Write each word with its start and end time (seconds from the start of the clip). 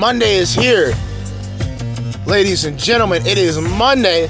Monday 0.00 0.36
is 0.36 0.54
here. 0.54 0.94
Ladies 2.24 2.64
and 2.64 2.78
gentlemen, 2.78 3.26
it 3.26 3.36
is 3.36 3.60
Monday, 3.60 4.28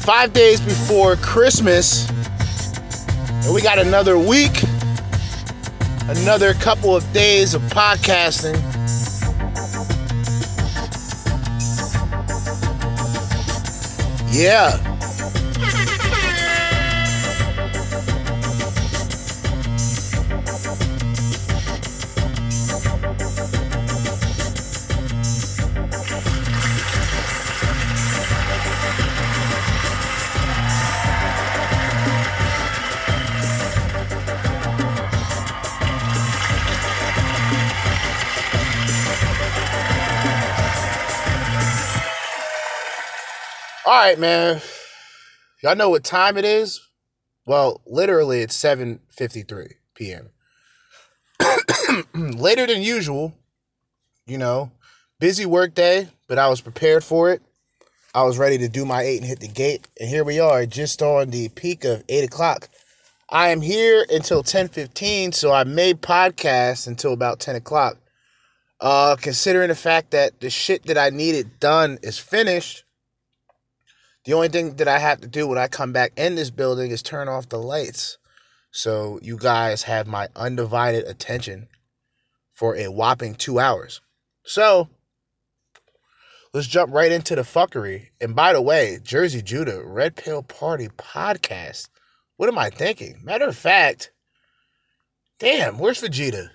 five 0.00 0.32
days 0.32 0.60
before 0.60 1.14
Christmas. 1.14 2.10
And 3.44 3.54
we 3.54 3.62
got 3.62 3.78
another 3.78 4.18
week, 4.18 4.64
another 6.08 6.52
couple 6.54 6.96
of 6.96 7.12
days 7.12 7.54
of 7.54 7.62
podcasting. 7.62 8.56
Yeah. 14.34 14.95
Right, 44.06 44.18
man. 44.20 44.60
Y'all 45.62 45.74
know 45.74 45.90
what 45.90 46.04
time 46.04 46.36
it 46.36 46.44
is? 46.44 46.80
Well, 47.44 47.80
literally 47.86 48.40
it's 48.40 48.56
7:53 48.56 49.72
p.m. 49.96 50.30
Later 52.14 52.68
than 52.68 52.82
usual, 52.82 53.34
you 54.24 54.38
know. 54.38 54.70
Busy 55.18 55.44
work 55.44 55.74
day, 55.74 56.08
but 56.28 56.38
I 56.38 56.48
was 56.48 56.60
prepared 56.60 57.02
for 57.02 57.30
it. 57.32 57.42
I 58.14 58.22
was 58.22 58.38
ready 58.38 58.58
to 58.58 58.68
do 58.68 58.84
my 58.84 59.02
eight 59.02 59.18
and 59.18 59.26
hit 59.26 59.40
the 59.40 59.48
gate, 59.48 59.88
and 59.98 60.08
here 60.08 60.22
we 60.22 60.38
are, 60.38 60.66
just 60.66 61.02
on 61.02 61.30
the 61.30 61.48
peak 61.48 61.84
of 61.84 62.04
eight 62.08 62.22
o'clock. 62.22 62.68
I 63.28 63.48
am 63.48 63.60
here 63.60 64.06
until 64.08 64.44
10:15, 64.44 65.32
so 65.32 65.50
I 65.52 65.64
made 65.64 66.00
podcasts 66.00 66.86
until 66.86 67.12
about 67.12 67.40
10 67.40 67.56
o'clock. 67.56 67.96
Uh, 68.80 69.16
considering 69.16 69.68
the 69.68 69.74
fact 69.74 70.12
that 70.12 70.38
the 70.38 70.50
shit 70.50 70.84
that 70.84 70.98
I 70.98 71.10
needed 71.10 71.58
done 71.58 71.98
is 72.02 72.18
finished, 72.18 72.84
the 74.26 74.34
only 74.34 74.48
thing 74.48 74.74
that 74.74 74.88
I 74.88 74.98
have 74.98 75.20
to 75.20 75.28
do 75.28 75.46
when 75.46 75.56
I 75.56 75.68
come 75.68 75.92
back 75.92 76.12
in 76.16 76.34
this 76.34 76.50
building 76.50 76.90
is 76.90 77.00
turn 77.00 77.28
off 77.28 77.48
the 77.48 77.58
lights. 77.58 78.18
So 78.72 79.20
you 79.22 79.38
guys 79.38 79.84
have 79.84 80.08
my 80.08 80.26
undivided 80.34 81.04
attention 81.06 81.68
for 82.52 82.76
a 82.76 82.88
whopping 82.88 83.36
two 83.36 83.60
hours. 83.60 84.00
So 84.44 84.88
let's 86.52 86.66
jump 86.66 86.92
right 86.92 87.12
into 87.12 87.36
the 87.36 87.42
fuckery. 87.42 88.08
And 88.20 88.34
by 88.34 88.52
the 88.52 88.60
way, 88.60 88.98
Jerzee 89.00 89.44
Judah, 89.44 89.84
Red 89.84 90.16
Pill 90.16 90.42
Party 90.42 90.88
podcast. 90.88 91.88
What 92.36 92.48
am 92.48 92.58
I 92.58 92.68
thinking? 92.68 93.20
Matter 93.22 93.46
of 93.46 93.56
fact, 93.56 94.10
damn, 95.38 95.78
where's 95.78 96.02
Vegeta? 96.02 96.50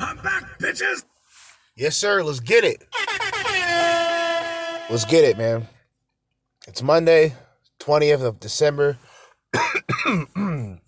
I'm 0.00 0.16
back, 0.16 0.58
bitches! 0.58 1.04
Yes, 1.76 1.96
sir. 1.96 2.22
Let's 2.22 2.38
get 2.38 2.62
it. 2.62 2.86
Let's 4.88 5.04
get 5.04 5.24
it, 5.24 5.36
man. 5.36 5.66
It's 6.68 6.82
Monday, 6.82 7.34
20th 7.80 8.22
of 8.22 8.38
December. 8.38 8.96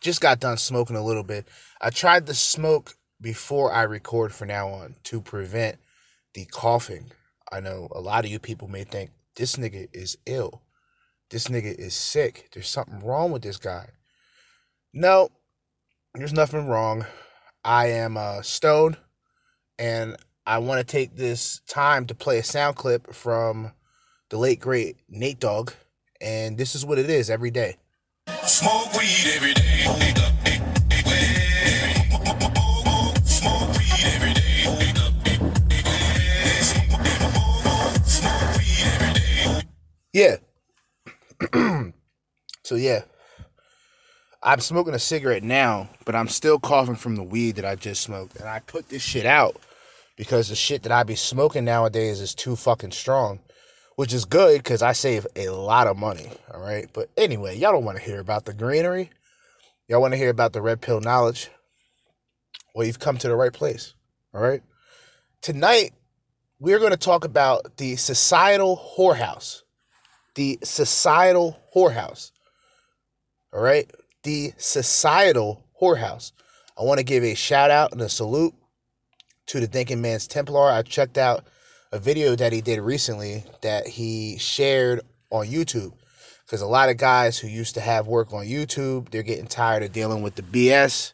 Just 0.00 0.20
got 0.20 0.40
done 0.40 0.56
smoking 0.56 0.96
a 0.96 1.04
little 1.04 1.22
bit. 1.22 1.46
I 1.80 1.90
tried 1.90 2.26
to 2.26 2.34
smoke 2.34 2.96
before 3.20 3.72
I 3.72 3.82
record 3.82 4.34
for 4.34 4.44
now 4.44 4.70
on 4.70 4.96
to 5.04 5.20
prevent 5.20 5.78
the 6.34 6.46
coughing. 6.46 7.12
I 7.52 7.60
know 7.60 7.86
a 7.92 8.00
lot 8.00 8.24
of 8.24 8.30
you 8.32 8.40
people 8.40 8.66
may 8.66 8.82
think 8.82 9.10
this 9.36 9.54
nigga 9.54 9.86
is 9.92 10.18
ill. 10.26 10.62
This 11.30 11.46
nigga 11.46 11.78
is 11.78 11.94
sick. 11.94 12.48
There's 12.52 12.68
something 12.68 12.98
wrong 13.04 13.30
with 13.30 13.42
this 13.42 13.58
guy. 13.58 13.90
No, 14.92 15.28
there's 16.12 16.32
nothing 16.32 16.66
wrong. 16.66 17.06
I 17.64 17.86
am 17.90 18.16
uh, 18.16 18.42
stoned 18.42 18.96
and 19.78 20.16
I 20.46 20.58
want 20.58 20.80
to 20.80 20.84
take 20.84 21.16
this 21.16 21.60
time 21.66 22.06
to 22.06 22.14
play 22.14 22.38
a 22.38 22.42
sound 22.42 22.76
clip 22.76 23.14
from 23.14 23.72
the 24.30 24.38
late 24.38 24.60
great 24.60 24.98
Nate 25.08 25.40
Dogg, 25.40 25.72
and 26.20 26.58
this 26.58 26.74
is 26.74 26.84
what 26.84 26.98
it 26.98 27.08
is 27.10 27.30
every 27.30 27.50
day. 27.50 27.76
Smoke 28.44 28.92
weed 28.94 29.32
every 29.34 29.54
day. 29.54 29.84
Smoke 33.24 33.74
weed 33.76 34.04
every 34.04 34.34
day. 34.34 34.64
Smoke 38.04 38.56
weed 38.58 38.86
every 38.86 39.14
day. 39.14 39.62
Yeah. 40.12 40.36
so 42.64 42.74
yeah, 42.76 43.02
I'm 44.46 44.60
smoking 44.60 44.92
a 44.92 44.98
cigarette 44.98 45.42
now, 45.42 45.88
but 46.04 46.14
I'm 46.14 46.28
still 46.28 46.58
coughing 46.58 46.96
from 46.96 47.16
the 47.16 47.22
weed 47.22 47.56
that 47.56 47.64
I 47.64 47.76
just 47.76 48.02
smoked, 48.02 48.36
and 48.36 48.46
I 48.46 48.60
put 48.60 48.90
this 48.90 49.00
shit 49.00 49.24
out 49.24 49.56
because 50.18 50.50
the 50.50 50.54
shit 50.54 50.82
that 50.82 50.92
I 50.92 51.02
be 51.02 51.14
smoking 51.14 51.64
nowadays 51.64 52.20
is 52.20 52.34
too 52.34 52.54
fucking 52.54 52.92
strong, 52.92 53.40
which 53.96 54.12
is 54.12 54.26
good 54.26 54.58
because 54.58 54.82
I 54.82 54.92
save 54.92 55.26
a 55.34 55.48
lot 55.48 55.86
of 55.86 55.96
money. 55.96 56.30
All 56.52 56.60
right, 56.60 56.86
but 56.92 57.08
anyway, 57.16 57.56
y'all 57.56 57.72
don't 57.72 57.86
want 57.86 57.96
to 57.96 58.04
hear 58.04 58.20
about 58.20 58.44
the 58.44 58.52
greenery. 58.52 59.08
Y'all 59.88 60.02
want 60.02 60.12
to 60.12 60.18
hear 60.18 60.28
about 60.28 60.52
the 60.52 60.60
red 60.60 60.82
pill 60.82 61.00
knowledge. 61.00 61.48
Well, 62.74 62.86
you've 62.86 62.98
come 62.98 63.16
to 63.18 63.28
the 63.28 63.36
right 63.36 63.52
place. 63.52 63.94
All 64.34 64.42
right. 64.42 64.62
Tonight, 65.40 65.92
we're 66.58 66.80
going 66.80 66.90
to 66.90 66.98
talk 66.98 67.24
about 67.24 67.78
the 67.78 67.96
societal 67.96 68.94
whorehouse. 68.98 69.62
The 70.34 70.58
societal 70.62 71.58
whorehouse. 71.74 72.30
All 73.52 73.62
right. 73.62 73.90
The 74.24 74.52
societal 74.56 75.64
whorehouse. 75.80 76.32
I 76.78 76.82
want 76.82 76.98
to 76.98 77.04
give 77.04 77.22
a 77.22 77.34
shout 77.34 77.70
out 77.70 77.92
and 77.92 78.00
a 78.00 78.08
salute 78.08 78.54
to 79.46 79.60
the 79.60 79.66
Thinking 79.66 80.00
Man's 80.00 80.26
Templar. 80.26 80.70
I 80.70 80.82
checked 80.82 81.18
out 81.18 81.46
a 81.92 81.98
video 81.98 82.34
that 82.34 82.52
he 82.52 82.60
did 82.60 82.80
recently 82.80 83.44
that 83.62 83.86
he 83.86 84.36
shared 84.38 85.00
on 85.30 85.46
YouTube. 85.46 85.92
Because 86.44 86.60
a 86.60 86.66
lot 86.66 86.88
of 86.88 86.96
guys 86.96 87.38
who 87.38 87.48
used 87.48 87.74
to 87.74 87.80
have 87.80 88.06
work 88.06 88.32
on 88.32 88.46
YouTube, 88.46 89.10
they're 89.10 89.22
getting 89.22 89.46
tired 89.46 89.82
of 89.82 89.92
dealing 89.92 90.22
with 90.22 90.34
the 90.34 90.42
BS. 90.42 91.12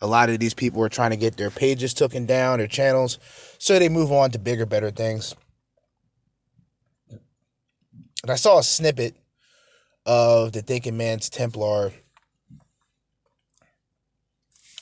A 0.00 0.06
lot 0.06 0.30
of 0.30 0.38
these 0.38 0.54
people 0.54 0.82
are 0.82 0.88
trying 0.88 1.10
to 1.10 1.16
get 1.16 1.36
their 1.36 1.50
pages 1.50 1.94
taken 1.94 2.26
down, 2.26 2.58
their 2.58 2.66
channels, 2.66 3.18
so 3.58 3.78
they 3.78 3.88
move 3.88 4.10
on 4.10 4.30
to 4.32 4.38
bigger, 4.38 4.66
better 4.66 4.90
things. 4.90 5.36
And 8.22 8.30
I 8.30 8.34
saw 8.34 8.58
a 8.58 8.62
snippet 8.62 9.14
of 10.04 10.52
the 10.52 10.62
Thinking 10.62 10.96
Man's 10.96 11.28
Templar. 11.28 11.92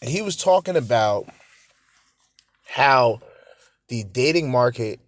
And 0.01 0.11
he 0.11 0.23
was 0.23 0.37
talking 0.37 0.77
about 0.77 1.27
how 2.67 3.21
the 3.89 4.05
dating 4.05 4.51
market 4.51 5.01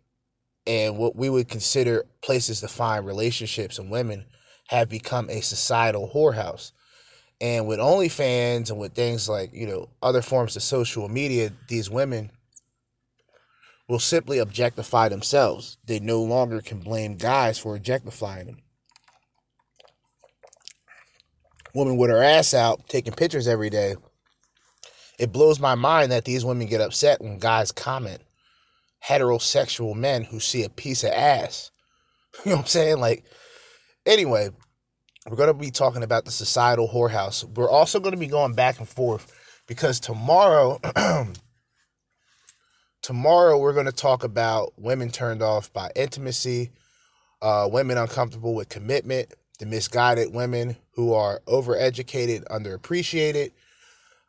and 0.67 0.99
what 0.99 1.17
we 1.17 1.31
would 1.31 1.49
consider 1.49 2.05
places 2.21 2.61
to 2.61 2.69
find 2.69 3.07
relationships 3.07 3.79
and 3.79 3.91
women 3.91 4.27
have 4.69 4.89
become 4.89 5.29
a 5.31 5.41
societal 5.41 6.11
whorehouse. 6.15 6.73
And 7.41 7.67
with 7.67 7.81
OnlyFans 7.81 8.71
and 8.71 8.79
with 8.79 8.95
things 8.95 9.29
like, 9.29 9.53
you 9.53 9.67
know, 9.67 9.89
other 10.03 10.23
forms 10.23 10.57
of 10.57 10.63
social 10.63 11.09
media, 11.09 11.53
these 11.69 11.91
women 11.91 12.31
will 13.89 13.99
simply 13.99 14.39
objectify 14.39 15.09
themselves. 15.09 15.77
They 15.85 15.99
no 15.99 16.23
longer 16.23 16.61
can 16.61 16.79
blame 16.79 17.17
guys 17.17 17.59
for 17.59 17.75
objectifying 17.75 18.47
them. 18.47 18.59
Woman 21.75 21.97
with 21.97 22.11
her 22.11 22.23
ass 22.23 22.55
out, 22.55 22.89
taking 22.89 23.15
pictures 23.15 23.49
every 23.49 23.71
day. 23.71 23.97
It 25.19 25.33
blows 25.33 25.61
my 25.61 25.75
mind 25.75 26.13
that 26.13 26.25
these 26.25 26.45
women 26.45 26.67
get 26.67 26.81
upset 26.81 27.21
when 27.21 27.39
guys 27.39 27.73
comment. 27.73 28.23
Heterosexual 29.07 29.95
men 29.95 30.25
who 30.25 30.41
see 30.41 30.65
a 30.65 30.69
piece 30.71 31.05
of 31.05 31.11
ass. 31.11 31.71
You 32.47 32.53
know 32.53 32.57
what 32.57 32.63
I'm 32.63 32.69
saying? 32.69 32.99
Like, 32.99 33.25
anyway, 34.07 34.49
we're 35.29 35.37
going 35.37 35.49
to 35.49 35.55
be 35.55 35.71
talking 35.71 36.03
about 36.03 36.25
the 36.25 36.31
societal 36.31 36.89
whorehouse. 36.89 37.45
We're 37.45 37.71
also 37.71 38.01
going 38.01 38.15
to 38.15 38.19
be 38.19 38.27
going 38.27 38.55
back 38.55 38.79
and 38.79 38.89
forth 38.89 39.31
because 39.67 40.01
tomorrow, 40.01 40.81
tomorrow 43.03 43.59
we're 43.59 43.75
going 43.75 43.87
to 43.87 43.93
talk 43.93 44.25
about 44.25 44.73
women 44.77 45.11
turned 45.11 45.43
off 45.43 45.73
by 45.73 45.91
intimacy, 45.95 46.71
uh, 47.43 47.69
women 47.71 47.99
uncomfortable 47.99 48.55
with 48.55 48.69
commitment, 48.69 49.33
the 49.59 49.67
misguided 49.67 50.35
women 50.35 50.77
who 50.95 51.13
are 51.13 51.41
overeducated, 51.47 52.45
underappreciated. 52.47 53.53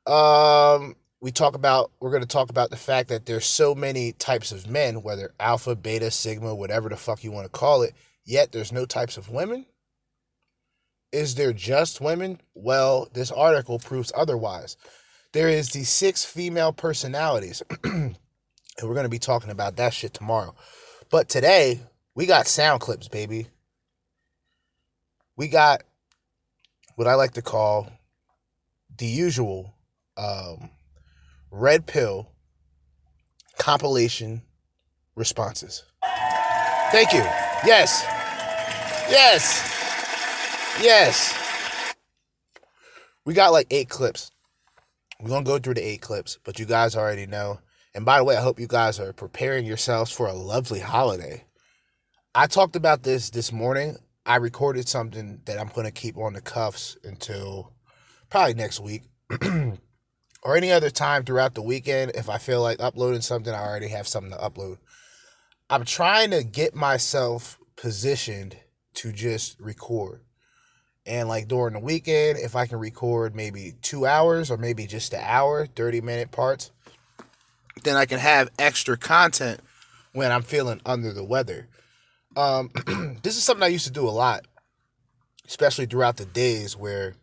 Um, 0.06 0.96
we 1.22 1.32
talk 1.32 1.56
about 1.56 1.92
we're 2.00 2.12
going 2.12 2.22
to 2.22 2.28
talk 2.28 2.50
about 2.50 2.70
the 2.70 2.78
fact 2.78 3.10
that 3.10 3.26
there's 3.26 3.46
so 3.46 3.74
many 3.74 4.12
types 4.14 4.52
of 4.52 4.68
men, 4.68 5.02
whether 5.02 5.34
alpha, 5.40 5.76
beta, 5.76 6.12
sigma, 6.12 6.54
whatever 6.54 6.90
the 6.90 6.98
fuck 6.98 7.24
you 7.24 7.32
want 7.32 7.46
to 7.46 7.50
call 7.50 7.82
it, 7.82 7.94
yet 8.26 8.52
there's 8.52 8.72
no 8.72 8.86
types 8.86 9.18
of 9.18 9.30
women? 9.30 9.66
Is 11.14 11.36
there 11.36 11.54
just 11.54 12.02
women? 12.02 12.42
Well, 12.54 13.08
this 13.14 13.32
article 13.32 13.80
proves 13.80 14.12
otherwise. 14.16 14.76
There 15.32 15.48
is 15.48 15.70
the 15.70 15.84
six 15.84 16.26
female 16.26 16.74
personalities. 16.74 17.64
and 17.84 18.16
we're 18.82 18.96
going 18.96 19.06
to 19.06 19.10
be 19.10 19.20
talking 19.20 19.52
about 19.52 19.78
that 19.78 19.94
shit 19.94 20.14
tomorrow. 20.14 20.56
But 21.10 21.30
today, 21.30 21.80
we 22.16 22.26
got 22.26 22.48
sound 22.48 22.82
clips, 22.82 23.08
baby. 23.08 23.48
We 25.36 25.48
got 25.48 25.84
what 26.96 27.08
I 27.08 27.16
like 27.16 27.34
to 27.34 27.42
call 27.42 27.90
the 28.98 29.06
usual 29.06 29.74
um, 30.18 30.70
red 31.52 31.86
pill 31.86 32.30
compilation 33.58 34.42
responses. 35.16 35.84
Thank 36.92 37.14
you. 37.14 37.24
Yes. 37.66 38.04
Yes. 39.10 39.70
Yes. 40.82 41.94
We 43.26 43.34
got 43.34 43.52
like 43.52 43.68
eight 43.72 43.90
clips. 43.90 44.32
We're 45.20 45.30
going 45.30 45.46
to 45.46 45.50
go 45.50 45.60
through 45.60 45.76
the 45.76 45.88
eight 45.88 46.02
clips, 46.02 46.38
but 46.44 46.60
you 46.60 46.66
guys 46.66 46.96
already 46.96 47.26
know. 47.26 47.60
And 47.96 48.06
by 48.06 48.18
the 48.18 48.24
way, 48.24 48.36
I 48.36 48.42
hope 48.42 48.60
you 48.60 48.68
guys 48.68 49.00
are 49.00 49.14
preparing 49.14 49.66
yourselves 49.66 50.12
for 50.12 50.28
a 50.28 50.34
lovely 50.34 50.80
holiday. 50.80 51.46
I 52.36 52.48
talked 52.48 52.76
about 52.76 53.04
this 53.04 53.30
this 53.30 53.52
morning. 53.52 53.98
I 54.26 54.38
recorded 54.38 54.90
something 54.90 55.42
that 55.46 55.60
I'm 55.60 55.70
going 55.70 55.86
to 55.86 55.92
keep 55.92 56.18
on 56.18 56.34
the 56.34 56.42
cuffs 56.42 56.98
until 57.04 57.72
probably 58.30 58.56
next 58.56 58.80
week 58.80 59.04
or 60.44 60.58
any 60.58 60.72
other 60.72 60.90
time 60.90 61.24
throughout 61.24 61.56
the 61.56 61.62
weekend. 61.62 62.12
If 62.16 62.30
I 62.30 62.38
feel 62.38 62.62
like 62.62 62.80
uploading 62.80 63.22
something, 63.22 63.54
I 63.54 63.66
already 63.66 63.90
have 63.90 64.08
something 64.08 64.32
to 64.32 64.38
upload. 64.38 64.78
I'm 65.70 65.86
trying 65.86 66.32
to 66.32 66.44
get 66.44 66.76
myself 66.76 67.58
positioned 67.76 68.58
to 68.96 69.12
just 69.12 69.60
record. 69.60 70.22
And 71.06 71.28
like 71.28 71.48
during 71.48 71.74
the 71.74 71.80
weekend, 71.80 72.38
if 72.40 72.56
I 72.56 72.66
can 72.66 72.80
record 72.80 73.36
maybe 73.36 73.74
two 73.82 74.06
hours 74.06 74.50
or 74.50 74.58
maybe 74.58 74.86
just 74.86 75.14
an 75.14 75.22
hour, 75.24 75.66
30 75.66 76.02
minute 76.02 76.32
parts, 76.32 76.72
then 77.84 77.96
I 77.96 78.06
can 78.06 78.20
have 78.20 78.52
extra 78.60 78.98
content 78.98 79.60
when 80.14 80.32
I'm 80.32 80.44
feeling 80.44 80.82
under 80.86 81.12
the 81.12 81.24
weather. 81.24 81.68
Um, 82.36 82.72
this 83.24 83.36
is 83.36 83.44
something 83.44 83.64
I 83.64 83.68
used 83.68 83.88
to 83.88 83.92
do 83.92 84.08
a 84.08 84.12
lot, 84.12 84.46
especially 85.48 85.86
throughout 85.86 86.18
the 86.18 86.26
days 86.26 86.78
where 86.78 87.16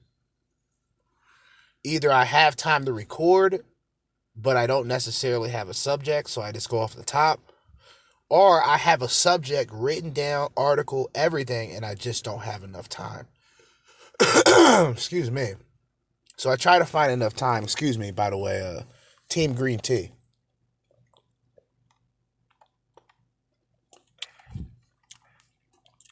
either 1.84 2.10
I 2.10 2.24
have 2.24 2.56
time 2.56 2.84
to 2.84 2.92
record, 2.92 3.64
but 4.36 4.56
I 4.56 4.66
don't 4.66 4.86
necessarily 4.86 5.50
have 5.50 5.68
a 5.68 5.74
subject, 5.74 6.30
so 6.30 6.42
I 6.42 6.52
just 6.52 6.68
go 6.68 6.78
off 6.78 6.94
the 6.94 7.02
top, 7.02 7.40
or 8.28 8.62
I 8.62 8.76
have 8.76 9.02
a 9.02 9.08
subject 9.08 9.70
written 9.72 10.12
down, 10.12 10.50
article, 10.56 11.10
everything, 11.14 11.72
and 11.72 11.84
I 11.84 11.94
just 11.94 12.24
don't 12.24 12.42
have 12.42 12.62
enough 12.62 12.88
time. 12.88 13.26
excuse 14.90 15.30
me. 15.30 15.54
So 16.36 16.50
I 16.50 16.56
try 16.56 16.78
to 16.78 16.86
find 16.86 17.12
enough 17.12 17.34
time. 17.34 17.64
Excuse 17.64 17.98
me, 17.98 18.12
by 18.12 18.30
the 18.30 18.38
way. 18.38 18.62
Uh, 18.62 18.82
Team 19.28 19.54
Green 19.54 19.78
Tea. 19.78 20.10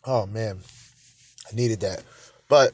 Oh 0.05 0.26
man, 0.26 0.61
I 1.50 1.55
needed 1.55 1.81
that. 1.81 2.03
But 2.49 2.73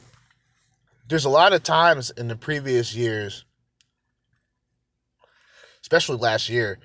there's 1.07 1.25
a 1.25 1.29
lot 1.29 1.53
of 1.53 1.63
times 1.63 2.09
in 2.11 2.27
the 2.27 2.35
previous 2.35 2.95
years, 2.95 3.45
especially 5.81 6.17
last 6.17 6.49
year, 6.49 6.79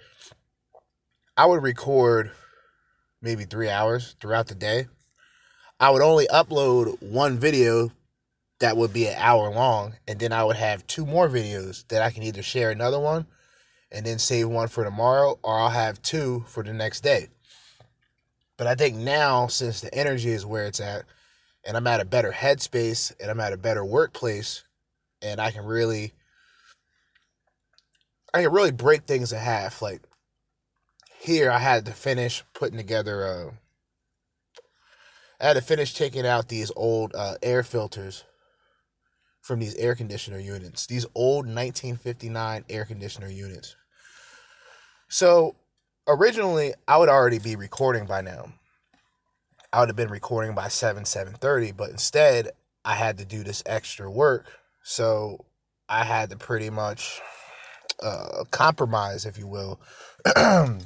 I 1.37 1.47
would 1.47 1.63
record 1.63 2.33
maybe 3.23 3.45
three 3.45 3.71
hours 3.71 4.17
throughout 4.21 4.49
the 4.49 4.55
day. 4.55 4.89
I 5.79 5.91
would 5.91 6.03
only 6.03 6.27
upload 6.27 7.01
one 7.03 7.39
video 7.39 7.93
that 8.59 8.77
would 8.77 8.93
be 8.93 9.07
an 9.07 9.15
hour 9.17 9.51
long, 9.51 9.95
and 10.07 10.19
then 10.19 10.33
I 10.33 10.45
would 10.45 10.57
have 10.57 10.87
two 10.87 11.07
more 11.07 11.29
videos 11.29 11.89
that 11.89 12.03
I 12.03 12.11
can 12.11 12.23
either 12.23 12.43
share 12.43 12.71
another 12.71 13.01
one 13.01 13.27
and 13.91 14.05
then 14.05 14.19
save 14.19 14.49
one 14.49 14.69
for 14.69 14.85
tomorrow, 14.85 15.39
or 15.43 15.59
I'll 15.59 15.71
have 15.71 16.03
two 16.03 16.45
for 16.47 16.63
the 16.63 16.75
next 16.75 17.01
day. 17.01 17.29
But 18.59 18.67
I 18.67 18.75
think 18.75 18.97
now, 18.97 19.47
since 19.47 19.81
the 19.81 19.93
energy 19.95 20.31
is 20.31 20.45
where 20.45 20.67
it's 20.67 20.81
at, 20.81 21.05
and 21.65 21.77
I'm 21.77 21.87
at 21.87 22.01
a 22.01 22.05
better 22.05 22.33
headspace 22.33 23.13
and 23.21 23.31
I'm 23.31 23.41
at 23.41 23.53
a 23.53 23.59
better 23.59 23.85
workplace, 23.85 24.65
and 25.23 25.41
I 25.41 25.51
can 25.51 25.65
really, 25.65 26.13
I 28.33 28.43
can 28.43 28.53
really 28.53 28.73
break 28.73 29.05
things 29.05 29.33
in 29.33 29.39
half. 29.39 29.83
Like 29.83 30.03
here, 31.19 31.51
I 31.51 31.59
had 31.59 31.85
to 31.87 31.93
finish 31.93 32.45
putting 32.55 32.79
together. 32.79 33.27
Uh, 33.27 33.51
I 35.41 35.49
had 35.49 35.57
to 35.57 35.63
finish 35.63 35.95
taking 35.95 36.27
out 36.27 36.49
these 36.49 36.71
old 36.77 37.15
uh, 37.15 37.37
air 37.43 37.63
filters 37.63 38.25
from 39.41 39.59
these 39.59 39.75
air 39.77 39.95
conditioner 39.95 40.39
units, 40.39 40.87
these 40.87 41.07
old 41.15 41.47
1959 41.47 42.65
air 42.69 42.85
conditioner 42.85 43.29
units. 43.29 43.75
So 45.09 45.57
originally, 46.07 46.75
I 46.87 46.99
would 46.99 47.09
already 47.09 47.39
be 47.39 47.57
recording 47.57 48.07
by 48.07 48.21
now. 48.21 48.53
I 49.73 49.81
would 49.81 49.89
have 49.89 49.97
been 49.97 50.11
recording 50.11 50.55
by 50.55 50.69
7 50.69 51.05
7:30, 51.05 51.77
but 51.77 51.91
instead, 51.91 52.51
I 52.85 52.95
had 52.95 53.19
to 53.19 53.25
do 53.25 53.45
this 53.45 53.63
extra 53.67 54.11
work. 54.11 54.47
So 54.83 55.45
I 55.89 56.05
had 56.05 56.31
to 56.31 56.37
pretty 56.37 56.71
much 56.71 57.21
uh, 58.03 58.45
compromise, 58.51 59.27
if 59.27 59.39
you 59.39 59.47
will, 59.47 59.81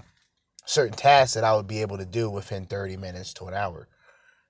certain 0.67 0.97
tasks 0.97 1.35
that 1.35 1.45
I 1.45 1.55
would 1.55 1.67
be 1.67 1.81
able 1.81 1.99
to 1.99 2.05
do 2.05 2.29
within 2.29 2.67
30 2.67 2.97
minutes 2.97 3.33
to 3.35 3.47
an 3.47 3.55
hour. 3.55 3.89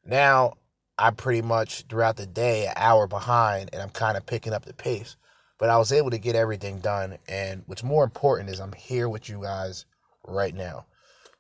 Now, 0.05 0.55
I'm 0.99 1.15
pretty 1.15 1.43
much 1.43 1.85
throughout 1.89 2.17
the 2.17 2.27
day 2.27 2.67
an 2.67 2.75
hour 2.77 3.07
behind 3.07 3.71
and 3.73 3.83
I'm 3.83 3.91
kind 3.91 4.17
of 4.17 4.27
picking 4.27 4.53
up 4.53 4.65
the 4.65 4.75
pace. 4.75 5.17
But 5.59 5.71
I 5.71 5.79
was 5.79 5.93
able 5.93 6.11
to 6.11 6.19
get 6.19 6.35
everything 6.35 6.81
done. 6.81 7.19
And 7.29 7.63
what's 7.67 7.85
more 7.85 8.05
important 8.05 8.51
is 8.51 8.61
I'm 8.61 8.73
here 8.73 9.09
with 9.09 9.29
you 9.29 9.43
guys 9.43 9.87
right 10.27 10.55
now. 10.55 10.87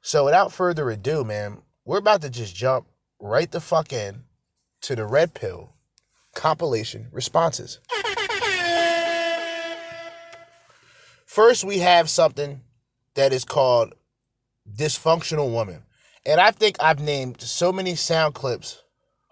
So 0.02 0.24
without 0.24 0.52
further 0.52 0.90
ado, 0.90 1.24
man, 1.24 1.62
we're 1.84 1.98
about 1.98 2.22
to 2.22 2.30
just 2.30 2.54
jump 2.54 2.86
right 3.20 3.50
the 3.50 3.60
fuck 3.60 3.92
in 3.92 4.24
to 4.82 4.96
the 4.96 5.04
red 5.04 5.34
pill 5.34 5.74
compilation 6.34 7.08
responses. 7.12 7.78
First, 11.26 11.64
we 11.64 11.78
have 11.78 12.08
something 12.08 12.60
that 13.14 13.32
is 13.32 13.44
called 13.44 13.94
dysfunctional 14.72 15.50
woman. 15.50 15.82
And 16.26 16.40
I 16.40 16.50
think 16.50 16.76
I've 16.80 17.00
named 17.00 17.40
so 17.40 17.72
many 17.72 17.94
sound 17.96 18.34
clips 18.34 18.82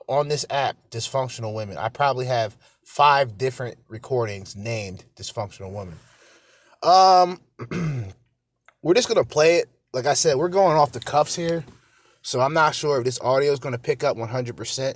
on 0.08 0.28
this 0.28 0.44
app, 0.50 0.76
Dysfunctional 0.90 1.54
Women. 1.54 1.78
I 1.78 1.88
probably 1.88 2.26
have 2.26 2.56
five 2.84 3.38
different 3.38 3.78
recordings 3.88 4.56
named 4.56 5.04
Dysfunctional 5.16 5.70
Woman. 5.70 5.96
Um, 6.82 7.40
we're 8.82 8.94
just 8.94 9.08
gonna 9.08 9.24
play 9.24 9.56
it. 9.56 9.70
Like 9.92 10.06
I 10.06 10.14
said, 10.14 10.36
we're 10.36 10.48
going 10.48 10.76
off 10.76 10.92
the 10.92 11.00
cuffs 11.00 11.34
here, 11.34 11.64
so 12.22 12.40
I'm 12.40 12.54
not 12.54 12.74
sure 12.74 12.98
if 12.98 13.04
this 13.04 13.20
audio 13.20 13.52
is 13.52 13.58
gonna 13.58 13.78
pick 13.78 14.04
up 14.04 14.16
100%. 14.16 14.94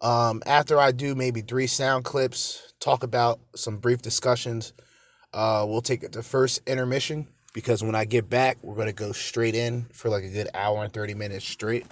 Um, 0.00 0.42
after 0.46 0.78
I 0.78 0.92
do 0.92 1.14
maybe 1.14 1.40
three 1.40 1.66
sound 1.66 2.04
clips, 2.04 2.74
talk 2.80 3.02
about 3.02 3.40
some 3.56 3.78
brief 3.78 4.02
discussions, 4.02 4.72
uh, 5.32 5.64
we'll 5.66 5.80
take 5.80 6.10
the 6.12 6.22
first 6.22 6.60
intermission 6.66 7.26
because 7.54 7.82
when 7.82 7.94
I 7.94 8.04
get 8.04 8.28
back, 8.28 8.58
we're 8.62 8.76
gonna 8.76 8.92
go 8.92 9.12
straight 9.12 9.54
in 9.54 9.86
for 9.92 10.08
like 10.08 10.24
a 10.24 10.28
good 10.28 10.48
hour 10.54 10.84
and 10.84 10.92
30 10.92 11.14
minutes 11.14 11.46
straight. 11.46 11.86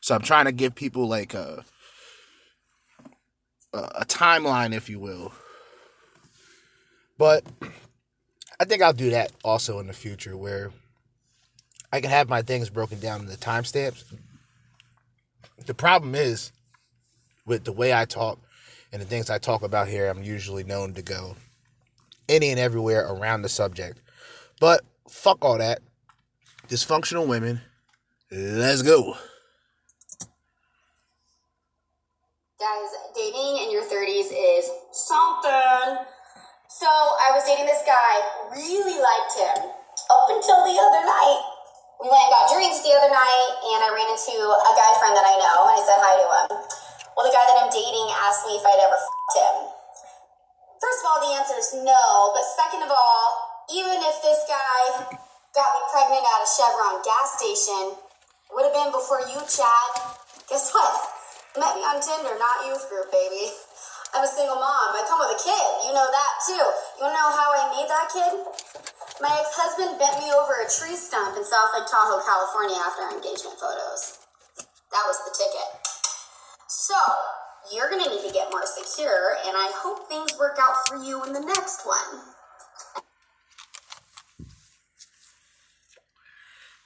So 0.00 0.14
I'm 0.14 0.22
trying 0.22 0.46
to 0.46 0.52
give 0.52 0.74
people 0.74 1.08
like 1.08 1.34
a 1.34 1.64
a 3.72 4.04
timeline, 4.04 4.74
if 4.74 4.88
you 4.88 4.98
will. 4.98 5.32
But 7.18 7.44
I 8.58 8.64
think 8.64 8.82
I'll 8.82 8.92
do 8.92 9.10
that 9.10 9.32
also 9.44 9.78
in 9.78 9.86
the 9.86 9.92
future, 9.92 10.36
where 10.36 10.72
I 11.92 12.00
can 12.00 12.10
have 12.10 12.28
my 12.28 12.42
things 12.42 12.70
broken 12.70 13.00
down 13.00 13.22
into 13.22 13.36
timestamps. 13.36 14.04
The 15.66 15.74
problem 15.74 16.14
is 16.14 16.52
with 17.44 17.64
the 17.64 17.72
way 17.72 17.92
I 17.92 18.04
talk 18.04 18.38
and 18.92 19.02
the 19.02 19.06
things 19.06 19.30
I 19.30 19.38
talk 19.38 19.62
about 19.62 19.88
here, 19.88 20.08
I'm 20.08 20.22
usually 20.22 20.64
known 20.64 20.94
to 20.94 21.02
go 21.02 21.36
any 22.28 22.50
and 22.50 22.60
everywhere 22.60 23.06
around 23.06 23.42
the 23.42 23.48
subject. 23.48 24.00
But 24.60 24.82
fuck 25.08 25.44
all 25.44 25.58
that. 25.58 25.80
Dysfunctional 26.68 27.26
women. 27.26 27.60
Let's 28.30 28.82
go. 28.82 29.16
Guys, 32.60 32.90
dating 33.16 33.58
in 33.64 33.72
your 33.72 33.82
30s 33.82 34.30
is 34.30 34.70
something. 34.92 36.04
So 36.68 36.86
I 36.86 37.32
was 37.32 37.44
dating 37.44 37.66
this 37.66 37.82
guy, 37.84 38.20
really 38.54 39.00
liked 39.00 39.34
him 39.36 39.70
up 40.10 40.26
until 40.28 40.62
the 40.62 40.78
other 40.78 41.04
night. 41.04 41.49
We 42.00 42.08
went 42.08 42.26
and 42.28 42.32
got 42.32 42.48
drinks 42.48 42.80
the 42.80 42.96
other 42.96 43.12
night, 43.12 43.50
and 43.76 43.80
I 43.84 43.92
ran 43.92 44.08
into 44.08 44.36
a 44.40 44.72
guy 44.72 44.92
friend 45.00 45.12
that 45.12 45.28
I 45.28 45.36
know, 45.36 45.68
and 45.68 45.76
I 45.76 45.80
said 45.84 46.00
hi 46.00 46.14
to 46.16 46.26
him. 46.26 46.48
Well, 47.12 47.28
the 47.28 47.34
guy 47.36 47.44
that 47.44 47.60
I'm 47.60 47.68
dating 47.68 48.08
asked 48.24 48.48
me 48.48 48.56
if 48.56 48.64
I'd 48.64 48.80
ever 48.80 48.96
fucked 48.96 49.36
him. 49.36 49.56
First 50.80 51.00
of 51.04 51.06
all, 51.12 51.20
the 51.20 51.32
answer 51.36 51.56
is 51.60 51.70
no, 51.84 52.32
but 52.32 52.44
second 52.56 52.88
of 52.88 52.92
all, 52.92 53.24
even 53.68 54.00
if 54.00 54.16
this 54.24 54.40
guy 54.48 55.12
got 55.52 55.68
me 55.76 55.82
pregnant 55.92 56.24
at 56.24 56.40
a 56.40 56.48
Chevron 56.48 57.04
gas 57.04 57.36
station, 57.36 58.00
Would 58.52 58.64
have 58.66 58.74
been 58.74 58.90
before 58.90 59.20
you, 59.30 59.38
Chad. 59.46 59.90
Guess 60.50 60.72
what? 60.74 60.94
Met 61.60 61.76
me 61.76 61.82
on 61.86 62.00
Tinder, 62.02 62.34
not 62.34 62.66
youth 62.66 62.82
group, 62.90 63.12
baby. 63.12 63.52
I'm 64.14 64.24
a 64.24 64.26
single 64.26 64.56
mom. 64.58 64.90
I 64.90 65.06
come 65.06 65.20
with 65.22 65.38
a 65.38 65.40
kid. 65.40 65.70
You 65.86 65.94
know 65.94 66.08
that 66.10 66.32
too. 66.48 66.58
You 66.98 67.06
wanna 67.06 67.14
know 67.14 67.30
how 67.30 67.48
I 67.54 67.62
made 67.76 67.86
that 67.86 68.08
kid? 68.10 68.34
My 69.20 69.36
ex-husband 69.38 69.98
bent 69.98 70.16
me 70.18 70.32
over 70.32 70.64
a 70.64 70.68
tree 70.72 70.96
stump 70.96 71.36
in 71.36 71.44
South 71.44 71.70
Lake 71.76 71.84
Tahoe, 71.84 72.24
California 72.24 72.76
after 72.80 73.02
our 73.02 73.12
engagement 73.12 73.60
photos. 73.60 74.16
That 74.92 75.04
was 75.06 75.20
the 75.28 75.36
ticket. 75.36 75.68
So, 76.68 76.96
you're 77.70 77.90
gonna 77.90 78.08
need 78.08 78.26
to 78.26 78.32
get 78.32 78.50
more 78.50 78.64
secure, 78.64 79.36
and 79.46 79.54
I 79.56 79.70
hope 79.74 80.08
things 80.08 80.38
work 80.38 80.56
out 80.58 80.88
for 80.88 80.96
you 80.96 81.22
in 81.24 81.34
the 81.34 81.40
next 81.40 81.84
one. 81.84 82.22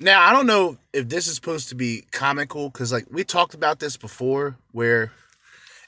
Now 0.00 0.22
I 0.22 0.32
don't 0.32 0.46
know 0.46 0.76
if 0.92 1.08
this 1.08 1.28
is 1.28 1.36
supposed 1.36 1.68
to 1.68 1.76
be 1.76 2.04
comical 2.10 2.68
because 2.68 2.92
like 2.92 3.06
we 3.12 3.22
talked 3.22 3.54
about 3.54 3.78
this 3.78 3.96
before, 3.96 4.58
where 4.72 5.12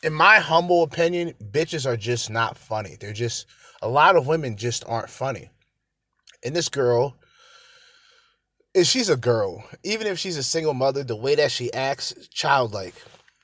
in 0.01 0.13
my 0.13 0.37
humble 0.37 0.85
opinion, 0.85 1.35
bitches 1.43 1.85
are 1.85 1.97
just 1.97 2.31
not 2.31 2.57
funny. 2.57 2.97
They're 2.99 3.13
just 3.13 3.47
a 3.83 3.89
lot 3.89 4.15
of 4.15 4.29
women 4.29 4.57
just 4.57 4.85
aren't 4.87 5.11
funny. 5.11 5.51
And 6.47 6.55
this 6.55 6.69
girl, 6.69 7.17
if 8.73 8.87
she's 8.87 9.09
a 9.09 9.17
girl, 9.17 9.65
even 9.83 10.07
if 10.07 10.17
she's 10.17 10.37
a 10.37 10.45
single 10.45 10.75
mother, 10.75 11.03
the 11.03 11.17
way 11.17 11.35
that 11.35 11.51
she 11.51 11.73
acts, 11.73 12.15
childlike. 12.31 12.95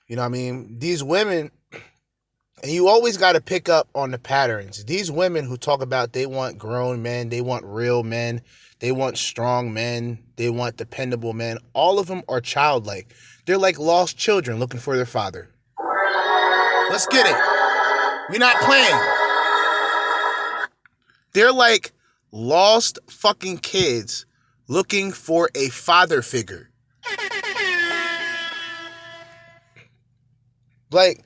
You 0.06 0.14
know 0.14 0.22
what 0.22 0.26
I 0.26 0.30
mean? 0.30 0.78
These 0.78 1.02
women, 1.02 1.50
and 2.62 2.70
you 2.70 2.86
always 2.86 3.16
got 3.16 3.32
to 3.32 3.40
pick 3.40 3.68
up 3.68 3.88
on 3.96 4.12
the 4.12 4.20
patterns. 4.20 4.84
These 4.84 5.10
women 5.10 5.46
who 5.46 5.56
talk 5.56 5.82
about 5.82 6.12
they 6.12 6.26
want 6.26 6.58
grown 6.58 7.02
men, 7.02 7.28
they 7.28 7.40
want 7.40 7.64
real 7.64 8.04
men, 8.04 8.40
they 8.78 8.92
want 8.92 9.18
strong 9.18 9.74
men, 9.74 10.22
they 10.36 10.48
want 10.48 10.76
dependable 10.76 11.32
men. 11.32 11.58
All 11.72 11.98
of 11.98 12.06
them 12.06 12.22
are 12.28 12.40
childlike. 12.40 13.12
They're 13.46 13.58
like 13.58 13.80
lost 13.80 14.16
children 14.16 14.60
looking 14.60 14.78
for 14.78 14.94
their 14.94 15.06
father. 15.06 15.50
Let's 16.88 17.08
get 17.08 17.26
it. 17.26 17.36
We're 18.30 18.38
not 18.38 18.60
playing. 18.60 19.00
They're 21.32 21.52
like 21.52 21.92
lost 22.32 22.98
fucking 23.08 23.58
kids 23.58 24.26
looking 24.66 25.12
for 25.12 25.50
a 25.54 25.68
father 25.68 26.22
figure. 26.22 26.70
Like, 30.90 31.22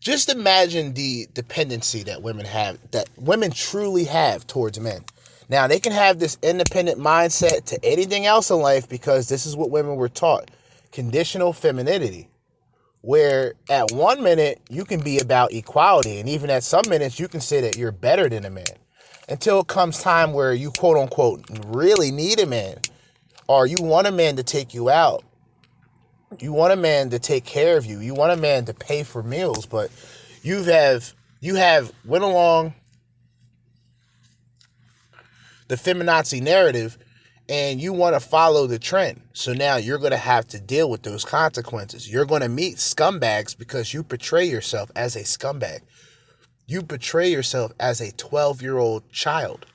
just 0.00 0.28
imagine 0.28 0.94
the 0.94 1.28
dependency 1.32 2.02
that 2.04 2.22
women 2.22 2.46
have, 2.46 2.78
that 2.92 3.08
women 3.16 3.50
truly 3.50 4.04
have 4.04 4.46
towards 4.46 4.78
men. 4.78 5.04
Now, 5.48 5.66
they 5.66 5.80
can 5.80 5.92
have 5.92 6.18
this 6.18 6.38
independent 6.42 6.98
mindset 6.98 7.64
to 7.66 7.84
anything 7.84 8.26
else 8.26 8.50
in 8.50 8.58
life 8.58 8.88
because 8.88 9.28
this 9.28 9.44
is 9.46 9.56
what 9.56 9.70
women 9.70 9.96
were 9.96 10.08
taught 10.08 10.50
conditional 10.92 11.52
femininity 11.52 12.28
where 13.02 13.54
at 13.68 13.90
one 13.90 14.22
minute 14.22 14.60
you 14.70 14.84
can 14.84 15.00
be 15.00 15.18
about 15.18 15.52
equality, 15.52 16.20
and 16.20 16.28
even 16.28 16.48
at 16.50 16.62
some 16.62 16.88
minutes 16.88 17.18
you 17.18 17.26
can 17.26 17.40
say 17.40 17.60
that 17.60 17.76
you're 17.76 17.90
better 17.92 18.28
than 18.28 18.44
a 18.44 18.50
man 18.50 18.64
until 19.28 19.60
it 19.60 19.66
comes 19.66 20.00
time 20.00 20.32
where 20.32 20.52
you 20.52 20.70
quote 20.70 20.96
unquote 20.96 21.44
really 21.66 22.10
need 22.10 22.40
a 22.40 22.46
man 22.46 22.78
or 23.48 23.66
you 23.66 23.82
want 23.82 24.06
a 24.06 24.12
man 24.12 24.36
to 24.36 24.42
take 24.42 24.74
you 24.74 24.90
out. 24.90 25.24
You 26.40 26.52
want 26.52 26.72
a 26.72 26.76
man 26.76 27.10
to 27.10 27.18
take 27.18 27.44
care 27.44 27.76
of 27.76 27.84
you. 27.84 28.00
You 28.00 28.14
want 28.14 28.32
a 28.32 28.36
man 28.36 28.64
to 28.64 28.74
pay 28.74 29.02
for 29.02 29.22
meals, 29.22 29.66
but 29.66 29.90
you 30.42 30.62
have 30.64 31.12
you 31.40 31.56
have 31.56 31.92
went 32.04 32.24
along 32.24 32.74
the 35.68 35.74
feminazi 35.76 36.40
narrative 36.40 36.98
and 37.48 37.80
you 37.80 37.92
want 37.92 38.14
to 38.14 38.20
follow 38.20 38.66
the 38.66 38.78
trend. 38.78 39.20
So 39.32 39.52
now 39.52 39.76
you're 39.76 39.98
going 39.98 40.12
to 40.12 40.16
have 40.16 40.46
to 40.48 40.60
deal 40.60 40.88
with 40.88 41.02
those 41.02 41.24
consequences. 41.24 42.10
You're 42.10 42.24
going 42.24 42.42
to 42.42 42.48
meet 42.48 42.76
scumbags 42.76 43.56
because 43.56 43.92
you 43.92 44.02
portray 44.02 44.44
yourself 44.44 44.90
as 44.94 45.16
a 45.16 45.20
scumbag. 45.20 45.80
You 46.72 46.82
portray 46.82 47.30
yourself 47.30 47.72
as 47.78 48.00
a 48.00 48.12
12 48.12 48.62
year 48.62 48.78
old 48.78 49.06
child. 49.12 49.66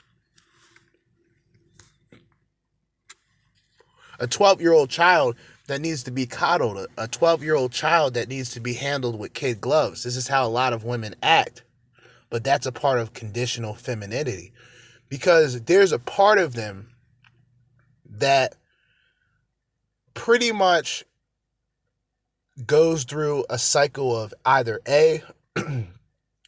A 4.19 4.25
12 4.25 4.61
year 4.61 4.73
old 4.73 4.89
child 4.89 5.35
that 5.67 5.79
needs 5.79 6.01
to 6.05 6.11
be 6.11 6.25
coddled, 6.25 6.87
a 6.97 7.07
12 7.07 7.43
year 7.43 7.53
old 7.53 7.71
child 7.71 8.15
that 8.15 8.29
needs 8.29 8.49
to 8.49 8.59
be 8.59 8.73
handled 8.73 9.19
with 9.19 9.35
kid 9.35 9.61
gloves. 9.61 10.05
This 10.05 10.15
is 10.15 10.29
how 10.29 10.43
a 10.43 10.49
lot 10.49 10.73
of 10.73 10.83
women 10.83 11.13
act. 11.21 11.61
But 12.31 12.43
that's 12.43 12.65
a 12.65 12.71
part 12.71 12.97
of 12.97 13.13
conditional 13.13 13.75
femininity 13.75 14.51
because 15.07 15.61
there's 15.65 15.91
a 15.91 15.99
part 15.99 16.39
of 16.39 16.55
them 16.55 16.89
that 18.09 18.55
pretty 20.15 20.51
much 20.51 21.03
goes 22.65 23.03
through 23.03 23.45
a 23.51 23.59
cycle 23.59 24.17
of 24.17 24.33
either 24.43 24.81
A, 24.87 25.21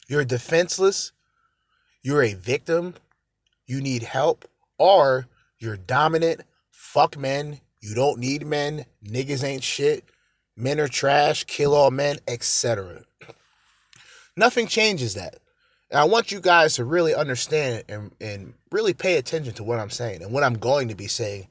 you're 0.09 0.25
defenseless, 0.25 1.11
you're 2.01 2.23
a 2.23 2.33
victim, 2.33 2.95
you 3.67 3.79
need 3.79 4.03
help, 4.03 4.49
or 4.79 5.27
you're 5.59 5.77
dominant, 5.77 6.41
fuck 6.71 7.15
men, 7.15 7.59
you 7.79 7.93
don't 7.93 8.19
need 8.19 8.45
men, 8.45 8.85
niggas 9.05 9.43
ain't 9.43 9.63
shit, 9.63 10.03
men 10.57 10.79
are 10.79 10.87
trash, 10.87 11.43
kill 11.43 11.75
all 11.75 11.91
men, 11.91 12.17
etc. 12.27 13.03
Nothing 14.35 14.67
changes 14.67 15.13
that. 15.13 15.35
And 15.91 15.99
I 15.99 16.05
want 16.05 16.31
you 16.31 16.39
guys 16.39 16.75
to 16.75 16.85
really 16.85 17.13
understand 17.13 17.83
and, 17.87 18.11
and 18.19 18.53
really 18.71 18.93
pay 18.93 19.17
attention 19.17 19.53
to 19.53 19.63
what 19.63 19.79
I'm 19.79 19.89
saying 19.89 20.23
and 20.23 20.31
what 20.31 20.43
I'm 20.43 20.57
going 20.57 20.87
to 20.87 20.95
be 20.95 21.07
saying 21.07 21.47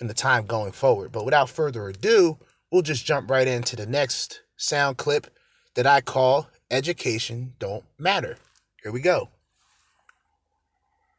in 0.00 0.06
the 0.06 0.14
time 0.14 0.44
going 0.44 0.72
forward. 0.72 1.12
But 1.12 1.24
without 1.24 1.48
further 1.48 1.88
ado, 1.88 2.38
we'll 2.70 2.82
just 2.82 3.06
jump 3.06 3.30
right 3.30 3.48
into 3.48 3.74
the 3.74 3.86
next 3.86 4.42
sound 4.56 4.98
clip 4.98 5.28
that 5.74 5.86
I 5.86 6.00
call 6.00 6.48
Education 6.70 7.54
Don't 7.58 7.84
Matter. 7.98 8.38
Here 8.82 8.90
we 8.90 9.00
go. 9.00 9.30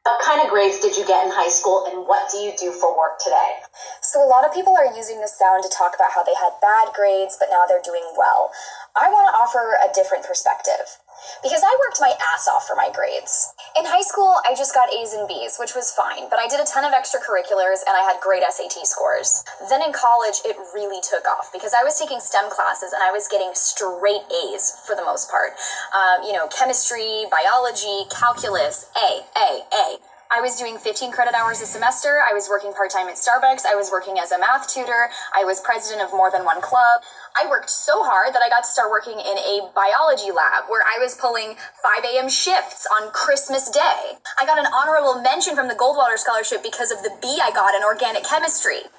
What 0.03 0.23
kind 0.23 0.39
of 0.39 0.47
grades 0.47 0.79
did 0.79 0.95
you 0.95 1.05
get 1.07 1.25
in 1.25 1.31
high 1.31 1.51
school 1.51 1.83
and 1.87 2.07
what 2.07 2.31
do 2.31 2.39
you 2.39 2.51
do 2.59 2.71
for 2.71 2.95
work 2.95 3.19
today? 3.19 3.59
So, 4.01 4.23
a 4.23 4.27
lot 4.27 4.47
of 4.47 4.53
people 4.53 4.75
are 4.75 4.87
using 4.95 5.19
this 5.19 5.37
sound 5.37 5.63
to 5.63 5.71
talk 5.71 5.95
about 5.95 6.15
how 6.15 6.23
they 6.23 6.35
had 6.35 6.55
bad 6.63 6.95
grades, 6.95 7.35
but 7.39 7.51
now 7.51 7.67
they're 7.67 7.83
doing 7.83 8.07
well. 8.15 8.51
I 8.95 9.11
want 9.11 9.27
to 9.27 9.35
offer 9.35 9.75
a 9.75 9.91
different 9.91 10.23
perspective 10.23 10.99
because 11.43 11.63
I 11.63 11.73
worked 11.79 11.99
my 12.01 12.13
ass 12.33 12.47
off 12.47 12.67
for 12.67 12.75
my 12.75 12.89
grades. 12.93 13.53
In 13.77 13.85
high 13.85 14.01
school, 14.01 14.37
I 14.45 14.55
just 14.55 14.73
got 14.73 14.91
A's 14.93 15.13
and 15.13 15.27
B's, 15.27 15.57
which 15.59 15.75
was 15.75 15.91
fine, 15.91 16.29
but 16.29 16.39
I 16.39 16.47
did 16.47 16.59
a 16.59 16.65
ton 16.65 16.85
of 16.85 16.93
extracurriculars 16.93 17.85
and 17.85 17.93
I 17.93 18.03
had 18.03 18.19
great 18.21 18.43
SAT 18.43 18.85
scores. 18.87 19.43
Then 19.69 19.81
in 19.81 19.93
college, 19.93 20.41
it 20.45 20.57
really 20.73 21.01
took 21.01 21.27
off 21.27 21.51
because 21.53 21.73
I 21.73 21.83
was 21.83 21.99
taking 21.99 22.19
STEM 22.19 22.49
classes 22.49 22.93
and 22.93 23.03
I 23.03 23.11
was 23.11 23.27
getting 23.27 23.51
straight 23.53 24.25
A's 24.29 24.81
for 24.85 24.95
the 24.95 25.03
most 25.03 25.29
part. 25.29 25.53
Um, 25.93 26.23
you 26.23 26.33
know, 26.33 26.47
chemistry, 26.47 27.25
biology, 27.29 28.09
calculus, 28.09 28.89
A, 28.97 29.21
A, 29.37 29.49
A. 29.73 30.06
I 30.29 30.41
was 30.41 30.59
doing 30.59 30.77
15 30.77 31.11
credit 31.11 31.33
hours 31.33 31.61
a 31.61 31.65
semester. 31.65 32.19
I 32.19 32.33
was 32.33 32.49
working 32.49 32.73
part 32.73 32.91
time 32.91 33.07
at 33.07 33.15
Starbucks. 33.15 33.65
I 33.65 33.75
was 33.75 33.89
working 33.91 34.19
as 34.19 34.31
a 34.31 34.39
math 34.39 34.67
tutor. 34.67 35.09
I 35.35 35.43
was 35.43 35.61
president 35.61 36.03
of 36.03 36.11
more 36.11 36.29
than 36.29 36.43
one 36.43 36.61
club. 36.61 37.01
I 37.35 37.47
worked 37.49 37.69
so 37.69 38.03
hard 38.03 38.35
that 38.35 38.43
I 38.43 38.49
got 38.49 38.63
to 38.63 38.69
start 38.69 38.91
working 38.91 39.19
in 39.19 39.37
a 39.39 39.71
biology 39.73 40.31
lab 40.31 40.67
where 40.67 40.83
I 40.83 40.99
was 40.99 41.15
pulling 41.15 41.55
5 41.81 42.03
a.m. 42.03 42.27
shifts 42.27 42.85
on 42.99 43.11
Christmas 43.11 43.69
Day. 43.69 44.19
I 44.39 44.45
got 44.45 44.59
an 44.59 44.67
honorable 44.67 45.21
mention 45.21 45.55
from 45.55 45.69
the 45.69 45.75
Goldwater 45.75 46.17
Scholarship 46.17 46.61
because 46.61 46.91
of 46.91 47.03
the 47.03 47.15
B 47.21 47.39
I 47.41 47.51
got 47.51 47.75
in 47.75 47.83
organic 47.83 48.23
chemistry. 48.23 48.91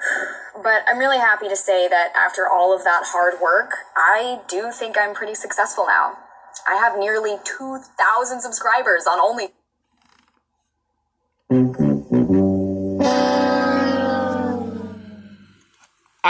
But 0.62 0.84
I'm 0.86 0.98
really 0.98 1.18
happy 1.18 1.48
to 1.48 1.56
say 1.56 1.88
that 1.88 2.12
after 2.14 2.46
all 2.46 2.76
of 2.76 2.84
that 2.84 3.04
hard 3.06 3.40
work, 3.40 3.72
I 3.96 4.40
do 4.46 4.70
think 4.70 4.96
I'm 4.98 5.14
pretty 5.14 5.34
successful 5.34 5.86
now. 5.86 6.18
I 6.68 6.76
have 6.76 6.98
nearly 6.98 7.38
2,000 7.42 8.40
subscribers 8.40 9.06
on 9.06 9.18
Only. 9.18 9.48
I 11.52 11.54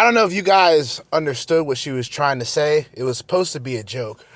don't 0.02 0.14
know 0.14 0.24
if 0.24 0.32
you 0.32 0.42
guys 0.42 1.00
understood 1.12 1.64
what 1.64 1.78
she 1.78 1.92
was 1.92 2.08
trying 2.08 2.40
to 2.40 2.44
say. 2.44 2.88
It 2.92 3.04
was 3.04 3.18
supposed 3.18 3.52
to 3.52 3.60
be 3.60 3.76
a 3.76 3.84
joke. 3.84 4.26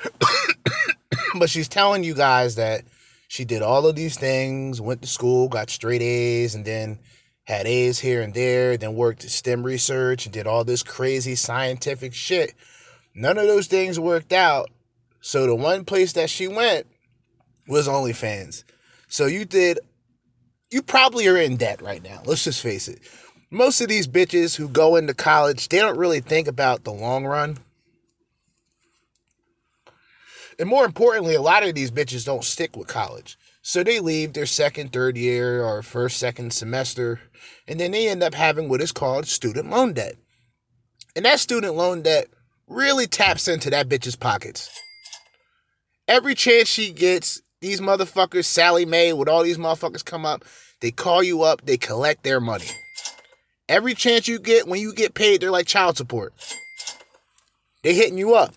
but 1.38 1.50
she's 1.50 1.66
telling 1.66 2.04
you 2.04 2.14
guys 2.14 2.54
that 2.54 2.82
she 3.26 3.44
did 3.44 3.62
all 3.62 3.84
of 3.84 3.96
these 3.96 4.16
things, 4.16 4.80
went 4.80 5.02
to 5.02 5.08
school, 5.08 5.48
got 5.48 5.70
straight 5.70 6.02
A's, 6.02 6.54
and 6.54 6.64
then 6.64 7.00
had 7.46 7.66
A's 7.66 7.98
here 7.98 8.22
and 8.22 8.32
there, 8.32 8.76
then 8.76 8.94
worked 8.94 9.28
STEM 9.28 9.64
research 9.64 10.24
and 10.24 10.32
did 10.32 10.46
all 10.46 10.62
this 10.62 10.84
crazy 10.84 11.34
scientific 11.34 12.14
shit. 12.14 12.54
None 13.12 13.38
of 13.38 13.48
those 13.48 13.66
things 13.66 13.98
worked 13.98 14.32
out. 14.32 14.70
So 15.20 15.48
the 15.48 15.56
one 15.56 15.84
place 15.84 16.12
that 16.12 16.30
she 16.30 16.46
went 16.46 16.86
was 17.66 17.88
OnlyFans. 17.88 18.62
So 19.08 19.26
you 19.26 19.44
did, 19.44 19.80
you 20.70 20.82
probably 20.82 21.26
are 21.28 21.36
in 21.36 21.56
debt 21.56 21.80
right 21.82 22.02
now. 22.02 22.22
Let's 22.24 22.44
just 22.44 22.62
face 22.62 22.88
it. 22.88 23.00
Most 23.50 23.80
of 23.80 23.88
these 23.88 24.08
bitches 24.08 24.56
who 24.56 24.68
go 24.68 24.96
into 24.96 25.14
college, 25.14 25.68
they 25.68 25.78
don't 25.78 25.98
really 25.98 26.20
think 26.20 26.48
about 26.48 26.84
the 26.84 26.92
long 26.92 27.24
run. 27.24 27.58
And 30.58 30.68
more 30.68 30.84
importantly, 30.84 31.34
a 31.34 31.42
lot 31.42 31.62
of 31.66 31.74
these 31.74 31.90
bitches 31.90 32.24
don't 32.24 32.44
stick 32.44 32.76
with 32.76 32.88
college. 32.88 33.38
So 33.62 33.82
they 33.82 34.00
leave 34.00 34.32
their 34.32 34.46
second, 34.46 34.92
third 34.92 35.16
year 35.16 35.62
or 35.62 35.82
first, 35.82 36.18
second 36.18 36.52
semester, 36.52 37.20
and 37.66 37.80
then 37.80 37.90
they 37.90 38.08
end 38.08 38.22
up 38.22 38.34
having 38.34 38.68
what 38.68 38.80
is 38.80 38.92
called 38.92 39.26
student 39.26 39.70
loan 39.70 39.92
debt. 39.92 40.14
And 41.14 41.24
that 41.24 41.40
student 41.40 41.74
loan 41.74 42.02
debt 42.02 42.28
really 42.68 43.06
taps 43.06 43.48
into 43.48 43.70
that 43.70 43.88
bitch's 43.88 44.16
pockets. 44.16 44.70
Every 46.06 46.34
chance 46.34 46.68
she 46.68 46.92
gets, 46.92 47.42
these 47.66 47.80
motherfuckers, 47.80 48.44
Sallie 48.44 48.86
Mae, 48.86 49.12
with 49.12 49.28
all 49.28 49.42
these 49.42 49.58
motherfuckers 49.58 50.04
come 50.04 50.24
up, 50.24 50.44
they 50.80 50.90
call 50.90 51.22
you 51.22 51.42
up, 51.42 51.64
they 51.64 51.76
collect 51.76 52.22
their 52.22 52.40
money. 52.40 52.66
Every 53.68 53.94
chance 53.94 54.28
you 54.28 54.38
get, 54.38 54.68
when 54.68 54.80
you 54.80 54.94
get 54.94 55.14
paid, 55.14 55.40
they're 55.40 55.50
like 55.50 55.66
child 55.66 55.96
support. 55.96 56.32
They 57.82 57.94
hitting 57.94 58.18
you 58.18 58.34
up. 58.34 58.54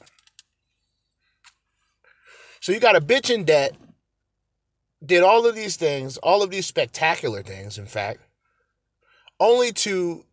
So 2.61 2.71
you 2.71 2.79
got 2.79 2.95
a 2.95 3.01
bitch 3.01 3.33
in 3.33 3.45
debt, 3.45 3.75
did 5.03 5.23
all 5.23 5.47
of 5.47 5.55
these 5.55 5.75
things, 5.75 6.17
all 6.17 6.43
of 6.43 6.51
these 6.51 6.67
spectacular 6.67 7.41
things, 7.41 7.77
in 7.77 7.85
fact, 7.85 8.19
only 9.39 9.71
to 9.71 10.25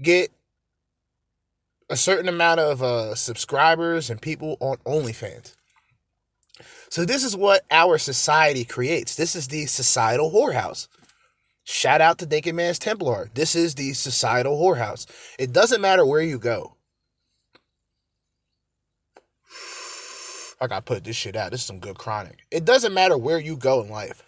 get 0.00 0.30
a 1.90 1.96
certain 1.96 2.28
amount 2.28 2.60
of 2.60 2.82
uh, 2.82 3.14
subscribers 3.14 4.08
and 4.08 4.22
people 4.22 4.56
on 4.60 4.76
OnlyFans. 4.86 5.54
So 6.92 7.06
this 7.06 7.24
is 7.24 7.34
what 7.34 7.64
our 7.70 7.96
society 7.96 8.66
creates. 8.66 9.16
This 9.16 9.34
is 9.34 9.48
the 9.48 9.64
societal 9.64 10.30
whorehouse. 10.30 10.88
Shout 11.64 12.02
out 12.02 12.18
to 12.18 12.26
Naked 12.26 12.54
Man's 12.54 12.78
Templar. 12.78 13.30
This 13.32 13.54
is 13.54 13.74
the 13.74 13.94
societal 13.94 14.60
whorehouse. 14.60 15.06
It 15.38 15.54
doesn't 15.54 15.80
matter 15.80 16.04
where 16.04 16.20
you 16.20 16.38
go. 16.38 16.74
I 20.60 20.66
gotta 20.66 20.82
put 20.82 21.02
this 21.04 21.16
shit 21.16 21.34
out. 21.34 21.52
This 21.52 21.60
is 21.60 21.66
some 21.66 21.78
good 21.78 21.96
chronic. 21.96 22.40
It 22.50 22.66
doesn't 22.66 22.92
matter 22.92 23.16
where 23.16 23.38
you 23.38 23.56
go 23.56 23.80
in 23.80 23.88
life. 23.88 24.22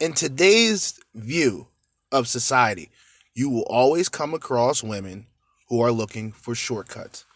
In 0.00 0.14
today's 0.14 0.98
view 1.14 1.68
of 2.10 2.26
society, 2.26 2.88
you 3.34 3.50
will 3.50 3.66
always 3.68 4.08
come 4.08 4.32
across 4.32 4.82
women 4.82 5.26
who 5.68 5.82
are 5.82 5.92
looking 5.92 6.32
for 6.32 6.54
shortcuts. 6.54 7.26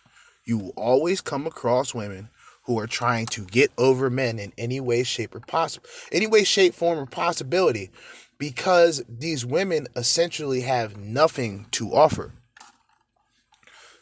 You 0.46 0.56
will 0.56 0.72
always 0.76 1.20
come 1.20 1.46
across 1.46 1.94
women 1.94 2.30
who 2.70 2.78
are 2.78 2.86
trying 2.86 3.26
to 3.26 3.44
get 3.46 3.72
over 3.76 4.08
men 4.08 4.38
in 4.38 4.52
any 4.56 4.78
way, 4.78 5.02
shape, 5.02 5.34
or 5.34 5.40
possible, 5.40 5.88
any 6.12 6.28
way, 6.28 6.44
shape, 6.44 6.72
form, 6.72 7.00
or 7.00 7.04
possibility, 7.04 7.90
because 8.38 9.02
these 9.08 9.44
women 9.44 9.88
essentially 9.96 10.60
have 10.60 10.96
nothing 10.96 11.66
to 11.72 11.90
offer. 11.90 12.32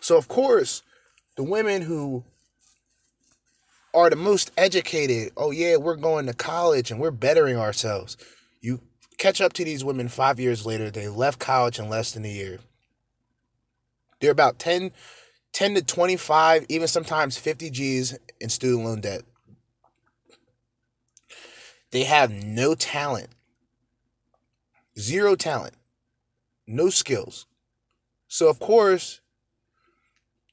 So, 0.03 0.19
of 0.19 0.29
course, 0.29 0.83
the 1.37 1.45
women 1.45 1.81
who 1.81 2.25
are 3.95 4.11
the 4.11 4.17
most 4.17 4.51
educated, 4.59 5.33
oh 5.35 5.51
yeah, 5.51 5.77
we're 5.77 5.97
going 5.97 6.27
to 6.27 6.35
college 6.35 6.91
and 6.91 7.01
we're 7.01 7.11
bettering 7.11 7.57
ourselves. 7.57 8.19
You 8.61 8.83
catch 9.17 9.41
up 9.41 9.55
to 9.55 9.65
these 9.65 9.83
women 9.83 10.09
five 10.09 10.39
years 10.39 10.67
later, 10.67 10.91
they 10.91 11.09
left 11.09 11.39
college 11.39 11.79
in 11.79 11.89
less 11.89 12.13
than 12.13 12.27
a 12.27 12.29
year. 12.29 12.59
They're 14.21 14.31
about 14.31 14.59
10, 14.59 14.91
10 15.53 15.75
to 15.75 15.83
25, 15.83 16.67
even 16.69 16.89
sometimes 16.89 17.37
50 17.37 17.71
G's 17.71 18.19
in 18.41 18.49
student 18.49 18.85
loan 18.85 19.01
debt. 19.01 19.23
They 21.91 22.05
have 22.05 22.31
no 22.31 22.75
talent, 22.75 23.31
zero 24.99 25.35
talent, 25.37 25.75
no 26.67 26.91
skills. 26.91 27.47
So, 28.29 28.49
of 28.49 28.59
course, 28.59 29.21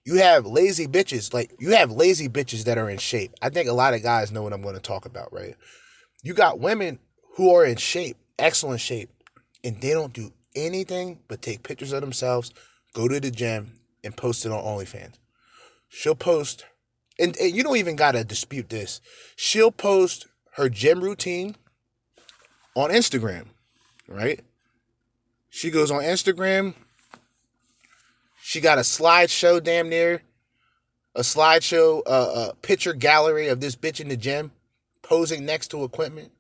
you 0.06 0.16
have 0.16 0.46
lazy 0.46 0.88
bitches. 0.88 1.34
Like, 1.34 1.52
you 1.60 1.72
have 1.72 1.92
lazy 1.92 2.30
bitches 2.30 2.64
that 2.64 2.78
are 2.78 2.90
in 2.90 3.00
shape. 3.00 3.34
I 3.42 3.50
think 3.50 3.68
a 3.68 3.74
lot 3.74 3.94
of 3.94 4.04
guys 4.04 4.32
know 4.32 4.44
what 4.44 4.54
I'm 4.54 4.62
going 4.62 4.76
to 4.76 4.82
talk 4.82 5.06
about, 5.06 5.34
right? 5.34 5.56
You 6.24 6.34
got 6.34 6.60
women 6.60 7.00
who 7.36 7.54
are 7.54 7.66
in 7.66 7.76
shape, 7.76 8.18
excellent 8.40 8.80
shape, 8.80 9.10
and 9.64 9.82
they 9.82 9.92
don't 9.92 10.14
do 10.14 10.32
anything 10.56 11.20
but 11.28 11.42
take 11.42 11.64
pictures 11.64 11.92
of 11.92 12.02
themselves, 12.02 12.54
go 12.94 13.10
to 13.10 13.20
the 13.20 13.32
gym, 13.32 13.74
and 14.06 14.16
post 14.16 14.46
it 14.46 14.52
on 14.52 14.64
OnlyFans. 14.64 15.16
She'll 15.90 16.16
post, 16.16 16.66
and, 17.20 17.36
and 17.38 17.56
you 17.56 17.64
don't 17.64 17.78
even 17.78 17.96
got 17.96 18.14
to 18.14 18.24
dispute 18.24 18.70
this. 18.70 19.02
She'll 19.36 19.72
post 19.72 20.28
her 20.54 20.70
gym 20.70 21.02
routine 21.02 21.56
on 22.76 22.90
Instagram, 22.90 23.48
right? 24.08 24.40
She 25.50 25.72
goes 25.72 25.92
on 25.92 26.04
Instagram. 26.04 26.74
She 28.42 28.62
got 28.62 28.78
a 28.78 28.82
slideshow 28.82 29.64
damn 29.64 29.90
near, 29.90 30.22
a 31.16 31.22
slideshow, 31.22 32.04
uh, 32.06 32.50
a 32.52 32.56
picture 32.58 32.94
gallery 32.94 33.48
of 33.48 33.60
this 33.60 33.76
bitch 33.76 34.00
in 34.00 34.10
the 34.10 34.18
gym 34.18 34.52
posing 35.02 35.46
next 35.46 35.70
to 35.70 35.84
equipment, 35.84 36.32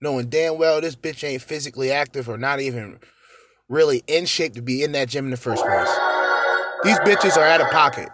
knowing 0.00 0.28
damn 0.28 0.56
well 0.56 0.80
this 0.80 0.96
bitch 0.96 1.26
ain't 1.26 1.42
physically 1.42 1.90
active 1.90 2.28
or 2.28 2.38
not 2.38 2.60
even 2.60 2.98
really 3.68 4.02
in 4.06 4.24
shape 4.24 4.54
to 4.54 4.62
be 4.62 4.82
in 4.82 4.92
that 4.92 5.08
gym 5.08 5.26
in 5.26 5.30
the 5.30 5.36
first 5.36 5.64
place. 5.64 5.88
These 6.84 6.98
bitches 7.00 7.36
are 7.36 7.44
out 7.44 7.60
of 7.60 7.70
pocket. 7.70 8.08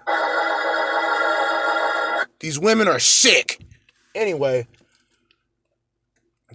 These 2.41 2.59
women 2.59 2.89
are 2.89 2.99
sick. 2.99 3.61
Anyway, 4.15 4.67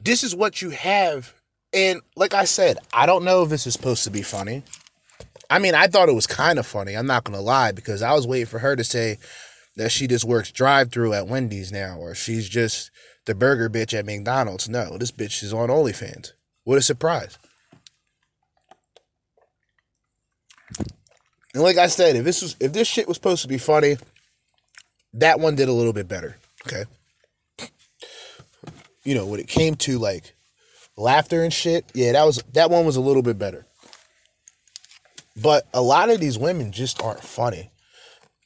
this 0.03 0.23
is 0.23 0.35
what 0.35 0.61
you 0.61 0.71
have. 0.71 1.33
And 1.73 2.01
like 2.15 2.33
I 2.33 2.45
said, 2.45 2.77
I 2.93 3.05
don't 3.05 3.23
know 3.23 3.43
if 3.43 3.49
this 3.49 3.67
is 3.67 3.73
supposed 3.73 4.03
to 4.05 4.09
be 4.09 4.21
funny. 4.21 4.63
I 5.49 5.59
mean, 5.59 5.75
I 5.75 5.87
thought 5.87 6.09
it 6.09 6.15
was 6.15 6.27
kind 6.27 6.59
of 6.59 6.65
funny. 6.65 6.95
I'm 6.95 7.07
not 7.07 7.23
going 7.23 7.37
to 7.37 7.43
lie 7.43 7.71
because 7.71 8.01
I 8.01 8.13
was 8.13 8.27
waiting 8.27 8.45
for 8.45 8.59
her 8.59 8.75
to 8.75 8.83
say 8.83 9.17
that 9.75 9.91
she 9.91 10.07
just 10.07 10.25
works 10.25 10.51
drive 10.51 10.91
through 10.91 11.13
at 11.13 11.27
Wendy's 11.27 11.71
now 11.71 11.97
or 11.97 12.13
she's 12.13 12.49
just 12.49 12.91
the 13.25 13.35
burger 13.35 13.69
bitch 13.69 13.97
at 13.97 14.05
McDonald's. 14.05 14.67
No, 14.69 14.97
this 14.97 15.11
bitch 15.11 15.43
is 15.43 15.53
on 15.53 15.69
OnlyFans. 15.69 16.33
What 16.63 16.77
a 16.77 16.81
surprise. 16.81 17.37
And 21.59 21.65
like 21.65 21.77
I 21.77 21.87
said, 21.87 22.15
if 22.15 22.23
this 22.23 22.41
was 22.41 22.55
if 22.61 22.71
this 22.71 22.87
shit 22.87 23.05
was 23.05 23.17
supposed 23.17 23.41
to 23.41 23.49
be 23.49 23.57
funny, 23.57 23.97
that 25.15 25.41
one 25.41 25.55
did 25.55 25.67
a 25.67 25.73
little 25.73 25.91
bit 25.91 26.07
better. 26.07 26.37
Okay. 26.65 26.85
You 29.03 29.13
know, 29.13 29.25
when 29.25 29.41
it 29.41 29.49
came 29.49 29.75
to 29.75 29.99
like 29.99 30.35
laughter 30.95 31.43
and 31.43 31.51
shit, 31.51 31.83
yeah, 31.93 32.13
that 32.13 32.23
was 32.23 32.41
that 32.53 32.69
one 32.69 32.85
was 32.85 32.95
a 32.95 33.01
little 33.01 33.21
bit 33.21 33.37
better. 33.37 33.65
But 35.35 35.67
a 35.73 35.81
lot 35.81 36.09
of 36.09 36.21
these 36.21 36.37
women 36.37 36.71
just 36.71 37.03
aren't 37.03 37.25
funny. 37.25 37.71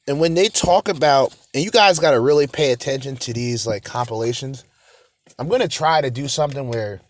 And 0.08 0.18
when 0.18 0.34
they 0.34 0.48
talk 0.48 0.88
about, 0.88 1.36
and 1.54 1.62
you 1.62 1.70
guys 1.70 2.00
got 2.00 2.10
to 2.10 2.20
really 2.20 2.48
pay 2.48 2.72
attention 2.72 3.14
to 3.18 3.32
these 3.32 3.64
like 3.64 3.84
compilations. 3.84 4.64
I'm 5.38 5.46
going 5.46 5.60
to 5.60 5.68
try 5.68 6.00
to 6.00 6.10
do 6.10 6.26
something 6.26 6.66
where 6.66 7.00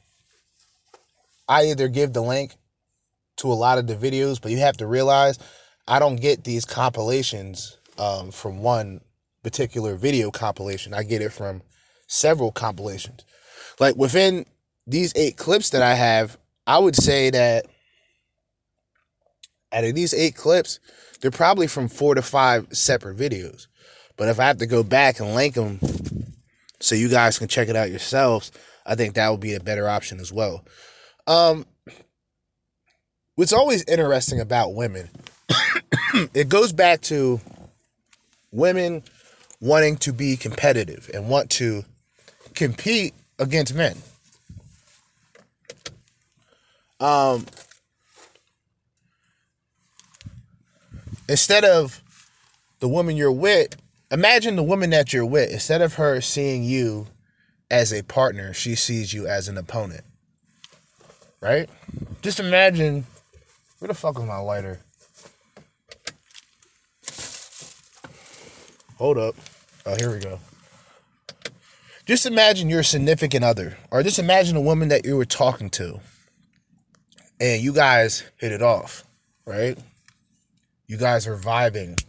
I 1.49 1.69
either 1.69 1.89
give 1.89 2.13
the 2.13 2.21
link 2.21 2.57
to 3.39 3.51
a 3.51 3.55
lot 3.55 3.79
of 3.79 3.87
the 3.87 3.97
videos, 3.97 4.39
but 4.39 4.51
you 4.51 4.59
have 4.59 4.77
to 4.77 4.87
realize 4.87 5.39
I 5.87 5.99
don't 5.99 6.17
get 6.17 6.45
these 6.45 6.65
compilations 6.65 7.79
um, 7.99 8.31
from 8.31 8.61
one 8.61 9.01
particular 9.43 9.97
video 9.97 10.31
compilation. 10.31 10.95
I 10.95 11.03
get 11.03 11.23
it 11.23 11.33
from 11.33 11.63
several 12.07 12.53
compilations. 12.53 13.25
Like 13.79 13.97
within 13.97 14.47
these 14.87 15.13
eight 15.17 15.37
clips 15.37 15.71
that 15.71 15.83
I 15.83 15.95
have, 15.95 16.39
I 16.67 16.79
would 16.79 16.97
say 16.97 17.31
that 17.31 17.67
out 19.73 19.85
of 19.85 19.95
these 19.95 20.15
eight 20.15 20.37
clips, 20.37 20.81
they're 21.21 21.31
probably 21.31 21.67
from 21.67 21.89
four 21.89 22.15
to 22.15 22.23
five 22.23 22.69
separate 22.73 23.19
videos. 23.19 23.67
But 24.17 24.29
if 24.29 24.39
I 24.39 24.45
have 24.45 24.59
to 24.59 24.67
go 24.67 24.83
back 24.83 25.21
and 25.21 25.35
link 25.35 25.55
them 25.55 25.81
so 26.81 26.95
you 26.95 27.09
guys 27.09 27.39
can 27.39 27.49
check 27.49 27.69
it 27.69 27.77
out 27.77 27.91
yourselves, 27.91 28.53
I 28.87 28.95
think 28.95 29.15
that 29.15 29.31
would 29.31 29.41
be 29.41 29.55
a 29.55 29.61
better 29.61 29.89
option 29.89 30.21
as 30.21 30.33
well. 30.33 30.65
Um, 31.27 31.67
what's 33.35 33.53
always 33.53 33.85
interesting 33.85 34.41
about 34.41 34.75
women, 34.75 35.09
it 36.35 36.49
goes 36.49 36.73
back 36.73 37.01
to 37.03 37.41
women 38.53 39.03
wanting 39.61 39.97
to 39.97 40.13
be 40.13 40.37
competitive 40.37 41.11
and 41.13 41.29
want 41.29 41.51
to 41.51 41.85
compete 42.55 43.15
against 43.39 43.75
men. 43.75 43.97
Um, 47.01 47.47
instead 51.29 51.65
of 51.65 52.03
the 52.81 52.89
woman 52.89 53.17
you're 53.17 53.33
with, 53.33 53.77
imagine 54.11 54.57
the 54.57 54.63
woman 54.63 54.91
that 54.91 55.13
you're 55.13 55.27
with, 55.27 55.51
instead 55.51 55.83
of 55.83 55.95
her 55.95 56.21
seeing 56.21 56.63
you 56.63 57.09
as 57.71 57.93
a 57.93 58.03
partner, 58.03 58.55
she 58.55 58.75
sees 58.75 59.13
you 59.13 59.27
as 59.27 59.49
an 59.49 59.59
opponent. 59.59 60.05
Right? 61.41 61.69
Just 62.23 62.41
imagine 62.41 63.07
where 63.79 63.89
the 63.89 63.95
fuck 63.95 64.19
is 64.19 64.25
my 64.25 64.39
lighter? 64.39 64.81
Hold 68.97 69.19
up. 69.19 69.35
Oh, 69.87 69.97
here 69.97 70.13
we 70.13 70.21
go. 70.21 70.39
Just 72.07 72.27
imagine 72.27 72.69
your 72.69 72.83
significant 72.83 73.45
other, 73.45 73.77
or 73.91 74.03
just 74.03 74.19
imagine 74.19 74.57
a 74.57 74.61
woman 74.61 74.89
that 74.89 75.05
you 75.05 75.17
were 75.17 75.25
talking 75.25 75.71
to, 75.71 76.01
and 77.41 77.63
you 77.63 77.73
guys 77.73 78.25
hit 78.37 78.53
it 78.53 78.63
off, 78.63 79.05
right? 79.47 79.77
You 80.87 80.97
guys 80.99 81.27
are 81.27 81.37
vibing. 81.37 82.03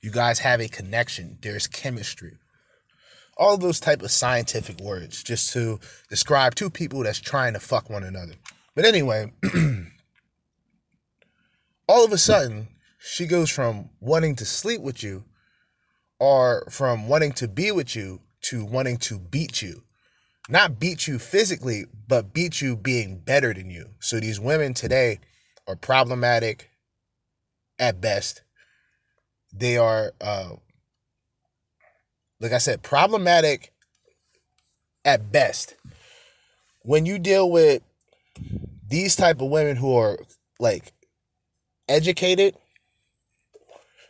You 0.00 0.10
guys 0.10 0.38
have 0.38 0.60
a 0.60 0.68
connection. 0.68 1.38
There's 1.42 1.66
chemistry. 1.66 2.38
All 3.36 3.56
those 3.58 3.78
type 3.78 4.02
of 4.02 4.10
scientific 4.10 4.80
words 4.80 5.22
just 5.22 5.52
to 5.52 5.78
describe 6.08 6.54
two 6.54 6.70
people 6.70 7.02
that's 7.02 7.20
trying 7.20 7.52
to 7.52 7.60
fuck 7.60 7.90
one 7.90 8.04
another. 8.04 8.34
But 8.74 8.86
anyway, 8.86 9.32
all 11.90 12.04
of 12.04 12.12
a 12.12 12.18
sudden, 12.18 12.68
she 13.00 13.26
goes 13.26 13.50
from 13.50 13.90
wanting 13.98 14.36
to 14.36 14.44
sleep 14.44 14.80
with 14.80 15.02
you 15.02 15.24
or 16.20 16.64
from 16.70 17.08
wanting 17.08 17.32
to 17.32 17.48
be 17.48 17.72
with 17.72 17.96
you 17.96 18.20
to 18.42 18.64
wanting 18.64 18.96
to 18.96 19.18
beat 19.18 19.60
you. 19.60 19.82
Not 20.48 20.78
beat 20.78 21.08
you 21.08 21.18
physically, 21.18 21.86
but 22.06 22.32
beat 22.32 22.60
you 22.60 22.76
being 22.76 23.18
better 23.18 23.52
than 23.52 23.70
you. 23.70 23.90
So 23.98 24.20
these 24.20 24.38
women 24.38 24.72
today 24.72 25.18
are 25.66 25.74
problematic 25.74 26.70
at 27.76 28.00
best. 28.00 28.42
They 29.52 29.76
are, 29.76 30.12
uh, 30.20 30.50
like 32.38 32.52
I 32.52 32.58
said, 32.58 32.84
problematic 32.84 33.72
at 35.04 35.32
best. 35.32 35.74
When 36.82 37.04
you 37.04 37.18
deal 37.18 37.50
with 37.50 37.82
these 38.86 39.16
type 39.16 39.40
of 39.40 39.50
women 39.50 39.74
who 39.74 39.96
are 39.96 40.18
like 40.60 40.92
educated, 41.90 42.54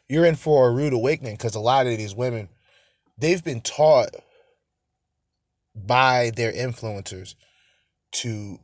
you're 0.08 0.26
in 0.26 0.36
for 0.36 0.68
a 0.68 0.72
rude 0.72 0.92
awakening 0.92 1.34
because 1.34 1.54
a 1.54 1.60
lot 1.60 1.86
of 1.86 1.96
these 1.96 2.14
women, 2.14 2.48
they've 3.18 3.42
been 3.42 3.60
taught 3.60 4.14
by 5.74 6.30
their 6.36 6.52
influencers 6.52 7.34
to 8.12 8.58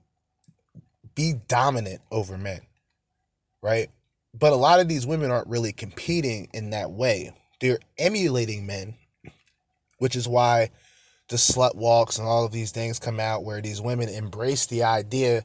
be 1.15 1.35
dominant 1.49 2.03
over 2.11 2.37
men, 2.37 2.61
right? 3.63 3.89
But 4.35 4.53
a 4.53 4.57
lot 4.57 4.81
of 4.81 4.89
these 4.89 5.07
women 5.07 5.31
aren't 5.31 5.49
really 5.49 5.73
competing 5.73 6.49
in 6.53 6.71
that 6.71 6.91
way. 6.91 7.33
They're 7.61 7.79
emulating 7.97 8.67
men, 8.67 8.97
which 9.99 10.15
is 10.15 10.29
why 10.29 10.71
the 11.29 11.37
slut 11.37 11.75
walks 11.75 12.19
and 12.19 12.29
all 12.29 12.45
of 12.45 12.53
these 12.53 12.71
things 12.71 12.99
come 12.99 13.19
out 13.19 13.45
where 13.45 13.61
these 13.63 13.81
women 13.81 14.09
embrace 14.09 14.67
the 14.67 14.83
idea 14.83 15.45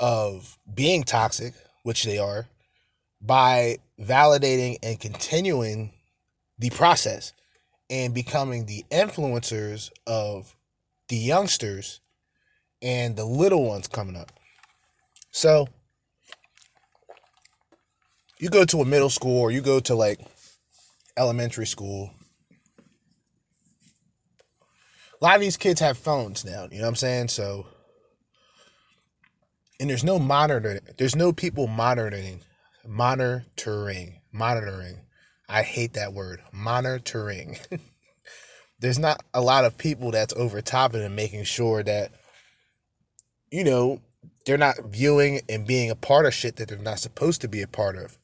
of 0.00 0.58
being 0.72 1.02
toxic, 1.02 1.52
which 1.82 2.04
they 2.04 2.18
are, 2.18 2.46
by 3.22 3.78
validating 4.00 4.78
and 4.82 4.98
continuing 4.98 5.92
the 6.58 6.70
process 6.70 7.32
and 7.88 8.12
becoming 8.14 8.66
the 8.66 8.84
influencers 8.90 9.90
of 10.06 10.56
the 11.08 11.16
youngsters 11.16 12.00
and 12.80 13.16
the 13.16 13.24
little 13.24 13.64
ones 13.64 13.86
coming 13.86 14.16
up. 14.16 14.32
So 15.30 15.68
you 18.38 18.50
go 18.50 18.64
to 18.64 18.80
a 18.80 18.84
middle 18.84 19.10
school 19.10 19.40
or 19.40 19.50
you 19.50 19.60
go 19.60 19.78
to 19.80 19.94
like 19.94 20.20
elementary 21.16 21.66
school. 21.66 22.10
A 25.20 25.24
lot 25.24 25.36
of 25.36 25.40
these 25.40 25.56
kids 25.56 25.80
have 25.80 25.96
phones 25.96 26.44
now, 26.44 26.66
you 26.72 26.78
know 26.78 26.84
what 26.84 26.88
I'm 26.88 26.96
saying? 26.96 27.28
So 27.28 27.66
and 29.82 29.90
there's 29.90 30.04
no 30.04 30.18
monitoring. 30.18 30.80
There's 30.96 31.16
no 31.16 31.32
people 31.32 31.66
monitoring, 31.66 32.40
monitoring, 32.86 34.20
monitoring. 34.32 35.00
I 35.48 35.62
hate 35.62 35.94
that 35.94 36.12
word, 36.12 36.42
monitoring. 36.52 37.58
there's 38.80 38.98
not 38.98 39.22
a 39.32 39.40
lot 39.40 39.64
of 39.64 39.78
people 39.78 40.10
that's 40.10 40.34
over 40.34 40.60
top 40.60 40.94
and 40.94 41.14
making 41.16 41.44
sure 41.44 41.82
that, 41.82 42.12
you 43.50 43.64
know, 43.64 44.00
they're 44.44 44.58
not 44.58 44.76
viewing 44.86 45.40
and 45.48 45.66
being 45.66 45.90
a 45.90 45.94
part 45.94 46.26
of 46.26 46.34
shit 46.34 46.56
that 46.56 46.68
they're 46.68 46.78
not 46.78 46.98
supposed 46.98 47.40
to 47.42 47.48
be 47.48 47.62
a 47.62 47.68
part 47.68 47.96
of. 47.96 48.18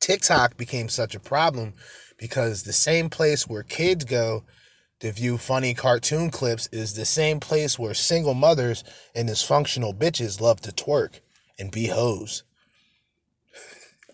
TikTok 0.00 0.56
became 0.56 0.88
such 0.88 1.14
a 1.14 1.20
problem 1.20 1.74
because 2.18 2.62
the 2.62 2.72
same 2.72 3.10
place 3.10 3.46
where 3.46 3.62
kids 3.62 4.04
go 4.04 4.44
to 5.00 5.12
view 5.12 5.36
funny 5.36 5.74
cartoon 5.74 6.30
clips 6.30 6.68
is 6.72 6.94
the 6.94 7.04
same 7.04 7.38
place 7.40 7.78
where 7.78 7.92
single 7.92 8.34
mothers 8.34 8.82
and 9.14 9.28
dysfunctional 9.28 9.94
bitches 9.94 10.40
love 10.40 10.60
to 10.62 10.72
twerk 10.72 11.20
and 11.58 11.70
be 11.70 11.88
hoes. 11.88 12.44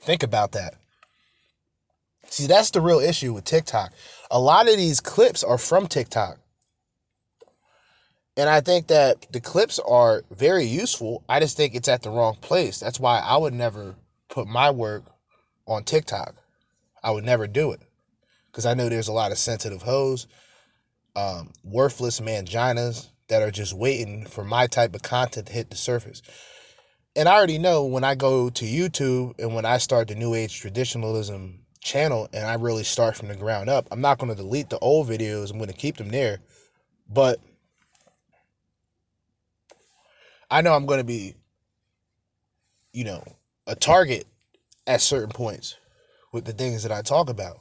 Think 0.02 0.22
about 0.22 0.52
that. 0.52 0.74
See, 2.26 2.46
that's 2.46 2.70
the 2.70 2.80
real 2.80 3.00
issue 3.00 3.32
with 3.32 3.44
TikTok. 3.44 3.92
A 4.30 4.40
lot 4.40 4.68
of 4.68 4.76
these 4.76 5.00
clips 5.00 5.44
are 5.44 5.58
from 5.58 5.86
TikTok. 5.86 6.38
And 8.36 8.48
I 8.48 8.60
think 8.60 8.86
that 8.86 9.30
the 9.30 9.40
clips 9.40 9.78
are 9.78 10.22
very 10.30 10.64
useful. 10.64 11.22
I 11.28 11.40
just 11.40 11.56
think 11.56 11.74
it's 11.74 11.88
at 11.88 12.02
the 12.02 12.10
wrong 12.10 12.36
place. 12.40 12.80
That's 12.80 12.98
why 12.98 13.18
I 13.18 13.36
would 13.36 13.52
never 13.52 13.96
put 14.30 14.48
my 14.48 14.70
work 14.70 15.04
on 15.66 15.84
TikTok. 15.84 16.34
I 17.04 17.10
would 17.10 17.24
never 17.24 17.46
do 17.46 17.72
it. 17.72 17.80
Because 18.50 18.64
I 18.66 18.74
know 18.74 18.88
there's 18.88 19.08
a 19.08 19.12
lot 19.12 19.32
of 19.32 19.38
sensitive 19.38 19.82
hoes 19.82 20.26
um, 21.14 21.52
worthless 21.62 22.20
manginas 22.20 23.08
that 23.28 23.42
are 23.42 23.50
just 23.50 23.74
waiting 23.74 24.26
for 24.26 24.44
my 24.44 24.66
type 24.66 24.94
of 24.94 25.02
content 25.02 25.46
to 25.46 25.52
hit 25.52 25.70
the 25.70 25.76
surface. 25.76 26.22
And 27.14 27.28
I 27.28 27.34
already 27.34 27.58
know 27.58 27.84
when 27.84 28.04
I 28.04 28.14
go 28.14 28.48
to 28.48 28.64
YouTube 28.64 29.38
and 29.38 29.54
when 29.54 29.66
I 29.66 29.78
start 29.78 30.08
the 30.08 30.14
New 30.14 30.34
Age 30.34 30.58
Traditionalism 30.58 31.60
channel 31.80 32.28
and 32.32 32.46
I 32.46 32.54
really 32.54 32.84
start 32.84 33.16
from 33.16 33.28
the 33.28 33.36
ground 33.36 33.68
up, 33.68 33.86
I'm 33.90 34.00
not 34.00 34.18
going 34.18 34.30
to 34.30 34.36
delete 34.36 34.70
the 34.70 34.78
old 34.78 35.08
videos. 35.08 35.50
I'm 35.50 35.58
going 35.58 35.70
to 35.70 35.76
keep 35.76 35.98
them 35.98 36.08
there. 36.08 36.38
But 37.08 37.38
I 40.50 40.62
know 40.62 40.74
I'm 40.74 40.86
going 40.86 41.00
to 41.00 41.04
be, 41.04 41.34
you 42.94 43.04
know, 43.04 43.22
a 43.66 43.74
target 43.74 44.26
at 44.86 45.02
certain 45.02 45.30
points 45.30 45.76
with 46.32 46.46
the 46.46 46.52
things 46.52 46.82
that 46.82 46.92
I 46.92 47.02
talk 47.02 47.28
about. 47.28 47.58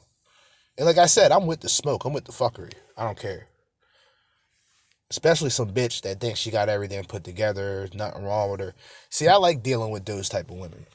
And 0.78 0.86
like 0.86 0.98
I 0.98 1.06
said, 1.06 1.30
I'm 1.30 1.46
with 1.46 1.60
the 1.60 1.68
smoke. 1.68 2.06
I'm 2.06 2.14
with 2.14 2.24
the 2.24 2.32
fuckery. 2.32 2.72
I 2.96 3.04
don't 3.04 3.18
care. 3.18 3.48
Especially 5.12 5.50
some 5.50 5.74
bitch 5.74 6.00
that 6.00 6.20
thinks 6.20 6.40
she 6.40 6.50
got 6.50 6.70
everything 6.70 7.04
put 7.04 7.22
together. 7.22 7.86
Nothing 7.92 8.24
wrong 8.24 8.50
with 8.50 8.60
her. 8.60 8.74
See, 9.10 9.28
I 9.28 9.36
like 9.36 9.62
dealing 9.62 9.90
with 9.90 10.06
those 10.06 10.30
type 10.30 10.50
of 10.50 10.56
women. 10.56 10.86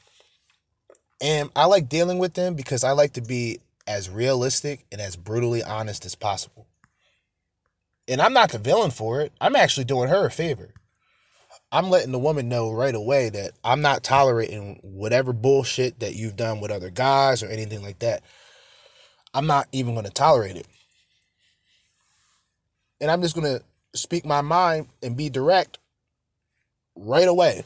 And 1.20 1.50
I 1.54 1.66
like 1.66 1.88
dealing 1.88 2.18
with 2.18 2.34
them 2.34 2.56
because 2.56 2.82
I 2.82 2.90
like 2.90 3.12
to 3.12 3.20
be 3.20 3.60
as 3.86 4.10
realistic 4.10 4.86
and 4.90 5.00
as 5.00 5.14
brutally 5.14 5.62
honest 5.62 6.04
as 6.04 6.16
possible. 6.16 6.66
And 8.08 8.20
I'm 8.20 8.32
not 8.32 8.50
the 8.50 8.58
villain 8.58 8.90
for 8.90 9.20
it. 9.20 9.32
I'm 9.40 9.54
actually 9.54 9.84
doing 9.84 10.08
her 10.08 10.26
a 10.26 10.32
favor. 10.32 10.74
I'm 11.70 11.88
letting 11.88 12.10
the 12.10 12.18
woman 12.18 12.48
know 12.48 12.72
right 12.72 12.96
away 12.96 13.28
that 13.28 13.52
I'm 13.62 13.82
not 13.82 14.02
tolerating 14.02 14.80
whatever 14.82 15.32
bullshit 15.32 16.00
that 16.00 16.16
you've 16.16 16.34
done 16.34 16.58
with 16.58 16.72
other 16.72 16.90
guys 16.90 17.40
or 17.40 17.46
anything 17.46 17.82
like 17.82 18.00
that. 18.00 18.24
I'm 19.32 19.46
not 19.46 19.68
even 19.70 19.94
going 19.94 20.06
to 20.06 20.10
tolerate 20.10 20.56
it. 20.56 20.66
And 23.00 23.12
I'm 23.12 23.22
just 23.22 23.36
going 23.36 23.46
to 23.58 23.64
speak 23.94 24.24
my 24.24 24.40
mind 24.40 24.88
and 25.02 25.16
be 25.16 25.28
direct 25.28 25.78
right 26.96 27.28
away. 27.28 27.64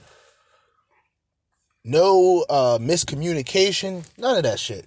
No 1.84 2.44
uh, 2.48 2.78
miscommunication, 2.78 4.04
none 4.16 4.36
of 4.36 4.44
that 4.44 4.60
shit. 4.60 4.86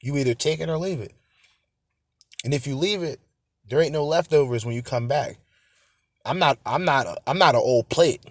You 0.00 0.16
either 0.16 0.34
take 0.34 0.60
it 0.60 0.68
or 0.68 0.78
leave 0.78 1.00
it. 1.00 1.12
And 2.44 2.54
if 2.54 2.66
you 2.66 2.76
leave 2.76 3.02
it, 3.02 3.18
there 3.68 3.80
ain't 3.80 3.92
no 3.92 4.04
leftovers 4.04 4.64
when 4.64 4.76
you 4.76 4.82
come 4.82 5.08
back. 5.08 5.38
I'm 6.24 6.38
not 6.38 6.58
I'm 6.64 6.84
not 6.84 7.06
a, 7.06 7.16
I'm 7.26 7.38
not 7.38 7.54
an 7.54 7.62
old 7.64 7.88
plate. 7.88 8.22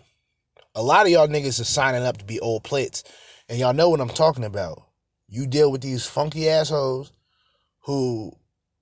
A 0.74 0.82
lot 0.82 1.06
of 1.06 1.12
y'all 1.12 1.28
niggas 1.28 1.60
are 1.60 1.66
signing 1.66 2.04
up 2.04 2.18
to 2.18 2.26
be 2.26 2.40
old 2.40 2.64
plates. 2.64 3.04
And 3.48 3.60
y'all 3.60 3.74
know 3.74 3.90
what 3.90 4.02
I'm 4.02 4.10
talking 4.10 4.44
about. 4.44 4.84
You 5.28 5.48
deal 5.48 5.72
with 5.72 5.82
these 5.82 6.06
funky 6.06 6.50
assholes 6.50 7.12
who 7.84 8.32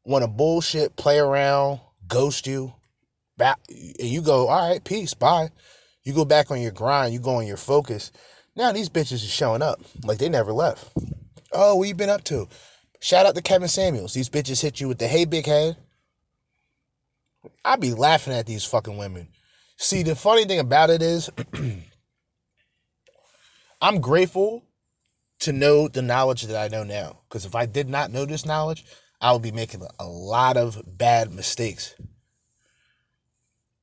want 0.06 0.24
to 0.24 0.28
bullshit, 0.28 0.96
play 0.96 1.20
around, 1.20 1.80
ghost 2.08 2.48
you, 2.48 2.74
back, 3.38 3.60
and 3.70 4.08
you 4.08 4.22
go, 4.22 4.48
all 4.48 4.70
right, 4.70 4.84
peace, 4.84 5.14
bye. 5.14 5.50
You 6.04 6.14
go 6.14 6.26
back 6.26 6.52
on 6.52 6.62
your 6.62 6.72
grind, 6.72 7.14
you 7.14 7.20
go 7.20 7.36
on 7.36 7.48
your 7.48 7.58
focus. 7.58 8.12
Now 8.56 8.72
these 8.72 8.90
bitches 8.90 9.24
are 9.24 9.30
showing 9.30 9.62
up 9.62 9.82
like 10.04 10.18
they 10.18 10.30
never 10.30 10.52
left. 10.52 10.92
Oh, 11.52 11.76
what 11.76 11.88
you 11.88 11.96
been 11.96 12.10
up 12.10 12.24
to? 12.26 12.48
Shout 13.00 13.26
out 13.26 13.36
to 13.36 13.42
Kevin 13.42 13.68
Samuels. 13.68 14.14
These 14.14 14.30
bitches 14.30 14.62
hit 14.62 14.80
you 14.80 14.88
with 14.88 15.00
the 15.00 15.08
hey 15.08 15.26
big 15.26 15.46
head. 15.46 15.78
I 17.66 17.76
be 17.76 17.94
laughing 17.94 18.34
at 18.34 18.46
these 18.46 18.64
fucking 18.64 18.98
women. 18.98 19.30
See, 19.78 20.04
the 20.04 20.16
funny 20.16 20.46
thing 20.46 20.60
about 20.60 20.90
it 20.90 21.02
is, 21.02 21.30
I'm 23.82 24.00
grateful 24.00 24.64
to 25.40 25.52
know 25.52 25.88
the 25.88 26.02
knowledge 26.02 26.44
that 26.44 26.56
I 26.56 26.74
know 26.74 26.84
now. 26.84 27.20
Because 27.28 27.46
if 27.46 27.56
I 27.56 27.66
did 27.66 27.90
not 27.90 28.12
know 28.12 28.26
this 28.26 28.46
knowledge, 28.46 28.86
I 29.20 29.34
would 29.34 29.42
be 29.42 29.52
making 29.52 29.86
a 30.00 30.06
lot 30.06 30.56
of 30.56 30.82
bad 30.86 31.34
mistakes. 31.34 31.96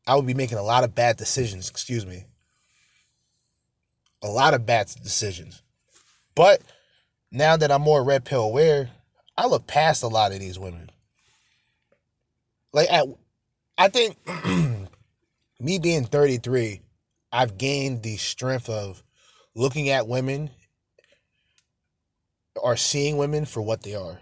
I 0.06 0.14
would 0.14 0.26
be 0.26 0.34
making 0.34 0.58
a 0.58 0.62
lot 0.62 0.84
of 0.84 0.94
bad 0.94 1.16
decisions, 1.16 1.68
excuse 1.68 2.06
me. 2.06 2.24
A 4.22 4.28
lot 4.28 4.54
of 4.54 4.66
bad 4.66 4.88
decisions. 5.02 5.62
But 6.34 6.60
now 7.30 7.56
that 7.56 7.70
I'm 7.70 7.82
more 7.82 8.04
red 8.04 8.24
pill 8.24 8.42
aware, 8.42 8.90
I 9.36 9.46
look 9.46 9.66
past 9.66 10.02
a 10.02 10.08
lot 10.08 10.32
of 10.32 10.40
these 10.40 10.58
women. 10.58 10.90
Like 12.72 12.90
at 12.90 13.06
I 13.78 13.88
think 13.88 14.16
me 15.60 15.78
being 15.78 16.04
33, 16.04 16.82
I've 17.32 17.56
gained 17.56 18.02
the 18.02 18.16
strength 18.16 18.68
of 18.68 19.02
looking 19.54 19.88
at 19.88 20.06
women 20.06 20.50
or 22.56 22.76
seeing 22.76 23.16
women 23.16 23.46
for 23.46 23.62
what 23.62 23.82
they 23.82 23.94
are. 23.94 24.20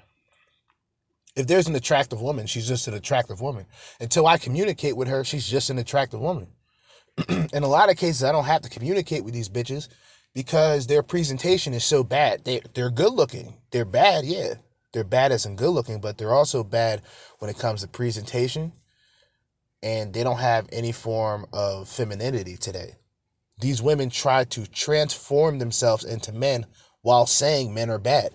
If 1.38 1.46
there's 1.46 1.68
an 1.68 1.76
attractive 1.76 2.20
woman, 2.20 2.48
she's 2.48 2.66
just 2.66 2.88
an 2.88 2.94
attractive 2.94 3.40
woman. 3.40 3.66
Until 4.00 4.26
I 4.26 4.38
communicate 4.38 4.96
with 4.96 5.06
her, 5.06 5.22
she's 5.22 5.48
just 5.48 5.70
an 5.70 5.78
attractive 5.78 6.18
woman. 6.18 6.48
in 7.28 7.62
a 7.62 7.68
lot 7.68 7.90
of 7.90 7.96
cases, 7.96 8.24
I 8.24 8.32
don't 8.32 8.44
have 8.44 8.62
to 8.62 8.68
communicate 8.68 9.24
with 9.24 9.34
these 9.34 9.48
bitches 9.48 9.88
because 10.34 10.88
their 10.88 11.04
presentation 11.04 11.74
is 11.74 11.84
so 11.84 12.02
bad. 12.02 12.44
They 12.44 12.60
they're 12.74 12.90
good 12.90 13.12
looking. 13.12 13.54
They're 13.70 13.84
bad, 13.84 14.24
yeah. 14.24 14.54
They're 14.92 15.04
bad 15.04 15.30
as 15.30 15.46
in 15.46 15.54
good 15.54 15.70
looking, 15.70 16.00
but 16.00 16.18
they're 16.18 16.34
also 16.34 16.64
bad 16.64 17.02
when 17.38 17.48
it 17.48 17.58
comes 17.58 17.82
to 17.82 17.88
presentation. 17.88 18.72
And 19.80 20.12
they 20.12 20.24
don't 20.24 20.40
have 20.40 20.68
any 20.72 20.90
form 20.90 21.46
of 21.52 21.88
femininity 21.88 22.56
today. 22.56 22.96
These 23.60 23.80
women 23.80 24.10
try 24.10 24.42
to 24.42 24.66
transform 24.66 25.60
themselves 25.60 26.04
into 26.04 26.32
men 26.32 26.66
while 27.02 27.26
saying 27.26 27.72
men 27.72 27.90
are 27.90 27.98
bad. 28.00 28.32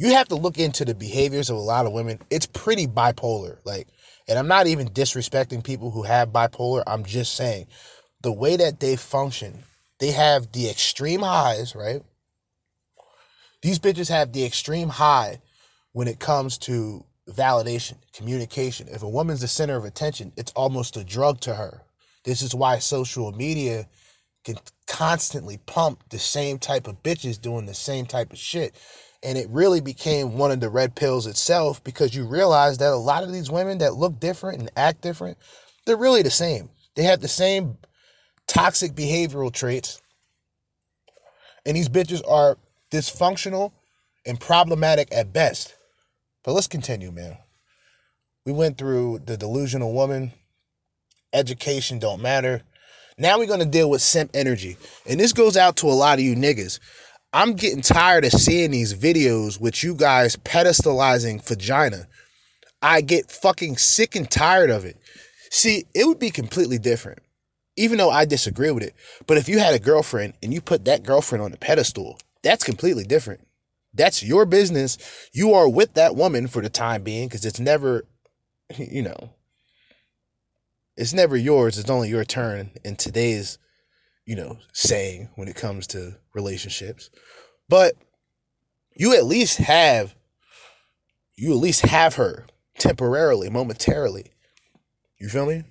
You 0.00 0.14
have 0.14 0.28
to 0.28 0.34
look 0.34 0.56
into 0.56 0.86
the 0.86 0.94
behaviors 0.94 1.50
of 1.50 1.58
a 1.58 1.60
lot 1.60 1.84
of 1.84 1.92
women. 1.92 2.20
It's 2.30 2.46
pretty 2.46 2.86
bipolar. 2.86 3.58
Like, 3.66 3.86
and 4.26 4.38
I'm 4.38 4.48
not 4.48 4.66
even 4.66 4.88
disrespecting 4.88 5.62
people 5.62 5.90
who 5.90 6.04
have 6.04 6.30
bipolar. 6.30 6.82
I'm 6.86 7.04
just 7.04 7.34
saying 7.34 7.66
the 8.22 8.32
way 8.32 8.56
that 8.56 8.80
they 8.80 8.96
function, 8.96 9.58
they 9.98 10.12
have 10.12 10.52
the 10.52 10.70
extreme 10.70 11.20
highs, 11.20 11.74
right? 11.74 12.00
These 13.60 13.78
bitches 13.78 14.08
have 14.08 14.32
the 14.32 14.42
extreme 14.42 14.88
high 14.88 15.42
when 15.92 16.08
it 16.08 16.18
comes 16.18 16.56
to 16.60 17.04
validation, 17.28 17.96
communication. 18.14 18.88
If 18.88 19.02
a 19.02 19.08
woman's 19.08 19.42
the 19.42 19.48
center 19.48 19.76
of 19.76 19.84
attention, 19.84 20.32
it's 20.34 20.52
almost 20.52 20.96
a 20.96 21.04
drug 21.04 21.40
to 21.40 21.56
her. 21.56 21.82
This 22.24 22.40
is 22.40 22.54
why 22.54 22.78
social 22.78 23.32
media 23.32 23.86
can 24.44 24.56
constantly 24.86 25.58
pump 25.66 26.04
the 26.08 26.18
same 26.18 26.58
type 26.58 26.88
of 26.88 27.02
bitches 27.02 27.38
doing 27.38 27.66
the 27.66 27.74
same 27.74 28.06
type 28.06 28.32
of 28.32 28.38
shit. 28.38 28.74
And 29.22 29.36
it 29.36 29.48
really 29.50 29.80
became 29.80 30.38
one 30.38 30.50
of 30.50 30.60
the 30.60 30.70
red 30.70 30.94
pills 30.94 31.26
itself 31.26 31.84
because 31.84 32.14
you 32.14 32.26
realize 32.26 32.78
that 32.78 32.92
a 32.92 32.96
lot 32.96 33.22
of 33.22 33.32
these 33.32 33.50
women 33.50 33.78
that 33.78 33.94
look 33.94 34.18
different 34.18 34.60
and 34.60 34.70
act 34.76 35.02
different, 35.02 35.36
they're 35.84 35.96
really 35.96 36.22
the 36.22 36.30
same. 36.30 36.70
They 36.94 37.02
have 37.02 37.20
the 37.20 37.28
same 37.28 37.76
toxic 38.46 38.92
behavioral 38.92 39.52
traits. 39.52 40.00
And 41.66 41.76
these 41.76 41.88
bitches 41.88 42.22
are 42.26 42.56
dysfunctional 42.90 43.72
and 44.26 44.40
problematic 44.40 45.08
at 45.12 45.32
best. 45.32 45.76
But 46.42 46.52
let's 46.52 46.66
continue, 46.66 47.12
man. 47.12 47.36
We 48.46 48.52
went 48.52 48.78
through 48.78 49.20
the 49.26 49.36
delusional 49.36 49.92
woman, 49.92 50.32
education 51.32 51.98
don't 51.98 52.22
matter. 52.22 52.62
Now 53.18 53.38
we're 53.38 53.46
gonna 53.46 53.66
deal 53.66 53.90
with 53.90 54.00
simp 54.00 54.30
energy. 54.32 54.78
And 55.06 55.20
this 55.20 55.32
goes 55.32 55.56
out 55.56 55.76
to 55.76 55.86
a 55.86 55.92
lot 55.92 56.18
of 56.18 56.24
you 56.24 56.34
niggas. 56.34 56.80
I'm 57.32 57.54
getting 57.54 57.80
tired 57.80 58.24
of 58.24 58.32
seeing 58.32 58.72
these 58.72 58.92
videos 58.92 59.60
with 59.60 59.84
you 59.84 59.94
guys 59.94 60.34
pedestalizing 60.34 61.46
vagina. 61.46 62.08
I 62.82 63.02
get 63.02 63.30
fucking 63.30 63.76
sick 63.76 64.16
and 64.16 64.28
tired 64.28 64.70
of 64.70 64.84
it. 64.84 64.96
See, 65.50 65.84
it 65.94 66.06
would 66.06 66.18
be 66.18 66.30
completely 66.30 66.78
different, 66.78 67.20
even 67.76 67.98
though 67.98 68.10
I 68.10 68.24
disagree 68.24 68.72
with 68.72 68.82
it. 68.82 68.94
But 69.28 69.36
if 69.36 69.48
you 69.48 69.60
had 69.60 69.74
a 69.74 69.78
girlfriend 69.78 70.34
and 70.42 70.52
you 70.52 70.60
put 70.60 70.84
that 70.86 71.04
girlfriend 71.04 71.42
on 71.42 71.52
the 71.52 71.56
pedestal, 71.56 72.18
that's 72.42 72.64
completely 72.64 73.04
different. 73.04 73.46
That's 73.94 74.24
your 74.24 74.44
business. 74.44 74.98
You 75.32 75.52
are 75.54 75.68
with 75.68 75.94
that 75.94 76.16
woman 76.16 76.48
for 76.48 76.62
the 76.62 76.68
time 76.68 77.02
being 77.04 77.28
because 77.28 77.44
it's 77.44 77.60
never, 77.60 78.06
you 78.76 79.02
know, 79.02 79.30
it's 80.96 81.12
never 81.12 81.36
yours. 81.36 81.78
It's 81.78 81.90
only 81.90 82.08
your 82.08 82.24
turn 82.24 82.70
in 82.84 82.96
today's, 82.96 83.58
you 84.26 84.34
know, 84.34 84.58
saying 84.72 85.28
when 85.36 85.46
it 85.46 85.56
comes 85.56 85.86
to 85.88 86.16
relationships. 86.34 87.10
But 87.68 87.94
you 88.94 89.14
at 89.14 89.24
least 89.24 89.58
have, 89.58 90.14
you 91.36 91.52
at 91.52 91.58
least 91.58 91.86
have 91.86 92.16
her 92.16 92.46
temporarily, 92.78 93.50
momentarily. 93.50 94.32
You 95.18 95.28
feel 95.28 95.46
me? 95.46 95.64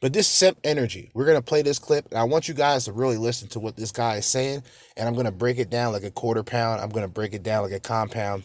But 0.00 0.12
this 0.12 0.26
simp 0.26 0.58
energy, 0.64 1.12
we're 1.14 1.26
gonna 1.26 1.40
play 1.40 1.62
this 1.62 1.78
clip, 1.78 2.06
and 2.10 2.18
I 2.18 2.24
want 2.24 2.48
you 2.48 2.54
guys 2.54 2.86
to 2.86 2.92
really 2.92 3.16
listen 3.16 3.46
to 3.50 3.60
what 3.60 3.76
this 3.76 3.92
guy 3.92 4.16
is 4.16 4.26
saying, 4.26 4.64
and 4.96 5.06
I'm 5.08 5.14
gonna 5.14 5.30
break 5.30 5.58
it 5.58 5.70
down 5.70 5.92
like 5.92 6.02
a 6.02 6.10
quarter 6.10 6.42
pound. 6.42 6.80
I'm 6.80 6.90
gonna 6.90 7.06
break 7.06 7.34
it 7.34 7.44
down 7.44 7.62
like 7.62 7.72
a 7.72 7.78
compound, 7.78 8.42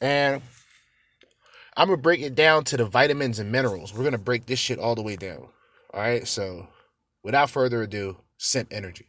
and 0.00 0.40
I'm 1.76 1.88
gonna 1.88 2.00
break 2.00 2.20
it 2.20 2.36
down 2.36 2.62
to 2.64 2.76
the 2.76 2.84
vitamins 2.84 3.40
and 3.40 3.50
minerals. 3.50 3.92
We're 3.92 4.04
gonna 4.04 4.16
break 4.16 4.46
this 4.46 4.60
shit 4.60 4.78
all 4.78 4.94
the 4.94 5.02
way 5.02 5.16
down. 5.16 5.48
All 5.92 6.00
right, 6.00 6.26
so 6.26 6.68
without 7.24 7.50
further 7.50 7.82
ado, 7.82 8.18
simp 8.36 8.68
energy. 8.72 9.06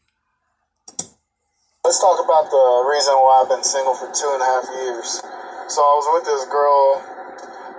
Let's 1.90 2.06
talk 2.06 2.22
about 2.22 2.54
the 2.54 2.86
reason 2.86 3.18
why 3.18 3.42
I've 3.42 3.50
been 3.50 3.66
single 3.66 3.98
for 3.98 4.06
two 4.14 4.30
and 4.30 4.38
a 4.38 4.46
half 4.46 4.62
years. 4.78 5.26
So 5.74 5.82
I 5.82 5.94
was 5.98 6.06
with 6.14 6.22
this 6.30 6.46
girl 6.46 7.02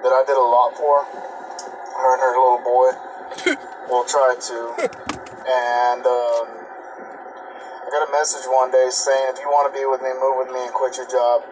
that 0.03 0.11
I 0.11 0.27
did 0.27 0.35
a 0.35 0.43
lot 0.43 0.75
for. 0.75 1.07
Her 1.07 2.11
and 2.19 2.23
her 2.27 2.35
little 2.35 2.59
boy. 2.59 2.91
we'll 3.87 4.03
try 4.11 4.35
to. 4.35 4.59
And 5.47 6.03
um, 6.03 6.47
I 6.59 7.87
got 7.95 8.03
a 8.03 8.11
message 8.11 8.51
one 8.51 8.75
day 8.75 8.91
saying, 8.91 9.31
if 9.31 9.39
you 9.39 9.47
want 9.47 9.71
to 9.71 9.75
be 9.79 9.87
with 9.87 10.03
me, 10.03 10.11
move 10.19 10.43
with 10.43 10.51
me 10.51 10.59
and 10.59 10.75
quit 10.75 10.99
your 10.99 11.07
job. 11.07 11.47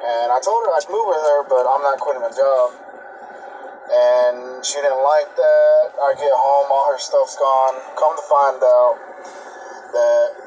And 0.00 0.32
I 0.32 0.40
told 0.40 0.64
her 0.64 0.72
I'd 0.72 0.88
move 0.88 1.12
with 1.12 1.20
her, 1.20 1.44
but 1.44 1.68
I'm 1.68 1.84
not 1.84 2.00
quitting 2.00 2.24
my 2.24 2.32
job. 2.32 2.72
And 3.92 4.64
she 4.64 4.80
didn't 4.80 5.04
like 5.04 5.28
that. 5.28 5.92
I 6.08 6.16
get 6.16 6.32
home, 6.32 6.72
all 6.72 6.88
her 6.88 6.96
stuff's 6.96 7.36
gone. 7.36 7.76
Come 8.00 8.16
to 8.16 8.24
find 8.32 8.56
out 8.64 8.96
that 9.92 10.41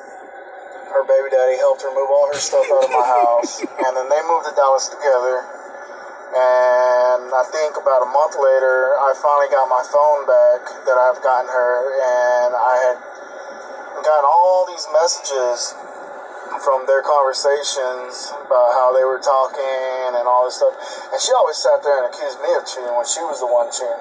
her 0.96 1.04
baby 1.04 1.28
daddy 1.28 1.60
helped 1.60 1.84
her 1.84 1.92
move 1.92 2.08
all 2.08 2.32
her 2.32 2.40
stuff 2.40 2.64
out 2.72 2.88
of 2.88 2.92
my 2.96 3.04
house. 3.04 3.60
And 3.60 3.92
then 4.00 4.08
they 4.08 4.22
moved 4.32 4.48
to 4.48 4.56
Dallas 4.56 4.88
together. 4.88 5.44
And 6.32 7.28
I 7.36 7.44
think 7.52 7.76
about 7.76 8.00
a 8.00 8.10
month 8.16 8.40
later, 8.40 8.96
I 8.96 9.12
finally 9.20 9.52
got 9.52 9.68
my 9.68 9.84
phone 9.92 10.24
back 10.24 10.64
that 10.88 10.96
I've 10.96 11.20
gotten 11.20 11.52
her. 11.52 11.76
And 12.00 12.56
I 12.56 12.76
had 12.88 12.98
gotten 14.08 14.24
all 14.24 14.64
these 14.72 14.88
messages 14.96 15.76
from 16.64 16.88
their 16.88 17.04
conversations 17.04 18.32
about 18.48 18.72
how 18.80 18.96
they 18.96 19.04
were 19.04 19.20
talking 19.20 20.16
and 20.16 20.24
all 20.24 20.48
this 20.48 20.56
stuff. 20.56 20.80
And 21.12 21.20
she 21.20 21.36
always 21.36 21.60
sat 21.60 21.84
there 21.84 22.08
and 22.08 22.08
accused 22.08 22.40
me 22.40 22.56
of 22.56 22.64
cheating 22.64 22.96
when 22.96 23.04
she 23.04 23.20
was 23.28 23.44
the 23.44 23.52
one 23.52 23.68
cheating. 23.68 24.00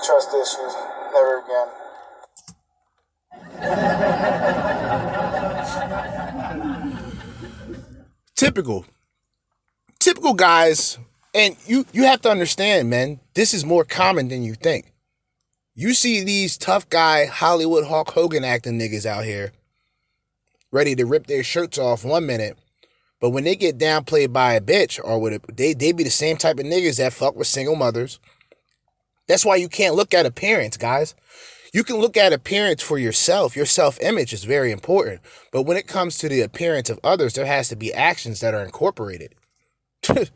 Trust 0.00 0.32
issues. 0.32 0.72
Never 1.12 1.44
again. 1.44 1.68
Typical 8.38 8.86
typical 9.98 10.32
guys 10.32 10.96
and 11.34 11.56
you 11.66 11.84
you 11.92 12.04
have 12.04 12.22
to 12.22 12.30
understand 12.30 12.88
man 12.88 13.18
this 13.34 13.52
is 13.52 13.64
more 13.64 13.84
common 13.84 14.28
than 14.28 14.44
you 14.44 14.54
think. 14.54 14.92
You 15.74 15.92
see 15.92 16.22
these 16.22 16.56
tough 16.56 16.88
guy 16.88 17.26
hollywood 17.26 17.86
hulk 17.86 18.12
hogan 18.12 18.44
acting 18.44 18.78
niggas 18.78 19.04
out 19.04 19.24
here 19.24 19.50
ready 20.70 20.94
to 20.94 21.04
rip 21.04 21.26
their 21.26 21.42
shirts 21.42 21.78
off 21.78 22.04
one 22.04 22.26
minute 22.26 22.56
but 23.20 23.30
when 23.30 23.42
they 23.42 23.56
get 23.56 23.76
downplayed 23.76 24.32
by 24.32 24.54
a 24.54 24.60
bitch 24.60 25.00
or 25.02 25.18
with 25.18 25.32
a, 25.32 25.52
they 25.52 25.72
they 25.72 25.90
be 25.90 26.04
the 26.04 26.10
same 26.10 26.36
type 26.36 26.60
of 26.60 26.64
niggas 26.64 26.98
that 26.98 27.12
fuck 27.12 27.34
with 27.34 27.48
single 27.48 27.74
mothers. 27.74 28.20
That's 29.26 29.44
why 29.44 29.56
you 29.56 29.68
can't 29.68 29.96
look 29.96 30.14
at 30.14 30.26
appearance 30.26 30.76
guys 30.76 31.16
you 31.72 31.84
can 31.84 31.96
look 31.96 32.16
at 32.16 32.32
appearance 32.32 32.82
for 32.82 32.98
yourself. 32.98 33.56
Your 33.56 33.66
self 33.66 34.00
image 34.00 34.32
is 34.32 34.44
very 34.44 34.72
important. 34.72 35.20
But 35.52 35.62
when 35.62 35.76
it 35.76 35.86
comes 35.86 36.18
to 36.18 36.28
the 36.28 36.40
appearance 36.40 36.90
of 36.90 37.00
others, 37.04 37.34
there 37.34 37.46
has 37.46 37.68
to 37.68 37.76
be 37.76 37.92
actions 37.92 38.40
that 38.40 38.54
are 38.54 38.62
incorporated. 38.62 39.34
a 40.08 40.26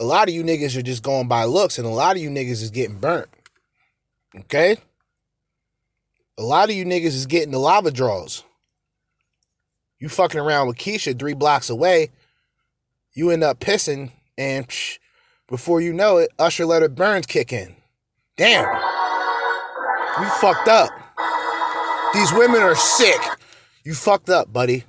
lot 0.00 0.28
of 0.28 0.34
you 0.34 0.42
niggas 0.42 0.76
are 0.76 0.82
just 0.82 1.02
going 1.02 1.28
by 1.28 1.44
looks, 1.44 1.78
and 1.78 1.86
a 1.86 1.90
lot 1.90 2.16
of 2.16 2.22
you 2.22 2.30
niggas 2.30 2.62
is 2.62 2.70
getting 2.70 2.98
burnt. 2.98 3.28
Okay? 4.36 4.76
A 6.38 6.42
lot 6.42 6.70
of 6.70 6.74
you 6.74 6.84
niggas 6.84 7.06
is 7.06 7.26
getting 7.26 7.52
the 7.52 7.58
lava 7.58 7.90
draws. 7.90 8.42
You 9.98 10.08
fucking 10.08 10.40
around 10.40 10.66
with 10.66 10.78
Keisha 10.78 11.16
three 11.16 11.34
blocks 11.34 11.70
away, 11.70 12.10
you 13.12 13.30
end 13.30 13.44
up 13.44 13.60
pissing, 13.60 14.10
and 14.36 14.66
psh, 14.66 14.98
before 15.46 15.80
you 15.80 15.92
know 15.92 16.16
it, 16.16 16.32
Usher 16.38 16.66
let 16.66 16.82
her 16.82 16.88
burns 16.88 17.26
kick 17.26 17.52
in. 17.52 17.76
Damn. 18.36 18.91
You 20.20 20.28
fucked 20.40 20.68
up. 20.68 20.90
These 22.14 22.32
women 22.32 22.60
are 22.60 22.74
sick. 22.74 23.20
You 23.84 23.94
fucked 23.94 24.28
up, 24.28 24.52
buddy. 24.52 24.84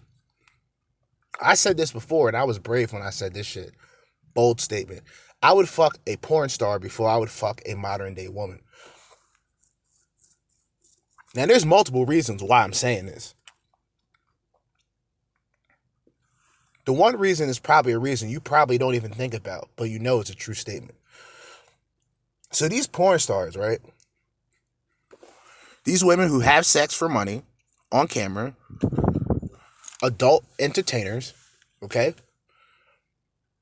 I 1.41 1.55
said 1.55 1.77
this 1.77 1.91
before, 1.91 2.27
and 2.27 2.37
I 2.37 2.43
was 2.43 2.59
brave 2.59 2.93
when 2.93 3.01
I 3.01 3.09
said 3.09 3.33
this 3.33 3.47
shit. 3.47 3.71
Bold 4.33 4.59
statement. 4.59 5.01
I 5.41 5.53
would 5.53 5.69
fuck 5.69 5.97
a 6.07 6.17
porn 6.17 6.49
star 6.49 6.79
before 6.79 7.09
I 7.09 7.17
would 7.17 7.29
fuck 7.29 7.61
a 7.65 7.75
modern 7.75 8.13
day 8.13 8.27
woman. 8.27 8.59
Now, 11.35 11.45
there's 11.45 11.65
multiple 11.65 12.05
reasons 12.05 12.43
why 12.43 12.63
I'm 12.63 12.73
saying 12.73 13.07
this. 13.07 13.33
The 16.85 16.93
one 16.93 17.17
reason 17.17 17.49
is 17.49 17.59
probably 17.59 17.93
a 17.93 17.99
reason 17.99 18.29
you 18.29 18.39
probably 18.39 18.77
don't 18.77 18.95
even 18.95 19.11
think 19.11 19.33
about, 19.33 19.69
but 19.75 19.89
you 19.89 19.99
know 19.99 20.19
it's 20.19 20.29
a 20.29 20.35
true 20.35 20.53
statement. 20.53 20.95
So, 22.51 22.67
these 22.67 22.87
porn 22.87 23.19
stars, 23.19 23.57
right? 23.57 23.79
These 25.85 26.03
women 26.03 26.29
who 26.29 26.39
have 26.39 26.65
sex 26.65 26.93
for 26.93 27.09
money 27.09 27.43
on 27.91 28.07
camera, 28.07 28.55
adult 30.01 30.45
entertainers, 30.57 31.33
okay, 31.81 32.15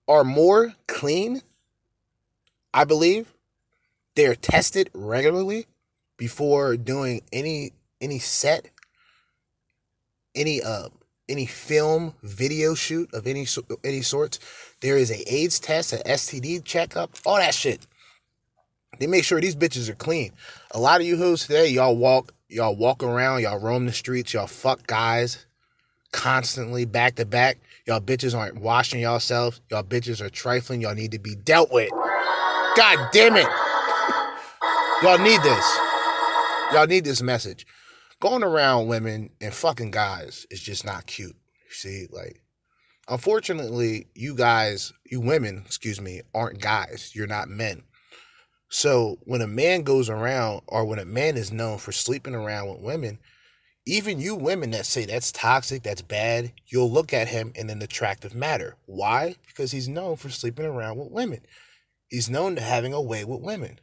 are 0.08 0.24
more 0.24 0.76
clean, 0.88 1.42
I 2.74 2.84
believe, 2.84 3.34
they're 4.16 4.36
tested 4.36 4.90
regularly 4.94 5.66
before 6.18 6.78
doing 6.78 7.22
any 7.32 7.72
any 8.00 8.20
set, 8.20 8.70
any 10.36 10.62
uh 10.62 10.90
any 11.28 11.46
film, 11.46 12.14
video 12.22 12.76
shoot 12.76 13.12
of 13.14 13.26
any 13.26 13.48
any 13.84 14.02
sorts. 14.02 14.40
There 14.82 14.98
is 14.98 15.10
a 15.10 15.34
AIDS 15.34 15.60
test, 15.60 15.94
an 15.94 16.02
STD 16.06 16.64
checkup, 16.66 17.18
all 17.26 17.38
that 17.38 17.56
shit. 17.56 17.88
They 19.00 19.08
make 19.08 19.24
sure 19.24 19.42
these 19.42 19.56
bitches 19.56 19.90
are 19.90 19.96
clean. 19.96 20.34
A 20.74 20.80
lot 20.80 21.02
of 21.02 21.08
you 21.08 21.18
hoes 21.18 21.42
today, 21.42 21.68
y'all 21.68 21.98
walk, 21.98 22.34
y'all 22.48 22.76
walk 22.76 23.04
around, 23.04 23.42
y'all 23.42 23.60
roam 23.60 23.86
the 23.86 23.92
streets, 23.92 24.34
y'all 24.34 24.48
fuck 24.48 24.88
guys 24.88 25.46
constantly 26.12 26.86
back 26.86 27.16
to 27.16 27.26
back. 27.26 27.58
Y'all 27.86 28.00
bitches 28.02 28.38
aren't 28.38 28.62
washing 28.62 29.00
yourselves. 29.02 29.62
Y'all 29.70 29.84
bitches 29.84 30.22
are 30.22 30.30
trifling. 30.30 30.82
Y'all 30.82 30.96
need 30.96 31.12
to 31.12 31.20
be 31.20 31.36
dealt 31.36 31.72
with. 31.72 31.90
God 31.90 33.10
damn 33.12 33.36
it. 33.36 33.48
Y'all 35.04 35.18
need 35.18 35.42
this. 35.42 35.80
Y'all 36.74 36.88
need 36.88 37.04
this 37.04 37.22
message. 37.22 37.66
Going 38.20 38.44
around 38.44 38.88
women 38.88 39.32
and 39.42 39.54
fucking 39.54 39.92
guys 39.92 40.46
is 40.52 40.62
just 40.62 40.86
not 40.86 41.08
cute. 41.08 41.36
You 41.66 41.72
see, 41.72 42.08
like, 42.12 42.44
unfortunately, 43.10 44.08
you 44.14 44.36
guys, 44.36 44.94
you 45.10 45.20
women, 45.20 45.64
excuse 45.66 46.00
me, 46.00 46.22
aren't 46.36 46.62
guys. 46.62 47.12
You're 47.16 47.28
not 47.28 47.50
men. 47.50 47.84
So 48.72 49.18
when 49.26 49.42
a 49.42 49.48
man 49.48 49.84
goes 49.84 50.10
around, 50.10 50.62
or 50.66 50.86
when 50.86 50.98
a 50.98 51.06
man 51.06 51.36
is 51.36 51.52
known 51.52 51.78
for 51.78 51.92
sleeping 51.92 52.34
around 52.34 52.70
with 52.70 52.80
women, 52.80 53.20
even 53.86 54.22
you 54.22 54.34
women 54.34 54.72
that 54.72 54.86
say 54.86 55.06
that's 55.06 55.34
toxic, 55.34 55.84
that's 55.84 56.02
bad, 56.02 56.54
you'll 56.68 56.90
look 56.90 57.12
at 57.12 57.28
him 57.28 57.52
in 57.54 57.70
an 57.70 57.82
attractive 57.82 58.34
manner. 58.34 58.78
Why? 58.86 59.36
Because 59.46 59.74
he's 59.74 59.90
known 59.90 60.16
for 60.16 60.30
sleeping 60.30 60.66
around 60.66 60.98
with 60.98 61.12
women. 61.12 61.42
He's 62.08 62.30
known 62.30 62.56
to 62.56 62.62
having 62.62 62.94
a 62.94 63.02
way 63.02 63.26
with 63.26 63.42
women. 63.42 63.80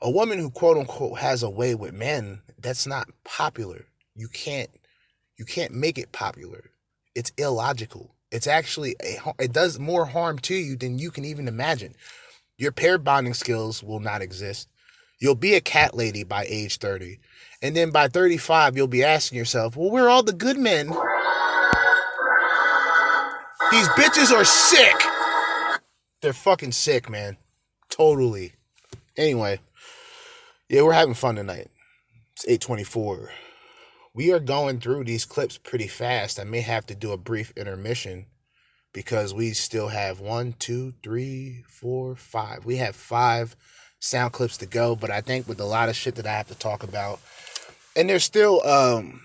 A 0.00 0.10
woman 0.10 0.38
who 0.38 0.48
quote 0.50 0.78
unquote 0.78 1.18
has 1.18 1.42
a 1.42 1.50
way 1.50 1.74
with 1.74 1.92
men, 1.92 2.40
that's 2.58 2.86
not 2.86 3.08
popular. 3.22 3.84
You 4.14 4.28
can't 4.28 4.70
you 5.38 5.44
can't 5.44 5.74
make 5.74 5.98
it 5.98 6.12
popular. 6.12 6.70
It's 7.14 7.32
illogical. 7.36 8.14
It's 8.32 8.46
actually 8.46 8.96
a 9.02 9.18
it 9.38 9.52
does 9.52 9.78
more 9.78 10.06
harm 10.06 10.38
to 10.40 10.54
you 10.54 10.74
than 10.76 10.98
you 10.98 11.10
can 11.10 11.26
even 11.26 11.48
imagine. 11.48 11.94
Your 12.58 12.72
pair 12.72 12.96
bonding 12.96 13.34
skills 13.34 13.82
will 13.82 14.00
not 14.00 14.22
exist. 14.22 14.68
You'll 15.18 15.34
be 15.34 15.54
a 15.54 15.60
cat 15.60 15.94
lady 15.94 16.24
by 16.24 16.46
age 16.48 16.78
30. 16.78 17.18
And 17.62 17.76
then 17.76 17.90
by 17.90 18.08
35, 18.08 18.76
you'll 18.76 18.86
be 18.86 19.04
asking 19.04 19.38
yourself, 19.38 19.76
well, 19.76 19.90
where 19.90 20.04
are 20.04 20.08
all 20.08 20.22
the 20.22 20.32
good 20.32 20.58
men? 20.58 20.88
These 23.70 23.88
bitches 23.88 24.32
are 24.32 24.44
sick. 24.44 24.96
They're 26.22 26.32
fucking 26.32 26.72
sick, 26.72 27.10
man. 27.10 27.36
Totally. 27.90 28.52
Anyway, 29.16 29.60
yeah, 30.68 30.82
we're 30.82 30.92
having 30.92 31.14
fun 31.14 31.36
tonight. 31.36 31.68
It's 32.34 32.46
824. 32.46 33.30
We 34.14 34.32
are 34.32 34.40
going 34.40 34.80
through 34.80 35.04
these 35.04 35.24
clips 35.24 35.58
pretty 35.58 35.88
fast. 35.88 36.40
I 36.40 36.44
may 36.44 36.60
have 36.60 36.86
to 36.86 36.94
do 36.94 37.12
a 37.12 37.18
brief 37.18 37.52
intermission 37.56 38.26
because 38.96 39.34
we 39.34 39.50
still 39.50 39.88
have 39.88 40.20
one, 40.20 40.54
two, 40.58 40.94
three, 41.02 41.62
four, 41.68 42.16
five. 42.16 42.64
We 42.64 42.76
have 42.76 42.96
five 42.96 43.54
sound 44.00 44.32
clips 44.32 44.56
to 44.56 44.64
go, 44.64 44.96
but 44.96 45.10
I 45.10 45.20
think 45.20 45.46
with 45.46 45.60
a 45.60 45.66
lot 45.66 45.90
of 45.90 45.96
shit 45.96 46.14
that 46.14 46.26
I 46.26 46.32
have 46.32 46.48
to 46.48 46.54
talk 46.54 46.82
about, 46.82 47.20
and 47.94 48.08
there's 48.08 48.24
still 48.24 48.66
um 48.66 49.20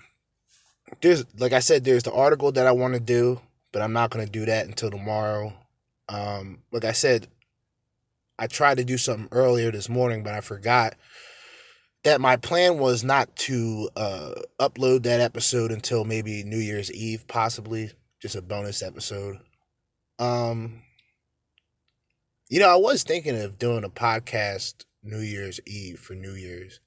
there's 1.00 1.24
like 1.38 1.54
I 1.54 1.60
said, 1.60 1.84
there's 1.84 2.02
the 2.02 2.12
article 2.12 2.52
that 2.52 2.66
I 2.66 2.72
want 2.72 2.92
to 2.92 3.00
do, 3.00 3.40
but 3.72 3.80
I'm 3.80 3.94
not 3.94 4.10
gonna 4.10 4.26
do 4.26 4.44
that 4.44 4.66
until 4.66 4.90
tomorrow. 4.90 5.54
Um, 6.06 6.58
like 6.70 6.84
I 6.84 6.92
said, 6.92 7.28
I 8.38 8.48
tried 8.48 8.76
to 8.76 8.84
do 8.84 8.98
something 8.98 9.28
earlier 9.32 9.72
this 9.72 9.88
morning, 9.88 10.22
but 10.22 10.34
I 10.34 10.42
forgot 10.42 10.96
that 12.04 12.20
my 12.20 12.36
plan 12.36 12.78
was 12.78 13.02
not 13.02 13.34
to 13.36 13.88
uh 13.96 14.34
upload 14.60 15.04
that 15.04 15.22
episode 15.22 15.72
until 15.72 16.04
maybe 16.04 16.44
New 16.44 16.58
Year's 16.58 16.92
Eve, 16.92 17.26
possibly 17.26 17.90
just 18.20 18.36
a 18.36 18.42
bonus 18.42 18.82
episode. 18.82 19.38
Um, 20.22 20.82
you 22.48 22.60
know, 22.60 22.68
I 22.68 22.76
was 22.76 23.02
thinking 23.02 23.36
of 23.42 23.58
doing 23.58 23.82
a 23.82 23.88
podcast 23.88 24.84
New 25.02 25.18
Year's 25.18 25.58
Eve 25.66 25.98
for 25.98 26.14
New 26.14 26.34
Year's. 26.34 26.78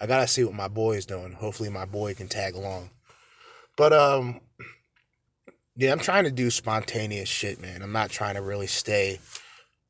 I 0.00 0.06
gotta 0.06 0.28
see 0.28 0.44
what 0.44 0.54
my 0.54 0.68
boy 0.68 0.92
is 0.92 1.04
doing. 1.04 1.32
Hopefully, 1.32 1.68
my 1.68 1.84
boy 1.84 2.14
can 2.14 2.28
tag 2.28 2.54
along. 2.54 2.90
But 3.76 3.92
um, 3.92 4.40
yeah, 5.74 5.90
I'm 5.90 5.98
trying 5.98 6.24
to 6.24 6.30
do 6.30 6.48
spontaneous 6.48 7.28
shit, 7.28 7.60
man. 7.60 7.82
I'm 7.82 7.90
not 7.90 8.10
trying 8.10 8.36
to 8.36 8.42
really 8.42 8.68
stay 8.68 9.18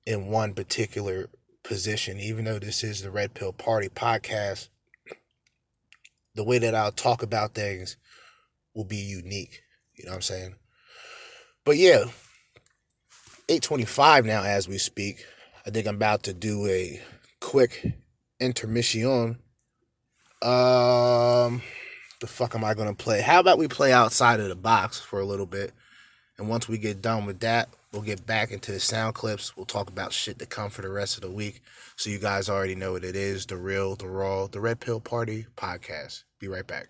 in 0.06 0.28
one 0.28 0.54
particular 0.54 1.28
position, 1.64 2.18
even 2.18 2.46
though 2.46 2.58
this 2.58 2.82
is 2.82 3.02
the 3.02 3.10
Red 3.10 3.34
Pill 3.34 3.52
Party 3.52 3.90
podcast. 3.90 4.68
The 6.34 6.44
way 6.44 6.58
that 6.60 6.74
I'll 6.74 6.92
talk 6.92 7.22
about 7.22 7.54
things 7.54 7.98
will 8.74 8.84
be 8.84 8.96
unique. 8.96 9.60
You 9.96 10.06
know 10.06 10.12
what 10.12 10.16
I'm 10.16 10.22
saying? 10.22 10.54
But 11.62 11.76
yeah, 11.76 12.04
825 13.48 14.26
now 14.26 14.42
as 14.42 14.68
we 14.68 14.78
speak. 14.78 15.24
I 15.66 15.70
think 15.70 15.86
I'm 15.86 15.96
about 15.96 16.24
to 16.24 16.32
do 16.32 16.66
a 16.66 17.00
quick 17.40 17.94
intermission. 18.40 19.38
Um 20.42 21.62
the 22.20 22.26
fuck 22.26 22.54
am 22.54 22.64
I 22.64 22.74
gonna 22.74 22.94
play? 22.94 23.20
How 23.20 23.40
about 23.40 23.58
we 23.58 23.68
play 23.68 23.92
outside 23.92 24.40
of 24.40 24.48
the 24.48 24.56
box 24.56 25.00
for 25.00 25.20
a 25.20 25.24
little 25.24 25.46
bit? 25.46 25.72
And 26.38 26.48
once 26.48 26.68
we 26.68 26.76
get 26.76 27.00
done 27.00 27.24
with 27.24 27.40
that, 27.40 27.68
we'll 27.92 28.02
get 28.02 28.26
back 28.26 28.50
into 28.50 28.72
the 28.72 28.80
sound 28.80 29.14
clips. 29.14 29.56
We'll 29.56 29.64
talk 29.66 29.88
about 29.88 30.12
shit 30.12 30.38
to 30.40 30.46
come 30.46 30.70
for 30.70 30.82
the 30.82 30.90
rest 30.90 31.16
of 31.16 31.22
the 31.22 31.30
week. 31.30 31.62
So 31.96 32.10
you 32.10 32.18
guys 32.18 32.48
already 32.48 32.74
know 32.74 32.92
what 32.92 33.04
it 33.04 33.16
is, 33.16 33.46
the 33.46 33.56
real, 33.56 33.96
the 33.96 34.08
raw, 34.08 34.46
the 34.46 34.60
Red 34.60 34.80
Pill 34.80 35.00
Party 35.00 35.46
podcast. 35.56 36.24
Be 36.38 36.48
right 36.48 36.66
back. 36.66 36.88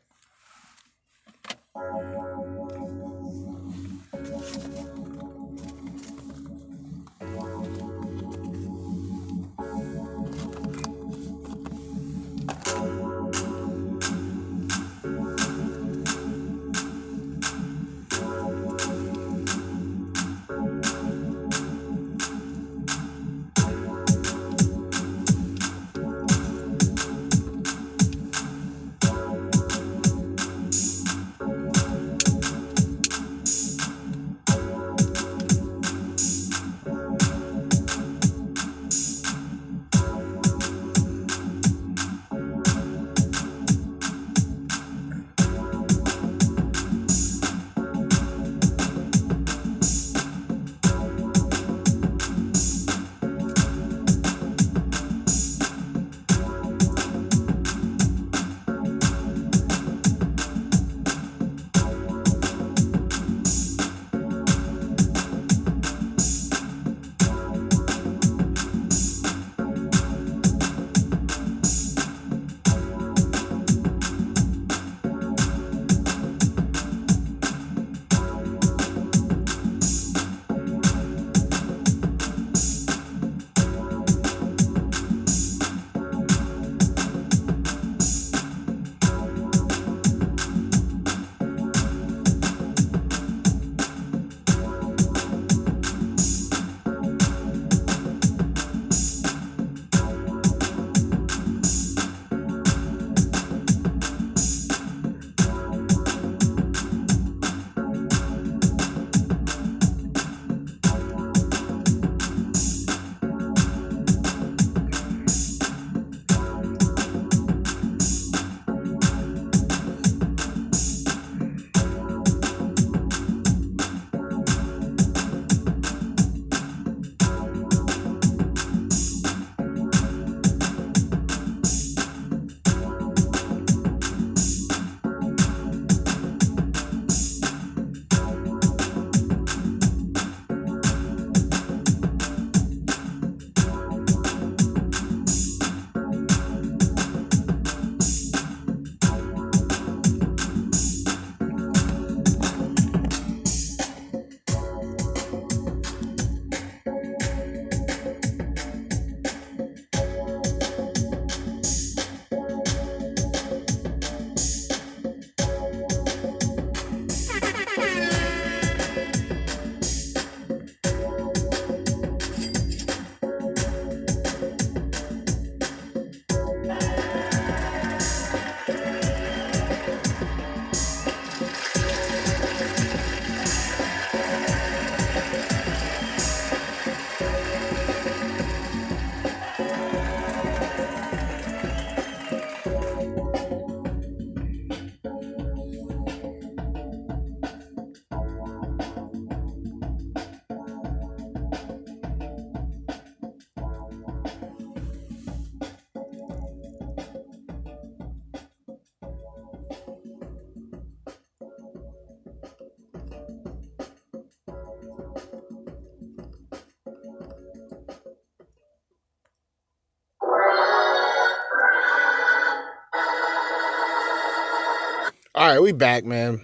All 225.47 225.53
right, 225.53 225.63
we 225.63 225.71
back, 225.71 226.05
man. 226.05 226.41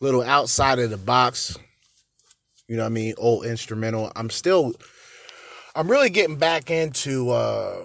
Little 0.00 0.22
outside 0.22 0.78
of 0.78 0.88
the 0.88 0.96
box. 0.96 1.54
You 2.66 2.78
know 2.78 2.84
what 2.84 2.86
I 2.86 2.92
mean? 2.92 3.12
Old 3.18 3.44
instrumental. 3.44 4.10
I'm 4.16 4.30
still 4.30 4.72
I'm 5.76 5.90
really 5.90 6.08
getting 6.08 6.36
back 6.36 6.70
into 6.70 7.28
uh 7.28 7.84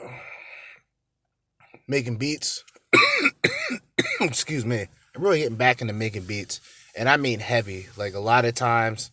making 1.85 2.15
beats. 2.15 2.63
Excuse 4.21 4.65
me. 4.65 4.87
I'm 5.13 5.21
really 5.21 5.39
getting 5.39 5.57
back 5.57 5.81
into 5.81 5.93
making 5.93 6.23
beats. 6.23 6.61
And 6.97 7.09
I 7.09 7.17
mean 7.17 7.41
heavy. 7.41 7.87
Like 7.97 8.13
a 8.13 8.19
lot 8.19 8.45
of 8.45 8.55
times 8.55 9.11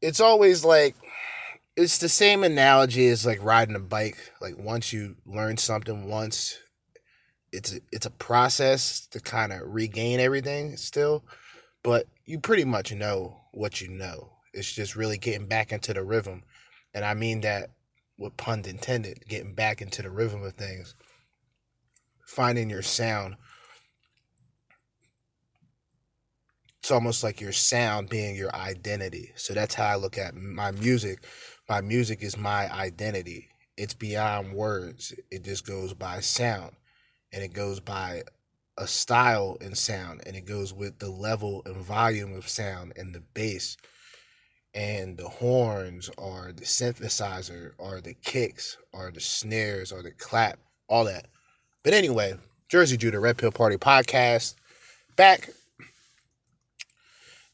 it's 0.00 0.20
always 0.20 0.64
like 0.64 0.94
it's 1.74 1.98
the 1.98 2.08
same 2.08 2.44
analogy 2.44 3.08
as 3.08 3.26
like 3.26 3.42
riding 3.42 3.74
a 3.74 3.80
bike. 3.80 4.18
Like 4.40 4.56
once 4.56 4.92
you 4.92 5.16
learn 5.26 5.56
something 5.56 6.08
once, 6.08 6.60
it's 7.52 7.74
a, 7.74 7.80
it's 7.92 8.06
a 8.06 8.10
process 8.10 9.06
to 9.08 9.20
kind 9.20 9.52
of 9.52 9.60
regain 9.64 10.18
everything 10.18 10.76
still, 10.76 11.24
but 11.82 12.06
you 12.24 12.40
pretty 12.40 12.64
much 12.64 12.92
know 12.92 13.42
what 13.52 13.80
you 13.80 13.88
know. 13.88 14.32
It's 14.54 14.72
just 14.72 14.96
really 14.96 15.18
getting 15.18 15.46
back 15.46 15.72
into 15.72 15.92
the 15.92 16.02
rhythm, 16.02 16.42
and 16.94 17.04
I 17.04 17.14
mean 17.14 17.42
that 17.42 17.70
with 18.18 18.36
pun 18.36 18.64
intended, 18.66 19.24
getting 19.28 19.54
back 19.54 19.82
into 19.82 20.02
the 20.02 20.10
rhythm 20.10 20.42
of 20.42 20.54
things, 20.54 20.94
finding 22.26 22.70
your 22.70 22.82
sound. 22.82 23.36
It's 26.80 26.90
almost 26.90 27.22
like 27.22 27.40
your 27.40 27.52
sound 27.52 28.08
being 28.08 28.34
your 28.34 28.54
identity. 28.54 29.32
So 29.36 29.54
that's 29.54 29.74
how 29.74 29.86
I 29.86 29.94
look 29.94 30.18
at 30.18 30.34
my 30.34 30.72
music. 30.72 31.24
My 31.68 31.80
music 31.80 32.22
is 32.22 32.36
my 32.36 32.70
identity. 32.72 33.50
It's 33.76 33.94
beyond 33.94 34.52
words. 34.52 35.14
It 35.30 35.44
just 35.44 35.64
goes 35.64 35.94
by 35.94 36.20
sound 36.20 36.72
and 37.32 37.42
it 37.42 37.52
goes 37.52 37.80
by 37.80 38.22
a 38.78 38.86
style 38.86 39.56
and 39.60 39.76
sound 39.76 40.22
and 40.26 40.36
it 40.36 40.46
goes 40.46 40.72
with 40.72 40.98
the 40.98 41.10
level 41.10 41.62
and 41.66 41.76
volume 41.76 42.34
of 42.34 42.48
sound 42.48 42.92
and 42.96 43.14
the 43.14 43.22
bass. 43.34 43.76
And 44.74 45.18
the 45.18 45.28
horns 45.28 46.10
or 46.16 46.50
the 46.56 46.64
synthesizer 46.64 47.72
or 47.76 48.00
the 48.00 48.14
kicks 48.14 48.78
or 48.90 49.10
the 49.10 49.20
snares 49.20 49.92
or 49.92 50.02
the 50.02 50.12
clap 50.12 50.58
all 50.88 51.04
that. 51.04 51.26
But 51.82 51.92
anyway 51.92 52.38
Jerzee 52.70 52.98
Judah 52.98 53.20
red 53.20 53.36
pill 53.36 53.52
party 53.52 53.76
podcast 53.76 54.54
back. 55.16 55.50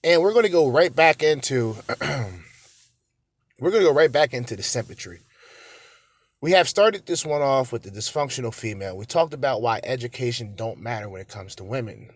And 0.04 0.22
we're 0.22 0.32
going 0.32 0.44
to 0.44 0.48
go 0.48 0.68
right 0.68 0.94
back 0.94 1.24
into 1.24 1.74
we're 3.60 3.70
going 3.72 3.82
to 3.82 3.88
go 3.88 3.92
right 3.92 4.12
back 4.12 4.32
into 4.32 4.54
the 4.54 4.62
symmetry 4.62 5.20
we 6.41 6.53
have 6.53 6.68
started 6.68 7.07
this 7.07 7.26
one 7.26 7.43
off 7.43 7.72
with 7.72 7.82
the 7.82 7.91
dysfunctional 7.91 8.55
female. 8.55 8.97
We 8.97 9.07
talked 9.07 9.34
about 9.34 9.61
why 9.61 9.80
education 9.82 10.55
don't 10.55 10.80
matter 10.80 11.09
when 11.09 11.20
it 11.20 11.28
comes 11.28 11.55
to 11.57 11.64
women. 11.64 12.11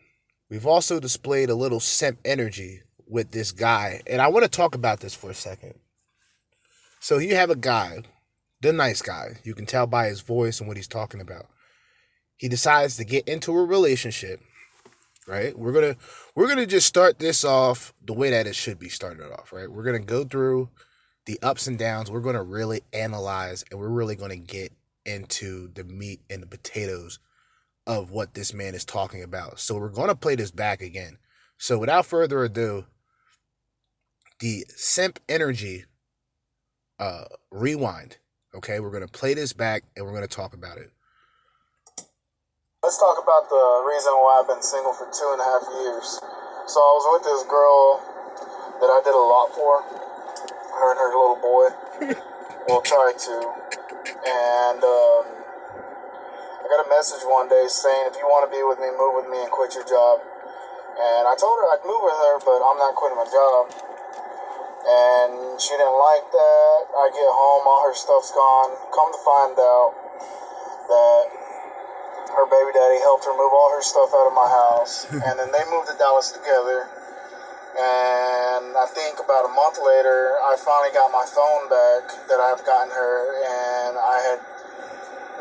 We've 0.48 0.66
also 0.66 1.00
displayed 1.00 1.50
a 1.50 1.56
little 1.56 1.80
simp 1.80 2.20
energy 2.24 2.82
with 3.08 3.32
this 3.32 3.52
guy, 3.52 4.00
and 4.06 4.22
I 4.22 4.28
want 4.28 4.44
to 4.44 4.50
talk 4.50 4.74
about 4.74 5.00
this 5.00 5.14
for 5.14 5.30
a 5.30 5.34
second. 5.34 5.74
So 7.00 7.18
you 7.18 7.34
have 7.34 7.50
a 7.50 7.56
guy, 7.56 8.02
the 8.60 8.72
nice 8.72 9.02
guy. 9.02 9.38
You 9.42 9.54
can 9.54 9.66
tell 9.66 9.86
by 9.88 10.06
his 10.06 10.20
voice 10.20 10.60
and 10.60 10.68
what 10.68 10.76
he's 10.76 10.86
talking 10.86 11.20
about. 11.20 11.46
He 12.36 12.48
decides 12.48 12.96
to 12.96 13.04
get 13.04 13.26
into 13.26 13.52
a 13.52 13.64
relationship, 13.64 14.40
right? 15.26 15.58
We're 15.58 15.72
going 15.72 15.94
to 15.94 16.00
we're 16.36 16.46
going 16.46 16.58
to 16.58 16.66
just 16.66 16.86
start 16.86 17.18
this 17.18 17.44
off 17.44 17.92
the 18.04 18.12
way 18.12 18.30
that 18.30 18.46
it 18.46 18.54
should 18.54 18.78
be 18.78 18.88
started 18.88 19.32
off, 19.32 19.52
right? 19.52 19.70
We're 19.70 19.84
going 19.84 20.00
to 20.00 20.06
go 20.06 20.24
through 20.24 20.70
the 21.26 21.38
ups 21.42 21.66
and 21.66 21.78
downs. 21.78 22.10
We're 22.10 22.20
going 22.20 22.36
to 22.36 22.42
really 22.42 22.82
analyze 22.92 23.64
and 23.70 23.78
we're 23.78 23.88
really 23.88 24.16
going 24.16 24.30
to 24.30 24.36
get 24.36 24.72
into 25.04 25.68
the 25.74 25.84
meat 25.84 26.20
and 26.30 26.42
the 26.42 26.46
potatoes 26.46 27.18
of 27.86 28.10
what 28.10 28.34
this 28.34 28.54
man 28.54 28.74
is 28.74 28.84
talking 28.84 29.22
about. 29.22 29.58
So 29.58 29.76
we're 29.76 29.88
going 29.88 30.08
to 30.08 30.14
play 30.14 30.36
this 30.36 30.50
back 30.50 30.80
again. 30.80 31.18
So 31.58 31.78
without 31.78 32.06
further 32.06 32.44
ado, 32.44 32.86
the 34.40 34.64
simp 34.68 35.20
energy 35.28 35.84
uh 36.98 37.24
rewind. 37.50 38.18
Okay, 38.54 38.80
we're 38.80 38.90
going 38.90 39.06
to 39.06 39.12
play 39.12 39.34
this 39.34 39.52
back 39.52 39.84
and 39.96 40.04
we're 40.04 40.12
going 40.12 40.26
to 40.26 40.36
talk 40.36 40.52
about 40.54 40.78
it. 40.78 40.90
Let's 42.82 42.98
talk 42.98 43.16
about 43.22 43.48
the 43.48 43.84
reason 43.88 44.12
why 44.12 44.42
I've 44.42 44.48
been 44.48 44.62
single 44.62 44.92
for 44.92 45.06
two 45.06 45.30
and 45.32 45.40
a 45.40 45.44
half 45.44 45.62
years. 45.82 46.18
So 46.66 46.78
I 46.82 46.92
was 46.98 47.06
with 47.14 47.24
this 47.24 47.42
girl 47.46 48.02
that 48.82 48.90
I 48.90 49.00
did 49.04 49.14
a 49.14 49.26
lot 49.26 49.54
for. 49.54 50.11
Her 50.72 50.90
and 50.92 50.98
her 50.98 51.12
little 51.12 51.40
boy. 51.40 51.68
we'll 52.68 52.82
try 52.82 53.12
to. 53.12 53.36
And 54.24 54.80
um, 54.82 55.24
I 56.62 56.64
got 56.68 56.86
a 56.86 56.88
message 56.88 57.22
one 57.24 57.48
day 57.48 57.66
saying, 57.68 58.08
if 58.10 58.16
you 58.16 58.26
want 58.26 58.48
to 58.48 58.52
be 58.52 58.62
with 58.64 58.80
me, 58.80 58.88
move 58.96 59.14
with 59.18 59.28
me 59.28 59.42
and 59.42 59.50
quit 59.50 59.74
your 59.74 59.84
job. 59.84 60.20
And 60.96 61.24
I 61.28 61.34
told 61.36 61.58
her 61.58 61.66
I'd 61.72 61.84
move 61.84 62.02
with 62.04 62.16
her, 62.16 62.34
but 62.44 62.60
I'm 62.60 62.78
not 62.78 62.94
quitting 62.94 63.18
my 63.18 63.28
job. 63.28 63.64
And 64.82 65.60
she 65.60 65.74
didn't 65.78 65.94
like 65.94 66.26
that. 66.30 66.80
I 66.98 67.06
get 67.14 67.30
home, 67.30 67.62
all 67.66 67.82
her 67.86 67.94
stuff's 67.94 68.30
gone. 68.34 68.74
Come 68.90 69.10
to 69.14 69.20
find 69.22 69.54
out 69.58 69.90
that 70.90 71.24
her 72.34 72.46
baby 72.48 72.72
daddy 72.74 72.98
helped 73.02 73.24
her 73.24 73.34
move 73.36 73.52
all 73.52 73.70
her 73.70 73.82
stuff 73.82 74.10
out 74.14 74.26
of 74.26 74.34
my 74.34 74.48
house. 74.48 75.06
and 75.26 75.34
then 75.38 75.50
they 75.52 75.64
moved 75.70 75.88
to 75.88 75.96
Dallas 75.98 76.32
together. 76.32 76.88
And 77.72 78.76
I 78.76 78.84
think 78.92 79.16
about 79.16 79.48
a 79.48 79.52
month 79.56 79.80
later, 79.80 80.36
I 80.44 80.56
finally 80.60 80.92
got 80.92 81.08
my 81.08 81.24
phone 81.24 81.72
back 81.72 82.28
that 82.28 82.36
I've 82.36 82.60
gotten 82.66 82.92
her, 82.92 83.32
and 83.40 83.96
I 83.96 84.20
had 84.20 84.38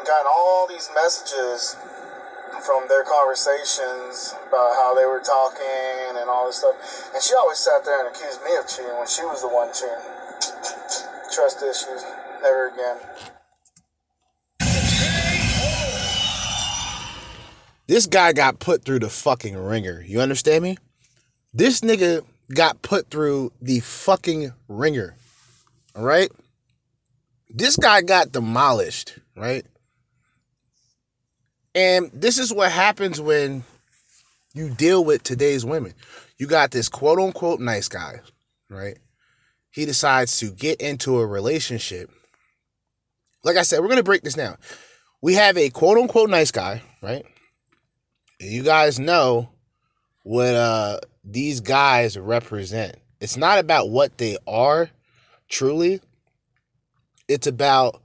gotten 0.07 0.27
all 0.31 0.65
these 0.67 0.89
messages 0.95 1.75
from 2.65 2.87
their 2.87 3.03
conversations 3.03 4.35
about 4.47 4.75
how 4.75 4.95
they 4.95 5.05
were 5.05 5.19
talking 5.19 6.15
and 6.15 6.29
all 6.29 6.47
this 6.47 6.57
stuff. 6.57 6.75
And 7.13 7.21
she 7.21 7.33
always 7.35 7.57
sat 7.57 7.83
there 7.83 8.05
and 8.05 8.15
accused 8.15 8.41
me 8.43 8.55
of 8.55 8.67
cheating 8.67 8.95
when 8.97 9.07
she 9.07 9.23
was 9.23 9.41
the 9.41 9.49
one 9.49 9.73
cheating. 9.73 9.99
Trust 11.35 11.63
issues, 11.63 12.03
never 12.41 12.71
again. 12.71 12.97
This 17.87 18.05
guy 18.05 18.31
got 18.31 18.59
put 18.59 18.85
through 18.85 18.99
the 18.99 19.09
fucking 19.09 19.57
ringer. 19.57 20.01
You 20.01 20.21
understand 20.21 20.63
me? 20.63 20.77
This 21.53 21.81
nigga 21.81 22.23
got 22.53 22.81
put 22.81 23.09
through 23.09 23.51
the 23.61 23.79
fucking 23.79 24.53
ringer. 24.67 25.15
All 25.95 26.03
right? 26.03 26.31
This 27.49 27.75
guy 27.75 28.01
got 28.01 28.31
demolished, 28.31 29.17
right? 29.35 29.65
And 31.75 32.09
this 32.13 32.37
is 32.37 32.53
what 32.53 32.71
happens 32.71 33.19
when 33.19 33.63
you 34.53 34.69
deal 34.69 35.03
with 35.03 35.23
today's 35.23 35.65
women. 35.65 35.93
You 36.37 36.47
got 36.47 36.71
this 36.71 36.89
quote 36.89 37.19
unquote 37.19 37.59
nice 37.59 37.87
guy, 37.87 38.21
right? 38.69 38.97
He 39.69 39.85
decides 39.85 40.37
to 40.39 40.51
get 40.51 40.81
into 40.81 41.19
a 41.19 41.25
relationship. 41.25 42.09
Like 43.43 43.57
I 43.57 43.63
said, 43.63 43.79
we're 43.79 43.87
going 43.87 43.97
to 43.97 44.03
break 44.03 44.23
this 44.23 44.33
down. 44.33 44.57
We 45.21 45.35
have 45.35 45.57
a 45.57 45.69
quote 45.69 45.97
unquote 45.97 46.29
nice 46.29 46.51
guy, 46.51 46.81
right? 47.01 47.25
And 48.39 48.49
you 48.49 48.63
guys 48.63 48.99
know 48.99 49.49
what 50.23 50.55
uh 50.55 50.99
these 51.23 51.59
guys 51.61 52.17
represent. 52.17 52.95
It's 53.19 53.37
not 53.37 53.59
about 53.59 53.89
what 53.89 54.17
they 54.17 54.37
are 54.47 54.89
truly. 55.49 56.01
It's 57.27 57.47
about 57.47 58.01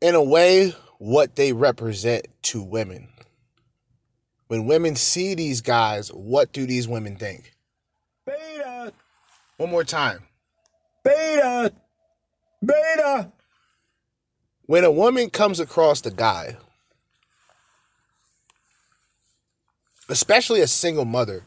in 0.00 0.14
a 0.14 0.22
way 0.22 0.74
what 0.98 1.36
they 1.36 1.52
represent 1.52 2.26
to 2.42 2.62
women. 2.62 3.08
When 4.48 4.66
women 4.66 4.96
see 4.96 5.34
these 5.34 5.60
guys, 5.60 6.08
what 6.08 6.52
do 6.52 6.66
these 6.66 6.88
women 6.88 7.16
think? 7.16 7.54
Beta, 8.26 8.92
One 9.56 9.70
more 9.70 9.84
time. 9.84 10.24
beta, 11.04 11.72
beta. 12.64 13.32
When 14.66 14.84
a 14.84 14.90
woman 14.90 15.30
comes 15.30 15.60
across 15.60 16.00
the 16.00 16.10
guy, 16.10 16.56
especially 20.08 20.60
a 20.60 20.66
single 20.66 21.04
mother, 21.04 21.44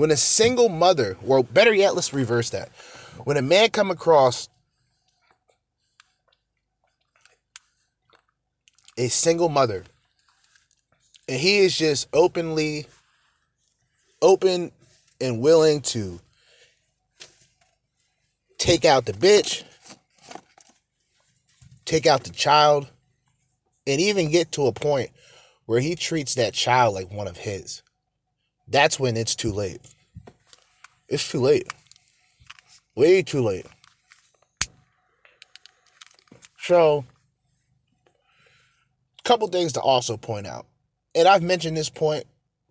when 0.00 0.10
a 0.10 0.16
single 0.16 0.70
mother, 0.70 1.18
or 1.26 1.44
better 1.44 1.74
yet, 1.74 1.94
let's 1.94 2.14
reverse 2.14 2.48
that. 2.48 2.70
When 3.24 3.36
a 3.36 3.42
man 3.42 3.68
come 3.68 3.90
across 3.90 4.48
a 8.96 9.08
single 9.08 9.50
mother, 9.50 9.84
and 11.28 11.38
he 11.38 11.58
is 11.58 11.76
just 11.76 12.08
openly 12.14 12.86
open 14.22 14.72
and 15.20 15.42
willing 15.42 15.82
to 15.82 16.18
take 18.56 18.86
out 18.86 19.04
the 19.04 19.12
bitch, 19.12 19.64
take 21.84 22.06
out 22.06 22.24
the 22.24 22.30
child, 22.30 22.88
and 23.86 24.00
even 24.00 24.30
get 24.30 24.50
to 24.52 24.66
a 24.66 24.72
point 24.72 25.10
where 25.66 25.80
he 25.80 25.94
treats 25.94 26.36
that 26.36 26.54
child 26.54 26.94
like 26.94 27.12
one 27.12 27.28
of 27.28 27.36
his. 27.36 27.82
That's 28.70 29.00
when 29.00 29.16
it's 29.16 29.34
too 29.34 29.52
late. 29.52 29.80
It's 31.08 31.28
too 31.28 31.40
late. 31.40 31.68
Way 32.94 33.22
too 33.22 33.42
late. 33.42 33.66
So, 36.58 37.04
a 39.18 39.22
couple 39.24 39.48
things 39.48 39.72
to 39.72 39.80
also 39.80 40.16
point 40.16 40.46
out. 40.46 40.66
and 41.16 41.26
I've 41.26 41.42
mentioned 41.42 41.76
this 41.76 41.90
point 41.90 42.24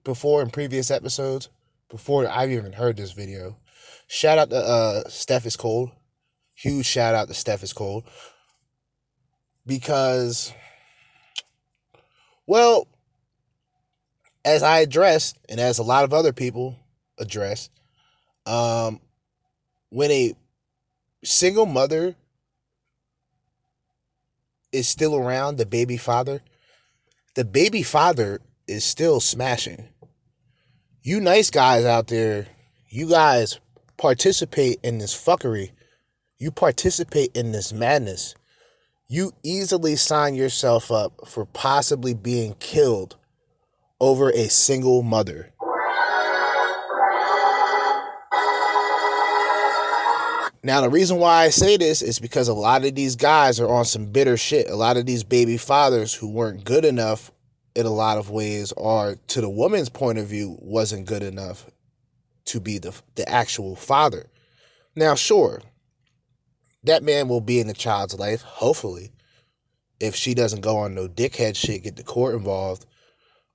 before 0.06 0.42
in 0.42 0.50
previous 0.50 0.90
episodes, 0.90 1.50
before 1.90 2.26
I've 2.28 2.52
even 2.52 2.72
heard 2.74 2.96
this 2.96 3.12
video. 3.12 3.58
Shout 4.08 4.38
out 4.38 4.50
to 4.52 4.56
uh, 4.56 5.10
Steph 5.10 5.46
is 5.46 5.58
cold. 5.58 5.92
Huge 6.56 6.86
shout 6.86 7.14
out 7.14 7.28
to 7.28 7.34
Steph 7.34 7.64
is 7.64 7.74
cold. 7.74 8.06
Because, 9.66 10.54
well, 12.48 12.88
as 14.46 14.64
I 14.64 14.80
addressed, 14.80 15.38
and 15.50 15.60
as 15.60 15.80
a 15.80 15.84
lot 15.84 16.04
of 16.04 16.14
other 16.14 16.34
people 16.34 16.78
address, 17.18 17.70
um, 18.46 19.00
when 19.90 20.12
a 20.12 20.34
single 21.24 21.66
mother 21.66 22.16
is 24.72 24.88
still 24.88 25.16
around 25.16 25.58
the 25.58 25.66
baby 25.66 25.98
father, 25.98 26.42
the 27.36 27.46
baby 27.46 27.84
father 27.84 28.40
is 28.68 28.84
still 28.84 29.20
smashing. 29.20 29.90
You 31.02 31.20
nice 31.20 31.50
guys 31.50 31.86
out 31.86 32.08
there, 32.08 32.48
you 32.88 33.10
guys 33.10 33.60
participate 33.98 34.80
in 34.84 34.98
this 34.98 35.14
fuckery. 35.14 35.72
You 36.38 36.52
participate 36.52 37.36
in 37.36 37.52
this 37.52 37.74
madness. 37.74 38.34
You 39.08 39.34
easily 39.44 39.96
sign 39.96 40.36
yourself 40.36 40.92
up 40.92 41.28
for 41.28 41.46
possibly 41.46 42.14
being 42.14 42.56
killed 42.60 43.18
over 44.00 44.30
a 44.32 44.50
single 44.50 45.02
mother. 45.02 45.52
Now, 50.62 50.82
the 50.82 50.90
reason 50.90 51.18
why 51.18 51.44
I 51.44 51.50
say 51.50 51.78
this 51.78 52.02
is 52.02 52.20
because 52.20 52.50
a 52.50 52.54
lot 52.54 52.84
of 52.84 52.94
these 52.94 53.16
guys 53.16 53.60
are 53.60 53.70
on 53.70 53.86
some 53.86 54.08
bitter 54.08 54.36
shit. 54.36 54.70
A 54.70 54.76
lot 54.76 54.98
of 54.98 55.06
these 55.06 55.24
baby 55.24 55.56
fathers 55.58 56.14
who 56.14 56.30
weren't 56.30 56.66
good 56.66 56.84
enough 56.84 57.32
in 57.76 57.86
a 57.86 57.92
lot 57.92 58.18
of 58.18 58.30
ways, 58.30 58.74
or 58.74 59.16
to 59.28 59.42
the 59.42 59.50
woman's 59.50 59.90
point 59.90 60.18
of 60.18 60.28
view, 60.28 60.58
wasn't 60.60 61.06
good 61.06 61.24
enough 61.24 61.70
to 62.46 62.60
be 62.60 62.78
the, 62.78 62.94
the 63.16 63.28
actual 63.30 63.76
father. 63.76 64.26
Now, 64.96 65.16
sure, 65.16 65.62
that 66.84 67.04
man 67.04 67.30
will 67.30 67.42
be 67.42 67.60
in 67.60 67.68
the 67.68 67.74
child's 67.74 68.20
life, 68.20 68.42
hopefully, 68.42 69.12
if 70.00 70.16
she 70.16 70.34
doesn't 70.34 70.62
go 70.62 70.78
on 70.78 70.94
no 70.94 71.08
dickhead 71.08 71.56
shit, 71.56 71.84
get 71.84 71.96
the 71.96 72.04
court 72.04 72.36
involved, 72.36 72.86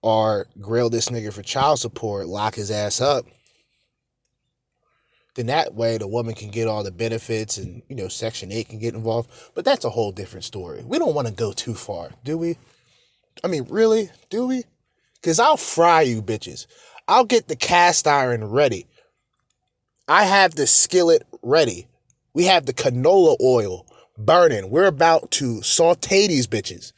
or 0.05 0.46
grill 0.61 0.90
this 0.90 1.09
nigga 1.09 1.32
for 1.32 1.42
child 1.42 1.78
support, 1.78 2.26
lock 2.26 2.55
his 2.55 2.70
ass 2.70 3.00
up 3.00 3.26
then 5.34 5.46
that 5.46 5.74
way 5.74 5.98
the 5.98 6.07
woman 6.07 6.34
can 6.34 6.50
get 6.50 6.68
all 6.68 6.82
the 6.82 6.92
benefits 6.92 7.59
and 7.59 7.82
you 7.88 7.96
know 7.96 8.09
section 8.09 8.52
8 8.52 8.68
can 8.68 8.78
get 8.78 8.94
involved. 8.94 9.30
But 9.55 9.64
that's 9.64 9.84
a 9.84 9.90
whole 9.90 10.12
different 10.12 10.44
story. 10.44 10.82
We 10.84 10.98
don't 10.98 11.14
want 11.14 11.28
to 11.28 11.34
go 11.34 11.52
too 11.52 11.74
far 11.74 12.11
do 12.24 12.38
we? 12.38 12.57
I 13.42 13.48
mean 13.48 13.66
really 13.68 14.11
do 14.30 14.46
we? 14.46 14.64
Because 15.20 15.38
i'll 15.38 15.57
fry 15.57 16.02
you 16.02 16.22
bitches. 16.22 16.66
I'll 17.07 17.24
get 17.24 17.48
the 17.48 17.57
cast 17.57 18.07
iron 18.07 18.44
ready. 18.44 18.86
I 20.09 20.24
have 20.24 20.55
the 20.55 20.66
skillet 20.66 21.26
ready. 21.42 21.86
We 22.32 22.44
have 22.44 22.66
the 22.66 22.72
canola 22.72 23.36
oil 23.40 23.86
burning. 24.16 24.70
We're 24.70 24.86
about 24.86 25.30
to 25.32 25.62
saute 25.62 26.26
these 26.28 26.46
bitches 26.46 26.92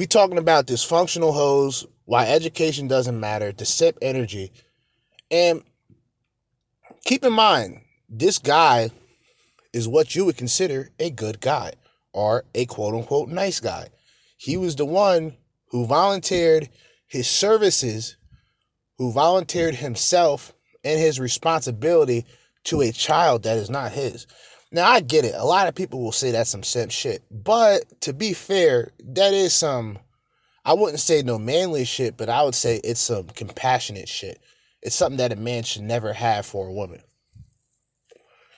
we 0.00 0.06
talking 0.06 0.38
about 0.38 0.66
dysfunctional 0.66 1.34
hoes 1.34 1.86
why 2.06 2.26
education 2.26 2.88
doesn't 2.88 3.20
matter 3.20 3.52
to 3.52 3.66
sip 3.66 3.98
energy. 4.00 4.50
And 5.30 5.62
keep 7.04 7.22
in 7.22 7.34
mind 7.34 7.82
this 8.08 8.38
guy 8.38 8.92
is 9.74 9.86
what 9.86 10.16
you 10.16 10.24
would 10.24 10.38
consider 10.38 10.88
a 10.98 11.10
good 11.10 11.38
guy 11.42 11.74
or 12.14 12.44
a 12.54 12.64
quote 12.64 12.94
unquote 12.94 13.28
nice 13.28 13.60
guy. 13.60 13.88
He 14.38 14.56
was 14.56 14.74
the 14.74 14.86
one 14.86 15.36
who 15.66 15.84
volunteered 15.84 16.70
his 17.06 17.28
services 17.28 18.16
who 18.96 19.12
volunteered 19.12 19.74
himself 19.74 20.54
and 20.82 20.98
his 20.98 21.20
responsibility 21.20 22.24
to 22.64 22.80
a 22.80 22.90
child 22.90 23.42
that 23.42 23.58
is 23.58 23.68
not 23.68 23.92
his 23.92 24.26
now 24.72 24.88
I 24.88 25.00
get 25.00 25.24
it. 25.24 25.34
A 25.36 25.44
lot 25.44 25.68
of 25.68 25.74
people 25.74 26.02
will 26.02 26.12
say 26.12 26.30
that's 26.30 26.50
some 26.50 26.62
simp 26.62 26.90
shit. 26.90 27.22
But 27.30 28.00
to 28.02 28.12
be 28.12 28.32
fair, 28.32 28.92
that 29.04 29.34
is 29.34 29.52
some 29.52 29.98
I 30.64 30.74
wouldn't 30.74 31.00
say 31.00 31.22
no 31.22 31.38
manly 31.38 31.84
shit, 31.84 32.16
but 32.16 32.28
I 32.28 32.42
would 32.42 32.54
say 32.54 32.80
it's 32.84 33.00
some 33.00 33.26
compassionate 33.28 34.08
shit. 34.08 34.38
It's 34.82 34.94
something 34.94 35.18
that 35.18 35.32
a 35.32 35.36
man 35.36 35.62
should 35.62 35.82
never 35.82 36.12
have 36.12 36.46
for 36.46 36.68
a 36.68 36.72
woman. 36.72 37.02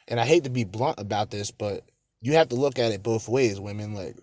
And 0.08 0.18
I 0.18 0.26
hate 0.26 0.44
to 0.44 0.50
be 0.50 0.64
blunt 0.64 0.98
about 0.98 1.30
this, 1.30 1.50
but 1.50 1.84
you 2.20 2.34
have 2.34 2.48
to 2.50 2.56
look 2.56 2.78
at 2.78 2.92
it 2.92 3.02
both 3.02 3.28
ways, 3.28 3.60
women. 3.60 3.94
Like 3.94 4.16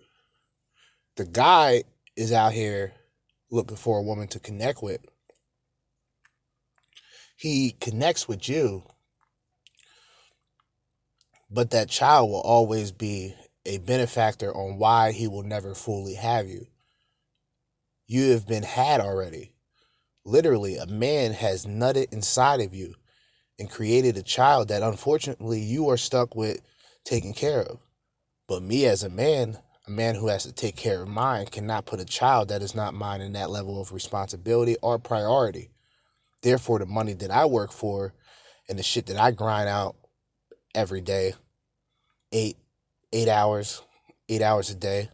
the 1.16 1.24
guy 1.24 1.84
is 2.16 2.32
out 2.32 2.52
here 2.52 2.92
looking 3.50 3.76
for 3.76 3.98
a 3.98 4.02
woman 4.02 4.28
to 4.28 4.40
connect 4.40 4.82
with. 4.82 5.00
He 7.36 7.74
connects 7.80 8.28
with 8.28 8.48
you 8.48 8.84
but 11.50 11.70
that 11.70 11.88
child 11.88 12.30
will 12.30 12.40
always 12.40 12.92
be 12.92 13.34
a 13.66 13.78
benefactor 13.78 14.54
on 14.54 14.78
why 14.78 15.12
he 15.12 15.26
will 15.26 15.42
never 15.42 15.74
fully 15.74 16.14
have 16.14 16.48
you. 16.48 16.66
You 18.06 18.30
have 18.32 18.46
been 18.46 18.62
had 18.62 19.00
already. 19.00 19.52
Literally, 20.24 20.76
a 20.76 20.86
man 20.86 21.32
has 21.32 21.66
nutted 21.66 22.12
inside 22.12 22.60
of 22.60 22.74
you 22.74 22.94
and 23.58 23.70
created 23.70 24.16
a 24.16 24.22
child 24.22 24.68
that 24.68 24.82
unfortunately 24.82 25.60
you 25.60 25.88
are 25.88 25.96
stuck 25.96 26.34
with 26.34 26.60
taking 27.04 27.34
care 27.34 27.62
of. 27.62 27.78
But 28.48 28.62
me 28.62 28.86
as 28.86 29.02
a 29.02 29.08
man, 29.08 29.58
a 29.86 29.90
man 29.90 30.14
who 30.14 30.28
has 30.28 30.44
to 30.44 30.52
take 30.52 30.76
care 30.76 31.02
of 31.02 31.08
mine, 31.08 31.46
cannot 31.46 31.86
put 31.86 32.00
a 32.00 32.04
child 32.04 32.48
that 32.48 32.62
is 32.62 32.74
not 32.74 32.94
mine 32.94 33.20
in 33.20 33.32
that 33.34 33.50
level 33.50 33.80
of 33.80 33.92
responsibility 33.92 34.76
or 34.82 34.98
priority. 34.98 35.70
Therefore, 36.42 36.78
the 36.78 36.86
money 36.86 37.12
that 37.14 37.30
I 37.30 37.44
work 37.44 37.70
for 37.70 38.14
and 38.68 38.78
the 38.78 38.82
shit 38.82 39.06
that 39.06 39.18
I 39.18 39.30
grind 39.30 39.68
out 39.68 39.96
every 40.74 41.00
day, 41.00 41.34
eight 42.32 42.56
eight 43.12 43.28
hours, 43.28 43.82
eight 44.28 44.42
hours 44.42 44.70
a 44.70 44.74
day. 44.74 45.08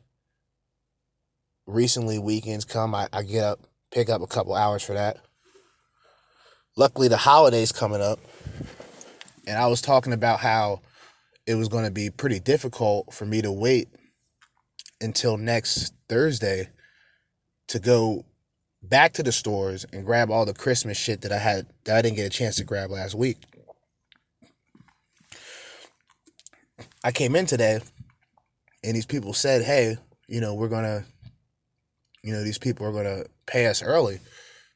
Recently, 1.66 2.18
weekends 2.18 2.64
come, 2.64 2.94
I, 2.94 3.08
I 3.12 3.22
get 3.22 3.42
up, 3.42 3.60
pick 3.90 4.08
up 4.08 4.22
a 4.22 4.26
couple 4.26 4.54
hours 4.54 4.82
for 4.82 4.92
that. 4.94 5.18
Luckily, 6.76 7.08
the 7.08 7.16
holidays 7.16 7.72
coming 7.72 8.02
up, 8.02 8.20
and 9.46 9.58
I 9.58 9.66
was 9.66 9.80
talking 9.80 10.12
about 10.12 10.40
how 10.40 10.82
it 11.46 11.54
was 11.54 11.68
going 11.68 11.84
to 11.84 11.90
be 11.90 12.10
pretty 12.10 12.38
difficult 12.38 13.12
for 13.12 13.24
me 13.24 13.40
to 13.42 13.50
wait 13.50 13.88
until 15.00 15.36
next 15.36 15.94
Thursday 16.08 16.68
to 17.68 17.78
go 17.78 18.24
back 18.82 19.12
to 19.14 19.22
the 19.22 19.32
stores 19.32 19.84
and 19.92 20.04
grab 20.04 20.30
all 20.30 20.44
the 20.44 20.54
Christmas 20.54 20.96
shit 20.96 21.22
that 21.22 21.32
I 21.32 21.38
had 21.38 21.66
that 21.84 21.96
I 21.96 22.02
didn't 22.02 22.16
get 22.16 22.26
a 22.26 22.30
chance 22.30 22.56
to 22.56 22.64
grab 22.64 22.90
last 22.90 23.14
week. 23.14 23.38
I 27.06 27.12
came 27.12 27.36
in 27.36 27.46
today 27.46 27.78
and 28.82 28.96
these 28.96 29.06
people 29.06 29.32
said, 29.32 29.62
hey, 29.62 29.96
you 30.26 30.40
know, 30.40 30.54
we're 30.54 30.66
going 30.66 30.82
to, 30.82 31.04
you 32.24 32.32
know, 32.32 32.42
these 32.42 32.58
people 32.58 32.84
are 32.84 32.90
going 32.90 33.04
to 33.04 33.26
pay 33.46 33.68
us 33.68 33.80
early 33.80 34.18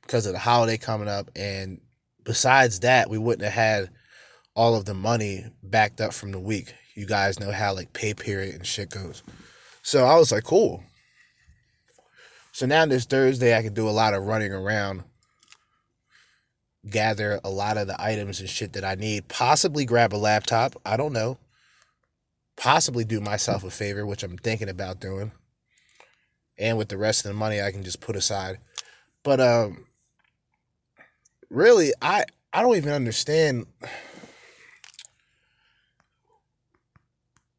because 0.02 0.26
of 0.26 0.32
the 0.32 0.38
holiday 0.38 0.76
coming 0.76 1.08
up. 1.08 1.28
And 1.34 1.80
besides 2.22 2.78
that, 2.80 3.10
we 3.10 3.18
wouldn't 3.18 3.42
have 3.42 3.52
had 3.52 3.90
all 4.54 4.76
of 4.76 4.84
the 4.84 4.94
money 4.94 5.46
backed 5.60 6.00
up 6.00 6.14
from 6.14 6.30
the 6.30 6.38
week. 6.38 6.72
You 6.94 7.04
guys 7.04 7.40
know 7.40 7.50
how 7.50 7.74
like 7.74 7.92
pay 7.94 8.14
period 8.14 8.54
and 8.54 8.64
shit 8.64 8.90
goes. 8.90 9.24
So 9.82 10.04
I 10.04 10.14
was 10.14 10.30
like, 10.30 10.44
cool. 10.44 10.84
So 12.52 12.64
now 12.64 12.86
this 12.86 13.06
Thursday, 13.06 13.58
I 13.58 13.62
can 13.62 13.74
do 13.74 13.88
a 13.88 13.90
lot 13.90 14.14
of 14.14 14.22
running 14.22 14.52
around, 14.52 15.02
gather 16.88 17.40
a 17.42 17.50
lot 17.50 17.76
of 17.76 17.88
the 17.88 18.00
items 18.00 18.38
and 18.38 18.48
shit 18.48 18.74
that 18.74 18.84
I 18.84 18.94
need, 18.94 19.26
possibly 19.26 19.84
grab 19.84 20.14
a 20.14 20.16
laptop. 20.16 20.76
I 20.86 20.96
don't 20.96 21.12
know 21.12 21.36
possibly 22.60 23.04
do 23.04 23.22
myself 23.22 23.64
a 23.64 23.70
favor, 23.70 24.04
which 24.04 24.22
I'm 24.22 24.36
thinking 24.36 24.68
about 24.68 25.00
doing. 25.00 25.32
And 26.58 26.76
with 26.76 26.90
the 26.90 26.98
rest 26.98 27.24
of 27.24 27.30
the 27.30 27.38
money 27.38 27.60
I 27.60 27.72
can 27.72 27.82
just 27.82 28.02
put 28.02 28.16
aside. 28.16 28.58
But 29.22 29.40
um 29.40 29.86
really 31.48 31.92
I 32.02 32.24
I 32.52 32.60
don't 32.60 32.76
even 32.76 32.92
understand 32.92 33.66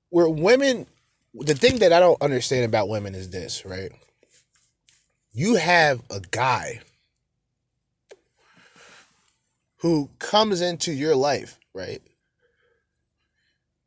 where 0.09 0.29
women 0.29 0.85
the 1.33 1.55
thing 1.55 1.79
that 1.79 1.91
I 1.91 1.99
don't 1.99 2.21
understand 2.21 2.65
about 2.65 2.87
women 2.87 3.15
is 3.15 3.31
this, 3.31 3.65
right? 3.65 3.91
You 5.33 5.55
have 5.55 6.03
a 6.11 6.19
guy 6.19 6.81
who 9.77 10.11
comes 10.19 10.61
into 10.61 10.91
your 10.91 11.15
life, 11.15 11.57
right? 11.73 12.03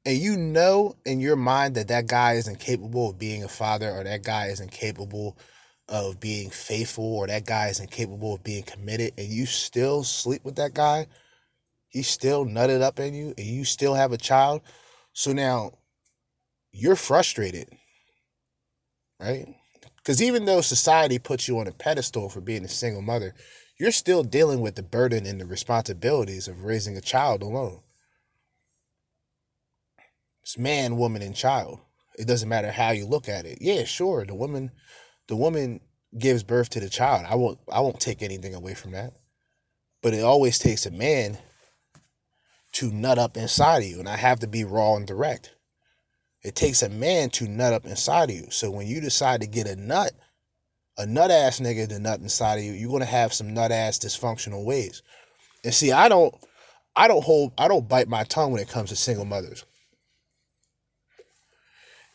And 0.06 0.18
you 0.18 0.36
know 0.36 0.94
in 1.04 1.20
your 1.20 1.36
mind 1.36 1.74
that 1.74 1.88
that 1.88 2.06
guy 2.06 2.34
isn't 2.34 2.58
capable 2.58 3.10
of 3.10 3.18
being 3.18 3.44
a 3.44 3.48
father 3.48 3.90
or 3.90 4.04
that 4.04 4.22
guy 4.22 4.46
isn't 4.48 4.70
capable 4.72 5.36
of 5.88 6.20
being 6.20 6.50
faithful 6.50 7.04
or 7.16 7.26
that 7.26 7.44
guy 7.46 7.68
isn't 7.68 7.90
capable 7.90 8.34
of 8.34 8.42
being 8.44 8.62
committed 8.62 9.12
and 9.18 9.28
you 9.28 9.46
still 9.46 10.02
sleep 10.02 10.44
with 10.44 10.56
that 10.56 10.74
guy 10.74 11.06
he's 11.88 12.08
still 12.08 12.46
nutted 12.46 12.82
up 12.82 13.00
in 13.00 13.14
you 13.14 13.34
and 13.38 13.46
you 13.46 13.64
still 13.64 13.94
have 13.94 14.12
a 14.12 14.18
child 14.18 14.62
so 15.12 15.32
now 15.32 15.72
you're 16.72 16.96
frustrated 16.96 17.68
right? 19.20 19.46
Because 19.96 20.22
even 20.22 20.44
though 20.44 20.60
society 20.60 21.18
puts 21.18 21.48
you 21.48 21.58
on 21.58 21.66
a 21.66 21.72
pedestal 21.72 22.28
for 22.28 22.40
being 22.40 22.64
a 22.64 22.68
single 22.68 23.02
mother, 23.02 23.34
you're 23.78 23.92
still 23.92 24.22
dealing 24.22 24.60
with 24.60 24.76
the 24.76 24.82
burden 24.82 25.26
and 25.26 25.40
the 25.40 25.46
responsibilities 25.46 26.48
of 26.48 26.64
raising 26.64 26.96
a 26.96 27.00
child 27.00 27.42
alone. 27.42 27.80
It's 30.44 30.58
man, 30.58 30.98
woman, 30.98 31.22
and 31.22 31.34
child. 31.34 31.80
It 32.18 32.26
doesn't 32.26 32.50
matter 32.50 32.70
how 32.70 32.90
you 32.90 33.06
look 33.06 33.30
at 33.30 33.46
it. 33.46 33.58
Yeah, 33.62 33.84
sure, 33.84 34.26
the 34.26 34.34
woman, 34.34 34.72
the 35.26 35.36
woman 35.36 35.80
gives 36.18 36.42
birth 36.42 36.68
to 36.70 36.80
the 36.80 36.90
child. 36.90 37.24
I 37.26 37.34
won't, 37.34 37.58
I 37.72 37.80
won't 37.80 37.98
take 37.98 38.22
anything 38.22 38.54
away 38.54 38.74
from 38.74 38.90
that. 38.92 39.14
But 40.02 40.12
it 40.12 40.22
always 40.22 40.58
takes 40.58 40.84
a 40.84 40.90
man 40.90 41.38
to 42.72 42.92
nut 42.92 43.18
up 43.18 43.38
inside 43.38 43.78
of 43.78 43.88
you, 43.88 43.98
and 43.98 44.08
I 44.08 44.16
have 44.16 44.38
to 44.40 44.46
be 44.46 44.64
raw 44.64 44.96
and 44.96 45.06
direct. 45.06 45.54
It 46.42 46.54
takes 46.54 46.82
a 46.82 46.90
man 46.90 47.30
to 47.30 47.48
nut 47.48 47.72
up 47.72 47.86
inside 47.86 48.28
of 48.28 48.36
you. 48.36 48.48
So 48.50 48.70
when 48.70 48.86
you 48.86 49.00
decide 49.00 49.40
to 49.40 49.46
get 49.46 49.66
a 49.66 49.76
nut, 49.76 50.12
a 50.98 51.06
nut 51.06 51.30
ass 51.30 51.58
nigga 51.58 51.88
to 51.88 51.98
nut 51.98 52.20
inside 52.20 52.58
of 52.58 52.64
you, 52.64 52.72
you're 52.72 52.92
gonna 52.92 53.06
have 53.06 53.32
some 53.32 53.54
nut 53.54 53.72
ass 53.72 53.98
dysfunctional 53.98 54.62
ways. 54.62 55.02
And 55.64 55.72
see, 55.72 55.90
I 55.90 56.10
don't, 56.10 56.34
I 56.94 57.08
don't 57.08 57.24
hold, 57.24 57.54
I 57.56 57.66
don't 57.66 57.88
bite 57.88 58.08
my 58.08 58.24
tongue 58.24 58.52
when 58.52 58.60
it 58.60 58.68
comes 58.68 58.90
to 58.90 58.96
single 58.96 59.24
mothers. 59.24 59.64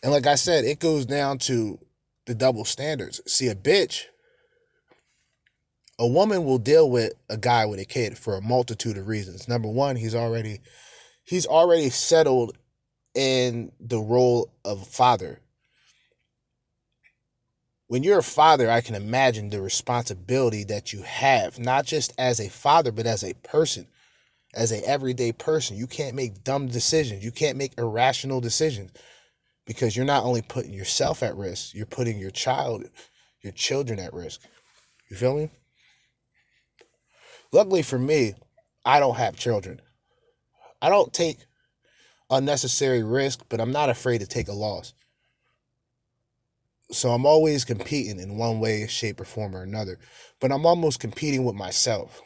And 0.02 0.12
like 0.12 0.28
I 0.28 0.36
said, 0.36 0.66
it 0.66 0.80
goes 0.80 1.06
down 1.06 1.40
to 1.40 1.80
the 2.26 2.36
double 2.36 2.66
standards. 2.66 3.22
See, 3.26 3.48
a 3.48 3.56
bitch, 3.56 4.06
a 5.98 6.08
woman 6.08 6.46
will 6.46 6.58
deal 6.58 6.90
with 6.90 7.14
a 7.30 7.38
guy 7.38 7.66
with 7.66 7.80
a 7.80 7.86
kid 7.86 8.18
for 8.18 8.36
a 8.36 8.42
multitude 8.42 8.98
of 8.98 9.08
reasons. 9.08 9.48
Number 9.48 9.70
one, 9.70 9.98
he's 9.98 10.16
already, 10.16 10.62
he's 11.24 11.46
already 11.46 11.90
settled 11.90 12.58
in 13.14 13.72
the 13.80 14.00
role 14.00 14.52
of 14.64 14.88
father. 14.88 15.42
When 17.88 18.04
you're 18.04 18.20
a 18.20 18.24
father, 18.24 18.70
I 18.70 18.82
can 18.82 18.96
imagine 18.96 19.50
the 19.50 19.62
responsibility 19.62 20.64
that 20.66 20.94
you 20.94 21.02
have, 21.02 21.58
not 21.58 21.86
just 21.86 22.14
as 22.20 22.40
a 22.40 22.48
father, 22.48 22.92
but 22.92 23.08
as 23.08 23.24
a 23.24 23.34
person, 23.34 23.88
as 24.54 24.72
a 24.72 24.88
everyday 24.88 25.32
person. 25.32 25.76
You 25.76 25.88
can't 25.88 26.16
make 26.16 26.44
dumb 26.44 26.68
decisions. 26.68 27.26
You 27.26 27.32
can't 27.32 27.58
make 27.58 27.74
irrational 27.80 28.42
decisions 28.42 28.92
because 29.70 29.96
you're 29.96 30.04
not 30.04 30.24
only 30.24 30.42
putting 30.42 30.74
yourself 30.74 31.22
at 31.22 31.38
risk, 31.38 31.76
you're 31.76 31.86
putting 31.86 32.18
your 32.18 32.32
child, 32.32 32.86
your 33.44 33.54
children 33.54 34.00
at 34.00 34.16
risk. 34.16 34.42
You 35.12 35.16
feel 35.16 35.38
me? 35.38 35.52
Luckily 37.52 37.84
for 37.84 38.00
me, 38.00 38.34
I 38.84 39.00
don't 39.00 39.18
have 39.18 39.36
children. 39.36 39.80
I 40.82 40.90
don't 40.90 41.14
take 41.14 41.46
unnecessary 42.32 43.04
risk, 43.04 43.44
but 43.48 43.62
I'm 43.62 43.72
not 43.72 43.92
afraid 43.92 44.22
to 44.22 44.28
take 44.28 44.48
a 44.48 44.54
loss. 44.54 44.96
So 46.92 47.12
I'm 47.12 47.28
always 47.28 47.64
competing 47.64 48.20
in 48.20 48.40
one 48.40 48.60
way, 48.60 48.88
shape, 48.88 49.22
or 49.22 49.26
form 49.26 49.56
or 49.56 49.62
another. 49.62 50.00
But 50.40 50.52
I'm 50.52 50.66
almost 50.66 51.00
competing 51.00 51.46
with 51.46 51.54
myself. 51.54 52.24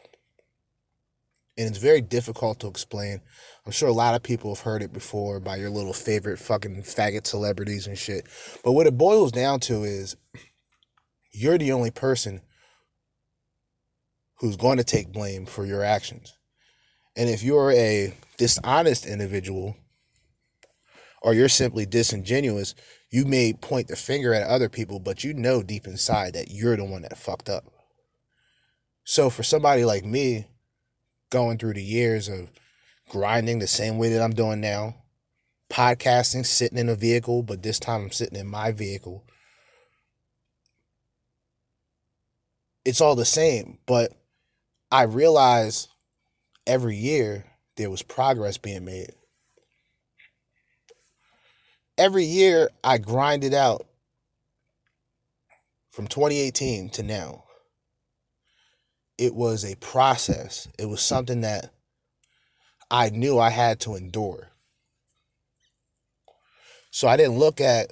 And 1.56 1.68
it's 1.68 1.78
very 1.78 2.00
difficult 2.00 2.58
to 2.60 2.66
explain. 2.66 3.20
I'm 3.64 3.72
sure 3.72 3.88
a 3.88 3.92
lot 3.92 4.14
of 4.14 4.22
people 4.22 4.54
have 4.54 4.64
heard 4.64 4.82
it 4.82 4.92
before 4.92 5.38
by 5.38 5.56
your 5.56 5.70
little 5.70 5.92
favorite 5.92 6.38
fucking 6.38 6.82
faggot 6.82 7.26
celebrities 7.26 7.86
and 7.86 7.96
shit. 7.96 8.26
But 8.64 8.72
what 8.72 8.86
it 8.86 8.98
boils 8.98 9.30
down 9.30 9.60
to 9.60 9.84
is 9.84 10.16
you're 11.32 11.58
the 11.58 11.72
only 11.72 11.92
person 11.92 12.40
who's 14.38 14.56
going 14.56 14.78
to 14.78 14.84
take 14.84 15.12
blame 15.12 15.46
for 15.46 15.64
your 15.64 15.82
actions. 15.84 16.34
And 17.16 17.30
if 17.30 17.44
you're 17.44 17.70
a 17.70 18.14
dishonest 18.36 19.06
individual, 19.06 19.76
or 21.24 21.32
you're 21.32 21.48
simply 21.48 21.86
disingenuous, 21.86 22.74
you 23.10 23.24
may 23.24 23.54
point 23.54 23.88
the 23.88 23.96
finger 23.96 24.34
at 24.34 24.46
other 24.46 24.68
people, 24.68 25.00
but 25.00 25.24
you 25.24 25.32
know 25.32 25.62
deep 25.62 25.86
inside 25.86 26.34
that 26.34 26.50
you're 26.50 26.76
the 26.76 26.84
one 26.84 27.00
that 27.02 27.16
fucked 27.16 27.48
up. 27.48 27.64
So 29.04 29.30
for 29.30 29.42
somebody 29.42 29.86
like 29.86 30.04
me, 30.04 30.46
going 31.34 31.58
through 31.58 31.74
the 31.74 31.82
years 31.82 32.28
of 32.28 32.50
grinding 33.10 33.58
the 33.58 33.66
same 33.66 33.98
way 33.98 34.08
that 34.08 34.22
I'm 34.22 34.32
doing 34.32 34.60
now, 34.60 34.94
podcasting, 35.68 36.46
sitting 36.46 36.78
in 36.78 36.88
a 36.88 36.94
vehicle, 36.94 37.42
but 37.42 37.62
this 37.62 37.78
time 37.78 38.04
I'm 38.04 38.10
sitting 38.10 38.38
in 38.38 38.46
my 38.46 38.72
vehicle. 38.72 39.24
It's 42.86 43.00
all 43.02 43.14
the 43.14 43.26
same, 43.26 43.78
but 43.86 44.12
I 44.90 45.02
realize 45.02 45.88
every 46.66 46.96
year 46.96 47.44
there 47.76 47.90
was 47.90 48.02
progress 48.02 48.56
being 48.56 48.84
made 48.84 49.12
every 51.98 52.24
year 52.24 52.70
I 52.82 52.98
grinded 52.98 53.54
out 53.54 53.86
from 55.90 56.06
2018 56.06 56.90
to 56.90 57.02
now. 57.02 57.43
It 59.16 59.34
was 59.34 59.64
a 59.64 59.76
process. 59.76 60.68
It 60.78 60.86
was 60.86 61.00
something 61.00 61.42
that 61.42 61.70
I 62.90 63.10
knew 63.10 63.38
I 63.38 63.50
had 63.50 63.80
to 63.80 63.94
endure. 63.94 64.48
So 66.90 67.08
I 67.08 67.16
didn't 67.16 67.38
look 67.38 67.60
at 67.60 67.90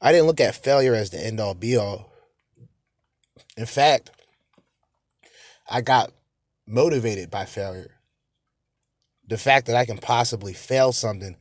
I 0.00 0.12
didn't 0.12 0.28
look 0.28 0.40
at 0.40 0.54
failure 0.54 0.94
as 0.94 1.10
the 1.10 1.24
end 1.24 1.40
all 1.40 1.54
be 1.54 1.76
all. 1.76 2.12
In 3.56 3.66
fact, 3.66 4.10
I 5.68 5.80
got 5.80 6.12
motivated 6.66 7.30
by 7.30 7.44
failure 7.44 7.98
the 9.28 9.38
fact 9.38 9.66
that 9.66 9.76
I 9.76 9.84
can 9.84 9.98
possibly 9.98 10.54
fail 10.54 10.92
something 10.92 11.36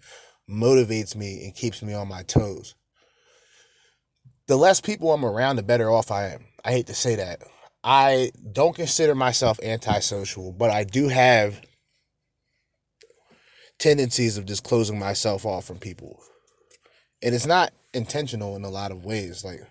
motivates 0.50 1.16
me 1.16 1.46
and 1.46 1.56
keeps 1.56 1.82
me 1.82 1.94
on 1.94 2.08
my 2.08 2.24
toes. 2.24 2.76
The 4.48 4.58
less 4.58 4.82
people 4.82 5.12
I'm 5.14 5.26
around, 5.26 5.56
the 5.56 5.64
better 5.64 5.90
off 5.90 6.12
I 6.12 6.28
am. 6.28 6.46
I 6.68 6.72
hate 6.72 6.88
to 6.88 6.94
say 6.94 7.16
that. 7.16 7.44
I 7.82 8.32
don't 8.52 8.76
consider 8.76 9.16
myself 9.16 9.58
antisocial, 9.64 10.52
but 10.52 10.70
I 10.70 10.84
do 10.84 11.08
have 11.08 11.62
tendencies 13.80 14.38
of 14.38 14.46
just 14.46 14.66
closing 14.66 15.00
myself 15.00 15.46
off 15.46 15.64
from 15.64 15.78
people. 15.78 16.20
And 17.24 17.34
it's 17.34 17.46
not 17.46 17.72
intentional 17.94 18.58
in 18.58 18.66
a 18.66 18.70
lot 18.70 18.92
of 18.92 19.06
ways. 19.06 19.46
Like 19.46 19.62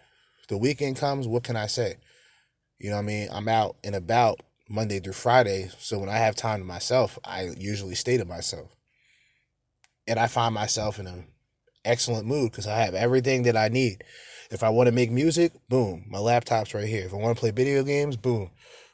the 0.48 0.56
weekend 0.56 0.96
comes, 0.96 1.28
what 1.28 1.42
can 1.42 1.54
I 1.54 1.66
say? 1.66 1.96
You 2.78 2.88
know 2.88 2.96
what 2.96 3.02
I 3.02 3.06
mean? 3.06 3.28
I'm 3.30 3.48
out 3.48 3.76
and 3.84 3.94
about 3.94 4.40
Monday 4.66 4.98
through 4.98 5.12
Friday. 5.12 5.70
So 5.78 5.98
when 5.98 6.08
I 6.08 6.16
have 6.16 6.34
time 6.34 6.60
to 6.60 6.64
myself, 6.64 7.18
I 7.26 7.50
usually 7.58 7.94
stay 7.94 8.16
to 8.16 8.24
myself. 8.24 8.74
And 10.08 10.18
I 10.18 10.28
find 10.28 10.54
myself 10.54 10.98
in 10.98 11.06
an 11.06 11.26
excellent 11.84 12.26
mood 12.26 12.52
because 12.52 12.66
I 12.66 12.78
have 12.78 12.94
everything 12.94 13.42
that 13.42 13.56
I 13.56 13.68
need. 13.68 14.02
If 14.50 14.62
I 14.62 14.68
want 14.68 14.86
to 14.86 14.92
make 14.92 15.10
music, 15.10 15.52
boom, 15.68 16.04
my 16.08 16.18
laptop's 16.18 16.74
right 16.74 16.86
here. 16.86 17.04
If 17.04 17.12
I 17.12 17.16
want 17.16 17.36
to 17.36 17.40
play 17.40 17.50
video 17.50 17.82
games, 17.82 18.16
boom, 18.16 18.50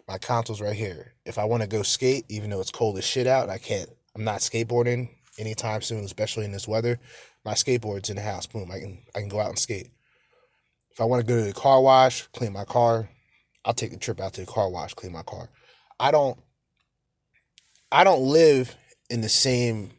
my 0.09 0.19
console's 0.19 0.61
right 0.61 0.77
here. 0.77 1.15
If 1.25 1.39
I 1.39 1.45
want 1.45 1.63
to 1.63 1.69
go 1.69 1.83
skate, 1.83 2.25
even 2.29 2.51
though 2.51 2.61
it's 2.61 2.71
cold 2.71 2.99
as 2.99 3.05
shit 3.05 3.27
out, 3.27 3.51
I 3.51 3.59
can't, 3.59 3.91
I'm 4.15 4.25
not 4.25 4.41
skateboarding 4.41 5.11
anytime 5.39 5.83
soon, 5.83 6.05
especially 6.05 6.45
in 6.45 6.53
this 6.53 6.69
weather. 6.69 6.99
My 7.45 7.55
skateboard's 7.55 8.11
in 8.11 8.17
the 8.17 8.23
house. 8.23 8.47
Boom, 8.47 8.71
I 8.71 8.79
can 8.79 8.99
I 9.15 9.21
can 9.21 9.29
go 9.29 9.41
out 9.41 9.49
and 9.49 9.59
skate. 9.59 9.91
If 10.91 11.01
I 11.01 11.05
want 11.05 11.21
to 11.21 11.27
go 11.27 11.39
to 11.39 11.47
the 11.47 11.53
car 11.53 11.81
wash, 11.81 12.23
clean 12.29 12.53
my 12.53 12.65
car, 12.65 13.09
I'll 13.65 13.75
take 13.75 13.93
the 13.93 13.99
trip 13.99 14.21
out 14.21 14.35
to 14.35 14.43
the 14.43 14.47
car 14.47 14.71
wash, 14.71 14.95
clean 14.95 15.13
my 15.13 15.23
car. 15.23 15.49
I 15.99 16.11
don't 16.11 16.39
I 17.91 18.05
don't 18.05 18.23
live 18.23 18.77
in 19.11 19.21
the 19.21 19.29
same 19.29 19.93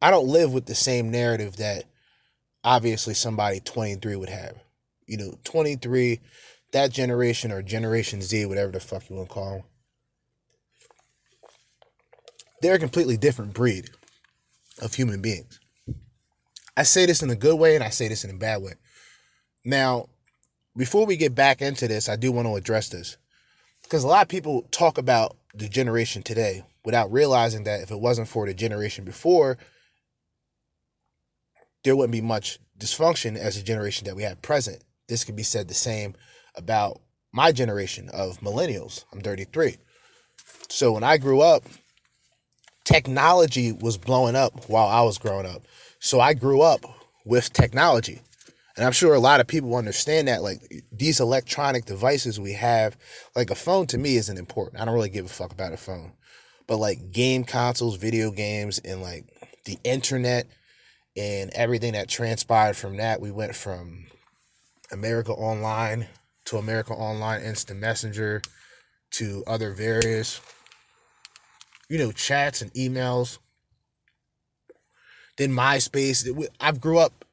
I 0.00 0.10
don't 0.10 0.28
live 0.28 0.52
with 0.52 0.66
the 0.66 0.74
same 0.74 1.10
narrative 1.10 1.56
that 1.56 1.84
obviously 2.64 3.14
somebody 3.14 3.60
23 3.60 4.16
would 4.16 4.30
have. 4.30 4.56
You 5.06 5.18
know, 5.18 5.38
23 5.44 6.20
that 6.72 6.90
generation 6.90 7.52
or 7.52 7.62
generation 7.62 8.20
Z 8.20 8.46
whatever 8.46 8.72
the 8.72 8.80
fuck 8.80 9.08
you 9.08 9.16
want 9.16 9.28
to 9.28 9.34
call 9.34 9.50
them. 9.50 9.62
They're 12.60 12.74
a 12.74 12.80
completely 12.80 13.16
different 13.16 13.52
breed 13.52 13.90
of 14.82 14.94
human 14.94 15.22
beings. 15.22 15.60
I 16.76 16.82
say 16.82 17.06
this 17.06 17.22
in 17.22 17.30
a 17.30 17.36
good 17.36 17.56
way 17.56 17.74
and 17.76 17.84
I 17.84 17.90
say 17.90 18.08
this 18.08 18.24
in 18.24 18.30
a 18.30 18.38
bad 18.38 18.62
way. 18.62 18.72
Now, 19.64 20.08
before 20.76 21.06
we 21.06 21.16
get 21.16 21.34
back 21.34 21.62
into 21.62 21.86
this, 21.86 22.08
I 22.08 22.16
do 22.16 22.32
want 22.32 22.48
to 22.48 22.56
address 22.56 22.88
this 22.88 23.16
because 23.82 24.02
a 24.02 24.08
lot 24.08 24.22
of 24.22 24.28
people 24.28 24.62
talk 24.72 24.98
about 24.98 25.36
the 25.54 25.68
generation 25.68 26.22
today 26.22 26.64
without 26.84 27.12
realizing 27.12 27.64
that 27.64 27.82
if 27.82 27.90
it 27.90 28.00
wasn't 28.00 28.28
for 28.28 28.46
the 28.46 28.54
generation 28.54 29.04
before, 29.04 29.56
there 31.84 31.94
wouldn't 31.94 32.12
be 32.12 32.20
much 32.20 32.58
dysfunction 32.78 33.36
as 33.36 33.56
a 33.56 33.62
generation 33.62 34.06
that 34.06 34.16
we 34.16 34.22
have 34.24 34.42
present. 34.42 34.82
This 35.08 35.24
could 35.24 35.36
be 35.36 35.42
said 35.42 35.68
the 35.68 35.74
same 35.74 36.14
about 36.56 37.00
my 37.32 37.52
generation 37.52 38.08
of 38.10 38.40
millennials. 38.40 39.04
I'm 39.12 39.20
33. 39.20 39.76
So 40.68 40.92
when 40.92 41.04
I 41.04 41.18
grew 41.18 41.40
up, 41.40 41.64
technology 42.84 43.72
was 43.72 43.98
blowing 43.98 44.36
up 44.36 44.68
while 44.68 44.88
I 44.88 45.02
was 45.02 45.18
growing 45.18 45.46
up. 45.46 45.62
So 45.98 46.20
I 46.20 46.34
grew 46.34 46.62
up 46.62 46.80
with 47.24 47.52
technology. 47.52 48.20
And 48.76 48.84
I'm 48.84 48.92
sure 48.92 49.14
a 49.14 49.20
lot 49.20 49.40
of 49.40 49.46
people 49.46 49.76
understand 49.76 50.26
that, 50.26 50.42
like 50.42 50.58
these 50.90 51.20
electronic 51.20 51.84
devices 51.84 52.40
we 52.40 52.54
have, 52.54 52.96
like 53.36 53.50
a 53.50 53.54
phone 53.54 53.86
to 53.88 53.98
me 53.98 54.16
isn't 54.16 54.38
important. 54.38 54.80
I 54.80 54.84
don't 54.84 54.94
really 54.94 55.10
give 55.10 55.26
a 55.26 55.28
fuck 55.28 55.52
about 55.52 55.72
a 55.72 55.76
phone. 55.76 56.12
But 56.66 56.78
like 56.78 57.12
game 57.12 57.44
consoles, 57.44 57.96
video 57.96 58.30
games, 58.30 58.80
and 58.80 59.00
like 59.00 59.26
the 59.64 59.78
internet 59.84 60.46
and 61.16 61.50
everything 61.50 61.92
that 61.92 62.08
transpired 62.08 62.76
from 62.76 62.96
that, 62.96 63.20
we 63.20 63.30
went 63.30 63.54
from 63.54 64.06
America 64.90 65.32
Online 65.32 66.08
to 66.46 66.56
America 66.56 66.92
Online 66.92 67.42
Instant 67.42 67.80
Messenger 67.80 68.42
to 69.12 69.44
other 69.46 69.72
various, 69.72 70.40
you 71.88 71.98
know, 71.98 72.12
chats 72.12 72.60
and 72.60 72.72
emails. 72.74 73.38
Then 75.36 75.50
MySpace. 75.50 76.48
I 76.60 76.72
grew 76.72 76.98
up 76.98 77.24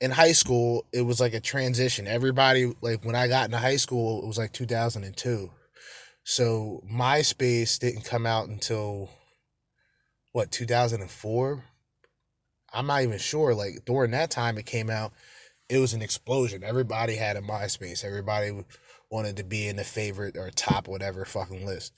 in 0.00 0.10
high 0.10 0.32
school. 0.32 0.84
It 0.92 1.02
was 1.02 1.20
like 1.20 1.34
a 1.34 1.40
transition. 1.40 2.06
Everybody, 2.06 2.72
like 2.80 3.04
when 3.04 3.14
I 3.14 3.28
got 3.28 3.46
into 3.46 3.58
high 3.58 3.76
school, 3.76 4.22
it 4.22 4.26
was 4.26 4.38
like 4.38 4.52
2002. 4.52 5.50
So 6.24 6.82
MySpace 6.92 7.78
didn't 7.78 8.04
come 8.04 8.26
out 8.26 8.48
until 8.48 9.10
what 10.32 10.50
2004. 10.50 11.64
I'm 12.72 12.86
not 12.86 13.02
even 13.02 13.18
sure. 13.18 13.54
Like 13.54 13.84
during 13.84 14.10
that 14.12 14.30
time, 14.30 14.58
it 14.58 14.66
came 14.66 14.90
out. 14.90 15.12
It 15.68 15.78
was 15.78 15.94
an 15.94 16.02
explosion. 16.02 16.62
Everybody 16.64 17.16
had 17.16 17.36
a 17.36 17.40
MySpace. 17.40 18.04
Everybody 18.04 18.64
wanted 19.10 19.36
to 19.36 19.44
be 19.44 19.68
in 19.68 19.76
the 19.76 19.84
favorite 19.84 20.36
or 20.36 20.50
top 20.50 20.88
whatever 20.88 21.24
fucking 21.24 21.66
list. 21.66 21.92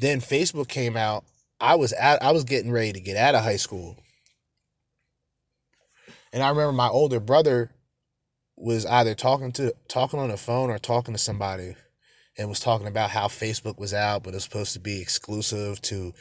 Then 0.00 0.20
Facebook 0.20 0.68
came 0.68 0.96
out. 0.96 1.24
I 1.60 1.76
was 1.76 1.92
at. 1.92 2.22
I 2.22 2.32
was 2.32 2.44
getting 2.44 2.72
ready 2.72 2.92
to 2.92 3.00
get 3.00 3.16
out 3.16 3.36
of 3.36 3.44
high 3.44 3.56
school, 3.56 3.96
and 6.32 6.42
I 6.42 6.48
remember 6.48 6.72
my 6.72 6.88
older 6.88 7.20
brother 7.20 7.70
was 8.56 8.84
either 8.84 9.14
talking 9.14 9.52
to 9.52 9.72
talking 9.88 10.18
on 10.18 10.30
the 10.30 10.36
phone 10.36 10.70
or 10.70 10.78
talking 10.78 11.14
to 11.14 11.18
somebody, 11.18 11.76
and 12.36 12.48
was 12.48 12.60
talking 12.60 12.88
about 12.88 13.10
how 13.10 13.26
Facebook 13.26 13.78
was 13.78 13.94
out, 13.94 14.24
but 14.24 14.30
it 14.30 14.36
was 14.36 14.44
supposed 14.44 14.72
to 14.72 14.80
be 14.80 15.00
exclusive 15.00 15.80
to 15.82 16.12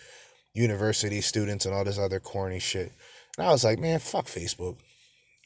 university 0.53 1.21
students 1.21 1.65
and 1.65 1.73
all 1.73 1.85
this 1.85 1.97
other 1.97 2.19
corny 2.19 2.59
shit. 2.59 2.91
And 3.41 3.49
I 3.49 3.53
was 3.53 3.63
like, 3.63 3.79
man, 3.79 3.97
fuck 3.97 4.27
Facebook. 4.27 4.77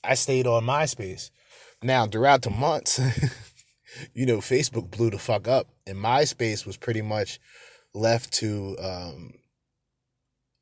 I 0.03 0.15
stayed 0.15 0.47
on 0.47 0.65
MySpace. 0.65 1.29
Now, 1.81 2.05
throughout 2.05 2.41
the 2.41 2.49
months, 2.49 2.99
you 4.13 4.25
know, 4.25 4.39
Facebook 4.39 4.91
blew 4.91 5.09
the 5.09 5.17
fuck 5.17 5.47
up, 5.47 5.67
and 5.87 5.97
MySpace 5.97 6.65
was 6.65 6.75
pretty 6.75 7.01
much 7.01 7.39
left 7.93 8.33
to 8.33 8.75
um, 8.81 9.35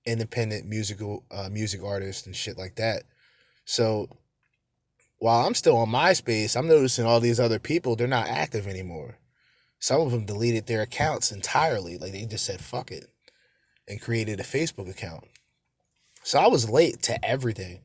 independent 0.06 0.68
musical 0.68 1.26
uh, 1.32 1.50
music 1.52 1.82
artists 1.84 2.28
and 2.28 2.36
shit 2.36 2.56
like 2.56 2.76
that. 2.76 3.02
So 3.66 4.10
while 5.18 5.48
I'm 5.48 5.56
still 5.56 5.78
on 5.78 5.90
MySpace, 5.90 6.56
I'm 6.56 6.68
noticing 6.68 7.08
all 7.08 7.20
these 7.20 7.40
other 7.40 7.58
people 7.58 7.96
they're 7.96 8.08
not 8.08 8.28
active 8.28 8.68
anymore. 8.68 9.18
Some 9.80 10.02
of 10.02 10.12
them 10.12 10.28
deleted 10.28 10.68
their 10.68 10.84
accounts 10.84 11.32
entirely, 11.32 11.98
like 11.98 12.12
they 12.12 12.26
just 12.28 12.46
said 12.46 12.62
fuck 12.62 12.92
it, 12.92 13.08
and 13.88 14.00
created 14.00 14.40
a 14.40 14.44
Facebook 14.44 14.88
account. 14.88 15.24
So 16.24 16.40
I 16.40 16.48
was 16.48 16.70
late 16.70 17.02
to 17.04 17.24
everything. 17.26 17.82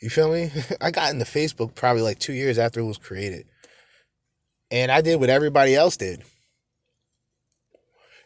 You 0.00 0.08
feel 0.10 0.32
me? 0.32 0.50
I 0.80 0.90
got 0.90 1.12
into 1.12 1.24
Facebook 1.24 1.74
probably 1.74 2.02
like 2.02 2.18
two 2.18 2.32
years 2.32 2.58
after 2.58 2.80
it 2.80 2.84
was 2.84 2.98
created. 2.98 3.46
And 4.70 4.90
I 4.90 5.00
did 5.02 5.20
what 5.20 5.30
everybody 5.30 5.74
else 5.74 5.96
did. 5.96 6.22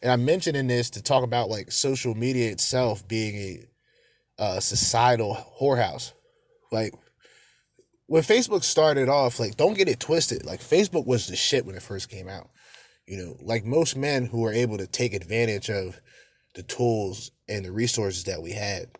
And 0.03 0.13
I'm 0.13 0.25
mentioning 0.25 0.67
this 0.67 0.91
to 0.91 1.03
talk 1.03 1.25
about 1.25 1.49
like 1.49 1.73
social 1.73 2.15
media 2.15 2.51
itself 2.51 3.07
being 3.09 3.35
a 3.37 4.43
uh, 4.43 4.61
societal 4.61 5.37
whorehouse. 5.61 6.13
Like 6.71 6.93
when 8.07 8.23
Facebook 8.23 8.63
started 8.63 9.09
off, 9.09 9.41
like 9.41 9.57
don't 9.57 9.77
get 9.77 9.89
it 9.89 10.01
twisted. 10.01 10.45
Like 10.45 10.61
Facebook 10.61 11.07
was 11.07 11.27
the 11.27 11.37
shit 11.37 11.65
when 11.65 11.75
it 11.75 11.83
first 11.83 12.11
came 12.11 12.29
out. 12.29 12.51
You 13.07 13.17
know, 13.17 13.37
like 13.43 13.65
most 13.65 13.97
men 13.97 14.27
who 14.27 14.43
were 14.43 14.53
able 14.53 14.79
to 14.79 14.87
take 14.87 15.15
advantage 15.15 15.71
of 15.71 16.01
the 16.55 16.63
tools 16.63 17.31
and 17.49 17.65
the 17.65 17.73
resources 17.73 18.25
that 18.25 18.43
we 18.43 18.53
had. 18.53 18.91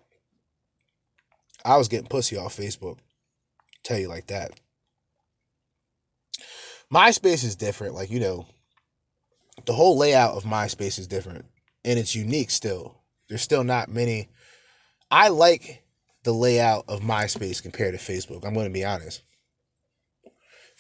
I 1.65 1.77
was 1.77 1.89
getting 1.89 2.09
pussy 2.09 2.37
off 2.37 2.57
Facebook. 2.57 2.99
Tell 3.83 3.99
you 3.99 4.09
like 4.09 4.27
that. 4.27 4.53
MySpace 6.93 7.45
is 7.45 7.57
different. 7.57 7.95
Like, 7.95 8.11
you 8.11 8.21
know, 8.21 8.47
the 9.65 9.73
whole 9.73 9.97
layout 9.97 10.35
of 10.35 10.45
MySpace 10.45 10.99
is 10.99 11.07
different 11.07 11.47
and 11.85 11.99
it's 11.99 12.15
unique 12.15 12.51
still. 12.51 13.03
There's 13.29 13.43
still 13.43 13.65
not 13.65 13.89
many. 13.89 14.29
I 15.11 15.29
like 15.29 15.85
the 16.25 16.33
layout 16.33 16.85
of 16.89 17.01
MySpace 17.01 17.63
compared 17.63 17.99
to 17.99 18.13
Facebook. 18.13 18.47
I'm 18.47 18.55
going 18.55 18.67
to 18.67 18.73
be 18.73 18.85
honest. 18.85 19.23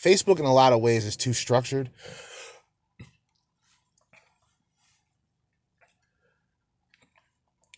Facebook, 0.02 0.38
in 0.38 0.44
a 0.44 0.52
lot 0.52 0.72
of 0.72 0.80
ways, 0.80 1.04
is 1.04 1.16
too 1.16 1.32
structured. 1.32 1.90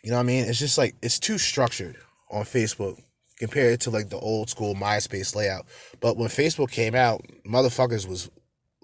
You 0.02 0.11
know 0.11 0.16
what 0.16 0.22
I 0.22 0.26
mean? 0.26 0.44
It's 0.44 0.59
just 0.59 0.78
like, 0.78 0.94
it's 1.02 1.18
too 1.18 1.36
structured 1.36 1.96
on 2.31 2.45
Facebook 2.45 3.01
compared 3.39 3.81
to 3.81 3.91
like 3.91 4.09
the 4.09 4.18
old 4.18 4.51
school 4.51 4.74
MySpace 4.74 5.35
layout. 5.35 5.66
But 6.01 6.16
when 6.16 6.29
Facebook 6.29 6.70
came 6.70 6.95
out, 6.95 7.22
motherfuckers 7.47 8.09
was 8.09 8.31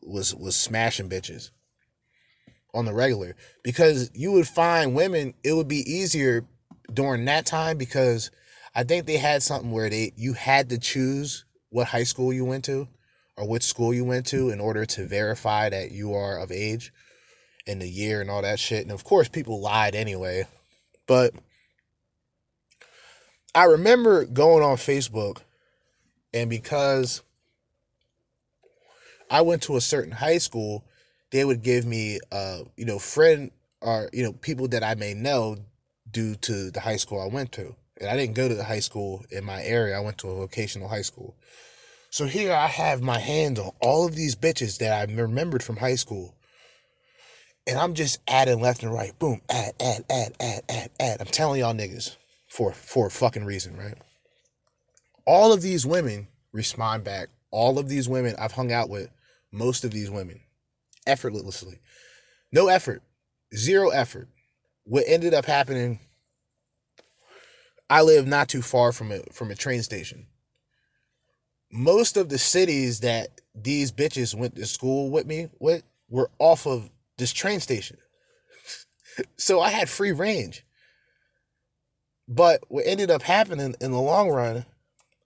was 0.02 0.34
was 0.34 0.56
smashing 0.56 1.08
bitches 1.08 1.50
on 2.74 2.84
the 2.84 2.92
regular 2.92 3.36
because 3.62 4.10
you 4.14 4.32
would 4.32 4.48
find 4.48 4.94
women 4.94 5.34
it 5.44 5.52
would 5.52 5.68
be 5.68 5.90
easier 5.90 6.44
during 6.92 7.24
that 7.26 7.46
time 7.46 7.78
because 7.78 8.30
I 8.74 8.84
think 8.84 9.06
they 9.06 9.18
had 9.18 9.42
something 9.42 9.70
where 9.70 9.90
they 9.90 10.12
you 10.16 10.32
had 10.32 10.70
to 10.70 10.78
choose 10.78 11.44
what 11.70 11.88
high 11.88 12.04
school 12.04 12.32
you 12.32 12.44
went 12.44 12.64
to 12.66 12.88
or 13.36 13.48
which 13.48 13.62
school 13.62 13.94
you 13.94 14.04
went 14.04 14.26
to 14.26 14.50
in 14.50 14.60
order 14.60 14.84
to 14.84 15.06
verify 15.06 15.68
that 15.68 15.92
you 15.92 16.14
are 16.14 16.38
of 16.38 16.50
age 16.50 16.92
and 17.66 17.80
the 17.80 17.88
year 17.88 18.20
and 18.20 18.30
all 18.30 18.42
that 18.42 18.58
shit. 18.58 18.82
And 18.82 18.90
of 18.90 19.04
course 19.04 19.28
people 19.28 19.60
lied 19.60 19.94
anyway. 19.94 20.46
But 21.06 21.34
I 23.54 23.64
remember 23.64 24.24
going 24.24 24.64
on 24.64 24.76
Facebook, 24.76 25.42
and 26.32 26.48
because 26.48 27.22
I 29.30 29.42
went 29.42 29.62
to 29.64 29.76
a 29.76 29.80
certain 29.80 30.12
high 30.12 30.38
school, 30.38 30.84
they 31.30 31.44
would 31.44 31.62
give 31.62 31.84
me, 31.84 32.18
uh, 32.30 32.60
you 32.76 32.86
know, 32.86 32.98
friend 32.98 33.50
or 33.82 34.08
you 34.12 34.22
know 34.22 34.32
people 34.32 34.68
that 34.68 34.82
I 34.82 34.94
may 34.94 35.12
know 35.12 35.56
due 36.10 36.34
to 36.36 36.70
the 36.70 36.80
high 36.80 36.96
school 36.96 37.20
I 37.20 37.26
went 37.26 37.52
to. 37.52 37.74
And 38.00 38.08
I 38.08 38.16
didn't 38.16 38.34
go 38.34 38.48
to 38.48 38.54
the 38.54 38.64
high 38.64 38.80
school 38.80 39.24
in 39.30 39.44
my 39.44 39.62
area. 39.62 39.96
I 39.96 40.00
went 40.00 40.18
to 40.18 40.28
a 40.28 40.34
vocational 40.34 40.88
high 40.88 41.02
school. 41.02 41.36
So 42.10 42.26
here 42.26 42.52
I 42.52 42.66
have 42.66 43.00
my 43.00 43.18
hands 43.18 43.58
on 43.58 43.70
all 43.80 44.06
of 44.06 44.14
these 44.14 44.34
bitches 44.34 44.78
that 44.78 44.92
I 44.92 45.12
remembered 45.12 45.62
from 45.62 45.76
high 45.76 45.94
school. 45.94 46.34
And 47.66 47.78
I'm 47.78 47.94
just 47.94 48.20
adding 48.26 48.60
left 48.60 48.82
and 48.82 48.92
right. 48.92 49.16
Boom, 49.18 49.40
add, 49.48 49.74
add, 49.80 50.04
add, 50.10 50.34
add, 50.40 50.62
add, 50.68 50.90
add. 50.98 51.20
I'm 51.20 51.28
telling 51.28 51.60
y'all 51.60 51.74
niggas 51.74 52.16
for 52.52 52.70
for 52.74 53.06
a 53.06 53.10
fucking 53.10 53.46
reason, 53.46 53.78
right? 53.78 53.96
All 55.26 55.54
of 55.54 55.62
these 55.62 55.86
women 55.86 56.28
respond 56.52 57.02
back. 57.02 57.28
All 57.50 57.78
of 57.78 57.88
these 57.88 58.10
women 58.10 58.34
I've 58.38 58.52
hung 58.52 58.70
out 58.70 58.90
with, 58.90 59.08
most 59.50 59.84
of 59.84 59.90
these 59.90 60.10
women, 60.10 60.40
effortlessly. 61.06 61.78
No 62.52 62.68
effort. 62.68 63.02
Zero 63.56 63.88
effort. 63.88 64.28
What 64.84 65.04
ended 65.06 65.32
up 65.32 65.46
happening, 65.46 66.00
I 67.88 68.02
live 68.02 68.26
not 68.26 68.48
too 68.50 68.60
far 68.60 68.92
from 68.92 69.12
a 69.12 69.20
from 69.32 69.50
a 69.50 69.54
train 69.54 69.82
station. 69.82 70.26
Most 71.70 72.18
of 72.18 72.28
the 72.28 72.38
cities 72.38 73.00
that 73.00 73.40
these 73.54 73.92
bitches 73.92 74.34
went 74.34 74.56
to 74.56 74.66
school 74.66 75.08
with 75.10 75.26
me 75.26 75.48
with 75.58 75.84
were 76.10 76.30
off 76.38 76.66
of 76.66 76.90
this 77.16 77.32
train 77.32 77.60
station. 77.60 77.96
so 79.38 79.58
I 79.58 79.70
had 79.70 79.88
free 79.88 80.12
range. 80.12 80.66
But 82.34 82.64
what 82.68 82.86
ended 82.86 83.10
up 83.10 83.22
happening 83.22 83.74
in 83.80 83.92
the 83.92 84.00
long 84.00 84.30
run, 84.30 84.64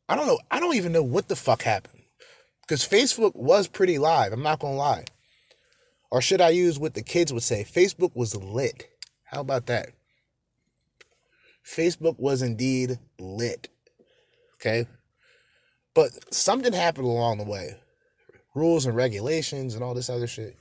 I 0.09 0.17
don't 0.17 0.27
know. 0.27 0.41
I 0.51 0.59
don't 0.59 0.75
even 0.75 0.93
know 0.93 1.05
what 1.05 1.29
the 1.29 1.37
fuck 1.37 1.63
happened. 1.63 2.03
Because 2.63 2.87
Facebook 2.87 3.37
was 3.37 3.69
pretty 3.69 3.97
live. 3.97 4.33
I'm 4.33 4.43
not 4.43 4.59
going 4.59 4.75
to 4.75 4.79
lie. 4.79 5.05
Or 6.11 6.21
should 6.21 6.41
I 6.41 6.49
use 6.49 6.81
what 6.81 6.95
the 6.95 7.03
kids 7.03 7.33
would 7.33 7.45
say? 7.45 7.65
Facebook 7.65 8.17
was 8.17 8.35
lit. 8.35 8.89
How 9.25 9.41
about 9.41 9.67
that? 9.67 9.91
Facebook 11.65 12.19
was 12.19 12.43
indeed 12.43 12.99
lit. 13.21 13.69
Okay? 14.55 14.87
But 15.95 16.11
something 16.35 16.73
happened 16.73 17.07
along 17.07 17.39
the 17.39 17.45
way 17.45 17.77
rules 18.55 18.87
and 18.87 18.97
regulations 18.97 19.75
and 19.75 19.85
all 19.85 19.95
this 19.95 20.11
other 20.11 20.27
shit. 20.27 20.57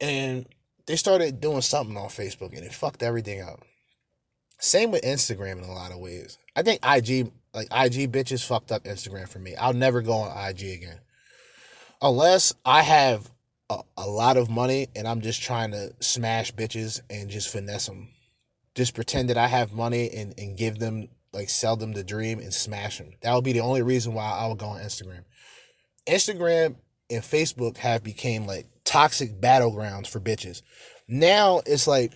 And 0.00 0.46
they 0.86 0.96
started 0.96 1.40
doing 1.40 1.62
something 1.62 1.96
on 1.96 2.08
Facebook 2.08 2.54
and 2.54 2.66
it 2.66 2.74
fucked 2.74 3.02
everything 3.02 3.40
up. 3.40 3.60
Same 4.64 4.90
with 4.90 5.02
Instagram 5.02 5.58
in 5.58 5.64
a 5.64 5.72
lot 5.72 5.92
of 5.92 5.98
ways. 5.98 6.38
I 6.56 6.62
think 6.62 6.80
IG, 6.82 7.30
like 7.52 7.66
IG 7.66 8.10
bitches 8.10 8.42
fucked 8.42 8.72
up 8.72 8.84
Instagram 8.84 9.28
for 9.28 9.38
me. 9.38 9.54
I'll 9.56 9.74
never 9.74 10.00
go 10.00 10.14
on 10.14 10.48
IG 10.48 10.62
again. 10.62 11.00
Unless 12.00 12.54
I 12.64 12.80
have 12.80 13.30
a, 13.68 13.82
a 13.98 14.08
lot 14.08 14.38
of 14.38 14.48
money 14.48 14.88
and 14.96 15.06
I'm 15.06 15.20
just 15.20 15.42
trying 15.42 15.72
to 15.72 15.92
smash 16.00 16.50
bitches 16.54 17.02
and 17.10 17.28
just 17.28 17.50
finesse 17.50 17.84
them. 17.88 18.08
Just 18.74 18.94
pretend 18.94 19.28
that 19.28 19.36
I 19.36 19.48
have 19.48 19.74
money 19.74 20.10
and, 20.10 20.32
and 20.38 20.56
give 20.56 20.78
them, 20.78 21.08
like, 21.34 21.50
sell 21.50 21.76
them 21.76 21.92
the 21.92 22.02
dream 22.02 22.38
and 22.38 22.52
smash 22.54 22.96
them. 22.96 23.10
That 23.20 23.34
would 23.34 23.44
be 23.44 23.52
the 23.52 23.60
only 23.60 23.82
reason 23.82 24.14
why 24.14 24.30
I 24.30 24.46
would 24.46 24.56
go 24.56 24.68
on 24.68 24.80
Instagram. 24.80 25.24
Instagram 26.06 26.76
and 27.10 27.22
Facebook 27.22 27.76
have 27.76 28.02
became 28.02 28.46
like 28.46 28.66
toxic 28.84 29.42
battlegrounds 29.42 30.06
for 30.06 30.20
bitches. 30.20 30.62
Now 31.06 31.60
it's 31.66 31.86
like 31.86 32.12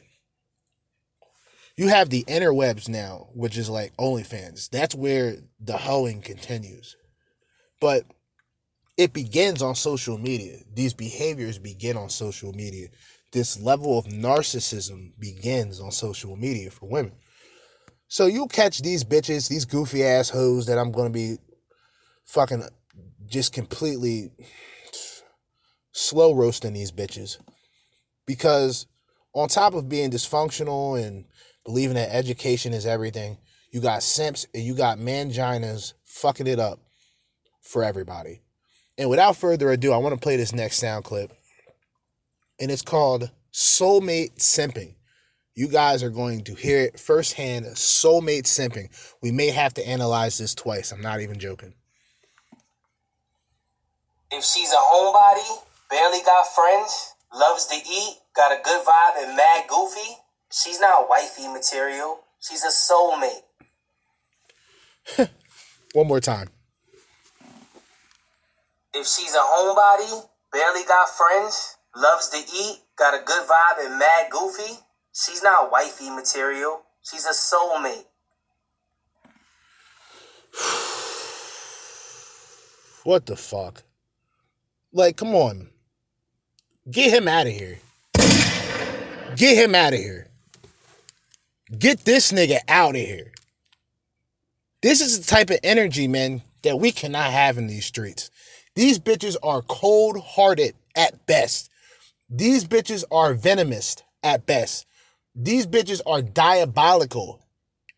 You 1.79 1.87
have 1.87 2.11
the 2.11 2.25
interwebs 2.25 2.89
now, 2.89 3.29
which 3.35 3.57
is 3.57 3.71
like 3.71 3.97
OnlyFans. 3.99 4.69
That's 4.69 4.97
where 4.97 5.37
the 5.61 5.77
hoeing 5.79 6.23
continues. 6.23 6.97
But 7.81 8.03
it 8.97 9.13
begins 9.13 9.63
on 9.63 9.77
social 9.77 10.19
media. 10.19 10.57
These 10.75 10.95
behaviors 10.95 11.57
begin 11.61 11.97
on 11.97 12.11
social 12.11 12.53
media. 12.53 12.89
This 13.31 13.61
level 13.61 13.97
of 13.97 14.07
narcissism 14.07 15.13
begins 15.21 15.79
on 15.79 15.93
social 15.93 16.35
media 16.35 16.73
for 16.73 16.89
women. 16.89 17.13
So 18.09 18.27
you'll 18.27 18.49
catch 18.49 18.81
these 18.83 19.05
bitches, 19.05 19.49
these 19.49 19.65
goofy 19.65 20.03
ass 20.03 20.31
hoes 20.31 20.67
that 20.67 20.79
I'm 20.79 20.91
gonna 20.91 21.11
be 21.11 21.37
fucking 22.25 22.65
just 23.27 23.53
completely 23.53 24.33
slow 25.93 26.35
roasting 26.35 26.73
these 26.73 26.91
bitches. 26.91 27.39
Because 28.27 28.89
on 29.33 29.47
top 29.47 29.75
of 29.75 29.89
being 29.89 30.11
dysfunctional 30.11 31.01
and 31.01 31.25
believing 31.69 31.97
that 31.97 32.09
education 32.15 32.73
is 32.73 32.87
everything, 32.87 33.37
you 33.71 33.79
got 33.79 34.03
simps 34.03 34.47
and 34.55 34.63
you 34.63 34.75
got 34.75 34.97
manginas 34.97 35.93
fucking 36.07 36.47
it 36.47 36.59
up 36.59 36.81
for 37.61 37.85
everybody. 37.85 38.41
And 38.97 39.11
without 39.11 39.37
further 39.37 39.71
ado, 39.71 39.93
I 39.93 39.99
want 39.99 40.15
to 40.15 40.21
play 40.21 40.37
this 40.39 40.55
next 40.55 40.79
sound 40.79 41.05
clip. 41.05 41.31
And 42.59 42.71
it's 42.71 42.81
called 42.81 43.31
Soulmate 43.53 44.37
Simping. 44.39 44.95
You 45.55 45.69
guys 45.69 46.03
are 46.03 46.09
going 46.09 46.43
to 46.45 46.55
hear 46.55 46.81
it 46.81 46.99
firsthand 46.99 47.67
soulmate 47.67 48.45
simping. 48.45 48.89
We 49.21 49.31
may 49.31 49.51
have 49.51 49.75
to 49.75 49.87
analyze 49.87 50.39
this 50.39 50.55
twice. 50.55 50.91
I'm 50.91 51.03
not 51.03 51.21
even 51.21 51.39
joking. 51.39 51.75
If 54.31 54.43
she's 54.43 54.73
a 54.73 54.77
homebody, 54.77 55.59
barely 55.91 56.21
got 56.25 56.47
friends, 56.47 57.13
loves 57.35 57.67
to 57.67 57.75
eat, 57.77 58.17
got 58.35 58.53
a 58.53 58.63
good 58.65 58.87
vibe, 58.87 59.23
and 59.23 59.37
mad 59.37 59.65
goofy, 59.69 60.17
she's 60.51 60.81
not 60.81 61.09
wifey 61.09 61.49
material. 61.49 62.21
She's 62.41 62.65
a 62.65 62.69
soulmate. 62.69 63.43
One 65.93 66.07
more 66.07 66.21
time. 66.21 66.49
If 68.95 69.07
she's 69.07 69.35
a 69.35 69.39
homebody, 69.39 70.29
barely 70.53 70.85
got 70.85 71.09
friends, 71.09 71.77
loves 71.95 72.29
to 72.31 72.39
eat, 72.39 72.81
got 72.97 73.15
a 73.15 73.25
good 73.25 73.47
vibe, 73.47 73.87
and 73.87 73.99
mad 73.99 74.31
goofy, 74.31 74.79
she's 75.13 75.43
not 75.43 75.71
wifey 75.71 76.11
material. 76.11 76.83
She's 77.03 77.27
a 77.27 77.33
soulmate. 77.33 78.05
What 83.05 83.25
the 83.25 83.37
fuck? 83.37 83.85
Like, 84.93 85.17
come 85.17 85.35
on. 85.35 85.71
Get 86.91 87.11
him 87.15 87.27
out 87.27 87.47
of 87.47 87.53
here. 87.55 87.79
Get 89.35 89.57
him 89.57 89.75
out 89.75 89.95
of 89.95 89.99
here. 89.99 90.28
Get 91.77 92.01
this 92.05 92.33
nigga 92.33 92.59
out 92.69 92.95
of 92.95 93.01
here. 93.01 93.33
This 94.81 95.01
is 95.01 95.21
the 95.21 95.27
type 95.27 95.51
of 95.51 95.59
energy, 95.63 96.09
man, 96.09 96.43
that 96.63 96.79
we 96.79 96.93
cannot 96.93 97.31
have 97.31 97.59
in 97.59 97.67
these 97.67 97.85
streets. 97.85 98.31
These 98.75 98.99
bitches 98.99 99.37
are 99.43 99.63
cold 99.63 100.19
hearted 100.19 100.75
at 100.97 101.27
best. 101.27 101.69
These 102.31 102.65
bitches 102.65 103.05
are 103.11 103.35
venomous 103.35 103.97
at 104.23 104.47
best. 104.47 104.87
These 105.35 105.67
bitches 105.67 106.01
are 106.07 106.23
diabolical 106.23 107.45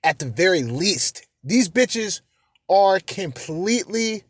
at 0.03 0.19
the 0.19 0.27
very 0.27 0.63
least. 0.63 1.27
These 1.45 1.69
bitches 1.69 2.21
are 2.69 3.01
completely 3.01 4.25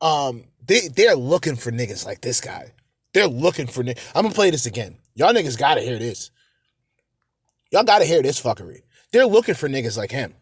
um 0.00 0.44
they 0.64 0.88
they're 0.88 1.16
looking 1.16 1.56
for 1.56 1.70
niggas 1.70 2.06
like 2.06 2.20
this 2.20 2.40
guy. 2.40 2.72
They're 3.12 3.26
looking 3.26 3.66
for 3.66 3.82
niggas. 3.82 4.00
I'm 4.14 4.22
gonna 4.22 4.34
play 4.34 4.50
this 4.50 4.66
again. 4.66 4.98
Y'all 5.14 5.32
niggas 5.32 5.58
gotta 5.58 5.80
hear 5.80 5.98
this. 5.98 6.30
Y'all 7.70 7.84
gotta 7.84 8.04
hear 8.04 8.22
this 8.22 8.40
fuckery. 8.40 8.82
They're 9.12 9.26
looking 9.26 9.54
for 9.54 9.68
niggas 9.68 9.96
like 9.96 10.10
him. 10.10 10.34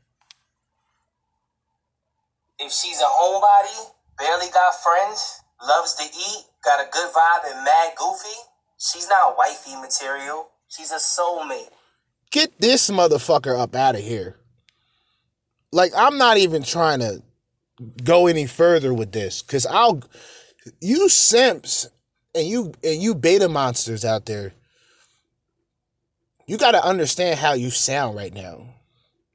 If 2.58 2.72
she's 2.72 3.00
a 3.00 3.04
homebody, 3.04 3.90
barely 4.18 4.46
got 4.52 4.74
friends, 4.82 5.40
loves 5.62 5.94
to 5.94 6.04
eat, 6.04 6.44
got 6.64 6.80
a 6.80 6.88
good 6.90 7.10
vibe, 7.12 7.52
and 7.52 7.64
mad 7.64 7.92
goofy, 7.96 8.36
she's 8.78 9.08
not 9.08 9.36
wifey 9.36 9.76
material. 9.80 10.48
She's 10.68 10.90
a 10.90 10.96
soulmate. 10.96 11.70
Get 12.30 12.58
this 12.60 12.90
motherfucker 12.90 13.58
up 13.58 13.74
out 13.74 13.94
of 13.94 14.02
here. 14.02 14.36
Like 15.72 15.92
I'm 15.96 16.18
not 16.18 16.38
even 16.38 16.62
trying 16.62 17.00
to 17.00 17.22
go 18.04 18.26
any 18.26 18.46
further 18.46 18.94
with 18.94 19.12
this 19.12 19.42
cuz 19.42 19.66
I'll 19.66 20.02
you 20.80 21.08
simps 21.08 21.88
and 22.34 22.46
you 22.46 22.72
and 22.82 23.02
you 23.02 23.14
beta 23.14 23.48
monsters 23.48 24.04
out 24.04 24.26
there 24.26 24.54
you 26.46 26.58
got 26.58 26.72
to 26.72 26.84
understand 26.84 27.38
how 27.38 27.54
you 27.54 27.70
sound 27.70 28.16
right 28.16 28.32
now. 28.32 28.66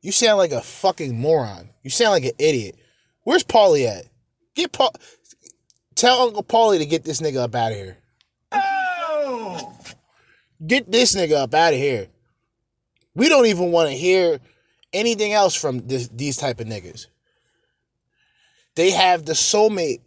You 0.02 0.12
sound 0.12 0.38
like 0.38 0.52
a 0.52 0.62
fucking 0.62 1.20
moron. 1.20 1.70
You 1.84 1.90
sound 1.90 2.12
like 2.12 2.26
an 2.26 2.32
idiot. 2.40 2.76
Where's 3.24 3.44
Paulie 3.44 3.88
at? 3.88 4.06
Get 4.56 4.72
Paul 4.72 4.94
Tell 5.96 6.22
Uncle 6.22 6.44
Paulie 6.44 6.80
to 6.80 6.86
get 6.86 7.04
this 7.04 7.22
nigga 7.22 7.38
up 7.38 7.54
out 7.54 7.72
of 7.72 7.78
here. 7.78 7.98
Get 10.66 10.92
this 10.92 11.16
nigga 11.16 11.34
up 11.34 11.54
out 11.54 11.74
of 11.74 11.80
here. 11.80 12.08
We 13.14 13.30
don't 13.30 13.48
even 13.48 13.72
want 13.72 13.90
to 13.90 13.96
hear 13.96 14.40
anything 14.94 15.34
else 15.34 15.54
from 15.54 15.88
this, 15.88 16.08
these 16.08 16.38
type 16.38 16.60
of 16.60 16.68
niggas. 16.68 17.08
They 18.76 18.92
have 18.92 19.26
the 19.26 19.34
soulmate 19.34 20.02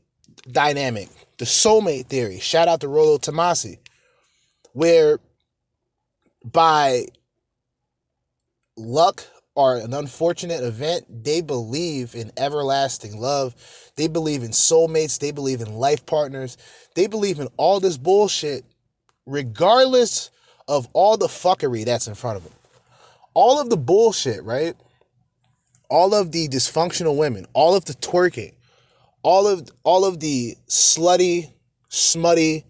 dynamic, 0.50 1.10
the 1.38 1.44
soulmate 1.44 2.06
theory. 2.06 2.40
Shout 2.40 2.66
out 2.66 2.80
to 2.80 2.88
Rollo 2.88 3.18
Tomassi, 3.18 3.78
where 4.72 5.18
by 6.44 7.06
luck 8.76 9.24
or 9.54 9.76
an 9.76 9.94
unfortunate 9.94 10.62
event, 10.62 11.04
they 11.24 11.40
believe 11.40 12.14
in 12.14 12.32
everlasting 12.36 13.18
love. 13.18 13.54
They 13.96 14.08
believe 14.08 14.42
in 14.42 14.50
soulmates. 14.50 15.18
They 15.18 15.30
believe 15.30 15.60
in 15.60 15.74
life 15.74 16.04
partners. 16.06 16.56
They 16.94 17.06
believe 17.06 17.38
in 17.38 17.48
all 17.56 17.80
this 17.80 17.96
bullshit, 17.96 18.64
regardless 19.26 20.30
of 20.66 20.88
all 20.92 21.16
the 21.16 21.28
fuckery 21.28 21.84
that's 21.84 22.08
in 22.08 22.14
front 22.14 22.36
of 22.38 22.44
them. 22.44 22.52
All 23.34 23.60
of 23.60 23.70
the 23.70 23.76
bullshit, 23.76 24.42
right? 24.42 24.74
All 25.88 26.14
of 26.14 26.32
the 26.32 26.48
dysfunctional 26.48 27.16
women, 27.16 27.46
all 27.52 27.76
of 27.76 27.84
the 27.84 27.94
twerking, 27.94 28.54
all 29.22 29.46
of 29.46 29.68
all 29.84 30.04
of 30.04 30.20
the 30.20 30.56
slutty, 30.68 31.52
smutty, 31.88 32.64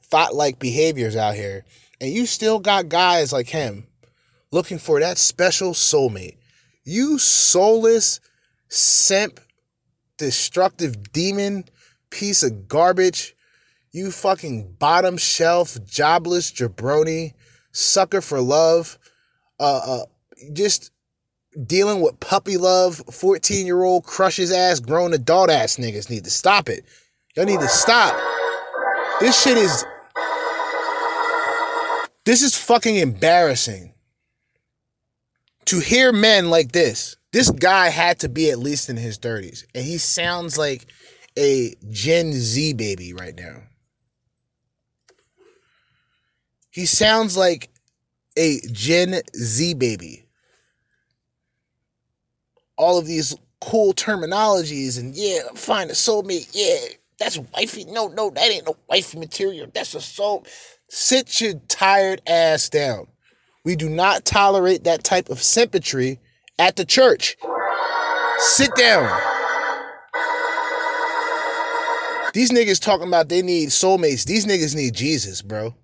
thought-like 0.00 0.58
behaviors 0.58 1.16
out 1.16 1.34
here, 1.34 1.64
and 2.02 2.12
you 2.12 2.26
still 2.26 2.58
got 2.58 2.88
guys 2.88 3.32
like 3.32 3.48
him 3.48 3.86
looking 4.50 4.78
for 4.78 4.98
that 4.98 5.18
special 5.18 5.70
soulmate. 5.72 6.36
You 6.82 7.16
soulless, 7.16 8.18
simp, 8.68 9.38
destructive 10.18 11.12
demon, 11.12 11.64
piece 12.10 12.42
of 12.42 12.66
garbage. 12.66 13.36
You 13.92 14.10
fucking 14.10 14.74
bottom 14.80 15.16
shelf, 15.16 15.78
jobless 15.84 16.50
jabroni, 16.50 17.34
sucker 17.70 18.20
for 18.20 18.40
love, 18.40 18.98
uh, 19.60 19.80
uh, 19.86 20.04
just 20.52 20.90
dealing 21.66 22.00
with 22.00 22.18
puppy 22.18 22.56
love, 22.56 22.96
14 23.12 23.64
year 23.64 23.84
old 23.84 24.02
crushes 24.02 24.50
ass, 24.50 24.80
grown 24.80 25.12
adult 25.12 25.50
ass 25.50 25.76
niggas 25.76 26.10
need 26.10 26.24
to 26.24 26.30
stop 26.30 26.68
it. 26.68 26.84
Y'all 27.36 27.46
need 27.46 27.60
to 27.60 27.68
stop. 27.68 28.20
This 29.20 29.40
shit 29.40 29.56
is. 29.56 29.84
This 32.24 32.42
is 32.42 32.56
fucking 32.56 32.96
embarrassing. 32.96 33.94
To 35.66 35.80
hear 35.80 36.12
men 36.12 36.50
like 36.50 36.72
this, 36.72 37.16
this 37.32 37.50
guy 37.50 37.88
had 37.88 38.18
to 38.20 38.28
be 38.28 38.50
at 38.50 38.58
least 38.58 38.88
in 38.90 38.96
his 38.96 39.18
30s, 39.18 39.64
and 39.74 39.84
he 39.84 39.98
sounds 39.98 40.58
like 40.58 40.86
a 41.38 41.74
Gen 41.90 42.32
Z 42.32 42.74
baby 42.74 43.12
right 43.14 43.34
now. 43.34 43.62
He 46.70 46.86
sounds 46.86 47.36
like 47.36 47.70
a 48.36 48.60
Gen 48.72 49.20
Z 49.36 49.74
baby. 49.74 50.26
All 52.76 52.98
of 52.98 53.06
these 53.06 53.36
cool 53.60 53.92
terminologies 53.92 54.98
and 54.98 55.14
yeah, 55.14 55.40
find 55.54 55.90
a 55.90 55.94
soulmate. 55.94 56.50
Yeah, 56.52 56.94
that's 57.18 57.38
wifey. 57.54 57.84
No, 57.84 58.08
no, 58.08 58.30
that 58.30 58.50
ain't 58.50 58.66
no 58.66 58.76
wifey 58.88 59.18
material. 59.18 59.68
That's 59.72 59.94
a 59.94 60.00
soul. 60.00 60.44
Sit 60.94 61.40
your 61.40 61.54
tired 61.68 62.20
ass 62.26 62.68
down. 62.68 63.06
We 63.64 63.76
do 63.76 63.88
not 63.88 64.26
tolerate 64.26 64.84
that 64.84 65.02
type 65.02 65.30
of 65.30 65.38
sympatry 65.38 66.18
at 66.58 66.76
the 66.76 66.84
church. 66.84 67.38
Sit 68.36 68.74
down. 68.74 69.08
These 72.34 72.50
niggas 72.50 72.78
talking 72.78 73.08
about 73.08 73.30
they 73.30 73.40
need 73.40 73.70
soulmates. 73.70 74.26
These 74.26 74.44
niggas 74.44 74.76
need 74.76 74.92
Jesus, 74.92 75.40
bro. 75.40 75.74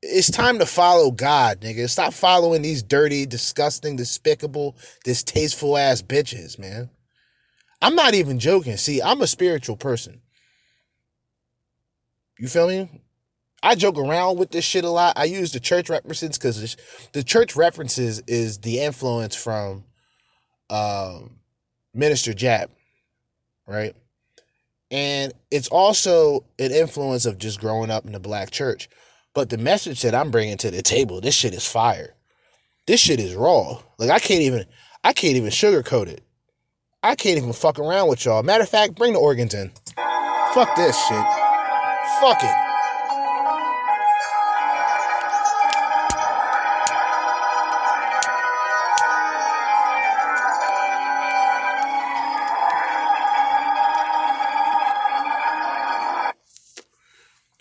It's 0.00 0.30
time 0.30 0.58
to 0.60 0.66
follow 0.66 1.10
God, 1.10 1.60
nigga. 1.60 1.86
Stop 1.86 2.14
following 2.14 2.62
these 2.62 2.82
dirty, 2.82 3.26
disgusting, 3.26 3.96
despicable, 3.96 4.74
distasteful 5.04 5.76
ass 5.76 6.00
bitches, 6.00 6.58
man. 6.58 6.88
I'm 7.82 7.94
not 7.94 8.14
even 8.14 8.38
joking. 8.38 8.78
See, 8.78 9.02
I'm 9.02 9.20
a 9.20 9.26
spiritual 9.26 9.76
person. 9.76 10.22
You 12.38 12.48
feel 12.48 12.68
me? 12.68 13.02
I 13.62 13.74
joke 13.74 13.98
around 13.98 14.38
with 14.38 14.50
this 14.50 14.64
shit 14.64 14.84
a 14.84 14.90
lot. 14.90 15.18
I 15.18 15.24
use 15.24 15.52
the 15.52 15.60
church 15.60 15.90
references 15.90 16.38
because 16.38 16.76
the 17.12 17.22
church 17.22 17.56
references 17.56 18.22
is 18.26 18.58
the 18.58 18.80
influence 18.80 19.34
from 19.34 19.84
um, 20.70 21.38
Minister 21.92 22.32
Jap, 22.32 22.68
right? 23.66 23.96
And 24.90 25.32
it's 25.50 25.68
also 25.68 26.44
an 26.58 26.70
influence 26.70 27.26
of 27.26 27.38
just 27.38 27.60
growing 27.60 27.90
up 27.90 28.06
in 28.06 28.12
the 28.12 28.20
black 28.20 28.50
church. 28.50 28.88
But 29.34 29.50
the 29.50 29.58
message 29.58 30.02
that 30.02 30.14
I'm 30.14 30.30
bringing 30.30 30.56
to 30.58 30.70
the 30.70 30.82
table, 30.82 31.20
this 31.20 31.34
shit 31.34 31.52
is 31.52 31.66
fire. 31.66 32.14
This 32.86 33.00
shit 33.00 33.20
is 33.20 33.34
raw. 33.34 33.80
Like 33.98 34.10
I 34.10 34.18
can't 34.18 34.42
even, 34.42 34.64
I 35.04 35.12
can't 35.12 35.36
even 35.36 35.50
sugarcoat 35.50 36.06
it. 36.06 36.22
I 37.02 37.14
can't 37.14 37.38
even 37.38 37.52
fuck 37.52 37.78
around 37.78 38.08
with 38.08 38.24
y'all. 38.24 38.42
Matter 38.42 38.64
of 38.64 38.68
fact, 38.68 38.94
bring 38.94 39.12
the 39.12 39.20
organs 39.20 39.54
in. 39.54 39.70
Fuck 40.54 40.74
this 40.76 40.96
shit. 41.06 41.24
Fuck 42.20 42.42
it. 42.42 42.67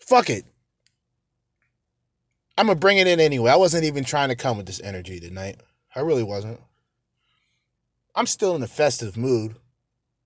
Fuck 0.08 0.30
it. 0.30 0.46
I'm 2.58 2.68
gonna 2.68 2.80
bring 2.80 2.98
it 2.98 3.08
in 3.08 3.20
anyway. 3.20 3.52
I 3.52 3.58
wasn't 3.58 3.84
even 3.84 4.06
trying 4.06 4.30
to 4.30 4.38
come 4.38 4.56
with 4.56 4.66
this 4.66 4.82
energy 4.82 5.20
tonight. 5.20 5.60
I 5.94 6.00
really 6.00 6.24
wasn't. 6.24 6.62
I'm 8.16 8.26
still 8.26 8.56
in 8.56 8.64
a 8.64 8.68
festive 8.68 9.18
mood. 9.18 9.58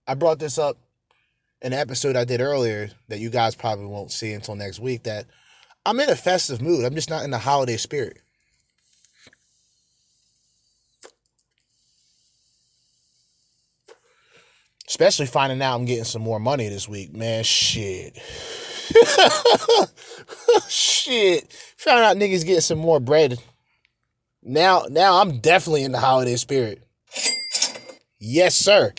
I 0.07 0.13
brought 0.13 0.37
this 0.37 0.59
up 0.59 0.77
in 1.63 1.73
an 1.73 1.79
episode 1.79 2.15
I 2.15 2.25
did 2.25 2.41
earlier 2.41 2.91
that 3.07 3.19
you 3.19 3.31
guys 3.31 3.55
probably 3.55 3.87
won't 3.87 4.11
see 4.11 4.33
until 4.33 4.55
next 4.55 4.79
week. 4.79 5.03
That 5.03 5.25
I'm 5.83 5.99
in 5.99 6.11
a 6.11 6.15
festive 6.15 6.61
mood. 6.61 6.85
I'm 6.85 6.93
just 6.93 7.09
not 7.09 7.23
in 7.23 7.31
the 7.31 7.39
holiday 7.39 7.77
spirit. 7.77 8.21
Especially 14.87 15.25
finding 15.25 15.61
out 15.63 15.75
I'm 15.75 15.85
getting 15.85 16.03
some 16.03 16.21
more 16.21 16.39
money 16.39 16.69
this 16.69 16.87
week. 16.87 17.15
Man, 17.15 17.43
shit. 17.43 18.19
shit. 20.69 21.51
Found 21.77 21.99
out 22.03 22.17
niggas 22.17 22.45
getting 22.45 22.61
some 22.61 22.79
more 22.79 22.99
bread. 22.99 23.39
Now, 24.43 24.85
now 24.89 25.21
I'm 25.21 25.39
definitely 25.39 25.83
in 25.83 25.91
the 25.91 25.99
holiday 25.99 26.35
spirit. 26.35 26.83
Yes, 28.19 28.55
sir. 28.55 28.93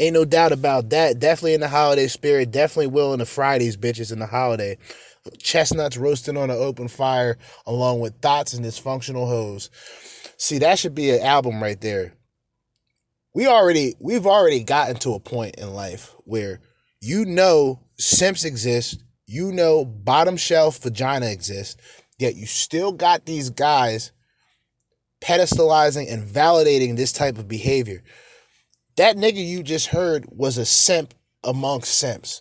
Ain't 0.00 0.14
no 0.14 0.24
doubt 0.24 0.52
about 0.52 0.90
that. 0.90 1.18
Definitely 1.18 1.54
in 1.54 1.60
the 1.60 1.68
holiday 1.68 2.06
spirit. 2.06 2.50
Definitely 2.50 2.88
willing 2.88 3.18
to 3.18 3.26
fry 3.26 3.58
these 3.58 3.76
bitches 3.76 4.12
in 4.12 4.18
the 4.18 4.26
holiday. 4.26 4.78
Chestnuts 5.38 5.96
roasting 5.96 6.36
on 6.36 6.50
an 6.50 6.56
open 6.56 6.88
fire, 6.88 7.36
along 7.66 8.00
with 8.00 8.20
thoughts 8.20 8.54
and 8.54 8.64
dysfunctional 8.64 9.26
hoes. 9.26 9.70
See, 10.36 10.58
that 10.58 10.78
should 10.78 10.94
be 10.94 11.10
an 11.10 11.20
album 11.20 11.60
right 11.62 11.80
there. 11.80 12.14
We 13.34 13.46
already, 13.46 13.94
we've 13.98 14.26
already 14.26 14.62
gotten 14.62 14.96
to 14.96 15.14
a 15.14 15.20
point 15.20 15.56
in 15.56 15.74
life 15.74 16.14
where 16.24 16.60
you 17.00 17.24
know 17.24 17.80
simps 17.98 18.44
exist, 18.44 19.02
you 19.26 19.52
know 19.52 19.84
bottom 19.84 20.36
shelf 20.36 20.78
vagina 20.78 21.26
exists, 21.26 21.76
yet 22.18 22.36
you 22.36 22.46
still 22.46 22.92
got 22.92 23.26
these 23.26 23.50
guys 23.50 24.12
pedestalizing 25.20 26.12
and 26.12 26.26
validating 26.28 26.96
this 26.96 27.12
type 27.12 27.38
of 27.38 27.48
behavior. 27.48 28.02
That 28.96 29.16
nigga 29.16 29.44
you 29.44 29.62
just 29.62 29.88
heard 29.88 30.26
was 30.28 30.58
a 30.58 30.64
simp 30.64 31.14
amongst 31.44 31.94
simps, 31.94 32.40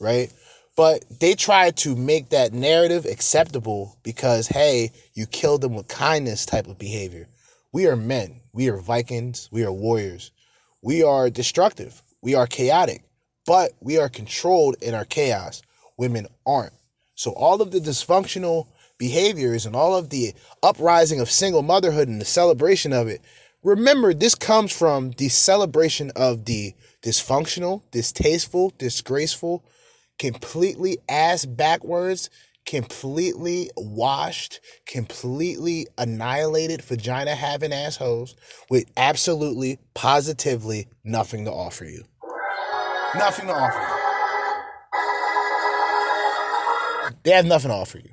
right? 0.00 0.32
But 0.76 1.04
they 1.20 1.34
tried 1.34 1.76
to 1.78 1.94
make 1.94 2.30
that 2.30 2.52
narrative 2.52 3.04
acceptable 3.04 3.98
because, 4.02 4.48
hey, 4.48 4.90
you 5.14 5.26
killed 5.26 5.60
them 5.60 5.74
with 5.74 5.86
kindness 5.86 6.46
type 6.46 6.66
of 6.66 6.78
behavior. 6.78 7.28
We 7.72 7.86
are 7.86 7.96
men. 7.96 8.40
We 8.52 8.68
are 8.70 8.78
Vikings. 8.78 9.48
We 9.52 9.64
are 9.64 9.72
warriors. 9.72 10.32
We 10.82 11.02
are 11.02 11.30
destructive. 11.30 12.02
We 12.22 12.34
are 12.34 12.46
chaotic, 12.46 13.04
but 13.46 13.72
we 13.80 13.98
are 13.98 14.08
controlled 14.08 14.76
in 14.80 14.94
our 14.94 15.04
chaos. 15.04 15.62
Women 15.96 16.26
aren't. 16.46 16.72
So 17.14 17.32
all 17.32 17.60
of 17.60 17.70
the 17.70 17.78
dysfunctional 17.78 18.66
behaviors 18.98 19.66
and 19.66 19.74
all 19.74 19.96
of 19.96 20.10
the 20.10 20.34
uprising 20.62 21.20
of 21.20 21.30
single 21.30 21.62
motherhood 21.62 22.08
and 22.08 22.20
the 22.20 22.24
celebration 22.24 22.92
of 22.92 23.08
it, 23.08 23.20
remember 23.62 24.14
this 24.14 24.34
comes 24.34 24.72
from 24.72 25.10
the 25.12 25.28
celebration 25.28 26.10
of 26.16 26.44
the 26.44 26.74
dysfunctional, 27.02 27.82
distasteful, 27.90 28.72
disgraceful, 28.78 29.64
completely 30.18 30.98
ass 31.08 31.44
backwards, 31.44 32.30
completely 32.64 33.70
washed, 33.76 34.60
completely 34.86 35.86
annihilated 35.98 36.82
vagina 36.82 37.34
having 37.34 37.72
assholes 37.72 38.36
with 38.70 38.84
absolutely, 38.96 39.78
positively 39.94 40.86
nothing 41.04 41.44
to 41.44 41.52
offer 41.52 41.84
you. 41.84 42.04
Nothing 43.14 43.46
to 43.46 43.52
offer 43.52 43.78
you. 43.78 44.12
They 47.24 47.32
have 47.32 47.44
nothing 47.44 47.70
to 47.70 47.74
offer 47.74 47.98
you. 47.98 48.10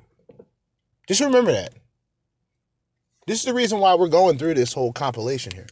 Just 1.08 1.22
remember 1.22 1.52
that. 1.54 1.74
This 3.26 3.40
is 3.40 3.46
the 3.46 3.54
reason 3.54 3.80
why 3.80 3.96
we're 3.96 4.10
going 4.10 4.38
through 4.38 4.56
this 4.56 4.74
whole 4.74 4.92
compilation 4.92 5.54
here. 5.54 5.68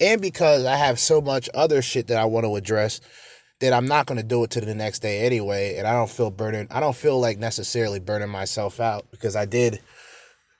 And 0.00 0.20
because 0.20 0.64
I 0.64 0.76
have 0.76 0.98
so 0.98 1.20
much 1.20 1.48
other 1.54 1.82
shit 1.82 2.08
that 2.08 2.18
I 2.18 2.24
want 2.26 2.44
to 2.44 2.56
address 2.56 3.00
that 3.60 3.72
I'm 3.72 3.86
not 3.86 4.06
going 4.06 4.18
to 4.18 4.26
do 4.26 4.44
it 4.44 4.50
to 4.50 4.60
the 4.60 4.74
next 4.74 5.00
day 5.00 5.20
anyway. 5.20 5.76
And 5.76 5.86
I 5.86 5.92
don't 5.92 6.10
feel 6.10 6.30
burning, 6.30 6.66
I 6.70 6.80
don't 6.80 6.96
feel 6.96 7.18
like 7.20 7.38
necessarily 7.38 8.00
burning 8.00 8.30
myself 8.30 8.80
out 8.80 9.10
because 9.10 9.36
I 9.36 9.44
did 9.44 9.80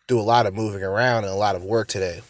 do 0.08 0.18
a 0.18 0.22
lot 0.22 0.46
of 0.46 0.54
moving 0.54 0.82
around 0.82 1.24
and 1.24 1.32
a 1.32 1.36
lot 1.36 1.56
of 1.56 1.64
work 1.64 1.88
today. 1.88 2.22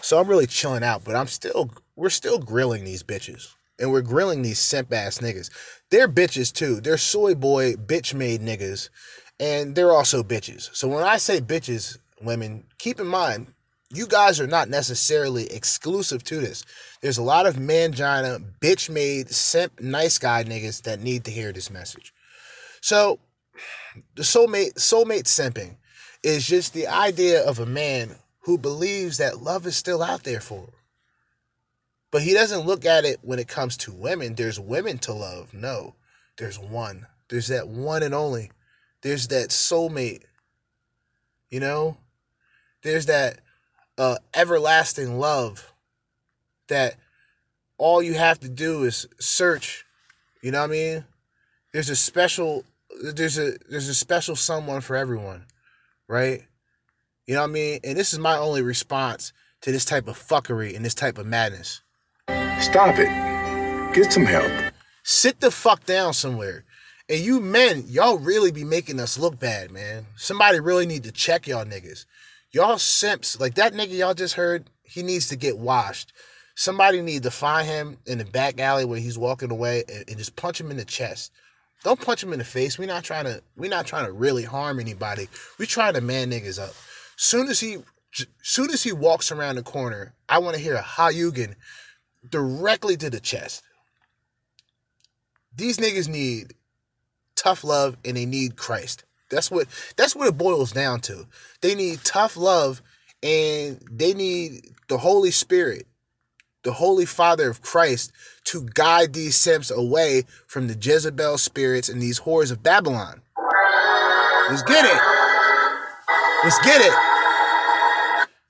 So 0.00 0.20
I'm 0.20 0.28
really 0.28 0.46
chilling 0.46 0.84
out, 0.84 1.04
but 1.04 1.16
I'm 1.16 1.26
still, 1.26 1.70
we're 1.96 2.10
still 2.10 2.38
grilling 2.38 2.84
these 2.84 3.02
bitches. 3.02 3.55
And 3.78 3.92
we're 3.92 4.02
grilling 4.02 4.42
these 4.42 4.58
simp 4.58 4.92
ass 4.92 5.18
niggas. 5.18 5.50
They're 5.90 6.08
bitches 6.08 6.52
too. 6.52 6.80
They're 6.80 6.96
soy 6.96 7.34
boy, 7.34 7.74
bitch 7.74 8.14
made 8.14 8.40
niggas. 8.40 8.88
And 9.38 9.74
they're 9.74 9.92
also 9.92 10.22
bitches. 10.22 10.74
So 10.74 10.88
when 10.88 11.02
I 11.04 11.18
say 11.18 11.40
bitches, 11.40 11.98
women, 12.22 12.64
keep 12.78 12.98
in 12.98 13.06
mind, 13.06 13.48
you 13.90 14.06
guys 14.06 14.40
are 14.40 14.46
not 14.46 14.68
necessarily 14.68 15.46
exclusive 15.52 16.24
to 16.24 16.40
this. 16.40 16.64
There's 17.02 17.18
a 17.18 17.22
lot 17.22 17.46
of 17.46 17.56
mangina, 17.56 18.42
bitch 18.60 18.90
made, 18.90 19.30
simp, 19.30 19.80
nice 19.80 20.18
guy 20.18 20.42
niggas 20.44 20.82
that 20.82 21.00
need 21.00 21.24
to 21.24 21.30
hear 21.30 21.52
this 21.52 21.70
message. 21.70 22.12
So, 22.80 23.20
the 24.14 24.22
soulmate, 24.22 24.74
soulmate 24.74 25.24
simping 25.24 25.76
is 26.22 26.46
just 26.46 26.74
the 26.74 26.88
idea 26.88 27.42
of 27.44 27.58
a 27.58 27.66
man 27.66 28.16
who 28.40 28.58
believes 28.58 29.18
that 29.18 29.42
love 29.42 29.66
is 29.66 29.76
still 29.76 30.02
out 30.02 30.24
there 30.24 30.40
for. 30.40 30.68
But 32.10 32.22
he 32.22 32.32
doesn't 32.32 32.66
look 32.66 32.84
at 32.84 33.04
it 33.04 33.18
when 33.22 33.38
it 33.38 33.48
comes 33.48 33.76
to 33.78 33.92
women. 33.92 34.34
There's 34.34 34.60
women 34.60 34.98
to 34.98 35.12
love. 35.12 35.52
No, 35.52 35.94
there's 36.38 36.58
one. 36.58 37.06
There's 37.28 37.48
that 37.48 37.68
one 37.68 38.02
and 38.02 38.14
only. 38.14 38.50
There's 39.02 39.28
that 39.28 39.50
soulmate. 39.50 40.22
You 41.50 41.60
know, 41.60 41.96
there's 42.82 43.06
that 43.06 43.40
uh, 43.98 44.16
everlasting 44.34 45.18
love 45.18 45.72
that 46.68 46.96
all 47.78 48.02
you 48.02 48.14
have 48.14 48.40
to 48.40 48.48
do 48.48 48.84
is 48.84 49.08
search. 49.18 49.84
You 50.42 50.50
know 50.50 50.60
what 50.60 50.70
I 50.70 50.72
mean? 50.72 51.04
There's 51.72 51.90
a 51.90 51.96
special 51.96 52.64
there's 53.02 53.38
a 53.38 53.56
there's 53.68 53.88
a 53.88 53.94
special 53.94 54.36
someone 54.36 54.80
for 54.80 54.96
everyone, 54.96 55.46
right? 56.08 56.42
You 57.26 57.34
know 57.34 57.42
what 57.42 57.50
I 57.50 57.52
mean? 57.52 57.80
And 57.84 57.98
this 57.98 58.12
is 58.12 58.18
my 58.18 58.36
only 58.36 58.62
response 58.62 59.32
to 59.62 59.72
this 59.72 59.84
type 59.84 60.08
of 60.08 60.18
fuckery 60.18 60.74
and 60.74 60.84
this 60.84 60.94
type 60.94 61.18
of 61.18 61.26
madness. 61.26 61.82
Stop 62.60 62.96
it. 62.98 63.94
Get 63.94 64.12
some 64.12 64.24
help. 64.24 64.50
Sit 65.04 65.40
the 65.40 65.50
fuck 65.50 65.84
down 65.84 66.14
somewhere. 66.14 66.64
And 67.08 67.20
you 67.20 67.38
men, 67.38 67.84
y'all 67.86 68.18
really 68.18 68.50
be 68.50 68.64
making 68.64 68.98
us 68.98 69.18
look 69.18 69.38
bad, 69.38 69.70
man. 69.70 70.06
Somebody 70.16 70.58
really 70.58 70.86
need 70.86 71.04
to 71.04 71.12
check 71.12 71.46
y'all 71.46 71.64
niggas. 71.64 72.06
Y'all 72.50 72.78
simps, 72.78 73.38
like 73.38 73.54
that 73.54 73.72
nigga 73.72 73.96
y'all 73.96 74.14
just 74.14 74.34
heard, 74.34 74.70
he 74.82 75.02
needs 75.02 75.28
to 75.28 75.36
get 75.36 75.58
washed. 75.58 76.12
Somebody 76.54 77.02
need 77.02 77.22
to 77.22 77.30
find 77.30 77.68
him 77.68 77.98
in 78.06 78.18
the 78.18 78.24
back 78.24 78.58
alley 78.58 78.84
where 78.84 78.98
he's 78.98 79.18
walking 79.18 79.50
away 79.50 79.84
and, 79.88 80.04
and 80.08 80.18
just 80.18 80.34
punch 80.34 80.60
him 80.60 80.70
in 80.70 80.76
the 80.76 80.84
chest. 80.84 81.32
Don't 81.84 82.00
punch 82.00 82.22
him 82.22 82.32
in 82.32 82.38
the 82.38 82.44
face. 82.44 82.78
We're 82.78 82.88
not 82.88 83.04
trying 83.04 83.24
to 83.24 83.42
we're 83.56 83.70
not 83.70 83.86
trying 83.86 84.06
to 84.06 84.12
really 84.12 84.44
harm 84.44 84.80
anybody. 84.80 85.28
We're 85.58 85.66
trying 85.66 85.94
to 85.94 86.00
man 86.00 86.30
niggas 86.30 86.58
up. 86.58 86.74
Soon 87.16 87.48
as 87.48 87.60
he 87.60 87.78
soon 88.42 88.70
as 88.70 88.82
he 88.82 88.92
walks 88.92 89.30
around 89.30 89.56
the 89.56 89.62
corner, 89.62 90.14
I 90.28 90.38
want 90.38 90.56
to 90.56 90.62
hear 90.62 90.74
a 90.74 90.82
Hadouken 90.82 91.54
directly 92.30 92.96
to 92.98 93.10
the 93.10 93.20
chest. 93.20 93.62
These 95.56 95.78
niggas 95.78 96.08
need 96.08 96.54
tough 97.36 97.64
love 97.64 97.96
and 98.04 98.16
they 98.16 98.26
need 98.26 98.56
Christ. 98.56 99.04
That's 99.30 99.50
what 99.50 99.68
that's 99.96 100.14
what 100.16 100.28
it 100.28 100.38
boils 100.38 100.72
down 100.72 101.00
to. 101.02 101.26
They 101.62 101.74
need 101.74 102.00
tough 102.04 102.36
love 102.36 102.82
and 103.22 103.80
they 103.90 104.14
need 104.14 104.74
the 104.88 104.98
Holy 104.98 105.30
Spirit. 105.32 105.86
the 106.64 106.72
Holy 106.72 107.06
Father 107.06 107.48
of 107.48 107.62
Christ 107.62 108.12
to 108.44 108.66
guide 108.74 109.12
these 109.12 109.36
simps 109.36 109.70
away 109.70 110.24
from 110.48 110.66
the 110.66 110.76
Jezebel 110.80 111.38
spirits 111.38 111.88
and 111.88 112.02
these 112.02 112.20
whores 112.20 112.50
of 112.50 112.62
Babylon. 112.62 113.22
Let's 114.50 114.62
get 114.64 114.84
it. 114.84 115.00
Let's 116.44 116.58
get 116.64 116.80
it. 116.80 116.92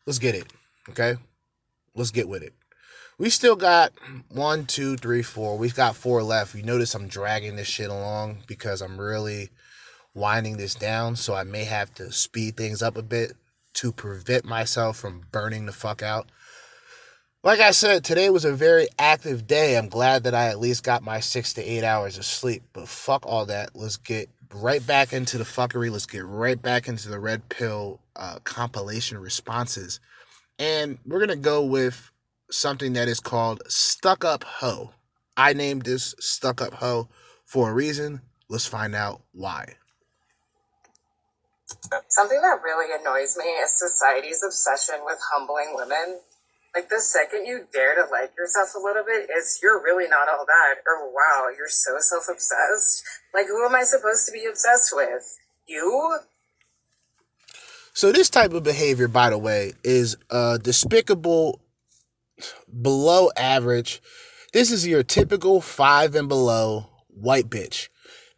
Let's 0.07 0.18
get 0.18 0.35
it. 0.35 0.47
Okay? 0.91 1.16
Let's 1.95 2.11
get 2.11 2.29
with 2.29 2.43
it. 2.43 2.55
We 3.19 3.31
still 3.31 3.57
got 3.57 3.93
one, 4.29 4.67
two, 4.67 4.97
three, 4.97 5.23
four. 5.23 5.57
We've 5.57 5.75
got 5.75 5.97
four 5.97 6.23
left. 6.23 6.55
You 6.55 6.62
notice 6.62 6.95
I'm 6.95 7.09
dragging 7.09 7.57
this 7.57 7.67
shit 7.67 7.89
along 7.89 8.43
because 8.47 8.83
I'm 8.83 9.01
really 9.01 9.49
winding 10.14 10.59
this 10.59 10.75
down. 10.75 11.17
So 11.17 11.35
I 11.35 11.43
may 11.45 11.64
have 11.64 11.95
to 11.95 12.12
speed 12.12 12.57
things 12.57 12.83
up 12.83 12.97
a 12.97 13.03
bit 13.03 13.33
to 13.75 13.93
prevent 13.93 14.45
myself 14.45 14.99
from 14.99 15.27
burning 15.33 15.64
the 15.64 15.73
fuck 15.73 16.03
out. 16.03 16.29
Like 17.43 17.61
I 17.61 17.71
said, 17.71 18.05
today 18.05 18.29
was 18.29 18.45
a 18.45 18.53
very 18.53 18.89
active 18.99 19.47
day. 19.47 19.79
I'm 19.79 19.89
glad 19.89 20.25
that 20.25 20.35
I 20.35 20.49
at 20.49 20.59
least 20.59 20.83
got 20.83 21.03
my 21.03 21.21
six 21.21 21.55
to 21.55 21.62
eight 21.62 21.85
hours 21.85 22.19
of 22.19 22.25
sleep. 22.27 22.64
But 22.75 22.89
fuck 22.89 23.25
all 23.25 23.47
that. 23.47 23.75
Let's 23.75 23.97
get 23.97 24.29
right 24.53 24.87
back 24.87 25.14
into 25.14 25.39
the 25.39 25.45
fuckery. 25.45 25.91
Let's 25.91 26.07
get 26.07 26.25
right 26.27 26.61
back 26.61 26.87
into 26.87 27.09
the 27.09 27.19
red 27.19 27.49
pill 27.49 28.01
uh, 28.14 28.41
compilation 28.45 29.19
responses. 29.19 30.01
And 30.59 30.99
we're 31.07 31.19
going 31.19 31.29
to 31.31 31.37
go 31.37 31.64
with 31.64 32.11
something 32.51 32.92
that 32.94 33.09
is 33.09 33.20
called 33.20 33.62
Stuck 33.68 34.24
Up 34.24 34.44
Ho. 34.44 34.92
I 35.36 35.53
named 35.53 35.82
this 35.82 36.14
Stuck 36.18 36.62
Up 36.62 36.74
Ho 36.74 37.09
for 37.44 37.70
a 37.70 37.74
reason. 37.74 38.20
Let's 38.49 38.66
find 38.66 38.94
out 38.94 39.22
why. 39.32 39.74
Something 42.09 42.40
that 42.40 42.62
really 42.62 42.94
annoys 42.99 43.36
me 43.36 43.44
is 43.44 43.76
society's 43.76 44.42
obsession 44.44 45.05
with 45.05 45.18
humbling 45.32 45.74
women. 45.74 46.20
Like 46.74 46.88
the 46.90 47.01
second 47.01 47.47
you 47.47 47.66
dare 47.72 47.94
to 47.94 48.11
like 48.11 48.32
yourself 48.36 48.68
a 48.76 48.78
little 48.78 49.03
bit, 49.05 49.28
it's 49.30 49.61
you're 49.62 49.82
really 49.82 50.09
not 50.09 50.28
all 50.28 50.44
that, 50.47 50.74
or 50.86 51.11
wow, 51.11 51.49
you're 51.57 51.68
so 51.68 51.97
self 51.99 52.26
obsessed. 52.30 53.03
Like, 53.32 53.47
who 53.47 53.64
am 53.64 53.74
I 53.74 53.82
supposed 53.82 54.26
to 54.26 54.32
be 54.32 54.44
obsessed 54.44 54.92
with? 54.94 55.38
You? 55.66 56.18
So, 57.94 58.12
this 58.12 58.28
type 58.28 58.53
of 58.53 58.62
behavior, 58.62 59.09
by 59.09 59.30
the 59.30 59.38
way, 59.38 59.72
is 59.82 60.18
uh, 60.30 60.59
despicable, 60.59 61.61
below 62.81 63.31
average. 63.37 64.03
This 64.53 64.70
is 64.70 64.87
your 64.87 65.03
typical 65.03 65.61
five 65.61 66.14
and 66.14 66.29
below 66.29 66.87
white 67.09 67.49
bitch. 67.49 67.89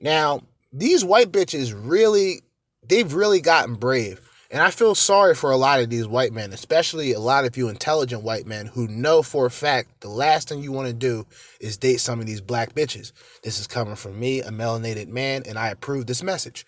Now, 0.00 0.42
these 0.72 1.04
white 1.04 1.32
bitches 1.32 1.74
really, 1.76 2.42
they've 2.86 3.12
really 3.12 3.40
gotten 3.40 3.74
brave. 3.74 4.20
And 4.50 4.62
I 4.62 4.70
feel 4.70 4.94
sorry 4.94 5.34
for 5.34 5.50
a 5.50 5.58
lot 5.58 5.80
of 5.80 5.90
these 5.90 6.06
white 6.06 6.32
men, 6.32 6.54
especially 6.54 7.12
a 7.12 7.20
lot 7.20 7.44
of 7.44 7.54
you 7.56 7.68
intelligent 7.68 8.22
white 8.22 8.46
men 8.46 8.66
who 8.66 8.88
know 8.88 9.22
for 9.22 9.44
a 9.44 9.50
fact 9.50 10.00
the 10.00 10.08
last 10.08 10.48
thing 10.48 10.62
you 10.62 10.72
want 10.72 10.88
to 10.88 10.94
do 10.94 11.26
is 11.60 11.76
date 11.76 12.00
some 12.00 12.18
of 12.18 12.26
these 12.26 12.40
black 12.40 12.74
bitches. 12.74 13.12
This 13.42 13.60
is 13.60 13.66
coming 13.66 13.94
from 13.94 14.18
me, 14.18 14.40
a 14.40 14.48
melanated 14.48 15.08
man, 15.08 15.42
and 15.46 15.58
I 15.58 15.68
approve 15.68 16.06
this 16.06 16.22
message. 16.22 16.64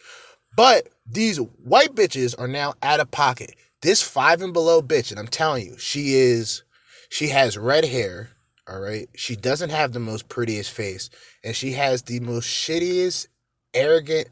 But 0.55 0.89
these 1.07 1.39
white 1.39 1.95
bitches 1.95 2.39
are 2.39 2.49
now 2.49 2.75
out 2.83 3.01
of 3.01 3.11
pocket. 3.11 3.55
This 3.81 4.03
five 4.03 4.43
and 4.43 4.53
below 4.53 4.83
bitch, 4.83 5.11
and 5.11 5.19
I'm 5.19 5.29
telling 5.29 5.65
you, 5.65 5.79
she 5.79 6.17
is, 6.17 6.63
she 7.11 7.29
has 7.29 7.59
red 7.59 7.85
hair, 7.85 8.31
all 8.67 8.79
right? 8.79 9.09
She 9.17 9.35
doesn't 9.35 9.71
have 9.71 9.93
the 9.93 9.99
most 9.99 10.29
prettiest 10.29 10.71
face, 10.71 11.11
and 11.45 11.55
she 11.55 11.73
has 11.73 12.03
the 12.03 12.21
most 12.21 12.47
shittiest, 12.47 13.27
arrogant 13.75 14.29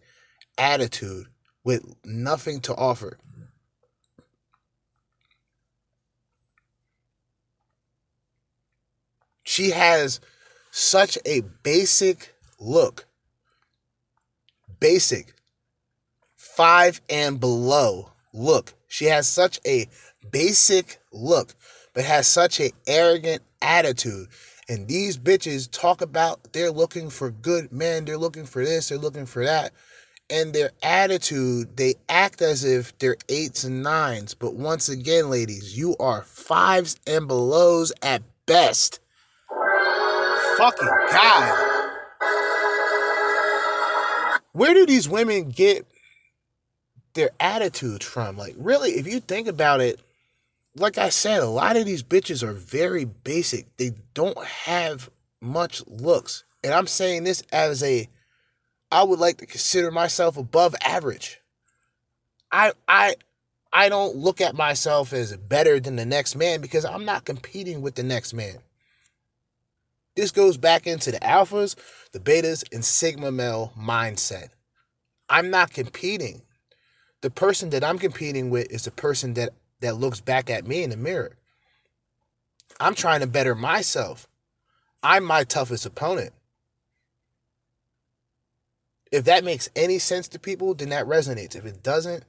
attitude 0.56 1.26
with 1.64 1.84
nothing 2.04 2.60
to 2.60 2.74
offer. 2.76 3.18
She 9.42 9.70
has 9.70 10.20
such 10.70 11.18
a 11.26 11.42
basic 11.64 12.32
look. 12.60 13.06
Basic. 14.78 15.34
Five 16.36 17.00
and 17.10 17.40
below 17.40 18.12
look. 18.32 18.74
She 18.86 19.06
has 19.06 19.26
such 19.26 19.58
a 19.66 19.88
basic 20.30 21.00
look, 21.12 21.54
but 21.98 22.04
has 22.04 22.28
such 22.28 22.60
a 22.60 22.70
arrogant 22.86 23.42
attitude. 23.60 24.28
And 24.68 24.86
these 24.86 25.18
bitches 25.18 25.68
talk 25.68 26.00
about 26.00 26.52
they're 26.52 26.70
looking 26.70 27.10
for 27.10 27.32
good 27.32 27.72
men, 27.72 28.04
they're 28.04 28.16
looking 28.16 28.46
for 28.46 28.64
this, 28.64 28.88
they're 28.88 28.98
looking 28.98 29.26
for 29.26 29.44
that. 29.44 29.72
And 30.30 30.52
their 30.52 30.70
attitude, 30.80 31.76
they 31.76 31.96
act 32.08 32.40
as 32.40 32.62
if 32.62 32.96
they're 32.98 33.16
eights 33.28 33.64
and 33.64 33.82
nines. 33.82 34.34
But 34.34 34.54
once 34.54 34.88
again, 34.88 35.28
ladies, 35.28 35.76
you 35.76 35.96
are 35.98 36.22
fives 36.22 37.00
and 37.04 37.26
belows 37.26 37.92
at 38.00 38.22
best 38.46 39.00
fucking 40.56 40.88
God. 41.10 41.90
Where 44.52 44.72
do 44.72 44.86
these 44.86 45.08
women 45.08 45.48
get 45.48 45.84
their 47.14 47.30
attitudes 47.40 48.06
from? 48.06 48.36
Like, 48.36 48.54
really, 48.56 48.92
if 48.92 49.08
you 49.08 49.18
think 49.18 49.48
about 49.48 49.80
it, 49.80 49.98
like 50.78 50.98
I 50.98 51.08
said, 51.08 51.42
a 51.42 51.46
lot 51.46 51.76
of 51.76 51.86
these 51.86 52.02
bitches 52.02 52.42
are 52.42 52.52
very 52.52 53.04
basic. 53.04 53.76
They 53.76 53.92
don't 54.14 54.42
have 54.44 55.10
much 55.40 55.82
looks. 55.86 56.44
And 56.64 56.72
I'm 56.72 56.86
saying 56.86 57.24
this 57.24 57.42
as 57.52 57.82
a 57.82 58.08
I 58.90 59.02
would 59.02 59.18
like 59.18 59.38
to 59.38 59.46
consider 59.46 59.90
myself 59.90 60.36
above 60.36 60.74
average. 60.84 61.40
I 62.50 62.72
I 62.86 63.16
I 63.72 63.88
don't 63.88 64.16
look 64.16 64.40
at 64.40 64.54
myself 64.54 65.12
as 65.12 65.36
better 65.36 65.78
than 65.78 65.96
the 65.96 66.06
next 66.06 66.36
man 66.36 66.60
because 66.60 66.84
I'm 66.84 67.04
not 67.04 67.24
competing 67.24 67.82
with 67.82 67.94
the 67.94 68.02
next 68.02 68.32
man. 68.32 68.58
This 70.16 70.30
goes 70.32 70.56
back 70.56 70.86
into 70.86 71.12
the 71.12 71.20
alphas, 71.20 71.76
the 72.12 72.18
betas, 72.18 72.64
and 72.72 72.84
sigma 72.84 73.30
male 73.30 73.72
mindset. 73.78 74.48
I'm 75.28 75.50
not 75.50 75.70
competing. 75.70 76.42
The 77.20 77.30
person 77.30 77.70
that 77.70 77.84
I'm 77.84 77.98
competing 77.98 78.48
with 78.50 78.70
is 78.70 78.84
the 78.84 78.90
person 78.90 79.34
that 79.34 79.50
that 79.80 79.96
looks 79.96 80.20
back 80.20 80.50
at 80.50 80.66
me 80.66 80.82
in 80.82 80.90
the 80.90 80.96
mirror. 80.96 81.36
I'm 82.80 82.94
trying 82.94 83.20
to 83.20 83.26
better 83.26 83.54
myself. 83.54 84.28
I'm 85.02 85.24
my 85.24 85.44
toughest 85.44 85.86
opponent. 85.86 86.32
If 89.10 89.24
that 89.24 89.44
makes 89.44 89.70
any 89.74 89.98
sense 89.98 90.28
to 90.28 90.38
people, 90.38 90.74
then 90.74 90.90
that 90.90 91.06
resonates. 91.06 91.56
If 91.56 91.64
it 91.64 91.82
doesn't, 91.82 92.24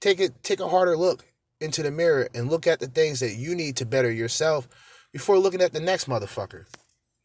take 0.00 0.20
it 0.20 0.42
take 0.42 0.60
a 0.60 0.68
harder 0.68 0.96
look 0.96 1.24
into 1.60 1.82
the 1.82 1.90
mirror 1.90 2.28
and 2.34 2.50
look 2.50 2.66
at 2.66 2.80
the 2.80 2.86
things 2.86 3.20
that 3.20 3.34
you 3.34 3.54
need 3.54 3.76
to 3.76 3.86
better 3.86 4.10
yourself 4.10 4.68
before 5.12 5.38
looking 5.38 5.62
at 5.62 5.72
the 5.72 5.80
next 5.80 6.08
motherfucker. 6.08 6.66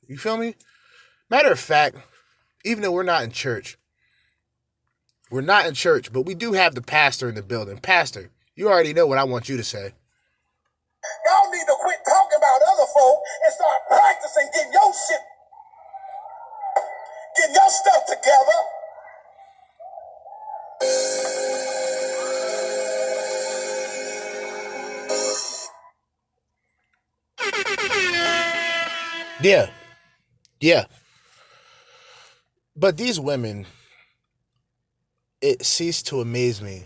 You 0.07 0.17
feel 0.17 0.37
me? 0.37 0.55
Matter 1.29 1.51
of 1.51 1.59
fact, 1.59 1.97
even 2.63 2.81
though 2.81 2.91
we're 2.91 3.03
not 3.03 3.23
in 3.23 3.31
church, 3.31 3.77
we're 5.29 5.41
not 5.41 5.65
in 5.65 5.73
church, 5.73 6.11
but 6.11 6.25
we 6.25 6.33
do 6.33 6.53
have 6.53 6.75
the 6.75 6.81
pastor 6.81 7.29
in 7.29 7.35
the 7.35 7.41
building. 7.41 7.77
Pastor, 7.77 8.29
you 8.61 8.69
already 8.69 8.93
know 8.93 9.07
what 9.07 9.17
I 9.17 9.23
want 9.23 9.49
you 9.49 9.57
to 9.57 9.63
say. 9.63 9.91
Y'all 11.25 11.51
need 11.51 11.65
to 11.65 11.75
quit 11.81 11.97
talking 12.05 12.37
about 12.37 12.61
other 12.61 12.85
folk 12.93 13.23
and 13.43 13.53
start 13.55 13.81
practicing 13.87 14.47
getting 14.53 14.71
your 14.71 14.93
shit, 14.93 15.19
getting 17.37 17.55
your 17.55 17.69
stuff 17.69 18.05
together. 18.05 18.59
Yeah. 29.41 29.71
Yeah. 30.59 30.85
But 32.75 32.95
these 32.95 33.19
women, 33.19 33.65
it 35.41 35.65
ceased 35.65 36.05
to 36.09 36.21
amaze 36.21 36.61
me 36.61 36.83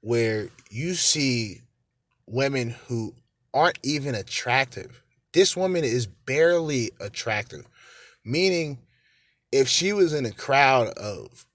where 0.00 0.48
you 0.70 0.94
see 0.94 1.62
women 2.26 2.70
who 2.86 3.14
aren't 3.52 3.78
even 3.82 4.14
attractive. 4.14 5.02
This 5.32 5.56
woman 5.56 5.84
is 5.84 6.06
barely 6.06 6.90
attractive, 7.00 7.66
meaning 8.24 8.78
if 9.52 9.68
she 9.68 9.92
was 9.92 10.12
in 10.12 10.26
a 10.26 10.32
crowd 10.32 10.88
of 10.88 11.46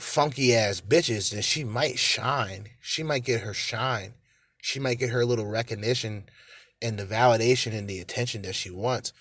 funky 0.00 0.54
ass 0.54 0.80
bitches, 0.80 1.30
then 1.30 1.42
she 1.42 1.64
might 1.64 1.98
shine. 1.98 2.68
She 2.80 3.02
might 3.02 3.24
get 3.24 3.42
her 3.42 3.54
shine. 3.54 4.14
She 4.60 4.80
might 4.80 4.98
get 4.98 5.10
her 5.10 5.24
little 5.24 5.46
recognition 5.46 6.24
and 6.80 6.98
the 6.98 7.04
validation 7.04 7.76
and 7.76 7.88
the 7.88 8.00
attention 8.00 8.42
that 8.42 8.54
she 8.54 8.70
wants. 8.70 9.12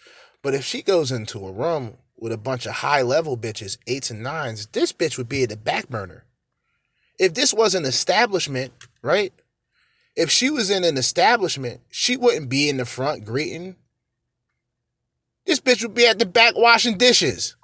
But 0.42 0.54
if 0.54 0.66
she 0.66 0.82
goes 0.82 1.12
into 1.12 1.46
a 1.46 1.52
room 1.52 1.98
with 2.18 2.32
a 2.32 2.38
bunch 2.38 2.66
of 2.66 2.74
high 2.74 3.02
level 3.02 3.38
bitches, 3.38 3.78
eights 3.88 4.10
and 4.10 4.24
nines, 4.24 4.68
this 4.68 4.94
bitch 4.94 5.18
would 5.18 5.30
be 5.30 5.44
at 5.44 5.50
the 5.50 5.58
back 5.58 5.90
burner. 5.90 6.26
If 7.20 7.34
this 7.34 7.54
was 7.54 7.76
an 7.76 7.86
establishment, 7.86 8.74
right? 9.02 9.34
If 10.16 10.30
she 10.30 10.50
was 10.50 10.70
in 10.70 10.84
an 10.84 10.98
establishment, 10.98 11.82
she 11.90 12.18
wouldn't 12.18 12.50
be 12.50 12.70
in 12.70 12.78
the 12.78 12.86
front 12.86 13.26
greeting. 13.26 13.76
This 15.46 15.60
bitch 15.60 15.82
would 15.84 15.96
be 15.96 16.08
at 16.08 16.20
the 16.20 16.26
back 16.26 16.56
washing 16.56 16.98
dishes. 16.98 17.56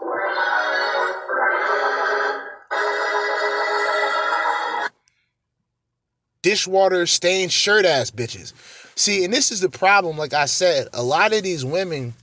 dishwater 6.41 7.05
stained 7.05 7.51
shirt 7.51 7.85
ass 7.85 8.11
bitches. 8.11 8.53
See, 8.97 9.23
and 9.23 9.33
this 9.33 9.51
is 9.51 9.61
the 9.61 9.69
problem. 9.69 10.17
Like 10.17 10.33
I 10.33 10.45
said, 10.45 10.87
a 10.93 11.03
lot 11.03 11.33
of 11.33 11.43
these 11.43 11.63
women 11.63 12.13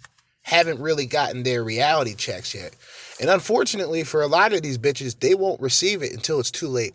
haven't 0.42 0.80
really 0.80 1.06
gotten 1.06 1.42
their 1.42 1.64
reality 1.64 2.14
checks 2.14 2.54
yet. 2.54 2.74
And 3.20 3.30
unfortunately, 3.30 4.04
for 4.04 4.22
a 4.22 4.26
lot 4.26 4.52
of 4.52 4.62
these 4.62 4.78
bitches, 4.78 5.18
they 5.18 5.34
won't 5.34 5.60
receive 5.60 6.02
it 6.02 6.12
until 6.12 6.38
it's 6.38 6.50
too 6.50 6.68
late. 6.68 6.94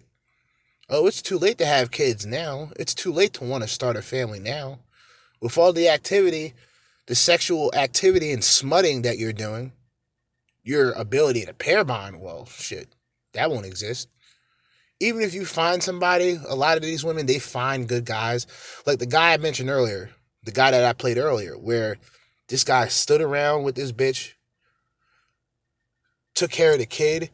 Oh, 0.94 1.08
it's 1.08 1.22
too 1.22 1.38
late 1.38 1.58
to 1.60 1.66
have 1.66 1.90
kids 1.90 2.26
now. 2.26 2.72
It's 2.76 2.94
too 2.94 3.14
late 3.14 3.32
to 3.36 3.46
want 3.46 3.64
to 3.64 3.70
start 3.70 3.96
a 3.96 4.02
family 4.02 4.40
now. 4.40 4.80
With 5.40 5.58
all 5.58 5.72
the 5.72 5.88
activity, 5.88 6.54
the 7.08 7.16
sexual 7.16 7.72
activity 7.74 8.34
and 8.34 8.44
smutting 8.44 9.02
that 9.04 9.18
you're 9.18 9.32
doing, 9.32 9.72
your 10.64 10.92
ability 10.92 11.46
to 11.46 11.54
pair 11.54 11.86
bond, 11.86 12.20
well, 12.20 12.46
shit, 12.46 12.90
that 13.32 13.50
won't 13.50 13.66
exist. 13.66 14.10
Even 15.00 15.22
if 15.22 15.34
you 15.34 15.46
find 15.46 15.82
somebody, 15.82 16.38
a 16.46 16.56
lot 16.56 16.76
of 16.76 16.84
these 16.84 17.06
women, 17.06 17.26
they 17.26 17.40
find 17.40 17.88
good 17.88 18.04
guys. 18.04 18.46
Like 18.86 19.00
the 19.00 19.06
guy 19.06 19.32
I 19.32 19.38
mentioned 19.38 19.70
earlier, 19.70 20.10
the 20.44 20.52
guy 20.52 20.72
that 20.72 20.84
I 20.84 20.92
played 20.92 21.18
earlier, 21.18 21.58
where 21.58 22.00
this 22.50 22.66
guy 22.66 22.90
stood 22.90 23.22
around 23.22 23.64
with 23.64 23.76
this 23.76 23.94
bitch, 23.94 24.34
took 26.36 26.52
care 26.52 26.74
of 26.74 26.80
the 26.80 26.86
kid, 26.86 27.30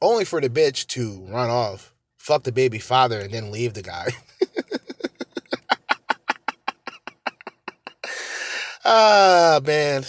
only 0.00 0.24
for 0.24 0.40
the 0.40 0.48
bitch 0.48 0.86
to 0.88 1.26
run 1.28 1.50
off, 1.50 1.91
fuck 2.22 2.44
the 2.44 2.52
baby 2.52 2.78
father, 2.78 3.18
and 3.18 3.34
then 3.34 3.50
leave 3.50 3.74
the 3.74 3.82
guy. 3.82 4.06
ah, 8.84 9.58
man. 9.64 10.04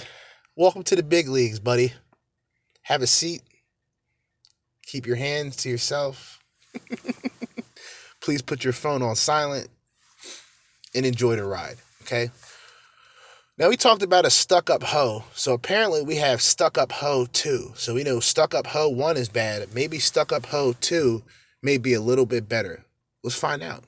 Welcome 0.56 0.84
to 0.84 0.95
the 0.95 1.02
big 1.02 1.27
leagues, 1.27 1.60
buddy. 1.60 1.94
Have 2.84 3.02
a 3.02 3.07
seat. 3.07 3.41
Keep 4.85 5.07
your 5.07 5.15
hands 5.15 5.56
to 5.56 5.69
yourself. 5.69 6.40
Please 8.22 8.44
put 8.44 8.64
your 8.64 8.73
phone 8.73 9.02
on 9.02 9.15
silent 9.15 9.69
and 10.94 11.07
enjoy 11.07 11.35
the 11.35 11.44
ride, 11.44 11.77
okay? 12.03 12.30
Now 13.57 13.69
we 13.69 13.77
talked 13.77 14.03
about 14.03 14.27
a 14.27 14.30
stuck 14.30 14.69
up 14.69 14.84
hoe. 14.84 15.23
So 15.34 15.53
apparently 15.53 16.03
we 16.03 16.18
have 16.18 16.44
stuck 16.44 16.77
up 16.77 16.91
hoe 16.91 17.26
2. 17.34 17.72
So 17.76 17.95
we 17.95 18.03
know 18.03 18.19
stuck 18.19 18.53
up 18.53 18.68
hoe 18.68 18.90
1 18.90 19.18
is 19.18 19.30
bad. 19.30 19.73
Maybe 19.73 19.98
stuck 19.98 20.31
up 20.31 20.45
hoe 20.45 20.73
2 20.80 21.23
may 21.64 21.77
be 21.77 21.94
a 21.94 22.02
little 22.02 22.26
bit 22.26 22.49
better. 22.49 22.85
Let's 23.23 23.40
find 23.40 23.64
out. 23.64 23.85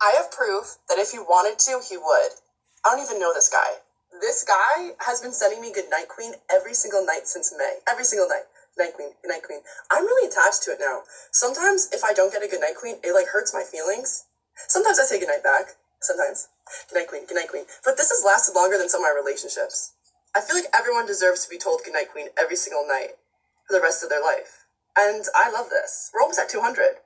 I 0.00 0.12
have 0.16 0.30
proof 0.30 0.76
that 0.88 0.98
if 0.98 1.12
he 1.12 1.18
wanted 1.18 1.58
to, 1.60 1.80
he 1.88 1.96
would. 1.96 2.32
I 2.84 2.90
don't 2.92 3.00
even 3.00 3.18
know 3.18 3.32
this 3.32 3.48
guy. 3.48 3.80
This 4.20 4.44
guy 4.44 4.92
has 5.00 5.20
been 5.20 5.32
sending 5.32 5.60
me 5.60 5.72
Goodnight 5.72 6.08
Queen 6.08 6.34
every 6.52 6.74
single 6.74 7.04
night 7.04 7.26
since 7.26 7.52
May. 7.56 7.78
Every 7.90 8.04
single 8.04 8.28
night. 8.28 8.44
Night 8.76 8.94
Queen, 8.94 9.10
Night 9.24 9.42
Queen. 9.42 9.60
I'm 9.90 10.04
really 10.04 10.28
attached 10.28 10.62
to 10.64 10.72
it 10.72 10.78
now. 10.80 11.02
Sometimes 11.30 11.88
if 11.92 12.02
I 12.04 12.12
don't 12.12 12.32
get 12.32 12.42
a 12.42 12.48
Goodnight 12.48 12.76
Queen, 12.76 12.96
it 13.02 13.14
like 13.14 13.28
hurts 13.28 13.54
my 13.54 13.62
feelings. 13.62 14.26
Sometimes 14.68 14.98
I 14.98 15.04
say 15.04 15.18
goodnight 15.18 15.42
back. 15.42 15.76
Sometimes. 16.00 16.48
Goodnight 16.90 17.08
Queen, 17.08 17.26
Goodnight 17.26 17.48
Queen. 17.48 17.64
But 17.84 17.96
this 17.96 18.10
has 18.10 18.24
lasted 18.24 18.54
longer 18.54 18.76
than 18.76 18.88
some 18.88 19.00
of 19.02 19.08
my 19.08 19.14
relationships. 19.14 19.94
I 20.34 20.40
feel 20.40 20.56
like 20.56 20.68
everyone 20.76 21.06
deserves 21.06 21.44
to 21.44 21.50
be 21.50 21.58
told 21.58 21.82
Goodnight 21.84 22.10
Queen 22.10 22.28
every 22.38 22.56
single 22.56 22.86
night 22.86 23.16
for 23.66 23.72
the 23.72 23.82
rest 23.82 24.02
of 24.02 24.10
their 24.10 24.22
life. 24.22 24.63
And 24.96 25.24
I 25.34 25.50
love 25.50 25.68
this. 25.70 26.10
We're 26.14 26.20
almost 26.20 26.38
at 26.38 26.48
200. 26.48 26.96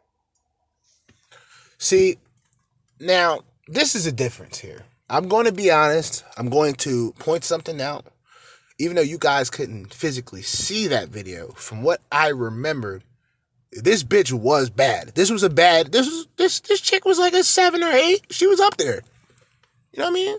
See, 1.79 2.19
now 3.01 3.41
this 3.67 3.95
is 3.95 4.07
a 4.07 4.13
difference 4.13 4.59
here. 4.59 4.85
I'm 5.11 5.29
going 5.29 5.47
to 5.47 5.53
be 5.53 5.71
honest. 5.71 6.25
I'm 6.37 6.51
going 6.51 6.75
to 6.77 7.13
point 7.19 7.45
something 7.45 7.81
out. 7.81 8.07
Even 8.79 8.97
though 8.97 9.03
you 9.03 9.19
guys 9.19 9.51
couldn't 9.51 9.93
physically 9.93 10.43
see 10.43 10.87
that 10.89 11.09
video, 11.09 11.49
from 11.49 11.83
what 11.83 12.01
I 12.13 12.29
remembered, 12.29 13.03
this 13.73 14.05
bitch 14.05 14.33
was 14.33 14.71
bad. 14.71 15.13
This 15.15 15.31
was 15.31 15.43
a 15.43 15.51
bad. 15.51 15.93
This 15.93 16.07
was 16.07 16.29
this 16.37 16.61
this 16.61 16.81
chick 16.81 17.05
was 17.05 17.19
like 17.19 17.35
a 17.35 17.43
seven 17.43 17.83
or 17.83 17.91
eight. 17.91 18.27
She 18.31 18.47
was 18.47 18.61
up 18.61 18.77
there. 18.77 19.03
You 19.93 19.99
know 19.99 20.05
what 20.05 20.11
I 20.11 20.15
mean? 20.15 20.39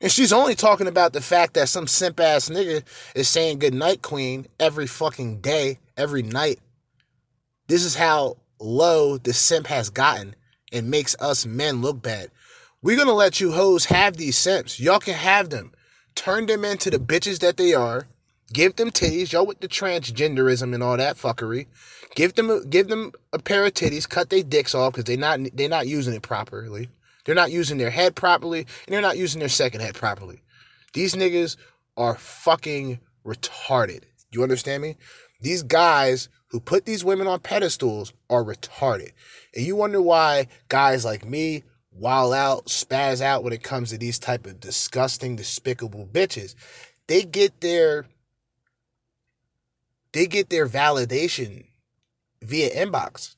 And 0.00 0.12
she's 0.12 0.32
only 0.32 0.54
talking 0.54 0.88
about 0.88 1.14
the 1.14 1.22
fact 1.22 1.54
that 1.54 1.68
some 1.68 1.86
simp 1.86 2.20
ass 2.20 2.50
nigga 2.50 2.82
is 3.14 3.28
saying 3.28 3.60
good 3.60 3.72
night, 3.74 4.02
queen, 4.02 4.46
every 4.60 4.86
fucking 4.86 5.40
day, 5.40 5.78
every 5.96 6.22
night. 6.22 6.60
This 7.68 7.84
is 7.84 7.96
how 7.96 8.36
low 8.60 9.18
the 9.18 9.32
simp 9.32 9.66
has 9.66 9.90
gotten 9.90 10.34
and 10.72 10.90
makes 10.90 11.16
us 11.20 11.46
men 11.46 11.82
look 11.82 12.02
bad. 12.02 12.30
We're 12.82 12.96
gonna 12.96 13.12
let 13.12 13.40
you 13.40 13.52
hoes 13.52 13.86
have 13.86 14.16
these 14.16 14.36
simps. 14.36 14.78
Y'all 14.78 15.00
can 15.00 15.14
have 15.14 15.50
them. 15.50 15.72
Turn 16.14 16.46
them 16.46 16.64
into 16.64 16.90
the 16.90 16.98
bitches 16.98 17.40
that 17.40 17.56
they 17.56 17.74
are. 17.74 18.06
Give 18.52 18.76
them 18.76 18.90
titties. 18.90 19.32
Y'all 19.32 19.46
with 19.46 19.60
the 19.60 19.68
transgenderism 19.68 20.72
and 20.72 20.82
all 20.82 20.96
that 20.96 21.16
fuckery. 21.16 21.66
Give 22.14 22.34
them 22.34 22.48
a, 22.48 22.64
give 22.64 22.88
them 22.88 23.12
a 23.32 23.38
pair 23.38 23.66
of 23.66 23.74
titties. 23.74 24.08
Cut 24.08 24.30
their 24.30 24.42
dicks 24.42 24.74
off 24.74 24.92
because 24.92 25.04
they 25.04 25.16
not 25.16 25.40
they're 25.54 25.68
not 25.68 25.88
using 25.88 26.14
it 26.14 26.22
properly. 26.22 26.88
They're 27.24 27.34
not 27.34 27.50
using 27.50 27.78
their 27.78 27.90
head 27.90 28.14
properly, 28.14 28.60
and 28.60 28.94
they're 28.94 29.00
not 29.00 29.18
using 29.18 29.40
their 29.40 29.48
second 29.48 29.80
head 29.80 29.94
properly. 29.94 30.42
These 30.92 31.16
niggas 31.16 31.56
are 31.96 32.14
fucking 32.14 33.00
retarded. 33.24 34.04
You 34.30 34.44
understand 34.44 34.82
me? 34.82 34.96
These 35.40 35.62
guys 35.62 36.28
who 36.48 36.60
put 36.60 36.84
these 36.84 37.04
women 37.04 37.26
on 37.26 37.40
pedestals 37.40 38.12
are 38.30 38.44
retarded. 38.44 39.12
And 39.54 39.64
you 39.64 39.76
wonder 39.76 40.00
why 40.00 40.48
guys 40.68 41.04
like 41.04 41.24
me 41.24 41.64
wild 41.92 42.34
out, 42.34 42.66
spaz 42.66 43.20
out 43.20 43.42
when 43.42 43.52
it 43.52 43.62
comes 43.62 43.90
to 43.90 43.98
these 43.98 44.18
type 44.18 44.46
of 44.46 44.60
disgusting, 44.60 45.36
despicable 45.36 46.06
bitches. 46.06 46.54
They 47.06 47.22
get 47.22 47.60
their 47.60 48.06
they 50.12 50.26
get 50.26 50.48
their 50.48 50.66
validation 50.66 51.66
via 52.42 52.70
inbox. 52.70 53.36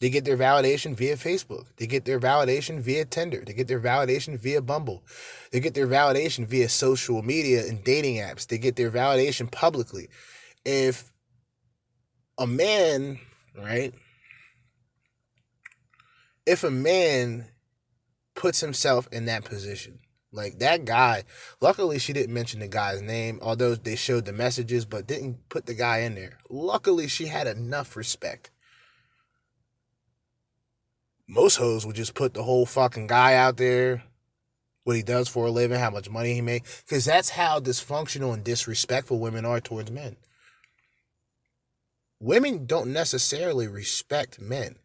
They 0.00 0.10
get 0.10 0.24
their 0.24 0.36
validation 0.36 0.94
via 0.94 1.16
Facebook. 1.16 1.66
They 1.76 1.86
get 1.86 2.04
their 2.04 2.20
validation 2.20 2.80
via 2.80 3.04
Tinder. 3.04 3.42
They 3.44 3.52
get 3.52 3.66
their 3.66 3.80
validation 3.80 4.38
via 4.38 4.62
Bumble. 4.62 5.04
They 5.50 5.60
get 5.60 5.74
their 5.74 5.88
validation 5.88 6.46
via 6.46 6.68
social 6.68 7.22
media 7.22 7.66
and 7.66 7.82
dating 7.82 8.16
apps. 8.16 8.46
They 8.46 8.58
get 8.58 8.76
their 8.76 8.90
validation 8.90 9.50
publicly. 9.50 10.08
If 10.64 11.12
a 12.38 12.46
man, 12.46 13.18
right? 13.56 13.92
If 16.46 16.64
a 16.64 16.70
man 16.70 17.46
puts 18.34 18.60
himself 18.60 19.08
in 19.12 19.26
that 19.26 19.44
position, 19.44 19.98
like 20.30 20.58
that 20.60 20.84
guy, 20.84 21.24
luckily 21.60 21.98
she 21.98 22.12
didn't 22.12 22.32
mention 22.32 22.60
the 22.60 22.68
guy's 22.68 23.02
name, 23.02 23.38
although 23.42 23.74
they 23.74 23.96
showed 23.96 24.24
the 24.24 24.32
messages, 24.32 24.84
but 24.84 25.06
didn't 25.06 25.48
put 25.48 25.66
the 25.66 25.74
guy 25.74 25.98
in 25.98 26.14
there. 26.14 26.38
Luckily, 26.48 27.08
she 27.08 27.26
had 27.26 27.46
enough 27.46 27.96
respect. 27.96 28.50
Most 31.26 31.56
hoes 31.56 31.84
would 31.84 31.96
just 31.96 32.14
put 32.14 32.32
the 32.32 32.42
whole 32.42 32.64
fucking 32.64 33.06
guy 33.06 33.34
out 33.34 33.56
there, 33.58 34.04
what 34.84 34.96
he 34.96 35.02
does 35.02 35.28
for 35.28 35.46
a 35.46 35.50
living, 35.50 35.78
how 35.78 35.90
much 35.90 36.08
money 36.08 36.32
he 36.32 36.40
makes, 36.40 36.82
because 36.82 37.04
that's 37.04 37.30
how 37.30 37.60
dysfunctional 37.60 38.32
and 38.32 38.44
disrespectful 38.44 39.18
women 39.18 39.44
are 39.44 39.60
towards 39.60 39.90
men. 39.90 40.16
Women 42.20 42.66
don't 42.66 42.92
necessarily 42.92 43.68
respect 43.68 44.40
men. 44.40 44.76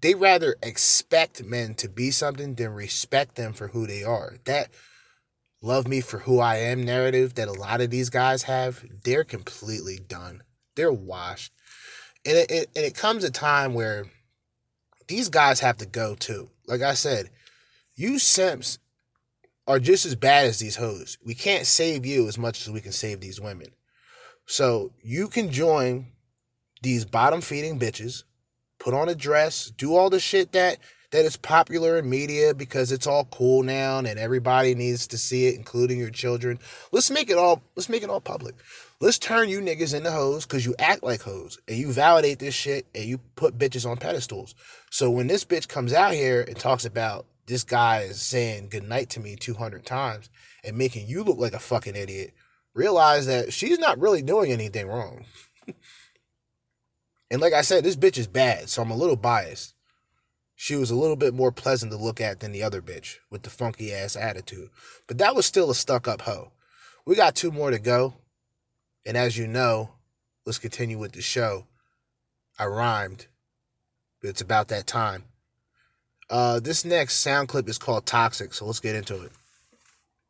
They 0.00 0.14
rather 0.14 0.56
expect 0.62 1.42
men 1.42 1.74
to 1.76 1.88
be 1.88 2.10
something 2.10 2.54
than 2.54 2.74
respect 2.74 3.36
them 3.36 3.54
for 3.54 3.68
who 3.68 3.86
they 3.86 4.04
are. 4.04 4.34
That 4.44 4.68
love 5.62 5.88
me 5.88 6.02
for 6.02 6.18
who 6.18 6.40
I 6.40 6.56
am 6.56 6.82
narrative 6.82 7.34
that 7.36 7.48
a 7.48 7.52
lot 7.52 7.80
of 7.80 7.88
these 7.88 8.10
guys 8.10 8.42
have, 8.42 8.84
they're 9.02 9.24
completely 9.24 9.98
done. 9.98 10.42
They're 10.76 10.92
washed. 10.92 11.52
And 12.26 12.36
it, 12.36 12.50
it, 12.50 12.70
and 12.76 12.84
it 12.84 12.94
comes 12.94 13.24
a 13.24 13.30
time 13.30 13.72
where 13.72 14.04
these 15.08 15.30
guys 15.30 15.60
have 15.60 15.78
to 15.78 15.86
go 15.86 16.14
too. 16.14 16.50
Like 16.66 16.82
I 16.82 16.92
said, 16.92 17.30
you 17.94 18.18
simps 18.18 18.78
are 19.66 19.78
just 19.78 20.04
as 20.04 20.14
bad 20.14 20.46
as 20.46 20.58
these 20.58 20.76
hoes. 20.76 21.16
We 21.24 21.34
can't 21.34 21.66
save 21.66 22.04
you 22.04 22.28
as 22.28 22.36
much 22.36 22.60
as 22.60 22.70
we 22.70 22.82
can 22.82 22.92
save 22.92 23.20
these 23.20 23.40
women. 23.40 23.68
So 24.46 24.92
you 25.02 25.28
can 25.28 25.50
join 25.50 26.06
these 26.82 27.04
bottom 27.04 27.40
feeding 27.40 27.78
bitches, 27.78 28.24
put 28.78 28.94
on 28.94 29.08
a 29.08 29.14
dress, 29.14 29.72
do 29.76 29.96
all 29.96 30.10
the 30.10 30.20
shit 30.20 30.52
that 30.52 30.78
that 31.14 31.24
is 31.24 31.36
popular 31.36 31.96
in 31.96 32.10
media 32.10 32.52
because 32.54 32.90
it's 32.90 33.06
all 33.06 33.26
cool 33.26 33.62
now 33.62 33.98
and 33.98 34.18
everybody 34.18 34.74
needs 34.74 35.06
to 35.06 35.16
see 35.16 35.46
it, 35.46 35.54
including 35.54 35.96
your 35.96 36.10
children. 36.10 36.58
Let's 36.90 37.08
make 37.08 37.30
it 37.30 37.38
all 37.38 37.62
let's 37.76 37.88
make 37.88 38.02
it 38.02 38.10
all 38.10 38.20
public. 38.20 38.56
Let's 39.00 39.18
turn 39.18 39.48
you 39.48 39.60
niggas 39.60 39.94
into 39.94 40.10
hoes 40.10 40.44
because 40.44 40.66
you 40.66 40.74
act 40.78 41.04
like 41.04 41.22
hoes 41.22 41.58
and 41.68 41.78
you 41.78 41.92
validate 41.92 42.40
this 42.40 42.54
shit 42.54 42.86
and 42.96 43.04
you 43.04 43.18
put 43.36 43.56
bitches 43.56 43.88
on 43.88 43.96
pedestals. 43.96 44.56
So 44.90 45.08
when 45.08 45.28
this 45.28 45.44
bitch 45.44 45.68
comes 45.68 45.92
out 45.92 46.14
here 46.14 46.42
and 46.42 46.56
talks 46.56 46.84
about 46.84 47.26
this 47.46 47.62
guy 47.62 48.00
is 48.00 48.20
saying 48.20 48.70
goodnight 48.70 49.10
to 49.10 49.20
me 49.20 49.36
200 49.36 49.86
times 49.86 50.30
and 50.64 50.76
making 50.76 51.06
you 51.06 51.22
look 51.22 51.38
like 51.38 51.52
a 51.52 51.60
fucking 51.60 51.94
idiot, 51.94 52.32
realize 52.74 53.26
that 53.26 53.52
she's 53.52 53.78
not 53.78 53.98
really 53.98 54.22
doing 54.22 54.52
anything 54.52 54.88
wrong. 54.88 55.24
and 57.30 57.40
like 57.40 57.52
I 57.52 57.62
said, 57.62 57.84
this 57.84 57.96
bitch 57.96 58.18
is 58.18 58.26
bad, 58.26 58.68
so 58.68 58.82
I'm 58.82 58.90
a 58.90 58.96
little 58.96 59.16
biased. 59.16 59.74
She 60.56 60.76
was 60.76 60.90
a 60.90 60.96
little 60.96 61.16
bit 61.16 61.34
more 61.34 61.52
pleasant 61.52 61.92
to 61.92 61.98
look 61.98 62.20
at 62.20 62.40
than 62.40 62.52
the 62.52 62.62
other 62.62 62.80
bitch 62.80 63.16
with 63.30 63.42
the 63.42 63.50
funky 63.50 63.92
ass 63.92 64.16
attitude. 64.16 64.70
But 65.06 65.18
that 65.18 65.34
was 65.34 65.46
still 65.46 65.70
a 65.70 65.74
stuck 65.74 66.06
up 66.06 66.22
hoe. 66.22 66.52
We 67.04 67.16
got 67.16 67.34
two 67.34 67.50
more 67.50 67.70
to 67.70 67.78
go. 67.78 68.14
And 69.04 69.16
as 69.16 69.36
you 69.36 69.46
know, 69.46 69.90
let's 70.46 70.58
continue 70.58 70.98
with 70.98 71.12
the 71.12 71.22
show. 71.22 71.66
I 72.58 72.66
rhymed. 72.66 73.26
But 74.20 74.30
it's 74.30 74.40
about 74.40 74.68
that 74.68 74.86
time. 74.86 75.24
Uh, 76.30 76.60
this 76.60 76.84
next 76.84 77.16
sound 77.16 77.48
clip 77.48 77.68
is 77.68 77.76
called 77.76 78.06
Toxic, 78.06 78.54
so 78.54 78.64
let's 78.64 78.80
get 78.80 78.96
into 78.96 79.20
it. 79.22 79.32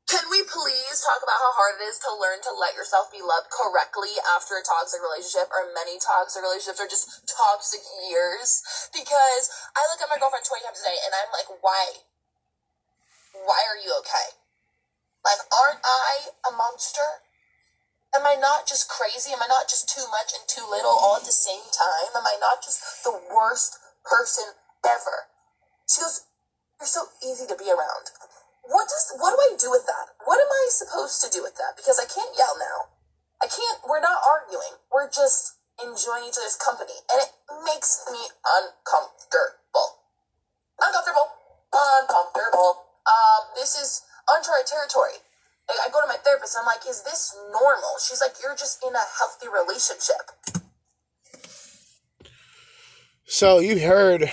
Can 0.08 0.24
we 0.30 0.42
please 0.42 0.83
talk 1.04 1.20
about 1.20 1.36
how 1.36 1.52
hard 1.52 1.76
it 1.76 1.84
is 1.84 2.00
to 2.00 2.10
learn 2.16 2.40
to 2.40 2.52
let 2.56 2.72
yourself 2.72 3.12
be 3.12 3.20
loved 3.20 3.52
correctly 3.52 4.16
after 4.24 4.56
a 4.56 4.64
toxic 4.64 5.04
relationship 5.04 5.52
or 5.52 5.68
many 5.76 6.00
toxic 6.00 6.40
relationships 6.40 6.80
or 6.80 6.88
just 6.88 7.28
toxic 7.28 7.84
years? 8.08 8.64
Because 8.90 9.52
I 9.76 9.84
look 9.92 10.00
at 10.00 10.08
my 10.08 10.16
girlfriend 10.16 10.48
20 10.48 10.64
times 10.64 10.80
a 10.80 10.88
day 10.88 10.96
and 11.04 11.12
I'm 11.12 11.28
like, 11.30 11.48
why? 11.60 12.08
Why 13.36 13.60
are 13.68 13.76
you 13.76 13.92
okay? 14.00 14.40
Like, 15.20 15.44
aren't 15.52 15.84
I 15.84 16.32
a 16.48 16.52
monster? 16.56 17.24
Am 18.16 18.24
I 18.24 18.38
not 18.38 18.64
just 18.64 18.88
crazy? 18.88 19.34
Am 19.34 19.42
I 19.42 19.50
not 19.50 19.68
just 19.68 19.90
too 19.90 20.06
much 20.08 20.32
and 20.32 20.46
too 20.48 20.64
little 20.64 20.94
all 20.94 21.20
at 21.20 21.26
the 21.28 21.34
same 21.34 21.66
time? 21.68 22.14
Am 22.16 22.24
I 22.24 22.40
not 22.40 22.64
just 22.64 23.04
the 23.04 23.12
worst 23.12 23.76
person 24.06 24.56
ever? 24.86 25.28
She 25.90 26.00
goes, 26.00 26.24
You're 26.78 26.86
so 26.86 27.10
easy 27.20 27.44
to 27.50 27.58
be 27.58 27.68
around. 27.68 28.14
What 28.66 28.88
does 28.88 29.12
what 29.20 29.36
do 29.36 29.38
I 29.40 29.56
do 29.60 29.70
with 29.70 29.84
that? 29.86 30.16
What 30.24 30.40
am 30.40 30.48
I 30.48 30.64
supposed 30.72 31.20
to 31.22 31.28
do 31.28 31.42
with 31.42 31.56
that? 31.56 31.76
Because 31.76 32.00
I 32.00 32.08
can't 32.08 32.32
yell 32.36 32.56
now. 32.56 32.96
I 33.42 33.46
can't 33.46 33.84
we're 33.84 34.00
not 34.00 34.20
arguing. 34.24 34.80
We're 34.88 35.10
just 35.10 35.60
enjoying 35.80 36.24
each 36.28 36.38
other's 36.38 36.56
company. 36.56 36.96
And 37.12 37.20
it 37.20 37.30
makes 37.64 38.04
me 38.08 38.20
uncomfortable. 38.44 40.04
Uncomfortable. 40.80 41.28
Uncomfortable. 41.72 42.88
Um, 43.04 43.52
this 43.54 43.76
is 43.76 44.02
uncharted 44.28 44.66
territory. 44.66 45.20
I 45.68 45.88
go 45.92 46.00
to 46.00 46.06
my 46.06 46.16
therapist 46.16 46.56
and 46.56 46.62
I'm 46.62 46.66
like, 46.66 46.86
is 46.88 47.02
this 47.02 47.34
normal? 47.50 47.96
She's 48.00 48.20
like, 48.20 48.36
you're 48.42 48.56
just 48.56 48.84
in 48.84 48.94
a 48.94 49.04
healthy 49.18 49.48
relationship. 49.48 50.32
So 53.26 53.58
you 53.58 53.78
heard 53.80 54.30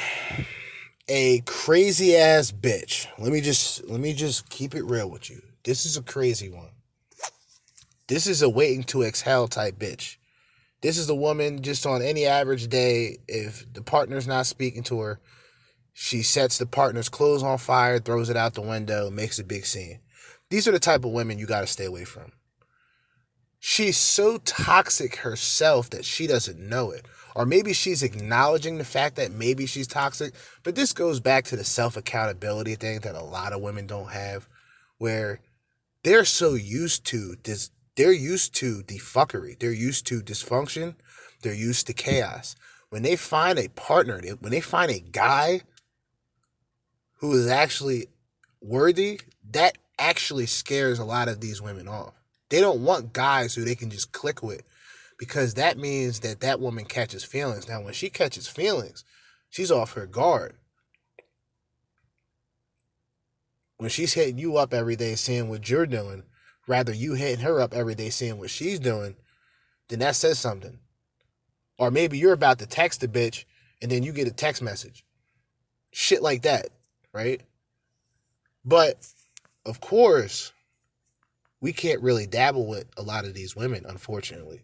a 1.12 1.42
crazy 1.42 2.16
ass 2.16 2.54
bitch. 2.54 3.06
Let 3.20 3.34
me 3.34 3.42
just 3.42 3.86
let 3.90 4.00
me 4.00 4.14
just 4.14 4.50
keep 4.50 4.74
it 4.74 4.86
real 4.86 5.10
with 5.10 5.30
you. 5.30 5.42
This 5.66 5.86
is 5.86 5.98
a 5.98 6.02
crazy 6.02 6.50
one. 6.50 6.70
This 8.08 8.28
is 8.28 8.42
a 8.42 8.50
waiting 8.50 8.84
to 8.86 9.04
exhale 9.04 9.50
type 9.50 9.78
bitch. 9.78 10.16
This 10.82 10.98
is 10.98 11.10
a 11.10 11.16
woman 11.16 11.62
just 11.62 11.86
on 11.86 12.02
any 12.02 12.26
average 12.26 12.70
day, 12.70 13.18
if 13.28 13.72
the 13.74 13.82
partner's 13.82 14.26
not 14.26 14.46
speaking 14.46 14.84
to 14.84 15.02
her, 15.02 15.20
she 15.92 16.24
sets 16.24 16.58
the 16.58 16.66
partner's 16.66 17.10
clothes 17.10 17.44
on 17.44 17.58
fire, 17.58 18.00
throws 18.00 18.30
it 18.30 18.38
out 18.38 18.54
the 18.54 18.62
window, 18.62 19.10
makes 19.10 19.38
a 19.38 19.44
big 19.44 19.66
scene. 19.66 20.00
These 20.50 20.66
are 20.66 20.72
the 20.72 20.80
type 20.80 21.04
of 21.04 21.12
women 21.12 21.38
you 21.38 21.46
got 21.46 21.62
to 21.62 21.68
stay 21.68 21.86
away 21.86 22.06
from. 22.06 22.32
She's 23.60 23.98
so 23.98 24.38
toxic 24.38 25.18
herself 25.18 25.90
that 25.90 26.06
she 26.06 26.26
doesn't 26.26 26.58
know 26.58 26.90
it. 26.90 27.06
Or 27.36 27.46
maybe 27.46 27.74
she's 27.74 28.04
acknowledging 28.04 28.78
the 28.78 28.86
fact 28.86 29.16
that 29.16 29.32
maybe 29.32 29.66
she's 29.66 29.88
toxic. 29.88 30.34
But 30.64 30.76
this 30.76 30.94
goes 30.94 31.20
back 31.20 31.46
to 31.46 31.56
the 31.56 31.64
self 31.64 31.98
accountability 31.98 32.76
thing 32.76 33.00
that 33.02 33.16
a 33.16 33.24
lot 33.24 33.54
of 33.54 33.62
women 33.62 33.88
don't 33.88 34.12
have, 34.12 34.48
where 34.98 35.40
they're 36.04 36.26
so 36.26 36.54
used 36.54 37.06
to 37.06 37.36
this, 37.44 37.72
they're 37.96 38.12
used 38.12 38.56
to 38.56 38.84
the 38.84 38.98
fuckery, 38.98 39.58
they're 39.60 39.72
used 39.72 40.08
to 40.08 40.22
dysfunction, 40.22 40.96
they're 41.42 41.54
used 41.54 41.88
to 41.88 41.94
chaos. 41.94 42.56
When 42.90 43.04
they 43.04 43.16
find 43.16 43.58
a 43.58 43.70
partner, 43.70 44.22
when 44.40 44.52
they 44.52 44.62
find 44.62 44.92
a 44.92 45.00
guy 45.00 45.62
who 47.20 47.34
is 47.34 47.48
actually 47.48 48.08
worthy, 48.62 49.22
that 49.52 49.78
actually 49.98 50.48
scares 50.48 51.00
a 51.00 51.06
lot 51.06 51.28
of 51.28 51.40
these 51.40 51.62
women 51.62 51.88
off. 51.88 52.14
They 52.50 52.60
don't 52.60 52.84
want 52.84 53.14
guys 53.14 53.56
who 53.56 53.64
they 53.64 53.76
can 53.76 53.90
just 53.90 54.12
click 54.12 54.44
with 54.44 54.64
because 55.22 55.54
that 55.54 55.78
means 55.78 56.22
that 56.22 56.40
that 56.40 56.60
woman 56.60 56.84
catches 56.84 57.24
feelings. 57.24 57.70
Now, 57.70 57.80
when 57.84 57.94
she 57.94 58.10
catches 58.10 58.48
feelings, 58.48 59.06
she's 59.52 59.70
off 59.70 59.94
her 59.94 60.08
guard. 60.08 60.56
When 63.78 63.92
she's 63.92 64.14
hitting 64.14 64.40
you 64.40 64.58
up 64.58 64.74
every 64.74 64.96
day 64.96 65.14
seeing 65.14 65.48
what 65.48 65.70
you're 65.70 65.86
doing, 65.86 66.24
rather 66.68 66.92
you 66.92 67.14
hitting 67.14 67.46
her 67.46 67.62
up 67.62 67.72
every 67.72 67.94
day 67.94 68.10
seeing 68.10 68.40
what 68.40 68.50
she's 68.50 68.80
doing, 68.80 69.16
then 69.90 70.00
that 70.00 70.16
says 70.16 70.40
something. 70.40 70.80
Or 71.78 71.92
maybe 71.92 72.18
you're 72.18 72.34
about 72.34 72.58
to 72.58 72.66
text 72.66 73.04
a 73.04 73.08
bitch 73.08 73.46
and 73.80 73.92
then 73.92 74.02
you 74.02 74.14
get 74.14 74.28
a 74.28 74.34
text 74.34 74.64
message. 74.64 75.06
Shit 75.92 76.24
like 76.24 76.42
that, 76.42 76.70
right? 77.14 77.44
But 78.66 79.06
of 79.68 79.82
course, 79.82 80.52
we 81.60 81.74
can't 81.74 82.02
really 82.02 82.26
dabble 82.26 82.66
with 82.66 82.88
a 82.98 83.04
lot 83.04 83.26
of 83.26 83.36
these 83.36 83.56
women, 83.56 83.86
unfortunately. 83.88 84.64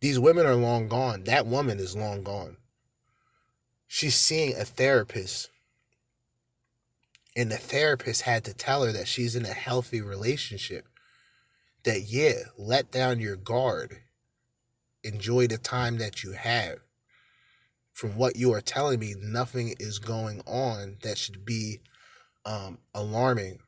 These 0.00 0.18
women 0.18 0.46
are 0.46 0.54
long 0.54 0.88
gone. 0.88 1.24
That 1.24 1.46
woman 1.46 1.78
is 1.78 1.96
long 1.96 2.22
gone. 2.22 2.56
She's 3.86 4.14
seeing 4.14 4.54
a 4.54 4.64
therapist. 4.64 5.50
And 7.34 7.50
the 7.50 7.56
therapist 7.56 8.22
had 8.22 8.44
to 8.44 8.54
tell 8.54 8.84
her 8.84 8.92
that 8.92 9.08
she's 9.08 9.34
in 9.34 9.44
a 9.44 9.52
healthy 9.52 10.00
relationship. 10.00 10.86
That, 11.84 12.02
yeah, 12.02 12.34
let 12.56 12.90
down 12.90 13.20
your 13.20 13.36
guard. 13.36 13.98
Enjoy 15.02 15.46
the 15.46 15.58
time 15.58 15.98
that 15.98 16.22
you 16.22 16.32
have. 16.32 16.78
From 17.92 18.16
what 18.16 18.36
you 18.36 18.52
are 18.52 18.60
telling 18.60 19.00
me, 19.00 19.14
nothing 19.20 19.74
is 19.80 19.98
going 19.98 20.42
on 20.46 20.98
that 21.02 21.18
should 21.18 21.44
be 21.44 21.80
um, 22.44 22.78
alarming 22.94 23.58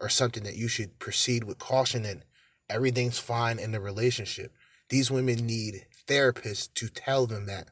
or 0.00 0.08
something 0.08 0.42
that 0.44 0.56
you 0.56 0.68
should 0.68 0.98
proceed 0.98 1.44
with 1.44 1.58
caution 1.58 2.04
in. 2.04 2.24
Everything's 2.68 3.18
fine 3.18 3.58
in 3.58 3.72
the 3.72 3.80
relationship. 3.80 4.52
These 4.88 5.10
women 5.10 5.46
need 5.46 5.86
therapists 6.06 6.72
to 6.74 6.88
tell 6.88 7.26
them 7.26 7.46
that. 7.46 7.68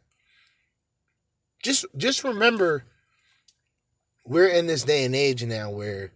Just 1.62 1.86
just 1.96 2.24
remember 2.24 2.84
we're 4.24 4.48
in 4.48 4.66
this 4.66 4.82
day 4.82 5.04
and 5.04 5.14
age 5.14 5.44
now 5.44 5.70
where 5.70 6.12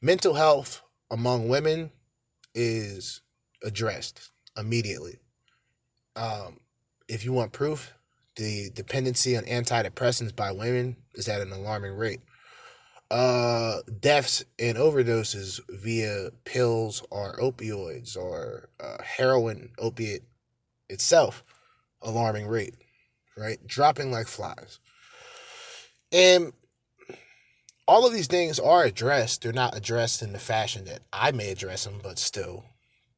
mental 0.00 0.34
health 0.34 0.82
among 1.10 1.48
women 1.48 1.90
is 2.54 3.22
addressed 3.62 4.30
immediately. 4.56 5.18
Um, 6.16 6.60
if 7.08 7.24
you 7.24 7.32
want 7.32 7.52
proof, 7.52 7.94
the 8.36 8.70
dependency 8.70 9.36
on 9.36 9.44
antidepressants 9.44 10.34
by 10.34 10.52
women 10.52 10.96
is 11.14 11.28
at 11.28 11.40
an 11.40 11.52
alarming 11.52 11.94
rate 11.94 12.20
uh 13.10 13.80
deaths 13.98 14.44
and 14.58 14.78
overdoses 14.78 15.60
via 15.68 16.30
pills 16.44 17.02
or 17.10 17.36
opioids 17.38 18.16
or 18.16 18.68
uh, 18.78 19.02
heroin 19.02 19.70
opiate 19.78 20.22
itself 20.88 21.42
alarming 22.02 22.46
rate 22.46 22.74
right? 23.40 23.66
Dropping 23.66 24.12
like 24.12 24.28
flies. 24.28 24.78
And 26.12 26.52
all 27.88 28.06
of 28.06 28.12
these 28.12 28.26
things 28.26 28.60
are 28.60 28.84
addressed. 28.84 29.42
They're 29.42 29.52
not 29.52 29.76
addressed 29.76 30.22
in 30.22 30.32
the 30.32 30.38
fashion 30.38 30.84
that 30.84 31.00
i 31.12 31.32
may 31.32 31.50
address 31.50 31.84
them 31.84 32.00
but 32.02 32.18
still 32.18 32.64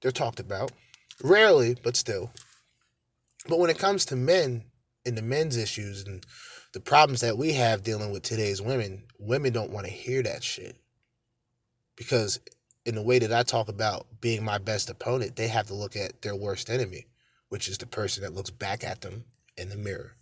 they're 0.00 0.10
talked 0.10 0.40
about. 0.40 0.72
Rarely 1.22 1.76
but 1.82 1.96
still. 1.96 2.32
But 3.48 3.58
when 3.58 3.70
it 3.70 3.78
comes 3.78 4.04
to 4.06 4.16
men 4.16 4.64
and 5.04 5.16
the 5.16 5.22
men's 5.22 5.56
issues 5.56 6.04
and 6.04 6.24
the 6.72 6.80
problems 6.80 7.20
that 7.20 7.36
we 7.38 7.52
have 7.52 7.82
dealing 7.82 8.12
with 8.12 8.22
today's 8.22 8.62
women, 8.62 9.04
women 9.18 9.52
don't 9.52 9.70
want 9.70 9.86
to 9.86 9.92
hear 9.92 10.22
that 10.22 10.42
shit. 10.42 10.76
Because 11.96 12.40
in 12.84 12.94
the 12.94 13.02
way 13.02 13.18
that 13.18 13.32
I 13.32 13.42
talk 13.42 13.68
about 13.68 14.06
being 14.20 14.44
my 14.44 14.58
best 14.58 14.90
opponent, 14.90 15.36
they 15.36 15.48
have 15.48 15.66
to 15.68 15.74
look 15.74 15.96
at 15.96 16.22
their 16.22 16.34
worst 16.34 16.70
enemy, 16.70 17.06
which 17.48 17.68
is 17.68 17.78
the 17.78 17.86
person 17.86 18.22
that 18.22 18.34
looks 18.34 18.50
back 18.50 18.82
at 18.84 19.02
them 19.02 19.24
in 19.56 19.68
the 19.68 19.76
mirror. 19.76 20.16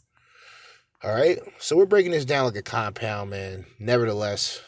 All 1.02 1.14
right. 1.14 1.38
So 1.58 1.76
we're 1.76 1.86
breaking 1.86 2.12
this 2.12 2.24
down 2.26 2.44
like 2.44 2.56
a 2.56 2.62
compound, 2.62 3.30
man. 3.30 3.64
Nevertheless, 3.78 4.60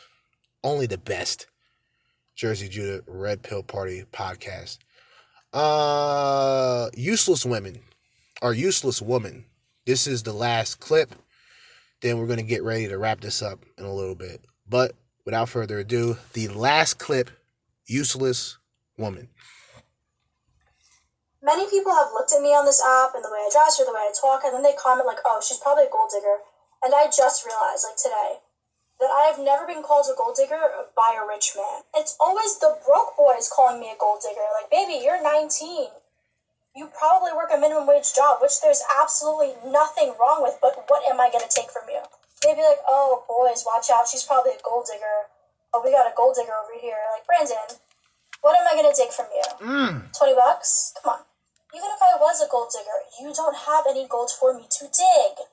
only 0.64 0.86
the 0.86 0.98
best. 0.98 1.46
Jerzee 2.36 2.70
Judah 2.70 3.02
Red 3.06 3.42
Pill 3.42 3.62
Party 3.62 4.04
podcast. 4.12 4.78
Uh 5.52 6.88
useless 6.96 7.44
women 7.44 7.80
or 8.40 8.54
useless 8.54 9.02
woman. 9.02 9.44
This 9.84 10.06
is 10.06 10.22
the 10.22 10.32
last 10.32 10.80
clip 10.80 11.14
then 12.02 12.18
we're 12.18 12.26
going 12.26 12.38
to 12.38 12.44
get 12.44 12.62
ready 12.62 12.88
to 12.88 12.98
wrap 12.98 13.20
this 13.20 13.40
up 13.40 13.64
in 13.78 13.84
a 13.84 13.94
little 13.94 14.14
bit. 14.14 14.44
But 14.68 14.92
without 15.24 15.48
further 15.48 15.78
ado, 15.78 16.18
the 16.32 16.48
last 16.48 16.98
clip 16.98 17.30
Useless 17.86 18.58
Woman. 18.98 19.28
Many 21.42 21.68
people 21.70 21.94
have 21.94 22.14
looked 22.14 22.32
at 22.32 22.42
me 22.42 22.54
on 22.54 22.66
this 22.66 22.82
app 22.82 23.14
and 23.14 23.24
the 23.24 23.30
way 23.30 23.42
I 23.42 23.50
dress 23.50 23.80
or 23.80 23.86
the 23.86 23.94
way 23.94 24.06
I 24.06 24.14
talk, 24.14 24.42
and 24.44 24.54
then 24.54 24.62
they 24.62 24.78
comment, 24.78 25.06
like, 25.06 25.22
oh, 25.26 25.42
she's 25.42 25.58
probably 25.58 25.86
a 25.86 25.90
gold 25.90 26.10
digger. 26.14 26.38
And 26.82 26.94
I 26.94 27.06
just 27.10 27.46
realized, 27.46 27.86
like 27.86 27.98
today, 27.98 28.42
that 29.02 29.10
I 29.10 29.26
have 29.26 29.42
never 29.42 29.66
been 29.66 29.82
called 29.82 30.06
a 30.06 30.14
gold 30.14 30.38
digger 30.38 30.62
by 30.94 31.18
a 31.18 31.26
rich 31.26 31.54
man. 31.58 31.82
It's 31.94 32.14
always 32.22 32.58
the 32.58 32.78
broke 32.86 33.18
boys 33.18 33.50
calling 33.50 33.82
me 33.82 33.90
a 33.90 33.98
gold 33.98 34.22
digger. 34.22 34.46
Like, 34.54 34.70
baby, 34.70 35.02
you're 35.02 35.18
19 35.18 36.01
you 36.74 36.88
probably 36.96 37.32
work 37.36 37.52
a 37.52 37.60
minimum 37.60 37.86
wage 37.86 38.16
job, 38.16 38.40
which 38.40 38.60
there's 38.60 38.82
absolutely 39.00 39.52
nothing 39.68 40.16
wrong 40.16 40.40
with, 40.40 40.56
but 40.60 40.88
what 40.88 41.04
am 41.04 41.20
I 41.20 41.28
going 41.28 41.44
to 41.44 41.52
take 41.52 41.70
from 41.70 41.84
you? 41.88 42.00
They'd 42.40 42.56
be 42.56 42.64
like, 42.64 42.80
oh, 42.88 43.28
boys, 43.28 43.62
watch 43.68 43.92
out, 43.92 44.08
she's 44.08 44.24
probably 44.24 44.56
a 44.56 44.64
gold 44.64 44.88
digger. 44.88 45.30
Oh, 45.72 45.84
we 45.84 45.92
got 45.92 46.08
a 46.08 46.16
gold 46.16 46.34
digger 46.34 46.56
over 46.56 46.74
here. 46.74 46.98
Like, 47.12 47.28
Brandon, 47.28 47.76
what 48.40 48.56
am 48.56 48.66
I 48.66 48.74
going 48.74 48.88
to 48.88 48.96
take 48.96 49.12
from 49.12 49.28
you? 49.30 49.46
Mm. 49.62 50.10
20 50.16 50.34
bucks? 50.34 50.92
Come 50.98 51.14
on. 51.14 51.22
Even 51.72 51.88
if 51.92 52.00
I 52.00 52.16
was 52.20 52.40
a 52.40 52.50
gold 52.50 52.72
digger, 52.72 53.04
you 53.20 53.32
don't 53.32 53.68
have 53.68 53.84
any 53.88 54.04
gold 54.08 54.32
for 54.32 54.52
me 54.52 54.68
to 54.68 54.84
dig. 54.88 55.44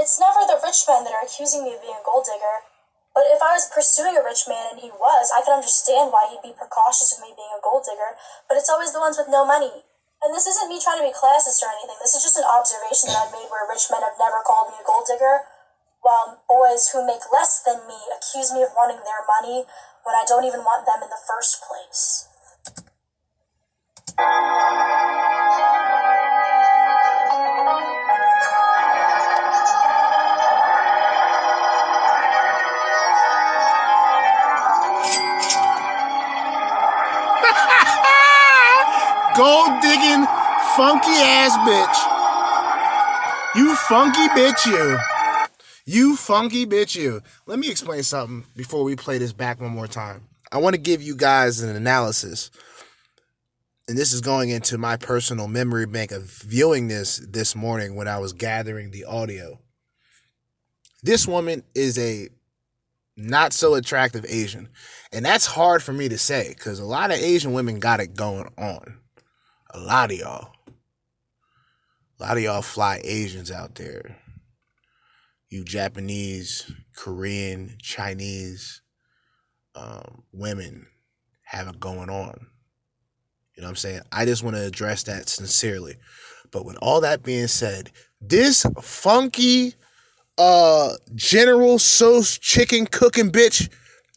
It's 0.00 0.20
never 0.20 0.44
the 0.44 0.60
rich 0.60 0.84
men 0.88 1.04
that 1.04 1.16
are 1.16 1.24
accusing 1.24 1.64
me 1.64 1.76
of 1.76 1.84
being 1.84 1.96
a 1.96 2.04
gold 2.04 2.24
digger. 2.24 2.64
But 3.12 3.28
if 3.28 3.44
I 3.44 3.52
was 3.56 3.68
pursuing 3.68 4.16
a 4.16 4.24
rich 4.24 4.48
man 4.48 4.72
and 4.72 4.80
he 4.80 4.88
was, 4.88 5.28
I 5.28 5.44
could 5.44 5.52
understand 5.52 6.12
why 6.12 6.32
he'd 6.32 6.44
be 6.44 6.56
precautious 6.56 7.12
of 7.12 7.20
me 7.20 7.36
being 7.36 7.52
a 7.52 7.60
gold 7.60 7.84
digger. 7.84 8.16
But 8.48 8.56
it's 8.56 8.72
always 8.72 8.92
the 8.92 9.04
ones 9.04 9.20
with 9.20 9.28
no 9.28 9.44
money. 9.44 9.84
And 10.22 10.30
this 10.30 10.46
isn't 10.46 10.70
me 10.70 10.78
trying 10.78 11.02
to 11.02 11.06
be 11.06 11.10
classist 11.10 11.58
or 11.66 11.70
anything. 11.74 11.98
This 11.98 12.14
is 12.14 12.22
just 12.22 12.38
an 12.38 12.46
observation 12.46 13.10
that 13.10 13.26
I've 13.26 13.34
made 13.34 13.50
where 13.50 13.66
rich 13.66 13.90
men 13.90 14.06
have 14.06 14.14
never 14.22 14.38
called 14.46 14.70
me 14.70 14.78
a 14.78 14.86
gold 14.86 15.02
digger, 15.10 15.50
while 16.00 16.38
boys 16.46 16.94
who 16.94 17.02
make 17.04 17.26
less 17.34 17.58
than 17.66 17.82
me 17.90 17.98
accuse 18.14 18.54
me 18.54 18.62
of 18.62 18.70
wanting 18.78 19.02
their 19.02 19.26
money 19.26 19.66
when 20.06 20.14
I 20.14 20.22
don't 20.26 20.44
even 20.46 20.62
want 20.62 20.86
them 20.86 21.02
in 21.02 21.10
the 21.10 21.18
first 21.26 21.62
place. 21.66 22.28
Gold 39.36 39.80
digging, 39.80 40.26
funky 40.76 41.16
ass 41.16 41.56
bitch. 41.66 42.22
You 43.54 43.74
funky 43.76 44.28
bitch, 44.28 44.66
you. 44.66 44.98
You 45.86 46.16
funky 46.16 46.66
bitch, 46.66 46.94
you. 46.94 47.22
Let 47.46 47.58
me 47.58 47.70
explain 47.70 48.02
something 48.02 48.44
before 48.54 48.84
we 48.84 48.94
play 48.94 49.16
this 49.16 49.32
back 49.32 49.60
one 49.60 49.70
more 49.70 49.86
time. 49.86 50.28
I 50.50 50.58
want 50.58 50.74
to 50.74 50.80
give 50.80 51.00
you 51.00 51.16
guys 51.16 51.62
an 51.62 51.74
analysis. 51.74 52.50
And 53.88 53.96
this 53.96 54.12
is 54.12 54.20
going 54.20 54.50
into 54.50 54.76
my 54.76 54.96
personal 54.96 55.48
memory 55.48 55.86
bank 55.86 56.12
of 56.12 56.24
viewing 56.24 56.88
this 56.88 57.16
this 57.16 57.56
morning 57.56 57.96
when 57.96 58.08
I 58.08 58.18
was 58.18 58.34
gathering 58.34 58.90
the 58.90 59.06
audio. 59.06 59.60
This 61.02 61.26
woman 61.26 61.62
is 61.74 61.98
a 61.98 62.28
not 63.16 63.52
so 63.52 63.74
attractive 63.74 64.26
Asian. 64.28 64.68
And 65.10 65.24
that's 65.24 65.46
hard 65.46 65.82
for 65.82 65.92
me 65.92 66.08
to 66.10 66.18
say 66.18 66.50
because 66.50 66.78
a 66.78 66.84
lot 66.84 67.10
of 67.10 67.16
Asian 67.16 67.52
women 67.52 67.80
got 67.80 68.00
it 68.00 68.14
going 68.14 68.52
on. 68.58 68.98
A 69.74 69.78
lot 69.78 70.12
of 70.12 70.18
y'all. 70.18 70.52
A 72.18 72.22
lot 72.22 72.36
of 72.36 72.42
y'all 72.42 72.62
fly 72.62 73.00
Asians 73.04 73.50
out 73.50 73.74
there. 73.74 74.18
You 75.48 75.64
Japanese, 75.64 76.70
Korean, 76.96 77.76
Chinese 77.80 78.82
um, 79.74 80.22
women 80.32 80.86
have 81.44 81.68
it 81.68 81.80
going 81.80 82.10
on. 82.10 82.46
You 83.56 83.62
know 83.62 83.66
what 83.66 83.70
I'm 83.70 83.76
saying? 83.76 84.00
I 84.10 84.24
just 84.24 84.42
want 84.42 84.56
to 84.56 84.66
address 84.66 85.02
that 85.04 85.28
sincerely. 85.28 85.96
But 86.50 86.64
with 86.64 86.76
all 86.80 87.00
that 87.00 87.22
being 87.22 87.48
said, 87.48 87.90
this 88.20 88.64
funky 88.80 89.74
uh 90.38 90.94
General 91.14 91.78
Tso's 91.78 92.38
chicken 92.38 92.86
cooking 92.86 93.30
bitch 93.30 93.68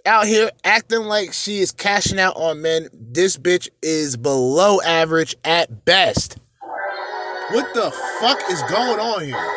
out 0.05 0.27
here 0.27 0.51
acting 0.63 1.03
like 1.03 1.33
she 1.33 1.59
is 1.59 1.71
cashing 1.71 2.19
out 2.19 2.35
on 2.37 2.61
men. 2.61 2.89
This 2.93 3.37
bitch 3.37 3.69
is 3.81 4.17
below 4.17 4.81
average 4.81 5.35
at 5.43 5.85
best. 5.85 6.37
What 7.51 7.73
the 7.73 7.91
fuck 8.19 8.39
is 8.49 8.61
going 8.63 8.99
on 8.99 9.23
here? 9.23 9.53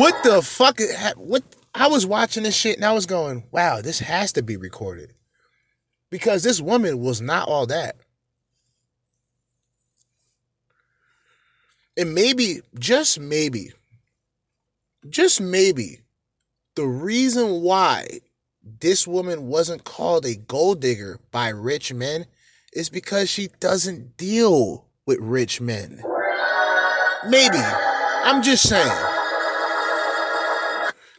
What 0.00 0.22
the 0.24 0.40
fuck? 0.42 0.80
What? 1.16 1.42
I 1.74 1.88
was 1.88 2.06
watching 2.06 2.42
this 2.42 2.56
shit 2.56 2.76
and 2.76 2.84
I 2.84 2.92
was 2.92 3.06
going, 3.06 3.44
wow, 3.50 3.80
this 3.80 3.98
has 4.00 4.32
to 4.32 4.42
be 4.42 4.56
recorded. 4.56 5.12
Because 6.10 6.42
this 6.42 6.60
woman 6.60 7.00
was 7.00 7.20
not 7.20 7.48
all 7.48 7.66
that. 7.66 7.96
And 11.96 12.14
maybe, 12.14 12.60
just 12.78 13.20
maybe, 13.20 13.72
just 15.08 15.40
maybe, 15.40 16.00
the 16.74 16.86
reason 16.86 17.60
why 17.60 18.20
this 18.62 19.06
woman 19.06 19.48
wasn't 19.48 19.84
called 19.84 20.24
a 20.24 20.36
gold 20.36 20.80
digger 20.80 21.20
by 21.30 21.48
rich 21.48 21.92
men 21.92 22.26
is 22.72 22.88
because 22.88 23.28
she 23.28 23.48
doesn't 23.60 24.16
deal 24.16 24.86
with 25.06 25.18
rich 25.20 25.60
men. 25.60 26.02
Maybe. 27.28 27.58
I'm 27.58 28.42
just 28.42 28.68
saying. 28.68 29.08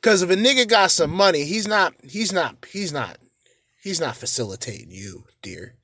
Cause 0.01 0.21
if 0.21 0.29
a 0.29 0.35
nigga 0.35 0.67
got 0.67 0.91
some 0.91 1.11
money, 1.11 1.45
he's 1.45 1.67
not, 1.67 1.93
he's 2.03 2.33
not, 2.33 2.65
he's 2.69 2.91
not, 2.91 3.17
he's 3.81 4.01
not 4.01 4.17
facilitating 4.17 4.91
you, 4.91 5.25
dear. 5.41 5.75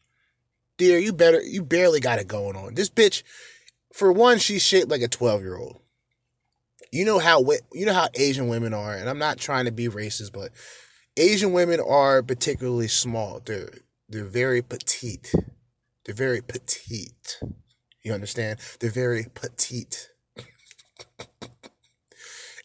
Dear, 0.77 0.97
you 0.97 1.13
better, 1.13 1.41
you 1.41 1.63
barely 1.63 2.01
got 2.01 2.19
it 2.19 2.27
going 2.27 2.57
on. 2.57 2.73
This 2.73 2.89
bitch, 2.89 3.23
for 3.93 4.11
one, 4.11 4.39
she's 4.39 4.61
shaped 4.61 4.89
like 4.89 5.01
a 5.01 5.07
12 5.07 5.41
year 5.41 5.57
old. 5.57 5.79
You 6.91 7.05
know 7.05 7.19
how 7.19 7.45
you 7.71 7.85
know 7.85 7.93
how 7.93 8.07
Asian 8.15 8.47
women 8.47 8.73
are, 8.73 8.95
and 8.95 9.07
I'm 9.07 9.19
not 9.19 9.37
trying 9.37 9.65
to 9.65 9.71
be 9.71 9.87
racist, 9.87 10.33
but 10.33 10.51
Asian 11.17 11.53
women 11.53 11.79
are 11.79 12.23
particularly 12.23 12.87
small. 12.87 13.41
They're 13.43 13.69
they're 14.07 14.25
very 14.25 14.61
petite. 14.61 15.33
They're 16.05 16.15
very 16.15 16.41
petite. 16.41 17.39
You 18.03 18.13
understand? 18.13 18.59
They're 18.79 18.89
very 18.89 19.27
petite. 19.33 20.09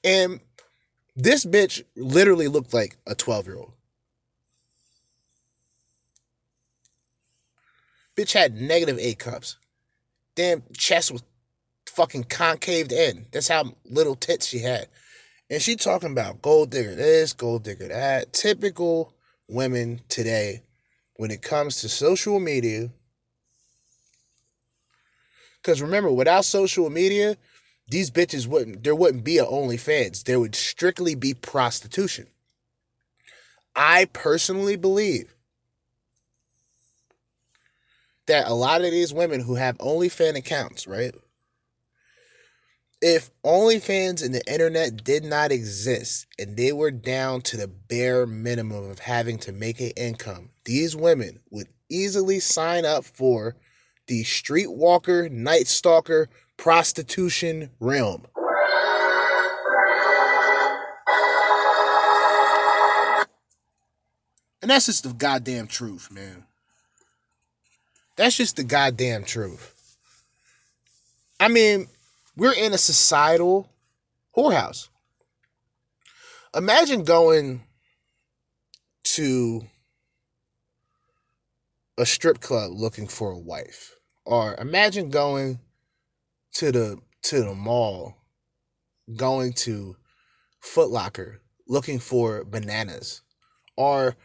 and 0.05 0.41
this 1.17 1.45
bitch 1.45 1.83
literally 1.97 2.49
looked 2.49 2.73
like 2.73 2.97
a 3.07 3.15
12 3.15 3.47
year 3.47 3.57
old. 3.57 3.73
Bitch 8.17 8.33
had 8.33 8.55
negative 8.55 8.99
A 8.99 9.15
cups. 9.15 9.57
Damn 10.37 10.63
chest 10.77 11.13
was 11.13 11.23
fucking 11.87 12.25
concaved 12.25 12.93
in. 12.93 13.27
That's 13.33 13.49
how 13.49 13.75
little 13.85 14.15
tits 14.15 14.47
she 14.47 14.61
had. 14.61 14.89
And 15.55 15.63
she 15.63 15.77
talking 15.77 16.11
about 16.11 16.43
gold 16.43 16.71
digger 16.71 16.97
this, 16.97 17.33
gold 17.33 17.63
digger 17.63 17.87
that. 17.87 18.33
Typical 18.33 19.15
women 19.47 20.01
today 20.09 20.63
when 21.15 21.31
it 21.31 21.43
comes 21.43 21.81
to 21.81 21.89
social 21.89 22.41
media. 22.41 22.91
Because 25.63 25.81
remember, 25.81 26.11
without 26.11 26.45
social 26.45 26.91
media, 26.91 27.37
these 27.89 28.11
bitches 28.11 28.49
wouldn't, 28.49 28.83
there 28.83 28.97
wouldn't 28.97 29.23
be 29.23 29.39
a 29.39 29.45
OnlyFans. 29.45 30.25
There 30.25 30.41
would 30.41 30.57
strictly 30.57 31.15
be 31.15 31.35
prostitution. 31.35 32.27
I 33.77 34.07
personally 34.07 34.75
believe 34.75 35.37
that 38.27 38.49
a 38.49 38.55
lot 38.55 38.81
of 38.81 38.91
these 38.91 39.15
women 39.15 39.39
who 39.39 39.55
have 39.55 39.79
OnlyFans 39.79 40.37
accounts, 40.37 40.89
right? 40.89 41.15
If 43.07 43.31
OnlyFans 43.45 44.25
and 44.25 44.35
the 44.35 44.51
internet 44.51 45.05
did 45.05 45.25
not 45.25 45.53
exist 45.53 46.27
and 46.39 46.57
they 46.57 46.73
were 46.73 46.91
down 46.91 47.43
to 47.43 47.59
the 47.59 47.69
bare 47.69 48.27
minimum 48.27 48.89
of 48.89 49.01
having 49.01 49.37
to 49.41 49.53
make 49.53 49.79
an 49.79 49.91
income, 49.95 50.53
these 50.65 50.97
women 50.97 51.41
would 51.51 51.67
easily 51.91 52.41
sign 52.41 52.87
up 52.87 53.05
for 53.05 53.57
the 54.07 54.25
streetwalker, 54.25 55.31
night 55.31 55.67
stalker, 55.67 56.31
prostitution 56.57 57.73
realm. 57.79 58.25
And 64.63 64.71
that's 64.71 64.87
just 64.87 65.03
the 65.03 65.13
goddamn 65.13 65.67
truth, 65.67 66.11
man. 66.11 66.47
That's 68.17 68.39
just 68.39 68.57
the 68.57 68.65
goddamn 68.65 69.25
truth. 69.25 69.99
I 71.39 71.49
mean, 71.49 71.89
we're 72.37 72.55
in 72.55 72.73
a 72.73 72.79
societal 72.79 73.71
whorehouse. 74.37 74.89
Imagine 76.55 77.05
going 77.05 77.63
to 79.05 79.67
a 81.99 82.07
strip 82.07 82.41
club 82.41 82.73
looking 82.73 83.07
for 83.07 83.31
a 83.31 83.39
wife. 83.39 83.95
Or 84.25 84.55
imagine 84.57 85.11
going 85.11 85.61
to 86.55 86.73
the 86.73 86.99
to 87.25 87.43
the 87.43 87.55
mall, 87.55 88.17
going 89.17 89.53
to 89.53 89.97
Foot 90.61 90.91
Locker 90.91 91.41
looking 91.67 91.99
for 91.99 92.45
bananas. 92.45 93.23
Or 93.77 94.17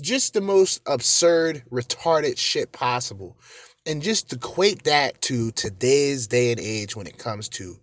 just 0.00 0.34
the 0.34 0.40
most 0.40 0.80
absurd, 0.86 1.64
retarded 1.70 2.38
shit 2.38 2.72
possible. 2.72 3.36
And 3.84 4.00
just 4.00 4.32
equate 4.32 4.84
that 4.84 5.20
to 5.22 5.50
today's 5.50 6.28
day 6.28 6.52
and 6.52 6.60
age 6.60 6.94
when 6.94 7.06
it 7.06 7.18
comes 7.18 7.48
to 7.50 7.80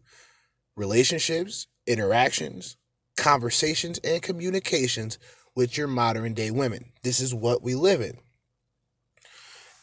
relationships, 0.76 1.68
interactions, 1.86 2.78
conversations, 3.18 4.00
and 4.04 4.22
communications 4.22 5.20
with 5.56 5.78
your 5.78 5.88
modern 5.88 6.34
day 6.34 6.52
women. 6.52 6.86
This 7.04 7.20
is 7.20 7.36
what 7.36 7.62
we 7.62 7.76
live 7.76 8.00
in. 8.00 8.18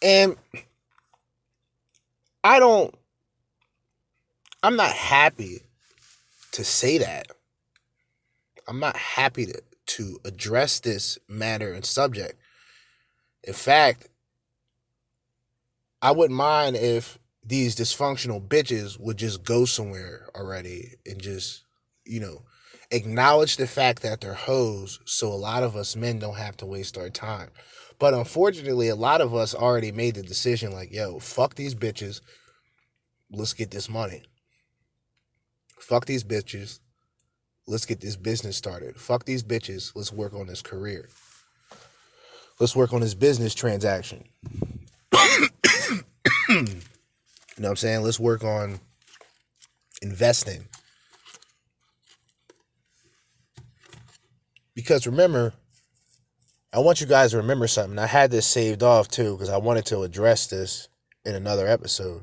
And 0.03 0.37
I 2.43 2.61
don't, 2.61 2.95
I'm 4.63 4.77
not 4.77 4.93
happy 4.93 5.61
to 6.53 6.65
say 6.65 6.99
that. 6.99 7.27
I'm 8.67 8.81
not 8.81 8.97
happy 8.97 9.47
to, 9.47 9.63
to 9.87 10.19
address 10.25 10.81
this 10.81 11.19
matter 11.29 11.73
and 11.73 11.85
subject. 11.85 12.41
In 13.45 13.53
fact, 13.53 14.09
I 16.07 16.13
wouldn't 16.13 16.39
mind 16.39 16.77
if 16.77 17.19
these 17.45 17.75
dysfunctional 17.75 18.41
bitches 18.41 18.97
would 19.01 19.17
just 19.17 19.43
go 19.43 19.65
somewhere 19.65 20.29
already 20.37 20.93
and 21.05 21.21
just, 21.21 21.65
you 22.05 22.21
know, 22.21 22.43
acknowledge 22.93 23.57
the 23.57 23.67
fact 23.67 24.03
that 24.03 24.21
they're 24.21 24.35
hoes 24.35 25.01
so 25.05 25.27
a 25.27 25.35
lot 25.35 25.65
of 25.65 25.75
us 25.75 25.97
men 25.97 26.21
don't 26.21 26.37
have 26.37 26.57
to 26.59 26.65
waste 26.65 26.97
our 26.97 27.11
time. 27.11 27.49
But 27.99 28.15
unfortunately, 28.15 28.87
a 28.87 28.95
lot 28.95 29.21
of 29.21 29.35
us 29.35 29.53
already 29.53 29.91
made 29.91 30.15
the 30.15 30.23
decision 30.23 30.71
like, 30.71 30.93
yo, 30.93 31.19
fuck 31.19 31.57
these 31.57 31.75
bitches. 31.75 32.21
Let's 33.33 33.53
get 33.53 33.73
this 33.73 33.89
money. 33.89 34.23
Fuck 35.81 36.07
these 36.07 36.23
bitches. 36.23 36.79
Let's 37.67 37.85
get 37.85 38.01
this 38.01 38.15
business 38.15 38.57
started. 38.57 38.97
Fuck 38.97 39.25
these 39.25 39.43
bitches. 39.43 39.91
Let's 39.97 40.13
work 40.13 40.35
on 40.35 40.47
this 40.47 40.63
career. 40.63 41.09
Let's 42.61 42.77
work 42.77 42.93
on 42.93 43.01
this 43.01 43.15
business 43.15 43.57
transaction. 43.57 44.23
you 46.65 47.63
know 47.63 47.69
what 47.69 47.71
I'm 47.71 47.77
saying? 47.77 48.03
Let's 48.03 48.21
work 48.21 48.45
on 48.45 48.81
investing. 50.03 50.69
Because 54.75 55.07
remember, 55.07 55.55
I 56.73 56.81
want 56.81 57.01
you 57.01 57.07
guys 57.07 57.31
to 57.31 57.39
remember 57.39 57.67
something. 57.67 57.99
I 57.99 58.07
had 58.07 58.31
this 58.31 58.47
saved 58.47 58.83
off 58.83 59.09
too 59.09 59.33
because 59.33 59.49
I 59.49 59.57
wanted 59.57 59.87
to 59.87 60.03
address 60.03 60.47
this 60.47 60.89
in 61.25 61.35
another 61.35 61.67
episode. 61.67 62.23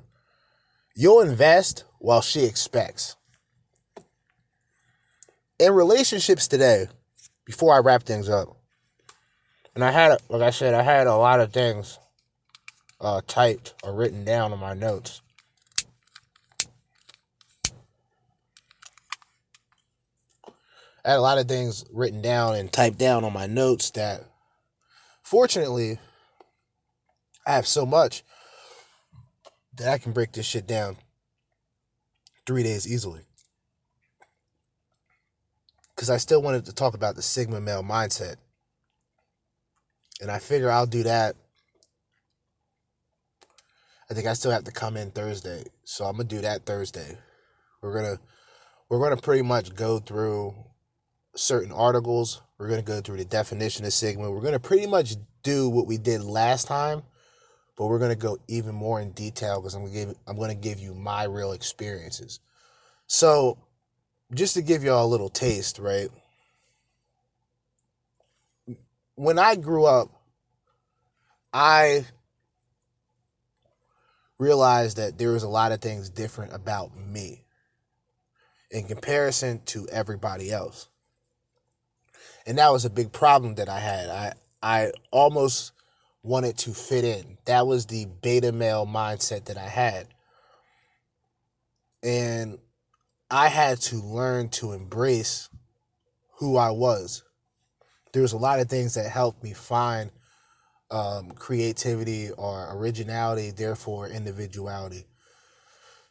You'll 0.96 1.22
invest 1.22 1.84
while 2.00 2.22
she 2.22 2.46
expects. 2.46 3.16
In 5.60 5.74
relationships 5.74 6.48
today, 6.48 6.88
before 7.46 7.74
I 7.74 7.80
wrap 7.80 8.04
things 8.04 8.30
up, 8.30 8.50
and 9.76 9.84
I 9.84 9.92
had, 9.92 10.18
like 10.30 10.42
I 10.42 10.52
said, 10.52 10.76
I 10.76 10.84
had 10.84 11.08
a 11.08 11.16
lot 11.16 11.40
of 11.40 11.52
things 11.52 11.98
uh, 13.04 13.22
typed 13.28 13.74
or 13.84 13.94
written 13.94 14.24
down 14.24 14.54
on 14.54 14.60
my 14.60 14.74
notes. 14.74 15.22
I 21.06 21.12
had 21.12 21.18
a 21.18 21.22
lot 21.22 21.38
of 21.38 21.48
things 21.48 21.84
written 21.92 22.22
down 22.22 22.56
and 22.56 22.72
typed 22.72 22.98
down 22.98 23.26
on 23.26 23.34
my 23.34 23.46
notes 23.46 23.92
that 23.92 24.24
fortunately 25.22 26.00
I 27.46 27.56
have 27.56 27.68
so 27.68 27.86
much 27.86 28.24
that 29.76 29.90
I 29.90 29.98
can 29.98 30.14
break 30.14 30.32
this 30.32 30.46
shit 30.46 30.66
down 30.66 30.96
three 32.46 32.64
days 32.64 32.88
easily. 32.88 33.22
Because 35.94 36.10
I 36.10 36.18
still 36.18 36.42
wanted 36.42 36.66
to 36.66 36.74
talk 36.74 36.94
about 36.94 37.16
the 37.16 37.22
Sigma 37.22 37.60
male 37.60 37.84
mindset. 37.84 38.38
And 40.22 40.32
I 40.32 40.40
figure 40.40 40.72
I'll 40.72 40.86
do 40.86 41.04
that. 41.04 41.36
I 44.14 44.16
think 44.16 44.28
I 44.28 44.34
still 44.34 44.52
have 44.52 44.66
to 44.66 44.72
come 44.72 44.96
in 44.96 45.10
Thursday. 45.10 45.64
So 45.86 46.06
I'm 46.06 46.12
gonna 46.12 46.26
do 46.26 46.42
that 46.42 46.68
Thursday. 46.68 47.18
We're 47.82 47.96
gonna 47.96 48.20
we're 48.88 49.00
gonna 49.00 49.20
pretty 49.20 49.42
much 49.42 49.74
go 49.74 49.98
through 49.98 50.54
certain 51.36 51.72
articles. 51.72 52.40
We're 52.60 52.68
to 52.82 52.86
go 52.86 53.02
through 53.02 53.18
the 53.18 53.26
definition 53.26 53.86
of 53.86 53.92
Sigma. 53.92 54.30
We're 54.30 54.42
to 54.52 54.60
pretty 54.60 54.86
much 54.86 55.16
do 55.42 55.68
what 55.68 55.88
we 55.88 55.98
did 55.98 56.22
last 56.22 56.68
time, 56.68 57.02
but 57.76 57.88
we're 57.88 57.98
to 58.12 58.16
go 58.16 58.38
even 58.48 58.76
more 58.76 59.02
in 59.02 59.14
detail 59.14 59.60
because 59.60 59.74
I'm 59.74 59.88
to 59.88 59.92
give 59.92 60.16
I'm 60.28 60.38
to 60.50 60.54
give 60.54 60.78
you 60.80 60.94
my 60.94 61.24
real 61.24 61.52
experiences. 61.52 62.40
So, 63.08 63.58
just 64.32 64.54
to 64.54 64.62
give 64.62 64.84
y'all 64.84 65.08
a 65.08 65.10
little 65.10 65.30
taste, 65.30 65.80
right? 65.80 66.10
When 69.16 69.40
I 69.40 69.56
grew 69.56 69.86
up, 69.86 70.10
I 71.52 72.06
realized 74.44 74.98
that 74.98 75.18
there 75.18 75.32
was 75.32 75.44
a 75.44 75.50
lot 75.50 75.72
of 75.72 75.82
things 75.82 76.10
different 76.10 76.54
about 76.54 76.96
me 76.98 77.46
in 78.70 78.86
comparison 78.86 79.62
to 79.66 79.88
everybody 79.90 80.52
else 80.52 80.90
and 82.46 82.58
that 82.58 82.72
was 82.72 82.86
a 82.86 82.90
big 82.90 83.12
problem 83.12 83.56
that 83.56 83.70
I 83.70 83.80
had. 83.80 84.10
I 84.10 84.34
I 84.62 84.92
almost 85.12 85.74
wanted 86.22 86.58
to 86.60 86.74
fit 86.74 87.04
in. 87.04 87.38
That 87.46 87.68
was 87.68 87.86
the 87.86 88.06
beta 88.22 88.52
male 88.52 88.86
mindset 88.86 89.46
that 89.46 89.58
I 89.58 89.68
had. 89.68 90.08
And 92.02 92.60
I 93.30 93.48
had 93.48 93.80
to 93.82 93.98
learn 93.98 94.50
to 94.50 94.72
embrace 94.72 95.50
who 96.38 96.58
I 96.58 96.72
was. 96.72 97.24
There 98.12 98.22
was 98.22 98.34
a 98.34 98.38
lot 98.38 98.60
of 98.60 98.70
things 98.70 98.94
that 98.94 99.10
helped 99.10 99.44
me 99.44 99.54
find 99.54 100.12
um, 100.94 101.32
creativity 101.32 102.30
or 102.32 102.70
originality, 102.78 103.50
therefore 103.50 104.08
individuality. 104.08 105.06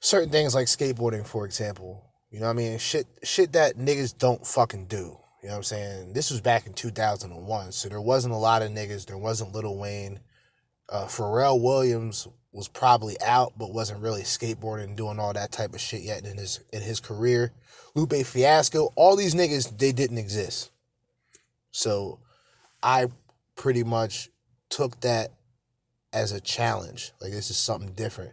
Certain 0.00 0.30
things 0.30 0.54
like 0.54 0.66
skateboarding, 0.66 1.24
for 1.24 1.46
example. 1.46 2.10
You 2.30 2.40
know 2.40 2.46
what 2.46 2.52
I 2.52 2.56
mean? 2.56 2.78
Shit 2.78 3.06
shit 3.22 3.52
that 3.52 3.78
niggas 3.78 4.18
don't 4.18 4.44
fucking 4.44 4.86
do. 4.86 5.16
You 5.42 5.48
know 5.48 5.54
what 5.54 5.58
I'm 5.58 5.62
saying? 5.62 6.12
This 6.12 6.30
was 6.30 6.40
back 6.40 6.66
in 6.66 6.72
2001, 6.72 7.72
so 7.72 7.88
there 7.88 8.00
wasn't 8.00 8.34
a 8.34 8.38
lot 8.38 8.62
of 8.62 8.70
niggas. 8.70 9.06
There 9.06 9.18
wasn't 9.18 9.54
Lil 9.54 9.76
Wayne. 9.76 10.20
Uh, 10.88 11.06
Pharrell 11.06 11.60
Williams 11.62 12.26
was 12.52 12.68
probably 12.68 13.20
out, 13.24 13.52
but 13.56 13.72
wasn't 13.72 14.02
really 14.02 14.22
skateboarding 14.22 14.84
and 14.84 14.96
doing 14.96 15.18
all 15.18 15.32
that 15.32 15.52
type 15.52 15.74
of 15.74 15.80
shit 15.80 16.02
yet 16.02 16.24
in 16.24 16.38
his 16.38 16.60
in 16.72 16.82
his 16.82 16.98
career. 16.98 17.52
Lupe 17.94 18.26
Fiasco, 18.26 18.90
all 18.96 19.14
these 19.14 19.34
niggas, 19.34 19.78
they 19.78 19.92
didn't 19.92 20.18
exist. 20.18 20.70
So, 21.70 22.18
I 22.82 23.06
pretty 23.54 23.84
much 23.84 24.30
took 24.72 25.00
that 25.02 25.32
as 26.12 26.32
a 26.32 26.40
challenge. 26.40 27.12
Like 27.20 27.32
this 27.32 27.50
is 27.50 27.56
something 27.56 27.92
different. 27.92 28.32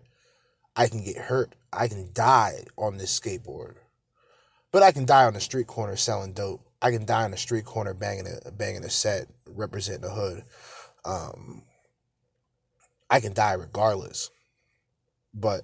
I 0.75 0.87
can 0.87 1.03
get 1.03 1.17
hurt. 1.17 1.53
I 1.71 1.87
can 1.87 2.09
die 2.13 2.63
on 2.77 2.97
this 2.97 3.17
skateboard, 3.17 3.75
but 4.71 4.81
I 4.81 4.91
can 4.91 5.05
die 5.05 5.25
on 5.25 5.33
the 5.33 5.41
street 5.41 5.67
corner 5.67 5.95
selling 5.95 6.33
dope. 6.33 6.61
I 6.81 6.91
can 6.91 7.05
die 7.05 7.25
on 7.25 7.31
the 7.31 7.37
street 7.37 7.65
corner 7.65 7.93
banging 7.93 8.25
a 8.45 8.51
banging 8.51 8.85
a 8.85 8.89
set, 8.89 9.27
representing 9.45 10.01
the 10.01 10.11
hood. 10.11 10.43
Um, 11.03 11.63
I 13.09 13.19
can 13.19 13.33
die 13.33 13.53
regardless. 13.53 14.31
But 15.33 15.63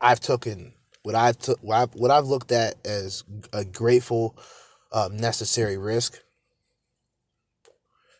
I've 0.00 0.20
taken 0.20 0.72
what 1.02 1.14
I've 1.14 1.38
took 1.38 1.62
what 1.62 1.76
I've, 1.76 1.94
what 1.94 2.10
I've 2.10 2.26
looked 2.26 2.50
at 2.50 2.74
as 2.86 3.24
a 3.52 3.64
grateful, 3.64 4.36
um, 4.90 5.16
necessary 5.16 5.76
risk, 5.76 6.18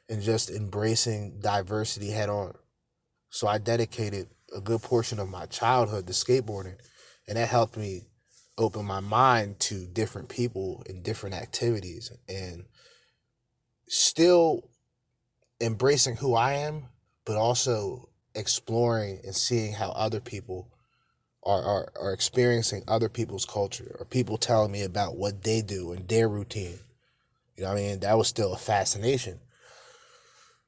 and 0.09 0.22
just 0.22 0.51
embracing 0.51 1.40
diversity 1.40 2.10
head 2.10 2.28
on. 2.28 2.55
So 3.31 3.47
I 3.47 3.59
dedicated 3.59 4.28
a 4.55 4.60
good 4.60 4.82
portion 4.82 5.18
of 5.18 5.28
my 5.28 5.47
childhood 5.47 6.06
to 6.06 6.12
skateboarding, 6.12 6.78
and 7.26 7.36
that 7.36 7.48
helped 7.48 7.76
me 7.76 8.02
open 8.56 8.85
my 8.85 9.01
mind 9.01 9.59
to 9.59 9.86
different 9.86 10.28
people 10.28 10.85
and 10.89 11.02
different 11.02 11.35
activities 11.35 12.12
and 12.28 12.64
still 13.89 14.70
embracing 15.60 16.16
who 16.16 16.35
I 16.35 16.52
am, 16.55 16.85
but 17.24 17.36
also 17.36 18.10
exploring 18.35 19.20
and 19.24 19.35
seeing 19.35 19.72
how 19.72 19.90
other 19.90 20.20
people 20.20 20.70
are, 21.44 21.62
are, 21.62 21.93
are 22.01 22.12
experiencing 22.12 22.82
other 22.89 23.09
people's 23.09 23.44
culture 23.44 23.97
or 23.98 24.05
people 24.05 24.36
telling 24.36 24.72
me 24.72 24.82
about 24.82 25.16
what 25.16 25.43
they 25.43 25.60
do 25.60 25.93
and 25.93 26.09
their 26.09 26.28
routine. 26.28 26.78
You 27.56 27.64
know 27.64 27.70
what 27.70 27.78
I 27.78 27.82
mean? 27.82 28.01
That 28.01 28.18
was 28.18 28.28
still 28.28 28.52
a 28.52 28.59
fascination. 28.59 29.40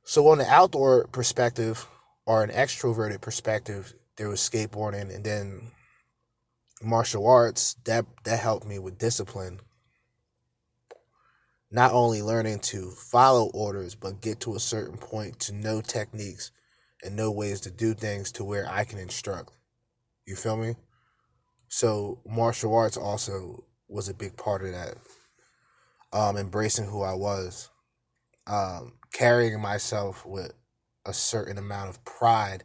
So 0.08 0.28
on 0.28 0.38
the 0.38 0.48
outdoor 0.48 1.08
perspective 1.08 1.84
or 2.26 2.44
an 2.44 2.50
extroverted 2.50 3.20
perspective, 3.20 3.92
there 4.16 4.28
was 4.28 4.38
skateboarding 4.38 5.12
and 5.12 5.24
then 5.24 5.72
martial 6.80 7.26
arts 7.26 7.74
that 7.86 8.06
that 8.22 8.38
helped 8.38 8.64
me 8.64 8.78
with 8.78 8.98
discipline. 8.98 9.58
Not 11.72 11.90
only 11.90 12.22
learning 12.22 12.60
to 12.60 12.92
follow 12.92 13.50
orders 13.52 13.96
but 13.96 14.20
get 14.20 14.38
to 14.40 14.54
a 14.54 14.60
certain 14.60 14.96
point 14.96 15.40
to 15.40 15.52
know 15.52 15.80
techniques 15.80 16.52
and 17.02 17.16
know 17.16 17.32
ways 17.32 17.60
to 17.62 17.72
do 17.72 17.92
things 17.92 18.30
to 18.32 18.44
where 18.44 18.70
I 18.70 18.84
can 18.84 19.00
instruct. 19.00 19.50
You 20.24 20.36
feel 20.36 20.56
me? 20.56 20.76
So 21.66 22.20
martial 22.24 22.72
arts 22.76 22.96
also 22.96 23.64
was 23.88 24.08
a 24.08 24.14
big 24.14 24.36
part 24.36 24.62
of 24.62 24.70
that 24.70 24.98
um 26.12 26.36
embracing 26.36 26.86
who 26.86 27.02
I 27.02 27.14
was 27.14 27.70
um 28.47 28.94
carrying 29.12 29.60
myself 29.60 30.24
with 30.27 30.52
a 31.05 31.12
certain 31.12 31.59
amount 31.59 31.89
of 31.89 32.05
pride 32.05 32.64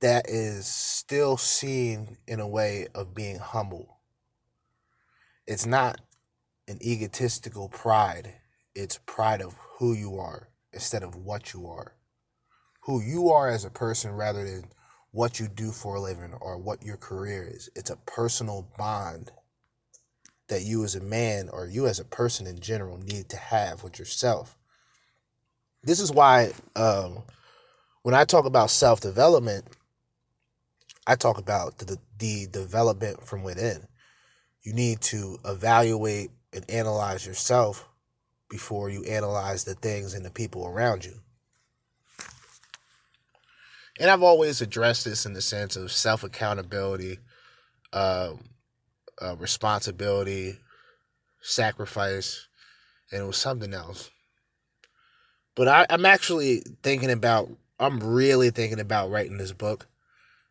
that 0.00 0.28
is 0.28 0.66
still 0.66 1.36
seen 1.36 2.18
in 2.26 2.38
a 2.40 2.46
way 2.46 2.86
of 2.94 3.14
being 3.14 3.38
humble. 3.38 3.98
It's 5.46 5.66
not 5.66 6.00
an 6.68 6.78
egotistical 6.82 7.68
pride, 7.68 8.34
it's 8.74 8.98
pride 9.06 9.42
of 9.42 9.56
who 9.78 9.92
you 9.92 10.18
are 10.18 10.48
instead 10.72 11.02
of 11.02 11.14
what 11.14 11.52
you 11.52 11.66
are. 11.66 11.96
Who 12.82 13.00
you 13.00 13.30
are 13.30 13.48
as 13.48 13.64
a 13.64 13.70
person 13.70 14.12
rather 14.12 14.44
than 14.44 14.64
what 15.10 15.40
you 15.40 15.48
do 15.48 15.70
for 15.70 15.96
a 15.96 16.00
living 16.00 16.34
or 16.40 16.58
what 16.58 16.84
your 16.84 16.96
career 16.96 17.48
is. 17.50 17.70
It's 17.74 17.90
a 17.90 17.96
personal 17.96 18.70
bond 18.76 19.30
that 20.48 20.62
you 20.62 20.84
as 20.84 20.94
a 20.94 21.00
man 21.00 21.48
or 21.48 21.66
you 21.66 21.86
as 21.86 21.98
a 21.98 22.04
person 22.04 22.46
in 22.46 22.60
general 22.60 22.98
need 22.98 23.28
to 23.30 23.36
have 23.36 23.82
with 23.82 23.98
yourself. 23.98 24.56
This 25.82 26.00
is 26.00 26.12
why 26.12 26.52
um, 26.76 27.22
when 28.02 28.14
I 28.14 28.24
talk 28.24 28.44
about 28.44 28.70
self 28.70 29.00
development, 29.00 29.64
I 31.06 31.16
talk 31.16 31.38
about 31.38 31.78
the, 31.78 31.98
the 32.18 32.46
development 32.46 33.26
from 33.26 33.42
within. 33.42 33.86
You 34.62 34.72
need 34.72 35.00
to 35.02 35.38
evaluate 35.44 36.30
and 36.52 36.68
analyze 36.70 37.26
yourself 37.26 37.88
before 38.48 38.88
you 38.88 39.04
analyze 39.04 39.64
the 39.64 39.74
things 39.74 40.14
and 40.14 40.24
the 40.24 40.30
people 40.30 40.66
around 40.66 41.04
you. 41.04 41.20
And 44.00 44.10
I've 44.10 44.22
always 44.22 44.60
addressed 44.60 45.04
this 45.04 45.24
in 45.26 45.34
the 45.34 45.42
sense 45.42 45.76
of 45.76 45.92
self 45.92 46.24
accountability, 46.24 47.18
uh, 47.92 48.32
uh, 49.20 49.36
responsibility, 49.36 50.58
sacrifice, 51.40 52.48
and 53.10 53.22
it 53.22 53.26
was 53.26 53.36
something 53.36 53.74
else. 53.74 54.10
But 55.54 55.68
I, 55.68 55.86
I'm 55.88 56.06
actually 56.06 56.62
thinking 56.82 57.10
about, 57.10 57.48
I'm 57.78 58.00
really 58.00 58.50
thinking 58.50 58.80
about 58.80 59.10
writing 59.10 59.38
this 59.38 59.52
book 59.52 59.86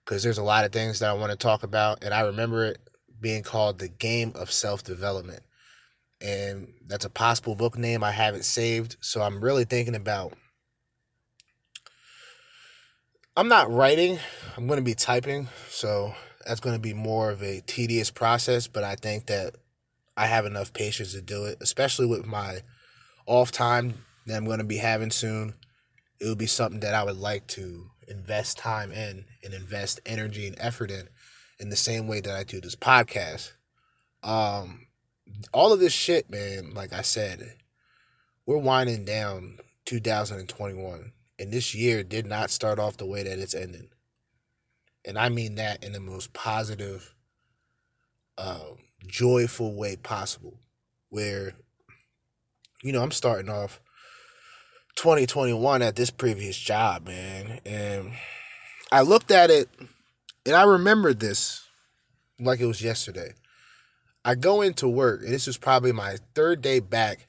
because 0.04 0.24
there's 0.24 0.38
a 0.38 0.44
lot 0.44 0.66
of 0.66 0.72
things 0.72 1.00
that 1.00 1.10
I 1.10 1.14
want 1.14 1.32
to 1.32 1.38
talk 1.38 1.64
about. 1.64 2.04
And 2.04 2.14
I 2.14 2.22
remember 2.22 2.66
it 2.66 2.78
being 3.20 3.44
called 3.44 3.80
The 3.80 3.90
Game 3.90 4.32
of 4.36 4.52
Self 4.52 4.84
Development. 4.84 5.42
And 6.22 6.74
that's 6.88 7.06
a 7.06 7.10
possible 7.10 7.56
book 7.56 7.78
name. 7.78 8.04
I 8.04 8.12
have 8.12 8.36
it 8.36 8.46
saved. 8.46 8.96
So 9.02 9.22
I'm 9.22 9.44
really 9.44 9.66
thinking 9.66 9.96
about. 9.96 10.34
I'm 13.36 13.48
not 13.48 13.72
writing, 13.72 14.20
I'm 14.56 14.68
going 14.68 14.78
to 14.78 14.84
be 14.84 14.94
typing. 14.94 15.50
So 15.68 16.14
that's 16.46 16.60
going 16.60 16.76
to 16.76 16.82
be 16.82 16.94
more 16.94 17.32
of 17.32 17.42
a 17.42 17.62
tedious 17.62 18.12
process. 18.12 18.68
But 18.68 18.84
I 18.84 18.96
think 18.96 19.28
that 19.28 19.56
I 20.16 20.28
have 20.28 20.46
enough 20.46 20.74
patience 20.74 21.14
to 21.14 21.22
do 21.22 21.46
it, 21.46 21.58
especially 21.62 22.06
with 22.06 22.26
my 22.26 22.60
off 23.26 23.52
time 23.52 24.06
that 24.26 24.38
I'm 24.38 24.46
going 24.46 24.60
to 24.60 24.64
be 24.64 24.78
having 24.78 25.12
soon. 25.12 25.56
It 26.20 26.28
would 26.28 26.38
be 26.38 26.48
something 26.48 26.80
that 26.82 26.94
I 26.94 27.04
would 27.04 27.18
like 27.18 27.48
to 27.48 27.90
invest 28.08 28.58
time 28.58 28.92
in 28.92 29.26
and 29.44 29.54
invest 29.54 30.00
energy 30.06 30.48
and 30.48 30.56
effort 30.60 30.92
in 30.92 31.10
in 31.60 31.70
the 31.70 31.76
same 31.76 32.08
way 32.08 32.20
that 32.20 32.36
I 32.36 32.44
do 32.44 32.60
this 32.62 32.76
podcast. 32.76 33.54
Um 34.22 34.88
all 35.52 35.74
of 35.74 35.80
this 35.80 35.94
shit, 35.94 36.30
man, 36.30 36.74
like 36.74 36.94
I 36.94 37.02
said, 37.02 37.56
we're 38.46 38.58
winding 38.58 39.06
down 39.06 39.60
2021 39.86 41.12
and 41.40 41.52
this 41.52 41.74
year 41.74 42.04
did 42.04 42.26
not 42.26 42.52
start 42.52 42.80
off 42.80 42.98
the 42.98 43.06
way 43.06 43.24
that 43.24 43.40
it's 43.40 43.56
ending. 43.56 43.90
And 45.06 45.18
I 45.18 45.30
mean 45.30 45.56
that 45.56 45.84
in 45.84 45.92
the 45.92 46.00
most 46.00 46.34
positive 46.34 47.14
um 48.38 48.78
joyful 49.06 49.76
way 49.76 49.96
possible 49.96 50.60
where 51.10 51.54
you 52.84 52.92
know, 52.92 53.02
I'm 53.02 53.12
starting 53.12 53.50
off 53.50 53.80
2021 54.98 55.82
at 55.82 55.96
this 55.96 56.12
previous 56.12 56.58
job, 56.58 57.08
man. 57.08 57.62
And 57.66 58.12
I 58.92 59.02
looked 59.02 59.32
at 59.32 59.50
it 59.50 59.70
and 60.46 60.56
I 60.56 60.64
remembered 60.64 61.20
this 61.20 61.66
like 62.40 62.60
it 62.60 62.66
was 62.66 62.82
yesterday. 62.82 63.34
I 64.26 64.36
go 64.36 64.62
into 64.62 64.88
work, 64.88 65.22
and 65.22 65.34
this 65.34 65.48
was 65.48 65.58
probably 65.58 65.92
my 65.92 66.18
third 66.34 66.62
day 66.62 66.80
back 66.80 67.28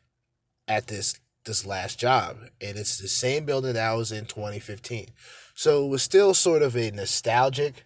at 0.69 0.87
this 0.87 1.19
this 1.45 1.67
last 1.67 1.99
job, 1.99 2.39
and 2.61 2.79
it's 2.79 2.99
the 2.99 3.09
same 3.09 3.45
building 3.45 3.75
that 3.75 3.91
I 3.91 3.95
was 3.95 4.13
in 4.13 4.25
2015. 4.25 5.09
So 5.55 5.87
it 5.87 5.89
was 5.89 6.03
still 6.03 6.35
sort 6.35 6.63
of 6.63 6.77
a 6.77 6.91
nostalgic. 6.91 7.85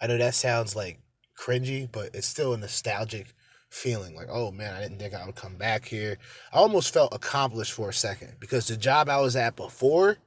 I 0.00 0.08
know 0.08 0.18
that 0.18 0.34
sounds 0.34 0.74
like 0.74 1.00
cringy, 1.38 1.90
but 1.90 2.14
it's 2.14 2.26
still 2.26 2.52
a 2.52 2.58
nostalgic 2.58 3.34
feeling 3.70 4.14
like, 4.14 4.26
oh 4.28 4.50
man, 4.50 4.74
I 4.74 4.82
didn't 4.82 4.98
think 4.98 5.14
I 5.14 5.24
would 5.24 5.36
come 5.36 5.56
back 5.56 5.86
here. 5.86 6.18
I 6.52 6.58
almost 6.58 6.92
felt 6.92 7.14
accomplished 7.14 7.72
for 7.72 7.88
a 7.88 7.94
second 7.94 8.34
because 8.40 8.66
the 8.66 8.76
job 8.76 9.08
I 9.08 9.20
was 9.20 9.36
at 9.36 9.56
before 9.56 10.18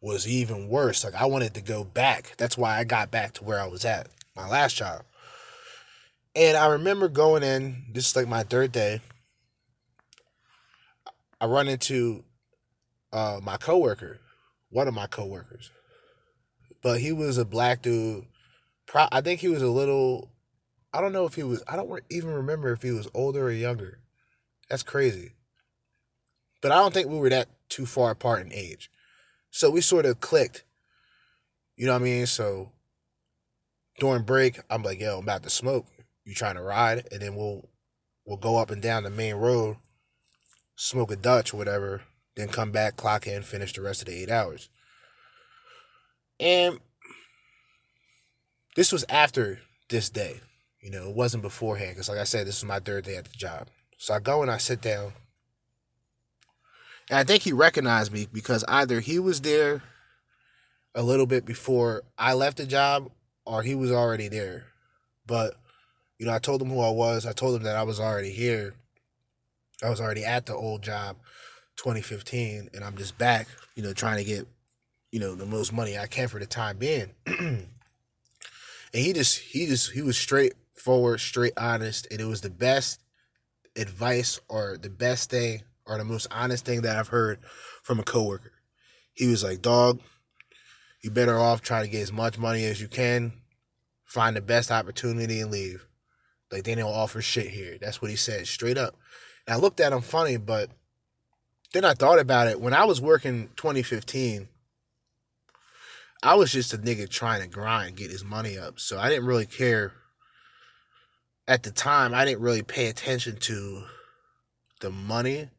was 0.00 0.28
even 0.28 0.68
worse. 0.68 1.02
Like 1.02 1.14
I 1.14 1.24
wanted 1.24 1.54
to 1.54 1.62
go 1.62 1.82
back. 1.82 2.34
That's 2.36 2.58
why 2.58 2.78
I 2.78 2.84
got 2.84 3.10
back 3.10 3.32
to 3.34 3.44
where 3.44 3.58
I 3.58 3.66
was 3.66 3.84
at, 3.84 4.08
my 4.36 4.46
last 4.46 4.76
job. 4.76 5.02
And 6.36 6.56
I 6.56 6.66
remember 6.66 7.08
going 7.08 7.42
in, 7.42 7.84
this 7.92 8.08
is 8.08 8.16
like 8.16 8.28
my 8.28 8.42
third 8.42 8.72
day. 8.72 9.00
I 11.40 11.46
run 11.46 11.68
into 11.68 12.24
uh, 13.12 13.40
my 13.42 13.56
coworker, 13.56 14.20
one 14.70 14.86
of 14.86 14.94
my 14.94 15.06
coworkers. 15.06 15.70
But 16.84 17.00
he 17.00 17.10
was 17.10 17.38
a 17.38 17.44
black 17.44 17.82
dude. 17.82 18.26
Pro- 18.86 19.08
I 19.10 19.22
think 19.22 19.40
he 19.40 19.48
was 19.48 19.62
a 19.62 19.68
little 19.68 20.30
I 20.94 21.00
don't 21.00 21.12
know 21.12 21.26
if 21.26 21.34
he 21.34 21.42
was. 21.42 21.60
I 21.66 21.74
don't 21.74 22.00
even 22.08 22.30
remember 22.30 22.70
if 22.70 22.82
he 22.82 22.92
was 22.92 23.08
older 23.14 23.46
or 23.46 23.50
younger. 23.50 23.98
That's 24.70 24.84
crazy. 24.84 25.32
But 26.62 26.70
I 26.70 26.76
don't 26.76 26.94
think 26.94 27.08
we 27.08 27.18
were 27.18 27.30
that 27.30 27.48
too 27.68 27.84
far 27.84 28.12
apart 28.12 28.46
in 28.46 28.52
age. 28.52 28.92
So 29.50 29.70
we 29.70 29.80
sort 29.80 30.06
of 30.06 30.20
clicked. 30.20 30.62
You 31.76 31.86
know 31.86 31.94
what 31.94 32.02
I 32.02 32.04
mean? 32.04 32.26
So 32.26 32.70
during 33.98 34.22
break, 34.22 34.60
I'm 34.70 34.84
like, 34.84 35.00
"Yo, 35.00 35.18
I'm 35.18 35.24
about 35.24 35.42
to 35.42 35.50
smoke. 35.50 35.86
You 36.24 36.32
trying 36.32 36.54
to 36.54 36.62
ride?" 36.62 37.08
And 37.10 37.22
then 37.22 37.34
we'll 37.34 37.68
we'll 38.24 38.36
go 38.36 38.56
up 38.58 38.70
and 38.70 38.80
down 38.80 39.02
the 39.02 39.10
main 39.10 39.34
road, 39.34 39.78
smoke 40.76 41.10
a 41.10 41.16
Dutch 41.16 41.52
whatever, 41.52 42.02
then 42.36 42.48
come 42.48 42.70
back, 42.70 42.96
clock 42.96 43.26
in, 43.26 43.42
finish 43.42 43.72
the 43.72 43.82
rest 43.82 44.02
of 44.02 44.06
the 44.06 44.14
eight 44.14 44.30
hours. 44.30 44.68
And 46.40 46.78
this 48.76 48.92
was 48.92 49.04
after 49.08 49.60
this 49.88 50.10
day. 50.10 50.40
You 50.80 50.90
know, 50.90 51.08
it 51.08 51.16
wasn't 51.16 51.42
beforehand 51.42 51.92
because, 51.92 52.08
like 52.08 52.18
I 52.18 52.24
said, 52.24 52.46
this 52.46 52.62
was 52.62 52.68
my 52.68 52.78
third 52.78 53.04
day 53.04 53.16
at 53.16 53.24
the 53.24 53.36
job. 53.36 53.68
So 53.96 54.12
I 54.14 54.20
go 54.20 54.42
and 54.42 54.50
I 54.50 54.58
sit 54.58 54.82
down. 54.82 55.12
And 57.08 57.18
I 57.18 57.24
think 57.24 57.42
he 57.42 57.52
recognized 57.52 58.12
me 58.12 58.28
because 58.30 58.64
either 58.68 59.00
he 59.00 59.18
was 59.18 59.40
there 59.40 59.82
a 60.94 61.02
little 61.02 61.26
bit 61.26 61.44
before 61.44 62.02
I 62.18 62.34
left 62.34 62.58
the 62.58 62.66
job 62.66 63.10
or 63.46 63.62
he 63.62 63.74
was 63.74 63.90
already 63.90 64.28
there. 64.28 64.66
But, 65.26 65.54
you 66.18 66.26
know, 66.26 66.34
I 66.34 66.38
told 66.38 66.60
him 66.60 66.68
who 66.68 66.80
I 66.80 66.90
was. 66.90 67.26
I 67.26 67.32
told 67.32 67.56
him 67.56 67.62
that 67.62 67.76
I 67.76 67.82
was 67.82 67.98
already 67.98 68.30
here. 68.30 68.74
I 69.82 69.90
was 69.90 70.00
already 70.00 70.24
at 70.24 70.46
the 70.46 70.54
old 70.54 70.82
job 70.82 71.16
2015 71.76 72.70
and 72.74 72.84
I'm 72.84 72.96
just 72.96 73.18
back, 73.18 73.48
you 73.74 73.82
know, 73.82 73.92
trying 73.92 74.18
to 74.18 74.24
get, 74.24 74.46
you 75.14 75.20
know, 75.20 75.36
the 75.36 75.46
most 75.46 75.72
money 75.72 75.96
I 75.96 76.08
can 76.08 76.26
for 76.26 76.40
the 76.40 76.46
time 76.46 76.76
being. 76.76 77.12
and 77.26 77.68
he 78.92 79.12
just 79.12 79.38
he 79.38 79.64
just 79.66 79.92
he 79.92 80.02
was 80.02 80.18
straightforward, 80.18 81.20
straight 81.20 81.52
honest, 81.56 82.08
and 82.10 82.20
it 82.20 82.24
was 82.24 82.40
the 82.40 82.50
best 82.50 83.00
advice 83.76 84.40
or 84.48 84.76
the 84.76 84.90
best 84.90 85.30
thing 85.30 85.62
or 85.86 85.98
the 85.98 86.04
most 86.04 86.26
honest 86.32 86.64
thing 86.64 86.82
that 86.82 86.96
I've 86.96 87.08
heard 87.08 87.38
from 87.84 88.00
a 88.00 88.02
coworker. 88.02 88.50
He 89.12 89.28
was 89.28 89.44
like, 89.44 89.62
"Dog, 89.62 90.00
you 91.00 91.12
better 91.12 91.38
off 91.38 91.62
trying 91.62 91.84
to 91.84 91.90
get 91.90 92.02
as 92.02 92.12
much 92.12 92.36
money 92.36 92.64
as 92.64 92.80
you 92.80 92.88
can, 92.88 93.34
find 94.04 94.34
the 94.34 94.40
best 94.40 94.72
opportunity 94.72 95.38
and 95.38 95.52
leave. 95.52 95.86
Like 96.50 96.64
they 96.64 96.74
don't 96.74 96.92
offer 96.92 97.22
shit 97.22 97.50
here." 97.50 97.78
That's 97.80 98.02
what 98.02 98.10
he 98.10 98.16
said, 98.16 98.48
straight 98.48 98.76
up. 98.78 98.96
And 99.46 99.54
I 99.54 99.58
looked 99.60 99.78
at 99.78 99.92
him 99.92 100.02
funny, 100.02 100.38
but 100.38 100.70
then 101.72 101.84
I 101.84 101.94
thought 101.94 102.18
about 102.18 102.48
it. 102.48 102.60
When 102.60 102.74
I 102.74 102.84
was 102.84 103.00
working 103.00 103.50
2015, 103.54 104.48
I 106.24 106.34
was 106.36 106.50
just 106.50 106.72
a 106.72 106.78
nigga 106.78 107.06
trying 107.08 107.42
to 107.42 107.48
grind, 107.48 107.96
get 107.96 108.10
his 108.10 108.24
money 108.24 108.58
up. 108.58 108.80
So 108.80 108.98
I 108.98 109.10
didn't 109.10 109.26
really 109.26 109.44
care 109.44 109.92
at 111.46 111.64
the 111.64 111.70
time 111.70 112.14
I 112.14 112.24
didn't 112.24 112.40
really 112.40 112.62
pay 112.62 112.86
attention 112.86 113.36
to 113.36 113.84
the 114.80 114.90
money 114.90 115.50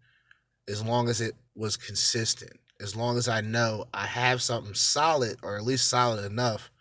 as 0.67 0.83
long 0.83 1.07
as 1.07 1.21
it 1.21 1.35
was 1.55 1.77
consistent. 1.77 2.53
As 2.81 2.95
long 2.95 3.15
as 3.15 3.27
I 3.27 3.41
know 3.41 3.85
I 3.93 4.07
have 4.07 4.41
something 4.41 4.73
solid 4.73 5.37
or 5.43 5.55
at 5.55 5.63
least 5.63 5.87
solid 5.87 6.25
enough 6.25 6.71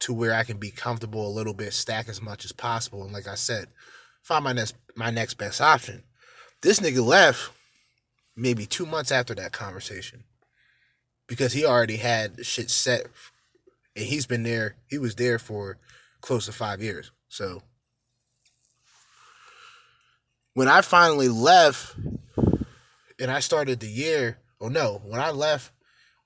to 0.00 0.14
where 0.14 0.32
I 0.32 0.42
can 0.42 0.56
be 0.56 0.70
comfortable 0.70 1.28
a 1.28 1.36
little 1.36 1.54
bit, 1.54 1.74
stack 1.74 2.08
as 2.08 2.22
much 2.22 2.46
as 2.46 2.52
possible. 2.52 3.04
And 3.04 3.12
like 3.12 3.28
I 3.28 3.34
said, 3.34 3.66
find 4.22 4.44
my 4.44 4.54
next 4.54 4.76
my 4.96 5.10
next 5.10 5.34
best 5.34 5.60
option. 5.60 6.04
This 6.62 6.80
nigga 6.80 7.04
left 7.04 7.50
maybe 8.34 8.64
two 8.64 8.86
months 8.86 9.12
after 9.12 9.34
that 9.34 9.52
conversation. 9.52 10.24
Because 11.26 11.52
he 11.52 11.64
already 11.64 11.96
had 11.96 12.44
shit 12.44 12.70
set 12.70 13.06
and 13.96 14.04
he's 14.04 14.26
been 14.26 14.42
there, 14.42 14.76
he 14.86 14.98
was 14.98 15.14
there 15.14 15.38
for 15.38 15.78
close 16.20 16.46
to 16.46 16.52
five 16.52 16.82
years. 16.82 17.10
So 17.28 17.62
when 20.54 20.68
I 20.68 20.80
finally 20.80 21.28
left 21.28 21.96
and 23.18 23.30
I 23.30 23.40
started 23.40 23.80
the 23.80 23.88
year, 23.88 24.38
oh 24.60 24.68
no, 24.68 25.00
when 25.04 25.20
I 25.20 25.30
left 25.30 25.72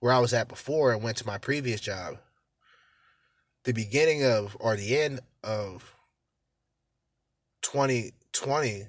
where 0.01 0.13
I 0.13 0.19
was 0.19 0.33
at 0.33 0.49
before 0.49 0.93
and 0.93 1.03
went 1.03 1.17
to 1.19 1.27
my 1.27 1.39
previous 1.39 1.81
job, 1.81 2.19
the 3.65 3.73
beginning 3.73 4.25
of 4.25 4.57
or 4.61 4.77
the 4.77 4.99
end 4.99 5.21
of 5.43 5.95
2020 7.63 8.89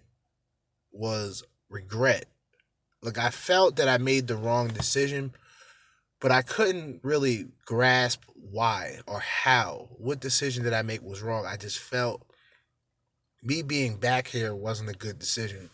was 0.92 1.44
regret. 1.70 2.26
Like 3.02 3.18
I 3.18 3.30
felt 3.30 3.78
that 3.78 3.88
I 3.88 3.98
made 3.98 4.28
the 4.28 4.36
wrong 4.36 4.68
decision, 4.68 5.34
but 6.20 6.32
I 6.32 6.42
couldn't 6.42 7.00
really 7.04 7.48
grasp 7.66 8.24
why 8.36 9.00
or 9.08 9.20
how. 9.20 9.90
What 9.98 10.20
decision 10.20 10.64
did 10.64 10.74
I 10.74 10.82
make 10.82 11.02
was 11.02 11.22
wrong? 11.22 11.46
I 11.46 11.56
just 11.56 11.80
felt 11.80 12.22
me 13.42 13.62
being 13.62 13.98
back 13.98 14.28
here 14.28 14.54
wasn't 14.54 14.90
a 14.90 14.94
good 14.94 15.20
decision, 15.20 15.70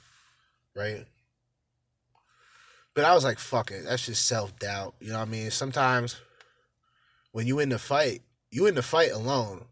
right? 0.75 1.05
But 2.93 3.05
I 3.05 3.13
was 3.13 3.23
like, 3.23 3.39
fuck 3.39 3.71
it. 3.71 3.83
That's 3.85 4.05
just 4.05 4.25
self 4.25 4.57
doubt. 4.59 4.95
You 4.99 5.09
know 5.09 5.19
what 5.19 5.27
I 5.27 5.31
mean? 5.31 5.51
Sometimes 5.51 6.21
when 7.31 7.47
you 7.47 7.59
in 7.59 7.69
the 7.69 7.79
fight, 7.79 8.21
you 8.51 8.67
in 8.67 8.75
the 8.75 8.81
fight 8.81 9.11
alone. 9.11 9.65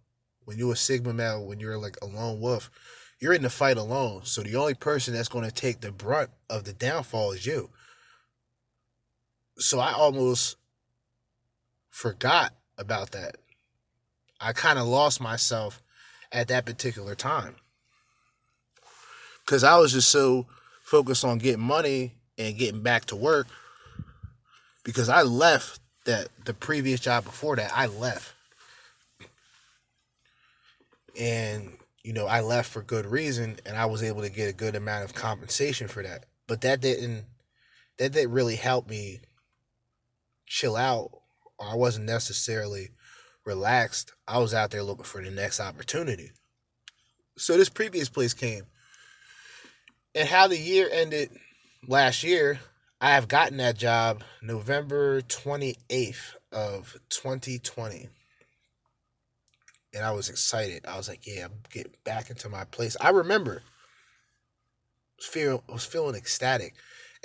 When 0.45 0.57
you're 0.57 0.73
a 0.73 0.75
Sigma 0.75 1.13
male, 1.13 1.45
when 1.45 1.61
you're 1.61 1.77
like 1.77 1.95
a 2.01 2.05
lone 2.05 2.41
wolf, 2.41 2.69
you're 3.21 3.31
in 3.31 3.43
the 3.43 3.49
fight 3.49 3.77
alone. 3.77 4.21
So 4.25 4.41
the 4.41 4.57
only 4.57 4.73
person 4.73 5.13
that's 5.13 5.29
going 5.29 5.45
to 5.45 5.51
take 5.51 5.79
the 5.79 5.93
brunt 5.93 6.31
of 6.49 6.65
the 6.65 6.73
downfall 6.73 7.31
is 7.31 7.45
you. 7.45 7.69
So 9.57 9.79
I 9.79 9.93
almost 9.93 10.57
forgot 11.93 12.55
about 12.75 13.11
that. 13.11 13.37
I 14.41 14.51
kind 14.51 14.79
of 14.79 14.87
lost 14.87 15.21
myself 15.21 15.81
at 16.31 16.47
that 16.47 16.65
particular 16.65 17.13
time. 17.13 17.55
Because 19.45 19.63
I 19.63 19.77
was 19.77 19.93
just 19.93 20.09
so 20.09 20.47
focused 20.81 21.23
on 21.23 21.37
getting 21.37 21.61
money 21.61 22.15
and 22.37 22.57
getting 22.57 22.81
back 22.81 23.05
to 23.05 23.15
work. 23.15 23.45
Because 24.83 25.07
I 25.07 25.21
left 25.21 25.79
that 26.05 26.29
the 26.45 26.55
previous 26.55 26.99
job 26.99 27.25
before 27.25 27.55
that, 27.57 27.71
I 27.73 27.85
left. 27.85 28.33
And, 31.17 31.77
you 32.03 32.11
know, 32.11 32.25
I 32.25 32.41
left 32.41 32.71
for 32.71 32.81
good 32.81 33.05
reason 33.05 33.59
and 33.67 33.77
I 33.77 33.85
was 33.85 34.01
able 34.01 34.23
to 34.23 34.29
get 34.29 34.49
a 34.49 34.53
good 34.53 34.75
amount 34.75 35.05
of 35.05 35.13
compensation 35.13 35.87
for 35.87 36.01
that. 36.01 36.25
But 36.47 36.61
that 36.61 36.81
didn't 36.81 37.25
that 37.99 38.13
didn't 38.13 38.31
really 38.31 38.55
help 38.55 38.89
me 38.89 39.19
chill 40.47 40.75
out. 40.75 41.22
I 41.59 41.75
wasn't 41.75 42.05
necessarily 42.05 42.89
relaxed. 43.45 44.13
I 44.27 44.39
was 44.39 44.53
out 44.53 44.71
there 44.71 44.83
looking 44.83 45.05
for 45.05 45.21
the 45.23 45.31
next 45.31 45.59
opportunity. 45.59 46.31
So 47.37 47.57
this 47.57 47.69
previous 47.69 48.09
place 48.09 48.33
came. 48.33 48.63
And 50.15 50.29
how 50.29 50.47
the 50.47 50.57
year 50.57 50.87
ended 50.91 51.31
last 51.87 52.23
year, 52.23 52.59
I 53.01 53.11
have 53.11 53.27
gotten 53.27 53.57
that 53.57 53.77
job 53.77 54.23
November 54.41 55.21
28th 55.21 56.35
of 56.51 56.97
2020. 57.09 58.09
And 59.95 60.05
I 60.05 60.11
was 60.11 60.29
excited. 60.29 60.85
I 60.87 60.97
was 60.97 61.09
like, 61.09 61.27
yeah, 61.27 61.47
getting 61.71 61.93
back 62.03 62.29
into 62.29 62.49
my 62.49 62.63
place. 62.65 62.95
I 63.01 63.09
remember 63.09 63.63
I 65.35 65.59
was 65.67 65.85
feeling 65.85 66.15
ecstatic. 66.15 66.75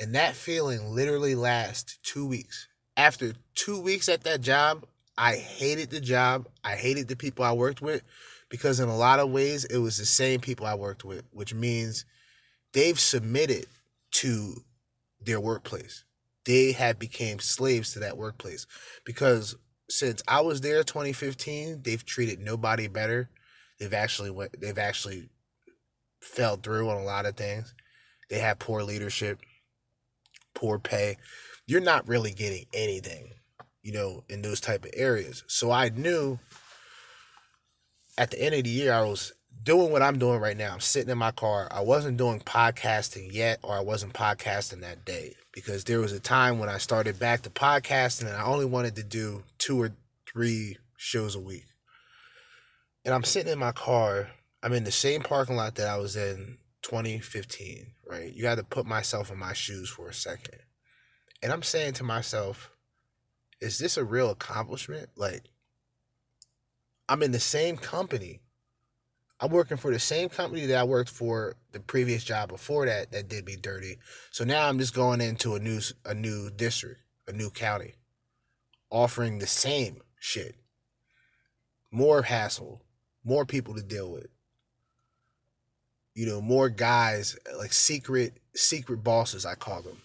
And 0.00 0.14
that 0.14 0.34
feeling 0.34 0.94
literally 0.94 1.34
lasts 1.34 1.98
two 2.02 2.26
weeks. 2.26 2.68
After 2.98 3.34
two 3.54 3.80
weeks 3.80 4.08
at 4.08 4.24
that 4.24 4.40
job, 4.40 4.84
I 5.16 5.36
hated 5.36 5.90
the 5.90 6.00
job. 6.00 6.48
I 6.64 6.74
hated 6.74 7.06
the 7.06 7.14
people 7.14 7.44
I 7.44 7.52
worked 7.52 7.80
with 7.80 8.02
because 8.48 8.80
in 8.80 8.88
a 8.88 8.96
lot 8.96 9.20
of 9.20 9.30
ways 9.30 9.64
it 9.64 9.78
was 9.78 9.98
the 9.98 10.04
same 10.04 10.40
people 10.40 10.66
I 10.66 10.74
worked 10.74 11.04
with, 11.04 11.22
which 11.30 11.54
means 11.54 12.04
they've 12.72 12.98
submitted 12.98 13.66
to 14.14 14.64
their 15.20 15.40
workplace. 15.40 16.02
They 16.44 16.72
have 16.72 16.98
became 16.98 17.38
slaves 17.38 17.92
to 17.92 18.00
that 18.00 18.16
workplace 18.16 18.66
because 19.04 19.54
since 19.88 20.20
I 20.26 20.40
was 20.40 20.60
there 20.60 20.82
2015, 20.82 21.82
they've 21.82 22.04
treated 22.04 22.40
nobody 22.40 22.88
better. 22.88 23.30
They've 23.78 23.94
actually 23.94 24.30
went 24.30 24.60
they've 24.60 24.76
actually 24.76 25.28
fell 26.20 26.56
through 26.56 26.90
on 26.90 26.96
a 26.96 27.04
lot 27.04 27.26
of 27.26 27.36
things. 27.36 27.74
They 28.28 28.40
have 28.40 28.58
poor 28.58 28.82
leadership, 28.82 29.38
poor 30.52 30.80
pay. 30.80 31.16
You're 31.68 31.82
not 31.82 32.08
really 32.08 32.32
getting 32.32 32.64
anything, 32.72 33.34
you 33.82 33.92
know, 33.92 34.24
in 34.30 34.40
those 34.40 34.58
type 34.58 34.86
of 34.86 34.90
areas. 34.94 35.44
So 35.48 35.70
I 35.70 35.90
knew 35.90 36.38
at 38.16 38.30
the 38.30 38.40
end 38.40 38.54
of 38.54 38.64
the 38.64 38.70
year 38.70 38.90
I 38.90 39.02
was 39.02 39.34
doing 39.62 39.92
what 39.92 40.00
I'm 40.00 40.18
doing 40.18 40.40
right 40.40 40.56
now. 40.56 40.72
I'm 40.72 40.80
sitting 40.80 41.10
in 41.10 41.18
my 41.18 41.30
car. 41.30 41.68
I 41.70 41.82
wasn't 41.82 42.16
doing 42.16 42.40
podcasting 42.40 43.34
yet, 43.34 43.58
or 43.62 43.74
I 43.76 43.80
wasn't 43.80 44.14
podcasting 44.14 44.80
that 44.80 45.04
day 45.04 45.34
because 45.52 45.84
there 45.84 46.00
was 46.00 46.12
a 46.12 46.20
time 46.20 46.58
when 46.58 46.70
I 46.70 46.78
started 46.78 47.18
back 47.18 47.42
to 47.42 47.50
podcasting 47.50 48.28
and 48.28 48.36
I 48.36 48.44
only 48.44 48.64
wanted 48.64 48.96
to 48.96 49.02
do 49.02 49.44
two 49.58 49.78
or 49.78 49.92
three 50.26 50.78
shows 50.96 51.34
a 51.34 51.40
week. 51.40 51.66
And 53.04 53.14
I'm 53.14 53.24
sitting 53.24 53.52
in 53.52 53.58
my 53.58 53.72
car. 53.72 54.30
I'm 54.62 54.72
in 54.72 54.84
the 54.84 54.90
same 54.90 55.20
parking 55.20 55.56
lot 55.56 55.74
that 55.74 55.86
I 55.86 55.98
was 55.98 56.16
in 56.16 56.56
2015, 56.80 57.88
right? 58.06 58.32
You 58.32 58.40
got 58.40 58.54
to 58.54 58.64
put 58.64 58.86
myself 58.86 59.30
in 59.30 59.38
my 59.38 59.52
shoes 59.52 59.90
for 59.90 60.08
a 60.08 60.14
second. 60.14 60.60
And 61.42 61.52
I'm 61.52 61.62
saying 61.62 61.94
to 61.94 62.04
myself, 62.04 62.70
is 63.60 63.78
this 63.78 63.96
a 63.96 64.04
real 64.04 64.30
accomplishment? 64.30 65.10
Like, 65.16 65.44
I'm 67.08 67.22
in 67.22 67.32
the 67.32 67.40
same 67.40 67.76
company 67.76 68.40
I'm 69.40 69.50
working 69.50 69.76
for 69.76 69.92
the 69.92 70.00
same 70.00 70.28
company 70.28 70.66
that 70.66 70.78
I 70.78 70.84
worked 70.84 71.10
for 71.10 71.54
the 71.70 71.78
previous 71.78 72.24
job 72.24 72.48
before 72.48 72.86
that 72.86 73.12
that 73.12 73.28
did 73.28 73.46
me 73.46 73.56
dirty. 73.56 73.98
So 74.30 74.44
now 74.44 74.68
I'm 74.68 74.78
just 74.78 74.94
going 74.94 75.20
into 75.20 75.54
a 75.54 75.60
new 75.60 75.80
a 76.04 76.14
new 76.14 76.50
district, 76.50 77.02
a 77.28 77.32
new 77.32 77.50
county, 77.50 77.94
offering 78.90 79.38
the 79.38 79.46
same 79.46 80.02
shit. 80.18 80.56
More 81.92 82.22
hassle, 82.22 82.82
more 83.24 83.46
people 83.46 83.74
to 83.74 83.82
deal 83.82 84.10
with. 84.10 84.26
You 86.14 86.26
know, 86.26 86.40
more 86.40 86.68
guys 86.68 87.38
like 87.56 87.72
secret 87.72 88.38
secret 88.56 89.04
bosses 89.04 89.46
I 89.46 89.54
call 89.54 89.82
them. 89.82 90.02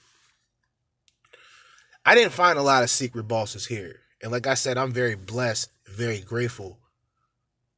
I 2.05 2.15
didn't 2.15 2.33
find 2.33 2.59
a 2.59 2.63
lot 2.63 2.83
of 2.83 2.89
secret 2.89 3.27
bosses 3.27 3.67
here. 3.67 4.01
And 4.21 4.31
like 4.31 4.47
I 4.47 4.55
said, 4.55 4.77
I'm 4.77 4.91
very 4.91 5.15
blessed, 5.15 5.69
very 5.87 6.19
grateful. 6.19 6.79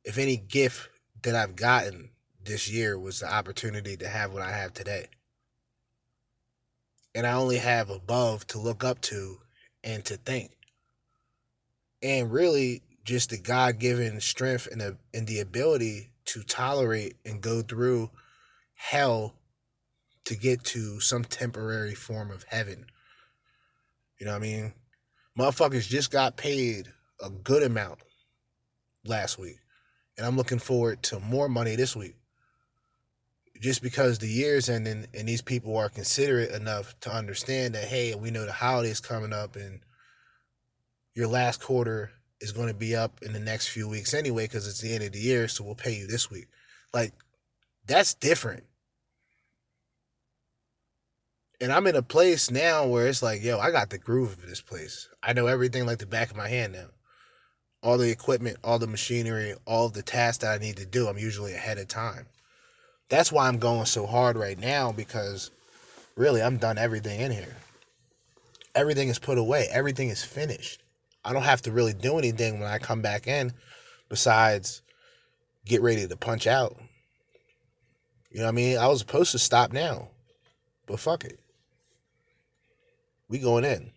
If 0.04 0.18
any 0.18 0.38
gift 0.38 0.90
that 1.24 1.36
I've 1.36 1.56
gotten 1.56 2.10
this 2.44 2.70
year 2.70 2.98
was 2.98 3.20
the 3.20 3.32
opportunity 3.32 3.98
to 3.98 4.08
have 4.08 4.32
what 4.32 4.42
I 4.42 4.52
have 4.52 4.74
today. 4.74 5.08
And 7.14 7.26
I 7.26 7.34
only 7.34 7.58
have 7.58 7.90
above 7.90 8.46
to 8.48 8.60
look 8.60 8.84
up 8.84 9.02
to 9.02 9.38
and 9.84 10.04
to 10.06 10.18
think. 10.18 10.52
And 12.04 12.32
really 12.32 12.82
just 13.04 13.30
the 13.30 13.38
God 13.38 13.80
given 13.80 14.20
strength 14.20 14.68
and 14.72 14.82
the 14.82 14.98
and 15.14 15.28
the 15.28 15.40
ability 15.40 16.10
to 16.26 16.44
tolerate 16.44 17.16
and 17.26 17.42
go 17.42 17.62
through 17.62 18.10
hell 18.74 19.36
to 20.26 20.36
get 20.36 20.64
to 20.64 21.00
some 21.00 21.24
temporary 21.24 21.96
form 21.96 22.32
of 22.32 22.46
heaven. 22.50 22.88
You 24.20 24.26
know 24.26 24.34
what 24.34 24.44
I 24.44 24.46
mean? 24.46 24.74
Motherfuckers 25.38 25.88
just 25.88 26.12
got 26.12 26.38
paid 26.38 26.88
a 27.22 27.30
good 27.30 27.64
amount 27.64 28.00
last 29.06 29.38
week. 29.38 29.58
And 30.18 30.26
I'm 30.26 30.38
looking 30.38 30.60
forward 30.60 31.04
to 31.04 31.20
more 31.20 31.50
money 31.50 31.76
this 31.76 31.96
week. 31.96 32.16
Just 33.62 33.82
because 33.82 34.20
the 34.20 34.28
year's 34.28 34.70
ending 34.70 35.08
and 35.14 35.28
these 35.28 35.42
people 35.42 35.78
are 35.78 35.90
considerate 35.90 36.52
enough 36.52 36.98
to 37.02 37.14
understand 37.14 37.76
that, 37.76 37.86
hey, 37.86 38.16
we 38.16 38.32
know 38.32 38.46
the 38.46 38.52
holidays 38.52 39.00
coming 39.00 39.34
up 39.34 39.56
and 39.56 39.80
your 41.14 41.28
last 41.28 41.62
quarter 41.62 42.12
is 42.42 42.52
going 42.52 42.68
to 42.68 42.74
be 42.74 42.96
up 42.96 43.22
in 43.22 43.34
the 43.34 43.40
next 43.40 43.70
few 43.70 43.88
weeks 43.88 44.14
anyway 44.14 44.46
because 44.46 44.68
it's 44.68 44.82
the 44.82 44.94
end 44.94 45.04
of 45.04 45.14
the 45.14 45.20
year, 45.20 45.48
so 45.48 45.64
we'll 45.64 45.76
pay 45.76 45.96
you 45.96 46.08
this 46.08 46.30
week. 46.30 46.48
Like, 46.94 47.14
that's 47.88 48.14
different. 48.14 48.64
And 51.62 51.72
I'm 51.72 51.88
in 51.88 51.96
a 51.96 52.02
place 52.02 52.52
now 52.52 52.86
where 52.86 53.08
it's 53.08 53.24
like, 53.24 53.44
yo, 53.44 53.60
I 53.60 53.72
got 53.72 53.90
the 53.90 53.98
groove 53.98 54.34
of 54.34 54.48
this 54.48 54.62
place. 54.62 55.08
I 55.24 55.34
know 55.34 55.48
everything 55.48 55.86
like 55.86 56.00
the 56.00 56.06
back 56.06 56.30
of 56.30 56.38
my 56.38 56.50
hand 56.50 56.74
now 56.74 56.90
all 57.86 58.00
the 58.00 58.10
equipment, 58.10 58.58
all 58.64 58.80
the 58.80 58.88
machinery, 58.88 59.54
all 59.66 59.90
the 59.90 60.02
tasks 60.02 60.40
that 60.40 60.56
I 60.56 60.58
need 60.58 60.78
to 60.78 60.88
do, 60.88 61.08
I'm 61.08 61.20
usually 61.20 61.54
ahead 61.54 61.78
of 61.78 61.88
time. 61.88 62.26
That's 63.10 63.32
why 63.32 63.48
I'm 63.48 63.60
going 63.60 63.86
so 63.86 64.08
hard 64.08 64.38
right 64.38 64.58
now 64.58 64.92
because 64.92 65.52
really 66.16 66.42
I'm 66.42 66.58
done 66.58 66.80
everything 66.80 67.20
in 67.20 67.32
here. 67.32 67.56
Everything 68.74 69.08
is 69.10 69.20
put 69.20 69.38
away, 69.38 69.68
everything 69.72 70.10
is 70.10 70.24
finished. 70.24 70.82
I 71.24 71.32
don't 71.32 71.44
have 71.44 71.62
to 71.64 71.72
really 71.72 71.94
do 71.94 72.18
anything 72.18 72.60
when 72.60 72.70
I 72.70 72.80
come 72.80 73.04
back 73.04 73.28
in 73.28 73.54
besides 74.10 74.82
get 75.66 75.84
ready 75.84 76.08
to 76.08 76.18
punch 76.18 76.48
out. 76.48 76.76
You 78.32 78.40
know 78.40 78.46
what 78.46 78.50
I 78.50 78.56
mean? 78.56 78.78
I 78.80 78.88
was 78.88 79.00
supposed 79.00 79.32
to 79.34 79.40
stop 79.40 79.72
now, 79.72 80.10
but 80.88 81.00
fuck 81.00 81.24
it. 81.24 81.40
We 83.30 83.40
going 83.40 83.66
in. 83.66 83.92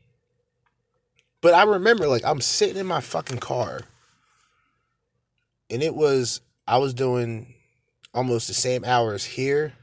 But 1.40 1.54
I 1.54 1.64
remember 1.64 2.08
like 2.08 2.24
I'm 2.24 2.40
sitting 2.40 2.76
in 2.76 2.86
my 2.86 3.00
fucking 3.00 3.38
car 3.38 3.82
and 5.70 5.82
it 5.82 5.94
was 5.94 6.40
I 6.66 6.78
was 6.78 6.94
doing 6.94 7.54
almost 8.14 8.48
the 8.48 8.54
same 8.54 8.84
hours 8.84 9.24
here, 9.24 9.74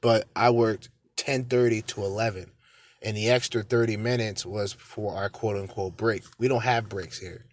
but 0.00 0.26
I 0.34 0.50
worked 0.50 0.88
10:30 1.16 1.86
to 1.86 2.02
11 2.02 2.50
and 3.02 3.16
the 3.16 3.30
extra 3.30 3.62
30 3.62 3.96
minutes 3.96 4.44
was 4.44 4.72
for 4.72 5.14
our 5.14 5.28
quote 5.28 5.56
unquote 5.56 5.96
break. 5.96 6.24
We 6.38 6.48
don't 6.48 6.64
have 6.64 6.88
breaks 6.88 7.18
here. 7.18 7.44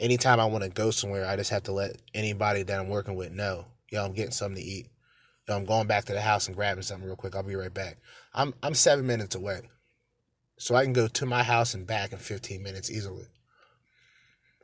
Anytime 0.00 0.40
I 0.40 0.46
want 0.46 0.64
to 0.64 0.70
go 0.70 0.90
somewhere, 0.90 1.26
I 1.26 1.36
just 1.36 1.50
have 1.50 1.62
to 1.64 1.72
let 1.72 1.96
anybody 2.14 2.64
that 2.64 2.80
I'm 2.80 2.88
working 2.88 3.14
with 3.14 3.32
know, 3.32 3.66
yo, 3.90 4.04
I'm 4.04 4.12
getting 4.12 4.32
something 4.32 4.60
to 4.60 4.68
eat. 4.68 4.88
Yo, 5.48 5.54
I'm 5.54 5.64
going 5.64 5.86
back 5.86 6.06
to 6.06 6.12
the 6.12 6.20
house 6.20 6.48
and 6.48 6.56
grabbing 6.56 6.82
something 6.82 7.06
real 7.06 7.16
quick. 7.16 7.36
I'll 7.36 7.42
be 7.42 7.54
right 7.54 7.72
back. 7.72 7.98
I'm 8.34 8.54
I'm 8.62 8.74
7 8.74 9.06
minutes 9.06 9.36
away. 9.36 9.60
So 10.64 10.74
I 10.74 10.84
can 10.84 10.94
go 10.94 11.08
to 11.08 11.26
my 11.26 11.42
house 11.42 11.74
and 11.74 11.86
back 11.86 12.14
in 12.14 12.18
15 12.18 12.62
minutes 12.62 12.90
easily. 12.90 13.26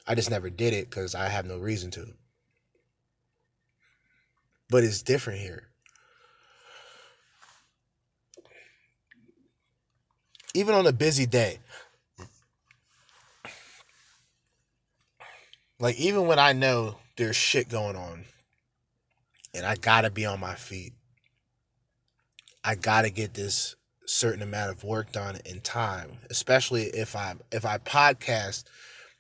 I 0.07 0.15
just 0.15 0.31
never 0.31 0.49
did 0.49 0.73
it 0.73 0.89
because 0.89 1.15
I 1.15 1.29
have 1.29 1.45
no 1.45 1.59
reason 1.59 1.91
to. 1.91 2.15
But 4.71 4.83
it's 4.83 5.03
different 5.03 5.41
here. 5.41 5.65
Even 10.55 10.75
on 10.75 10.87
a 10.87 10.93
busy 10.93 11.27
day, 11.27 11.59
Like 15.79 15.97
even 15.97 16.27
when 16.27 16.39
I 16.39 16.55
know 16.55 16.97
there's 17.19 17.37
shit 17.37 17.69
going 17.69 17.97
on 17.97 18.25
and 19.53 19.67
I 19.67 19.77
gotta 19.77 20.11
be 20.11 20.25
on 20.25 20.41
my 20.41 20.55
feet, 20.55 20.95
I 22.65 22.75
gotta 22.75 23.11
get 23.11 23.35
this 23.35 23.77
certain 24.11 24.43
amount 24.43 24.71
of 24.73 24.83
work 24.83 25.13
done 25.13 25.39
in 25.45 25.61
time, 25.61 26.19
especially 26.31 26.85
if 26.87 27.15
I 27.15 27.35
if 27.53 27.65
I 27.65 27.79
podcast. 27.79 28.65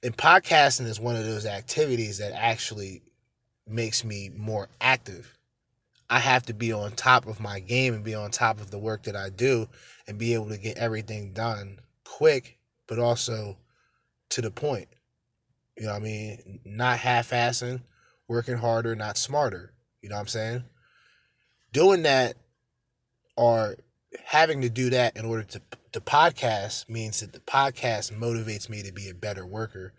And 0.03 0.17
podcasting 0.17 0.87
is 0.87 0.99
one 0.99 1.15
of 1.15 1.25
those 1.25 1.47
activities 1.47 2.19
that 2.19 2.33
actually 2.33 3.03
makes 3.69 4.05
me 4.05 4.31
more 4.35 4.69
active. 4.81 5.37
I 6.09 6.19
have 6.19 6.45
to 6.47 6.55
be 6.55 6.73
on 6.73 6.93
top 6.93 7.27
of 7.27 7.39
my 7.39 7.61
game 7.61 7.95
and 7.95 8.03
be 8.03 8.15
on 8.15 8.31
top 8.31 8.61
of 8.61 8.71
the 8.71 8.79
work 8.79 9.05
that 9.05 9.15
I 9.15 9.29
do 9.29 9.69
and 10.09 10.19
be 10.19 10.35
able 10.35 10.49
to 10.49 10.59
get 10.59 10.79
everything 10.79 11.33
done 11.33 11.79
quick, 12.05 12.59
but 12.89 12.99
also 12.99 13.59
to 14.31 14.41
the 14.41 14.51
point. 14.51 14.89
You 15.77 15.85
know 15.87 15.93
what 15.93 16.01
I 16.01 16.05
mean? 16.05 16.61
Not 16.65 16.99
half 16.99 17.31
assing, 17.31 17.83
working 18.27 18.57
harder, 18.57 18.97
not 18.97 19.17
smarter. 19.17 19.73
You 20.03 20.09
know 20.09 20.17
what 20.17 20.23
I'm 20.23 20.29
saying? 20.29 20.65
Doing 21.73 22.03
that 22.03 22.35
or 23.37 23.77
having 24.27 24.61
to 24.63 24.69
do 24.69 24.91
that 24.91 25.17
in 25.17 25.25
order 25.25 25.43
to 25.45 25.61
to 25.93 26.01
podcast 26.01 26.89
means 26.89 27.21
that 27.21 27.33
the 27.33 27.41
podcast 27.41 28.13
motivates 28.13 28.69
me 28.69 28.83
to 28.83 28.93
be 28.93 29.09
a 29.09 29.15
better 29.15 29.45
worker. 29.45 29.93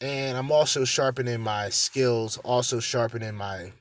And 0.00 0.36
I'm 0.36 0.52
also 0.52 0.84
sharpening 0.84 1.40
my 1.40 1.68
skills, 1.70 2.38
also 2.38 2.78
sharpening 2.78 3.34
my 3.34 3.72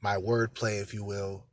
my 0.00 0.16
wordplay, 0.16 0.80
if 0.80 0.94
you 0.94 1.04
will, 1.04 1.44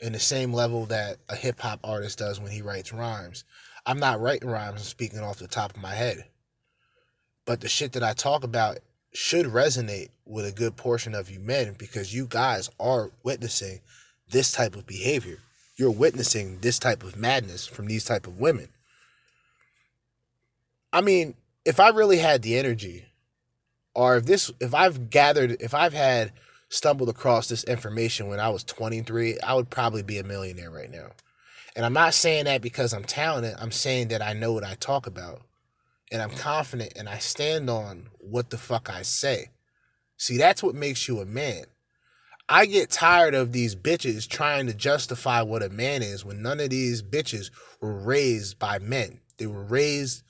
in 0.00 0.12
the 0.12 0.18
same 0.18 0.52
level 0.52 0.86
that 0.86 1.18
a 1.28 1.36
hip 1.36 1.60
hop 1.60 1.80
artist 1.84 2.18
does 2.18 2.40
when 2.40 2.52
he 2.52 2.62
writes 2.62 2.92
rhymes. 2.92 3.44
I'm 3.84 3.98
not 3.98 4.20
writing 4.20 4.48
rhymes 4.48 4.80
I'm 4.80 4.84
speaking 4.84 5.20
off 5.20 5.38
the 5.38 5.48
top 5.48 5.76
of 5.76 5.82
my 5.82 5.94
head. 5.94 6.24
But 7.44 7.60
the 7.60 7.68
shit 7.68 7.92
that 7.92 8.02
I 8.02 8.12
talk 8.12 8.42
about 8.42 8.78
should 9.12 9.46
resonate 9.46 10.08
with 10.24 10.44
a 10.44 10.52
good 10.52 10.76
portion 10.76 11.14
of 11.14 11.30
you 11.30 11.40
men 11.40 11.74
because 11.78 12.14
you 12.14 12.26
guys 12.26 12.68
are 12.80 13.10
witnessing 13.22 13.80
this 14.28 14.52
type 14.52 14.74
of 14.76 14.86
behavior. 14.86 15.38
You're 15.76 15.90
witnessing 15.90 16.58
this 16.60 16.78
type 16.78 17.02
of 17.02 17.16
madness 17.16 17.66
from 17.66 17.86
these 17.86 18.04
type 18.04 18.26
of 18.26 18.40
women. 18.40 18.68
I 20.92 21.02
mean, 21.02 21.34
if 21.64 21.78
I 21.78 21.90
really 21.90 22.18
had 22.18 22.42
the 22.42 22.56
energy 22.56 23.06
or 23.94 24.16
if 24.16 24.26
this 24.26 24.50
if 24.60 24.74
I've 24.74 25.10
gathered 25.10 25.56
if 25.60 25.74
I've 25.74 25.92
had 25.92 26.32
stumbled 26.68 27.08
across 27.08 27.48
this 27.48 27.64
information 27.64 28.28
when 28.28 28.40
I 28.40 28.48
was 28.48 28.64
23, 28.64 29.40
I 29.40 29.54
would 29.54 29.70
probably 29.70 30.02
be 30.02 30.18
a 30.18 30.24
millionaire 30.24 30.70
right 30.70 30.90
now. 30.90 31.10
And 31.74 31.84
I'm 31.84 31.92
not 31.92 32.14
saying 32.14 32.46
that 32.46 32.62
because 32.62 32.94
I'm 32.94 33.04
talented. 33.04 33.54
I'm 33.58 33.70
saying 33.70 34.08
that 34.08 34.22
I 34.22 34.32
know 34.32 34.52
what 34.52 34.64
I 34.64 34.74
talk 34.74 35.06
about. 35.06 35.42
And 36.10 36.22
I'm 36.22 36.30
confident 36.30 36.94
and 36.96 37.08
I 37.08 37.18
stand 37.18 37.68
on 37.68 38.08
what 38.18 38.50
the 38.50 38.58
fuck 38.58 38.88
I 38.88 39.02
say. 39.02 39.50
See, 40.16 40.38
that's 40.38 40.62
what 40.62 40.74
makes 40.74 41.08
you 41.08 41.20
a 41.20 41.26
man. 41.26 41.64
I 42.48 42.66
get 42.66 42.90
tired 42.90 43.34
of 43.34 43.52
these 43.52 43.74
bitches 43.74 44.28
trying 44.28 44.66
to 44.66 44.74
justify 44.74 45.42
what 45.42 45.64
a 45.64 45.68
man 45.68 46.02
is 46.02 46.24
when 46.24 46.42
none 46.42 46.60
of 46.60 46.70
these 46.70 47.02
bitches 47.02 47.50
were 47.80 47.94
raised 47.94 48.58
by 48.58 48.78
men. 48.78 49.20
They 49.36 49.46
were 49.46 49.64
raised 49.64 50.22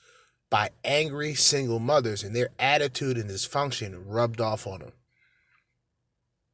by 0.48 0.70
angry 0.82 1.34
single 1.34 1.78
mothers 1.78 2.22
and 2.24 2.34
their 2.34 2.48
attitude 2.58 3.18
and 3.18 3.28
dysfunction 3.28 4.02
rubbed 4.06 4.40
off 4.40 4.66
on 4.66 4.80
them. 4.80 4.92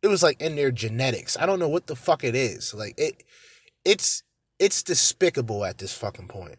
It 0.02 0.09
was 0.09 0.22
like 0.22 0.40
in 0.40 0.56
their 0.56 0.72
genetics. 0.72 1.36
I 1.39 1.47
don't 1.47 1.60
know 1.60 1.68
what 1.68 1.86
the 1.86 1.94
fuck 1.94 2.24
it 2.24 2.34
is. 2.34 2.74
Like 2.74 2.94
it 2.98 3.22
it's 3.84 4.24
it's 4.59 4.82
despicable 4.82 5.64
at 5.64 5.78
this 5.78 5.97
fucking 5.97 6.26
point. 6.26 6.59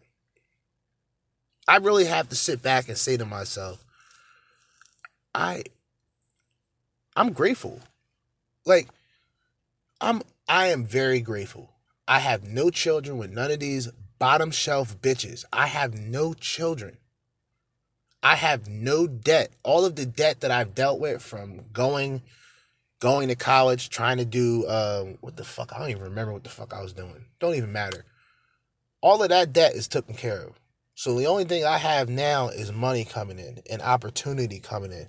I 1.68 1.76
really 1.76 2.06
have 2.06 2.28
to 2.30 2.36
sit 2.36 2.62
back 2.62 2.88
and 2.88 2.96
say 2.96 3.18
to 3.18 3.26
myself, 3.26 3.84
I 5.34 5.64
I'm 7.16 7.32
grateful. 7.32 7.80
Like 8.64 8.88
I'm 10.00 10.22
I 10.48 10.68
am 10.68 10.84
very 10.84 11.20
grateful. 11.20 11.70
I 12.06 12.18
have 12.18 12.44
no 12.44 12.70
children 12.70 13.16
with 13.18 13.32
none 13.32 13.50
of 13.50 13.60
these 13.60 13.88
bottom 14.18 14.50
shelf 14.50 15.00
bitches. 15.00 15.44
I 15.52 15.66
have 15.66 15.94
no 15.94 16.34
children. 16.34 16.98
I 18.22 18.36
have 18.36 18.68
no 18.68 19.06
debt. 19.06 19.50
All 19.62 19.84
of 19.84 19.96
the 19.96 20.06
debt 20.06 20.40
that 20.40 20.50
I've 20.50 20.74
dealt 20.74 21.00
with 21.00 21.22
from 21.22 21.62
going 21.72 22.22
going 23.00 23.28
to 23.28 23.36
college, 23.36 23.90
trying 23.90 24.16
to 24.16 24.24
do 24.24 24.66
um, 24.66 25.18
what 25.20 25.36
the 25.36 25.44
fuck? 25.44 25.72
I 25.74 25.78
don't 25.78 25.90
even 25.90 26.04
remember 26.04 26.32
what 26.32 26.44
the 26.44 26.50
fuck 26.50 26.72
I 26.72 26.82
was 26.82 26.94
doing. 26.94 27.26
Don't 27.38 27.54
even 27.54 27.72
matter. 27.72 28.06
All 29.02 29.22
of 29.22 29.28
that 29.28 29.52
debt 29.52 29.74
is 29.74 29.88
taken 29.88 30.14
care 30.14 30.40
of. 30.40 30.58
So 30.94 31.14
the 31.18 31.26
only 31.26 31.44
thing 31.44 31.64
I 31.64 31.76
have 31.76 32.08
now 32.08 32.48
is 32.48 32.72
money 32.72 33.04
coming 33.04 33.38
in 33.38 33.60
and 33.68 33.82
opportunity 33.82 34.58
coming 34.60 34.92
in. 34.92 35.08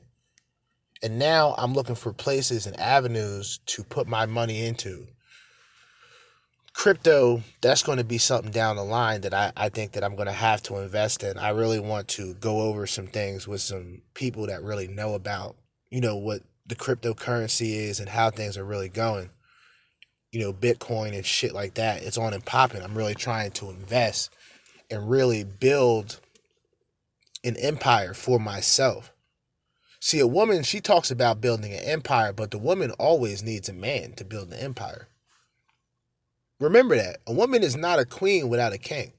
And 1.06 1.20
now 1.20 1.54
I'm 1.60 1.76
looking 1.76 1.94
for 1.94 2.12
places 2.12 2.66
and 2.66 2.80
avenues 2.80 3.60
to 3.68 3.84
put 3.84 4.08
my 4.08 4.26
money 4.26 4.66
into. 4.66 5.06
Crypto, 6.74 7.44
that's 7.62 7.84
going 7.84 8.00
to 8.00 8.04
be 8.04 8.18
something 8.18 8.52
down 8.52 8.76
the 8.76 8.84
line 8.84 9.22
that 9.22 9.32
I, 9.32 9.52
I 9.56 9.70
think 9.70 9.92
that 9.92 10.04
I'm 10.04 10.16
going 10.16 10.26
to 10.26 10.32
have 10.32 10.64
to 10.64 10.78
invest 10.78 11.24
in. 11.24 11.38
I 11.38 11.50
really 11.50 11.80
want 11.80 12.08
to 12.08 12.34
go 12.34 12.62
over 12.62 12.88
some 12.88 13.06
things 13.06 13.48
with 13.48 13.62
some 13.62 14.02
people 14.16 14.48
that 14.48 14.64
really 14.64 14.88
know 14.88 15.14
about, 15.14 15.56
you 15.92 16.02
know, 16.02 16.16
what 16.16 16.42
the 16.66 16.76
cryptocurrency 16.76 17.76
is 17.76 18.00
and 18.00 18.10
how 18.10 18.32
things 18.32 18.58
are 18.58 18.66
really 18.66 18.90
going. 18.90 19.30
You 20.32 20.40
know, 20.40 20.54
Bitcoin 20.54 21.14
and 21.14 21.24
shit 21.24 21.54
like 21.54 21.76
that. 21.76 22.02
It's 22.02 22.18
on 22.18 22.34
and 22.34 22.44
popping. 22.44 22.82
I'm 22.82 22.98
really 22.98 23.14
trying 23.14 23.52
to 23.52 23.70
invest 23.70 24.34
and 24.90 25.08
really 25.08 25.44
build 25.44 26.20
an 27.44 27.58
empire 27.58 28.16
for 28.16 28.40
myself. 28.40 29.12
See, 30.06 30.20
a 30.20 30.28
woman, 30.28 30.62
she 30.62 30.82
talks 30.82 31.10
about 31.10 31.42
building 31.42 31.74
an 31.74 31.84
empire, 31.84 32.32
but 32.32 32.52
the 32.52 32.60
woman 32.60 32.92
always 33.00 33.42
needs 33.42 33.70
a 33.70 33.74
man 33.74 34.14
to 34.18 34.24
build 34.24 34.54
an 34.54 34.60
empire. 34.60 35.08
Remember 36.60 36.96
that. 36.96 37.22
A 37.26 37.34
woman 37.34 37.64
is 37.64 37.76
not 37.76 37.98
a 37.98 38.06
queen 38.06 38.48
without 38.48 38.72
a 38.72 38.78
king. 38.78 39.14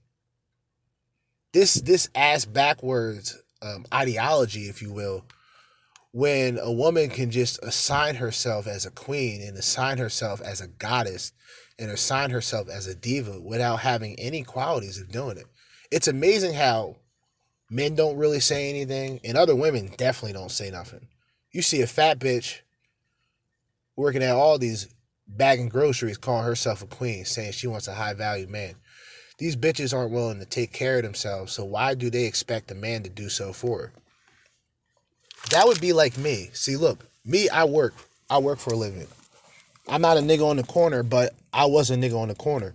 This 1.52 1.74
this 1.74 2.08
ass 2.14 2.44
backwards 2.44 3.36
um, 3.62 3.84
ideology, 3.92 4.68
if 4.68 4.80
you 4.80 4.92
will, 4.92 5.24
when 6.12 6.56
a 6.56 6.70
woman 6.70 7.10
can 7.10 7.32
just 7.32 7.58
assign 7.64 8.14
herself 8.14 8.68
as 8.68 8.86
a 8.86 8.92
queen 8.92 9.42
and 9.42 9.56
assign 9.56 9.98
herself 9.98 10.40
as 10.40 10.60
a 10.60 10.68
goddess 10.68 11.32
and 11.80 11.90
assign 11.90 12.30
herself 12.30 12.68
as 12.68 12.86
a 12.86 12.94
diva 12.94 13.40
without 13.40 13.80
having 13.80 14.14
any 14.20 14.44
qualities 14.44 15.00
of 15.00 15.10
doing 15.10 15.36
it. 15.36 15.46
It's 15.90 16.06
amazing 16.06 16.54
how 16.54 16.98
men 17.70 17.94
don't 17.94 18.16
really 18.16 18.40
say 18.40 18.70
anything 18.70 19.20
and 19.24 19.36
other 19.36 19.54
women 19.54 19.92
definitely 19.96 20.32
don't 20.32 20.50
say 20.50 20.70
nothing. 20.70 21.08
You 21.52 21.62
see 21.62 21.82
a 21.82 21.86
fat 21.86 22.18
bitch 22.18 22.60
working 23.96 24.22
at 24.22 24.36
all 24.36 24.58
these 24.58 24.88
bagging 25.26 25.68
groceries 25.68 26.18
calling 26.18 26.44
herself 26.44 26.82
a 26.82 26.86
queen, 26.86 27.24
saying 27.24 27.52
she 27.52 27.66
wants 27.66 27.88
a 27.88 27.94
high 27.94 28.14
value 28.14 28.46
man. 28.46 28.74
These 29.38 29.56
bitches 29.56 29.94
aren't 29.94 30.12
willing 30.12 30.38
to 30.38 30.46
take 30.46 30.72
care 30.72 30.96
of 30.98 31.02
themselves, 31.02 31.52
so 31.52 31.64
why 31.64 31.94
do 31.94 32.08
they 32.08 32.24
expect 32.24 32.70
a 32.70 32.74
man 32.74 33.02
to 33.02 33.10
do 33.10 33.28
so 33.28 33.52
for 33.52 33.78
her? 33.78 33.92
That 35.50 35.66
would 35.66 35.80
be 35.80 35.92
like 35.92 36.16
me. 36.16 36.50
See, 36.52 36.76
look, 36.76 37.06
me, 37.24 37.48
I 37.48 37.64
work. 37.64 37.94
I 38.30 38.38
work 38.38 38.58
for 38.58 38.72
a 38.72 38.76
living. 38.76 39.06
I'm 39.88 40.00
not 40.00 40.16
a 40.16 40.20
nigga 40.20 40.48
on 40.48 40.56
the 40.56 40.64
corner, 40.64 41.02
but 41.02 41.34
I 41.52 41.66
was 41.66 41.90
a 41.90 41.96
nigga 41.96 42.18
on 42.18 42.28
the 42.28 42.34
corner. 42.34 42.74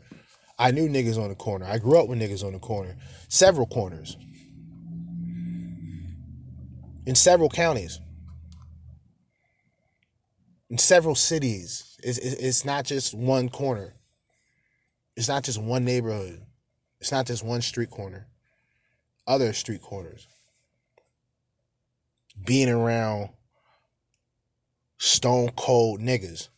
I 0.58 0.72
knew 0.72 0.88
niggas 0.88 1.22
on 1.22 1.30
the 1.30 1.36
corner. 1.36 1.66
I 1.66 1.80
grew 1.80 2.00
up 2.00 2.08
with 2.08 2.20
niggas 2.20 2.44
on 2.44 2.54
the 2.54 2.60
corner. 2.60 2.96
Several 3.28 3.66
corners. 3.66 4.16
In 7.06 7.16
several 7.16 7.50
counties. 7.50 8.00
In 10.70 10.78
several 10.78 11.16
cities. 11.16 11.98
It's, 12.04 12.18
it's 12.18 12.66
not 12.66 12.86
just 12.86 13.14
one 13.14 13.50
corner. 13.50 13.96
It's 15.16 15.28
not 15.28 15.44
just 15.44 15.62
one 15.62 15.84
neighborhood. 15.84 16.42
It's 17.00 17.12
not 17.12 17.26
just 17.26 17.44
one 17.44 17.62
street 17.62 17.90
corner. 17.90 18.28
Other 19.28 19.54
street 19.54 19.82
corners. 19.82 20.28
Being 22.46 22.70
around 22.70 23.30
stone 24.98 25.50
cold 25.56 26.00
niggas. 26.00 26.50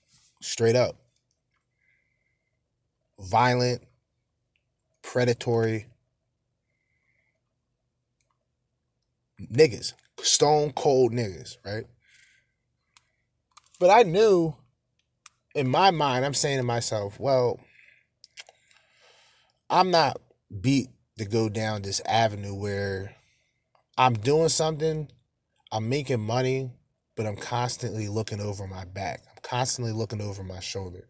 Straight 0.41 0.75
up. 0.75 0.97
Violent, 3.17 3.81
predatory 5.01 5.87
niggas. 9.39 9.93
Stone 10.23 10.71
cold 10.71 11.11
niggas, 11.11 11.57
right? 11.65 11.83
But 13.79 13.89
I 13.89 14.03
knew 14.03 14.55
in 15.53 15.67
my 15.67 15.91
mind, 15.91 16.25
I'm 16.25 16.33
saying 16.33 16.57
to 16.57 16.63
myself, 16.63 17.19
well, 17.19 17.59
I'm 19.69 19.91
not 19.91 20.17
beat 20.61 20.89
to 21.17 21.25
go 21.25 21.49
down 21.49 21.81
this 21.81 22.01
avenue 22.05 22.55
where 22.55 23.15
I'm 23.97 24.13
doing 24.13 24.49
something, 24.49 25.09
I'm 25.71 25.89
making 25.89 26.21
money, 26.21 26.71
but 27.15 27.25
I'm 27.25 27.35
constantly 27.35 28.07
looking 28.07 28.39
over 28.39 28.65
my 28.65 28.85
back. 28.85 29.21
I'm 29.29 29.41
constantly 29.43 29.91
looking 29.91 30.21
over 30.21 30.43
my 30.43 30.59
shoulder. 30.61 31.09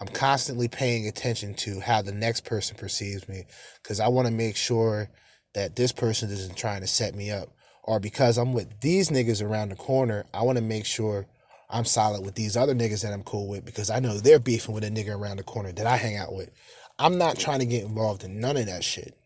I'm 0.00 0.08
constantly 0.08 0.68
paying 0.68 1.08
attention 1.08 1.54
to 1.54 1.80
how 1.80 2.02
the 2.02 2.12
next 2.12 2.44
person 2.44 2.76
perceives 2.76 3.28
me 3.28 3.46
because 3.82 3.98
I 3.98 4.08
want 4.08 4.28
to 4.28 4.32
make 4.32 4.54
sure 4.54 5.10
that 5.54 5.74
this 5.74 5.90
person 5.90 6.30
isn't 6.30 6.56
trying 6.56 6.82
to 6.82 6.86
set 6.86 7.16
me 7.16 7.32
up 7.32 7.48
or 7.88 7.98
because 7.98 8.36
I'm 8.36 8.52
with 8.52 8.80
these 8.80 9.08
niggas 9.08 9.42
around 9.42 9.70
the 9.70 9.74
corner, 9.74 10.26
I 10.34 10.42
want 10.42 10.58
to 10.58 10.62
make 10.62 10.84
sure 10.84 11.26
I'm 11.70 11.86
solid 11.86 12.22
with 12.22 12.34
these 12.34 12.54
other 12.54 12.74
niggas 12.74 13.02
that 13.02 13.14
I'm 13.14 13.22
cool 13.22 13.48
with 13.48 13.64
because 13.64 13.88
I 13.88 13.98
know 13.98 14.18
they're 14.18 14.38
beefing 14.38 14.74
with 14.74 14.84
a 14.84 14.90
nigga 14.90 15.16
around 15.16 15.38
the 15.38 15.42
corner 15.42 15.72
that 15.72 15.86
I 15.86 15.96
hang 15.96 16.14
out 16.14 16.34
with. 16.34 16.50
I'm 16.98 17.16
not 17.16 17.38
trying 17.38 17.60
to 17.60 17.64
get 17.64 17.84
involved 17.84 18.24
in 18.24 18.40
none 18.40 18.58
of 18.58 18.66
that 18.66 18.84
shit. 18.84 19.16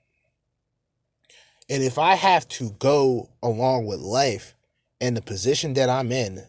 And 1.68 1.82
if 1.82 1.98
I 1.98 2.14
have 2.14 2.46
to 2.50 2.70
go 2.78 3.30
along 3.42 3.86
with 3.86 3.98
life 3.98 4.54
and 5.00 5.16
the 5.16 5.22
position 5.22 5.74
that 5.74 5.88
I'm 5.88 6.12
in, 6.12 6.44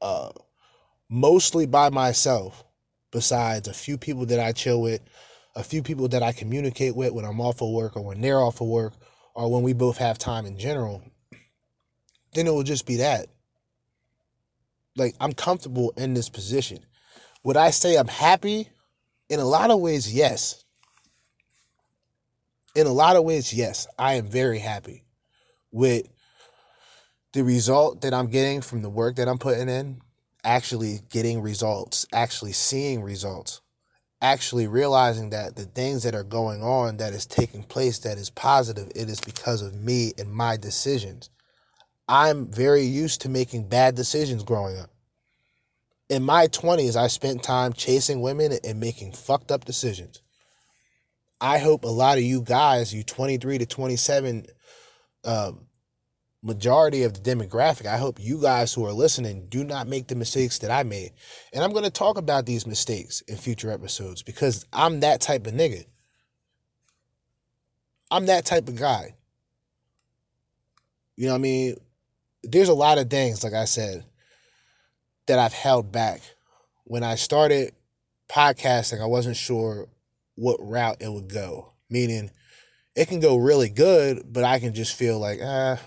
uh, 0.00 0.30
mostly 1.10 1.66
by 1.66 1.90
myself, 1.90 2.64
besides 3.10 3.68
a 3.68 3.74
few 3.74 3.98
people 3.98 4.24
that 4.24 4.40
I 4.40 4.52
chill 4.52 4.80
with, 4.80 5.02
a 5.54 5.64
few 5.64 5.82
people 5.82 6.08
that 6.08 6.22
I 6.22 6.32
communicate 6.32 6.96
with 6.96 7.12
when 7.12 7.26
I'm 7.26 7.42
off 7.42 7.60
of 7.60 7.68
work 7.68 7.94
or 7.94 8.02
when 8.02 8.22
they're 8.22 8.40
off 8.40 8.62
of 8.62 8.68
work 8.68 8.94
or 9.34 9.52
when 9.52 9.62
we 9.62 9.74
both 9.74 9.98
have 9.98 10.16
time 10.16 10.46
in 10.46 10.58
general, 10.58 11.02
then 12.34 12.46
it 12.46 12.50
will 12.50 12.62
just 12.62 12.86
be 12.86 12.96
that. 12.96 13.26
Like, 14.96 15.14
I'm 15.20 15.32
comfortable 15.32 15.92
in 15.96 16.14
this 16.14 16.28
position. 16.28 16.78
Would 17.44 17.56
I 17.56 17.70
say 17.70 17.96
I'm 17.96 18.08
happy? 18.08 18.68
In 19.28 19.40
a 19.40 19.44
lot 19.44 19.70
of 19.70 19.80
ways, 19.80 20.12
yes. 20.12 20.64
In 22.74 22.86
a 22.86 22.92
lot 22.92 23.16
of 23.16 23.24
ways, 23.24 23.54
yes. 23.54 23.86
I 23.98 24.14
am 24.14 24.26
very 24.26 24.58
happy 24.58 25.04
with 25.70 26.08
the 27.32 27.44
result 27.44 28.02
that 28.02 28.12
I'm 28.12 28.26
getting 28.26 28.60
from 28.60 28.82
the 28.82 28.90
work 28.90 29.16
that 29.16 29.28
I'm 29.28 29.38
putting 29.38 29.68
in, 29.68 30.00
actually 30.42 31.00
getting 31.10 31.40
results, 31.40 32.06
actually 32.12 32.52
seeing 32.52 33.02
results, 33.02 33.60
actually 34.20 34.66
realizing 34.66 35.30
that 35.30 35.56
the 35.56 35.64
things 35.64 36.02
that 36.02 36.14
are 36.14 36.24
going 36.24 36.62
on 36.62 36.96
that 36.96 37.12
is 37.12 37.26
taking 37.26 37.62
place 37.62 38.00
that 38.00 38.18
is 38.18 38.30
positive, 38.30 38.90
it 38.94 39.08
is 39.08 39.20
because 39.20 39.62
of 39.62 39.74
me 39.76 40.12
and 40.18 40.32
my 40.32 40.56
decisions. 40.56 41.30
I'm 42.10 42.48
very 42.48 42.82
used 42.82 43.20
to 43.20 43.28
making 43.28 43.68
bad 43.68 43.94
decisions 43.94 44.42
growing 44.42 44.76
up. 44.76 44.90
In 46.08 46.24
my 46.24 46.48
20s, 46.48 46.96
I 46.96 47.06
spent 47.06 47.44
time 47.44 47.72
chasing 47.72 48.20
women 48.20 48.58
and 48.64 48.80
making 48.80 49.12
fucked 49.12 49.52
up 49.52 49.64
decisions. 49.64 50.20
I 51.40 51.58
hope 51.58 51.84
a 51.84 51.88
lot 51.88 52.18
of 52.18 52.24
you 52.24 52.42
guys, 52.42 52.92
you 52.92 53.04
23 53.04 53.58
to 53.58 53.66
27, 53.66 54.46
um, 55.24 55.68
majority 56.42 57.04
of 57.04 57.14
the 57.14 57.20
demographic, 57.20 57.86
I 57.86 57.98
hope 57.98 58.18
you 58.18 58.42
guys 58.42 58.74
who 58.74 58.84
are 58.84 58.92
listening 58.92 59.46
do 59.48 59.62
not 59.62 59.86
make 59.86 60.08
the 60.08 60.16
mistakes 60.16 60.58
that 60.58 60.70
I 60.72 60.82
made. 60.82 61.12
And 61.52 61.62
I'm 61.62 61.70
going 61.70 61.84
to 61.84 61.90
talk 61.90 62.18
about 62.18 62.44
these 62.44 62.66
mistakes 62.66 63.20
in 63.28 63.36
future 63.36 63.70
episodes 63.70 64.24
because 64.24 64.66
I'm 64.72 64.98
that 65.00 65.20
type 65.20 65.46
of 65.46 65.54
nigga. 65.54 65.84
I'm 68.10 68.26
that 68.26 68.46
type 68.46 68.66
of 68.66 68.74
guy. 68.74 69.14
You 71.14 71.26
know 71.26 71.34
what 71.34 71.38
I 71.38 71.42
mean? 71.42 71.76
There's 72.42 72.68
a 72.68 72.74
lot 72.74 72.98
of 72.98 73.10
things, 73.10 73.44
like 73.44 73.52
I 73.52 73.64
said, 73.66 74.04
that 75.26 75.38
I've 75.38 75.52
held 75.52 75.92
back. 75.92 76.20
When 76.84 77.02
I 77.02 77.14
started 77.14 77.72
podcasting, 78.28 79.00
I 79.00 79.06
wasn't 79.06 79.36
sure 79.36 79.88
what 80.34 80.58
route 80.60 80.96
it 81.00 81.12
would 81.12 81.32
go. 81.32 81.72
Meaning, 81.88 82.30
it 82.94 83.08
can 83.08 83.20
go 83.20 83.36
really 83.36 83.68
good, 83.68 84.32
but 84.32 84.44
I 84.44 84.58
can 84.58 84.74
just 84.74 84.96
feel 84.96 85.18
like, 85.18 85.40
ah. 85.42 85.78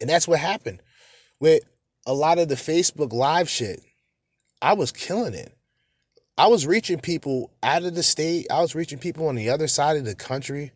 And 0.00 0.10
that's 0.10 0.28
what 0.28 0.38
happened 0.38 0.82
with 1.40 1.62
a 2.06 2.14
lot 2.14 2.38
of 2.38 2.48
the 2.48 2.54
Facebook 2.54 3.12
Live 3.12 3.48
shit. 3.48 3.80
I 4.62 4.74
was 4.74 4.92
killing 4.92 5.34
it. 5.34 5.56
I 6.38 6.48
was 6.48 6.66
reaching 6.66 7.00
people 7.00 7.50
out 7.62 7.84
of 7.84 7.94
the 7.94 8.02
state. 8.02 8.46
I 8.50 8.60
was 8.60 8.74
reaching 8.74 8.98
people 8.98 9.28
on 9.28 9.34
the 9.34 9.50
other 9.50 9.68
side 9.68 9.96
of 9.96 10.04
the 10.04 10.14
country. 10.14 10.72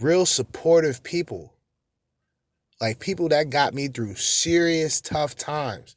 Real 0.00 0.26
supportive 0.26 1.02
people. 1.02 1.54
Like 2.80 3.00
people 3.00 3.28
that 3.30 3.50
got 3.50 3.74
me 3.74 3.88
through 3.88 4.16
serious 4.16 5.00
tough 5.00 5.34
times. 5.34 5.96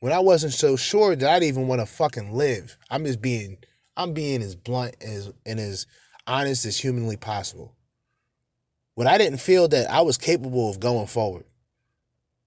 When 0.00 0.12
I 0.12 0.20
wasn't 0.20 0.52
so 0.52 0.76
sure 0.76 1.16
that 1.16 1.28
I'd 1.28 1.42
even 1.42 1.66
want 1.66 1.80
to 1.80 1.86
fucking 1.86 2.32
live. 2.32 2.76
I'm 2.90 3.04
just 3.04 3.20
being 3.20 3.58
I'm 3.96 4.12
being 4.12 4.42
as 4.42 4.54
blunt 4.54 4.96
as 5.00 5.32
and 5.44 5.58
as 5.58 5.86
honest 6.26 6.64
as 6.64 6.78
humanly 6.78 7.16
possible. 7.16 7.74
When 8.94 9.06
I 9.06 9.18
didn't 9.18 9.40
feel 9.40 9.68
that 9.68 9.90
I 9.90 10.02
was 10.02 10.16
capable 10.16 10.70
of 10.70 10.80
going 10.80 11.06
forward. 11.06 11.44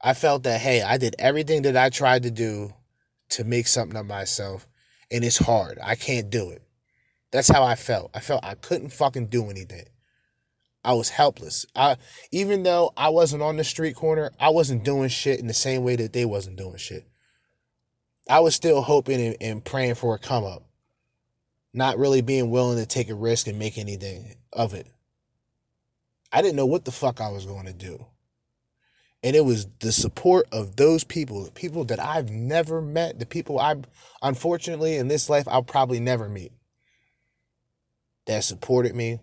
I 0.02 0.14
felt 0.14 0.44
that 0.44 0.61
hey, 0.61 0.81
I 0.81 0.98
did 0.98 1.15
everything 1.19 1.64
that 1.64 1.76
I 1.76 1.90
tried 1.90 2.23
to 2.23 2.31
do 2.31 2.73
to 3.30 3.44
make 3.44 3.68
something 3.68 3.98
of 3.98 4.06
myself 4.06 4.68
and 5.11 5.23
it's 5.23 5.38
hard. 5.38 5.80
I 5.84 5.95
can't 5.95 6.30
do 6.30 6.49
it. 6.52 6.61
That's 7.31 7.49
how 7.49 7.64
I 7.64 7.76
felt. 7.76 8.11
I 8.14 8.19
felt 8.19 8.44
I 8.44 8.56
couldn't 8.56 8.90
fucking 8.90 9.27
do 9.27 9.49
anything. 9.49 9.86
I 10.90 10.94
was 10.94 11.10
helpless. 11.10 11.68
I 11.76 11.98
even 12.32 12.64
though 12.64 12.94
I 12.98 13.10
wasn't 13.10 13.44
on 13.44 13.57
the 13.57 13.64
street 13.64 13.95
corner, 13.95 14.32
I 14.40 14.49
wasn't 14.49 14.84
doing 14.84 15.10
shit 15.10 15.40
in 15.40 15.45
the 15.45 15.53
same 15.53 15.84
way 15.84 15.95
that 15.95 16.14
they 16.14 16.26
wasn't 16.26 16.57
doing 16.57 16.78
shit. 16.78 17.07
I 18.28 18.40
was 18.40 18.56
still 18.56 18.82
hoping 18.82 19.22
and, 19.22 19.38
and 19.40 19.64
praying 19.64 19.95
for 19.95 20.16
a 20.16 20.18
come 20.18 20.45
up. 20.45 20.64
Not 21.76 21.99
really 21.99 22.22
being 22.22 22.49
willing 22.49 22.80
to 22.80 22.88
take 22.88 23.07
a 23.11 23.14
risk 23.14 23.45
and 23.45 23.60
make 23.60 23.78
anything 23.78 24.34
of 24.52 24.74
it. 24.74 24.88
I 26.32 26.41
didn't 26.41 26.56
know 26.56 26.66
what 26.66 26.86
the 26.86 26.91
fuck 26.91 27.22
I 27.22 27.30
was 27.30 27.45
going 27.45 27.68
to 27.68 27.74
do. 27.74 28.07
And 29.22 29.36
it 29.36 29.45
was 29.45 29.68
the 29.82 29.91
support 29.91 30.48
of 30.52 30.76
those 30.76 31.03
people, 31.03 31.44
the 31.44 31.52
people 31.52 31.84
that 31.86 31.99
I've 31.99 32.32
never 32.32 32.82
met, 32.82 33.20
the 33.20 33.28
people 33.28 33.60
I, 33.60 33.76
unfortunately, 34.24 34.95
in 34.95 35.07
this 35.07 35.30
life, 35.30 35.48
I'll 35.48 35.61
probably 35.61 35.99
never 35.99 36.28
meet, 36.28 36.52
that 38.26 38.44
supported 38.44 38.95
me, 38.95 39.20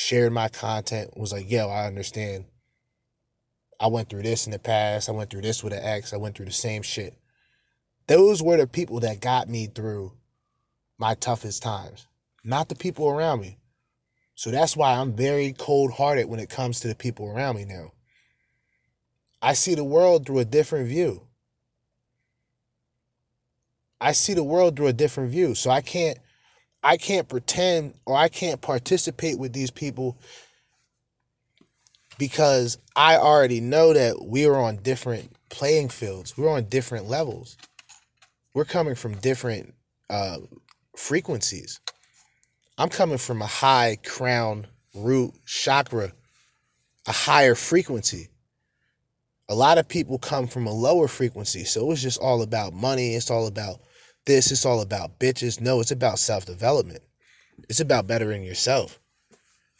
shared 0.00 0.32
my 0.32 0.48
content, 0.48 1.14
was 1.14 1.30
like, 1.30 1.50
yo, 1.50 1.68
I 1.68 1.86
understand. 1.86 2.46
I 3.78 3.88
went 3.88 4.08
through 4.08 4.22
this 4.22 4.46
in 4.46 4.52
the 4.52 4.58
past. 4.58 5.10
I 5.10 5.12
went 5.12 5.28
through 5.28 5.42
this 5.42 5.62
with 5.62 5.74
an 5.74 5.80
ex. 5.82 6.14
I 6.14 6.16
went 6.16 6.36
through 6.36 6.46
the 6.46 6.52
same 6.52 6.80
shit. 6.80 7.18
Those 8.06 8.42
were 8.42 8.56
the 8.56 8.66
people 8.66 9.00
that 9.00 9.20
got 9.20 9.46
me 9.46 9.66
through 9.66 10.12
my 10.98 11.14
toughest 11.14 11.62
times, 11.62 12.06
not 12.42 12.70
the 12.70 12.74
people 12.74 13.10
around 13.10 13.42
me. 13.42 13.58
So 14.34 14.50
that's 14.50 14.74
why 14.74 14.94
I'm 14.94 15.12
very 15.12 15.52
cold 15.52 15.92
hearted 15.92 16.30
when 16.30 16.40
it 16.40 16.48
comes 16.48 16.80
to 16.80 16.88
the 16.88 16.94
people 16.94 17.26
around 17.26 17.56
me 17.56 17.66
now. 17.66 17.92
I 19.42 19.52
see 19.52 19.74
the 19.74 19.84
world 19.84 20.24
through 20.24 20.38
a 20.38 20.46
different 20.46 20.88
view. 20.88 21.26
I 24.00 24.12
see 24.12 24.32
the 24.32 24.44
world 24.44 24.76
through 24.76 24.86
a 24.86 24.94
different 24.94 25.30
view. 25.30 25.54
So 25.54 25.70
I 25.70 25.82
can't 25.82 26.18
I 26.82 26.96
can't 26.96 27.28
pretend 27.28 27.94
or 28.06 28.16
I 28.16 28.28
can't 28.28 28.60
participate 28.60 29.38
with 29.38 29.52
these 29.52 29.70
people 29.70 30.16
because 32.18 32.78
I 32.94 33.16
already 33.16 33.60
know 33.60 33.92
that 33.92 34.24
we 34.24 34.46
are 34.46 34.56
on 34.56 34.76
different 34.76 35.34
playing 35.48 35.88
fields. 35.88 36.36
We're 36.36 36.50
on 36.50 36.64
different 36.64 37.08
levels. 37.08 37.56
We're 38.54 38.64
coming 38.64 38.94
from 38.94 39.14
different 39.16 39.74
uh, 40.08 40.38
frequencies. 40.96 41.80
I'm 42.76 42.88
coming 42.88 43.18
from 43.18 43.42
a 43.42 43.46
high 43.46 43.98
crown 44.04 44.66
root 44.94 45.34
chakra, 45.46 46.12
a 47.06 47.12
higher 47.12 47.54
frequency. 47.54 48.28
A 49.48 49.54
lot 49.54 49.78
of 49.78 49.88
people 49.88 50.18
come 50.18 50.46
from 50.46 50.66
a 50.66 50.72
lower 50.72 51.08
frequency. 51.08 51.64
So 51.64 51.90
it's 51.90 52.02
just 52.02 52.20
all 52.20 52.42
about 52.42 52.72
money. 52.72 53.14
It's 53.14 53.30
all 53.30 53.46
about 53.46 53.80
this. 54.30 54.52
It's 54.52 54.64
all 54.64 54.80
about 54.80 55.18
bitches. 55.18 55.60
No, 55.60 55.80
it's 55.80 55.90
about 55.90 56.18
self 56.18 56.46
development. 56.46 57.02
It's 57.68 57.80
about 57.80 58.06
bettering 58.06 58.44
yourself. 58.44 58.98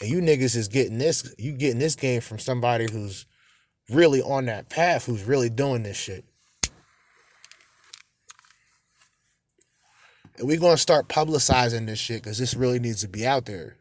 And 0.00 0.10
you 0.10 0.20
niggas 0.20 0.56
is 0.56 0.68
getting 0.68 0.98
this, 0.98 1.34
you 1.38 1.52
getting 1.52 1.78
this 1.78 1.94
game 1.94 2.20
from 2.20 2.38
somebody 2.38 2.90
who's 2.90 3.26
really 3.88 4.20
on 4.20 4.46
that 4.46 4.68
path, 4.68 5.06
who's 5.06 5.24
really 5.24 5.50
doing 5.50 5.82
this 5.82 5.96
shit. 5.96 6.24
And 10.36 10.48
we're 10.48 10.58
gonna 10.58 10.76
start 10.76 11.08
publicizing 11.08 11.86
this 11.86 11.98
shit 11.98 12.22
because 12.22 12.38
this 12.38 12.54
really 12.54 12.78
needs 12.78 13.02
to 13.02 13.08
be 13.08 13.26
out 13.26 13.46
there. 13.46 13.76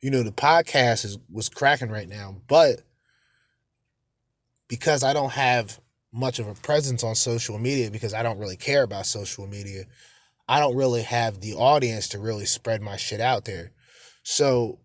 You 0.00 0.10
know, 0.10 0.22
the 0.22 0.32
podcast 0.32 1.04
is 1.04 1.18
was 1.30 1.48
cracking 1.48 1.90
right 1.90 2.08
now, 2.08 2.36
but 2.46 2.82
because 4.68 5.02
I 5.02 5.12
don't 5.12 5.32
have 5.32 5.80
much 6.12 6.38
of 6.38 6.46
a 6.46 6.54
presence 6.54 7.02
on 7.02 7.14
social 7.14 7.58
media 7.58 7.90
because 7.90 8.12
I 8.12 8.22
don't 8.22 8.38
really 8.38 8.56
care 8.56 8.82
about 8.82 9.06
social 9.06 9.46
media, 9.46 9.84
I 10.48 10.60
don't 10.60 10.76
really 10.76 11.02
have 11.02 11.40
the 11.40 11.54
audience 11.54 12.08
to 12.08 12.18
really 12.18 12.44
spread 12.44 12.82
my 12.82 12.96
shit 12.96 13.20
out 13.20 13.44
there. 13.44 13.72
So 14.22 14.78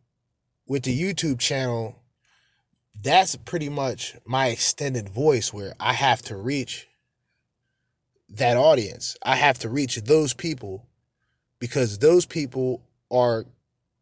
with 0.67 0.83
the 0.83 0.97
YouTube 0.97 1.39
channel, 1.39 2.01
that's 2.99 3.35
pretty 3.35 3.69
much 3.69 4.15
my 4.25 4.47
extended 4.47 5.09
voice 5.09 5.53
where 5.53 5.73
I 5.79 5.93
have 5.93 6.21
to 6.23 6.35
reach 6.35 6.87
that 8.29 8.57
audience. 8.57 9.15
I 9.23 9.35
have 9.35 9.59
to 9.59 9.69
reach 9.69 9.97
those 9.97 10.33
people 10.33 10.87
because 11.59 11.99
those 11.99 12.25
people 12.25 12.81
are 13.11 13.45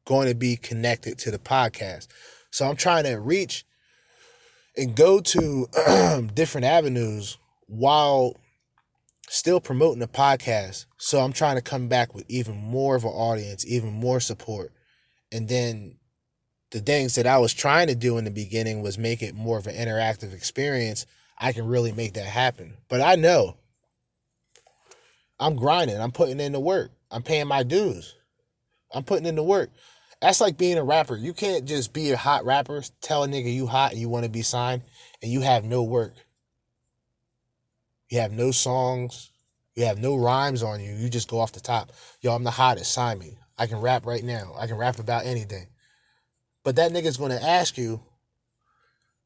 going 0.05 0.27
to 0.27 0.35
be 0.35 0.55
connected 0.55 1.17
to 1.19 1.31
the 1.31 1.39
podcast. 1.39 2.07
So 2.51 2.67
I'm 2.67 2.75
trying 2.75 3.03
to 3.05 3.15
reach 3.15 3.65
and 4.77 4.95
go 4.95 5.19
to 5.19 5.67
different 6.33 6.65
avenues 6.65 7.37
while 7.67 8.35
still 9.27 9.59
promoting 9.59 9.99
the 9.99 10.07
podcast. 10.07 10.85
So 10.97 11.19
I'm 11.19 11.33
trying 11.33 11.55
to 11.55 11.61
come 11.61 11.87
back 11.87 12.13
with 12.13 12.25
even 12.29 12.55
more 12.55 12.95
of 12.95 13.03
an 13.03 13.11
audience, 13.11 13.65
even 13.65 13.91
more 13.91 14.19
support. 14.19 14.71
And 15.31 15.47
then 15.47 15.97
the 16.71 16.79
things 16.79 17.15
that 17.15 17.27
I 17.27 17.37
was 17.37 17.53
trying 17.53 17.87
to 17.87 17.95
do 17.95 18.17
in 18.17 18.25
the 18.25 18.31
beginning 18.31 18.81
was 18.81 18.97
make 18.97 19.21
it 19.21 19.35
more 19.35 19.57
of 19.57 19.67
an 19.67 19.75
interactive 19.75 20.33
experience, 20.33 21.05
I 21.37 21.51
can 21.51 21.67
really 21.67 21.91
make 21.91 22.13
that 22.13 22.25
happen. 22.25 22.77
But 22.87 23.01
I 23.01 23.15
know 23.15 23.57
I'm 25.39 25.55
grinding, 25.55 25.99
I'm 25.99 26.11
putting 26.11 26.39
in 26.39 26.53
the 26.53 26.59
work, 26.59 26.91
I'm 27.11 27.23
paying 27.23 27.47
my 27.47 27.63
dues, 27.63 28.15
I'm 28.93 29.03
putting 29.03 29.25
in 29.25 29.35
the 29.35 29.43
work. 29.43 29.69
That's 30.25 30.41
like 30.41 30.57
being 30.57 30.79
a 30.79 30.83
rapper. 30.83 31.15
You 31.15 31.33
can't 31.33 31.65
just 31.65 31.93
be 31.93 32.09
a 32.09 32.17
hot 32.17 32.45
rapper, 32.45 32.81
tell 32.99 33.23
a 33.23 33.27
nigga 33.27 33.53
you 33.53 33.67
hot 33.67 33.91
and 33.91 34.01
you 34.01 34.09
want 34.09 34.23
to 34.23 34.31
be 34.31 34.41
signed, 34.41 34.81
and 35.21 35.31
you 35.31 35.41
have 35.41 35.63
no 35.63 35.83
work. 35.83 36.15
You 38.09 38.21
have 38.21 38.31
no 38.31 38.49
songs, 38.49 39.29
you 39.75 39.85
have 39.85 39.99
no 39.99 40.15
rhymes 40.15 40.63
on 40.63 40.81
you. 40.83 40.95
You 40.95 41.09
just 41.09 41.29
go 41.29 41.39
off 41.39 41.51
the 41.51 41.59
top. 41.59 41.91
Yo, 42.21 42.33
I'm 42.33 42.43
the 42.43 42.49
hottest, 42.49 42.91
sign 42.91 43.19
me. 43.19 43.37
I 43.55 43.67
can 43.67 43.81
rap 43.81 44.07
right 44.07 44.23
now. 44.23 44.55
I 44.57 44.65
can 44.65 44.77
rap 44.77 44.97
about 44.97 45.27
anything. 45.27 45.67
But 46.63 46.75
that 46.77 46.91
nigga's 46.91 47.17
gonna 47.17 47.35
ask 47.35 47.77
you, 47.77 48.01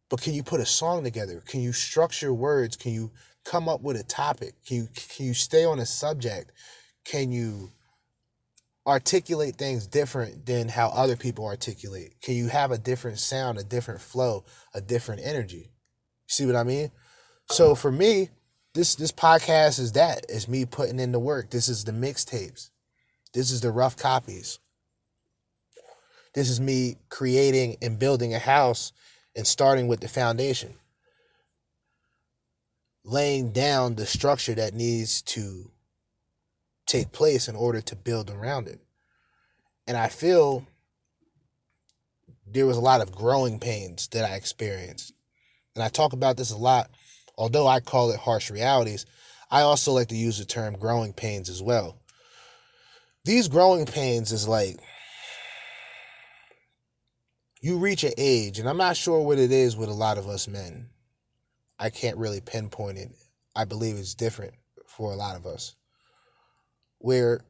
but 0.09 0.19
can 0.19 0.33
you 0.33 0.43
put 0.43 0.59
a 0.59 0.65
song 0.65 1.05
together? 1.05 1.41
Can 1.47 1.61
you 1.61 1.71
structure 1.71 2.33
words? 2.33 2.75
Can 2.75 2.91
you 2.91 3.11
come 3.45 3.69
up 3.69 3.79
with 3.79 3.95
a 3.95 4.03
topic? 4.03 4.55
Can 4.67 4.75
you 4.75 4.87
can 4.93 5.27
you 5.27 5.33
stay 5.33 5.63
on 5.63 5.79
a 5.79 5.85
subject? 5.85 6.51
Can 7.05 7.31
you 7.31 7.71
articulate 8.89 9.55
things 9.55 9.85
different 9.85 10.47
than 10.47 10.67
how 10.67 10.89
other 10.89 11.15
people 11.15 11.45
articulate? 11.45 12.15
Can 12.21 12.33
you 12.33 12.47
have 12.47 12.71
a 12.71 12.77
different 12.77 13.19
sound, 13.19 13.59
a 13.59 13.63
different 13.63 14.01
flow, 14.01 14.43
a 14.73 14.81
different 14.81 15.21
energy? 15.23 15.71
See 16.27 16.45
what 16.45 16.55
I 16.55 16.63
mean? 16.63 16.91
So 17.51 17.75
for 17.75 17.91
me, 17.91 18.29
this 18.73 18.95
this 18.95 19.11
podcast 19.11 19.79
is 19.79 19.93
that. 19.93 20.25
It's 20.27 20.47
me 20.47 20.65
putting 20.65 20.99
in 20.99 21.11
the 21.11 21.19
work. 21.19 21.51
This 21.51 21.69
is 21.69 21.83
the 21.83 21.91
mixtapes. 21.91 22.69
This 23.33 23.51
is 23.51 23.61
the 23.61 23.71
rough 23.71 23.95
copies. 23.95 24.59
This 26.33 26.49
is 26.49 26.59
me 26.59 26.97
creating 27.09 27.77
and 27.81 27.99
building 27.99 28.33
a 28.33 28.39
house 28.39 28.91
and 29.35 29.45
starting 29.45 29.87
with 29.87 29.99
the 29.99 30.07
foundation. 30.07 30.75
Laying 33.03 33.51
down 33.51 33.95
the 33.95 34.05
structure 34.05 34.53
that 34.55 34.73
needs 34.73 35.21
to 35.23 35.71
take 36.89 37.11
place 37.11 37.47
in 37.47 37.55
order 37.55 37.81
to 37.81 37.95
build 37.95 38.31
around 38.31 38.67
it. 38.67 38.79
And 39.87 39.95
I 39.95 40.07
feel 40.07 40.65
there 42.47 42.65
was 42.65 42.77
a 42.77 42.81
lot 42.81 43.01
of 43.01 43.11
growing 43.11 43.59
pains 43.59 44.07
that 44.07 44.29
I 44.29 44.35
experienced. 44.35 45.13
And 45.75 45.83
I 45.83 45.89
talk 45.89 46.13
about 46.13 46.35
this 46.35 46.51
a 46.51 46.57
lot, 46.57 46.89
although 47.37 47.67
I 47.67 47.79
call 47.79 48.09
it 48.09 48.19
harsh 48.19 48.49
realities. 48.49 49.05
I 49.51 49.61
also 49.61 49.91
like 49.91 50.07
to 50.07 50.15
use 50.15 50.39
the 50.39 50.45
term 50.45 50.77
growing 50.77 51.13
pains 51.13 51.47
as 51.47 51.61
well. 51.61 51.99
These 53.23 53.47
growing 53.47 53.85
pains 53.85 54.31
is 54.31 54.47
like 54.47 54.79
you 57.61 57.77
reach 57.77 58.03
an 58.03 58.13
age, 58.17 58.57
and 58.57 58.67
I'm 58.67 58.77
not 58.77 58.97
sure 58.97 59.21
what 59.21 59.37
it 59.37 59.51
is 59.51 59.77
with 59.77 59.89
a 59.89 59.93
lot 59.93 60.17
of 60.17 60.27
us 60.27 60.47
men. 60.47 60.89
I 61.77 61.89
can't 61.89 62.17
really 62.17 62.41
pinpoint 62.41 62.97
it. 62.97 63.11
I 63.55 63.65
believe 63.65 63.97
it's 63.97 64.15
different 64.15 64.53
for 64.87 65.11
a 65.11 65.15
lot 65.15 65.35
of 65.35 65.45
us. 65.45 65.75
Where 66.99 67.41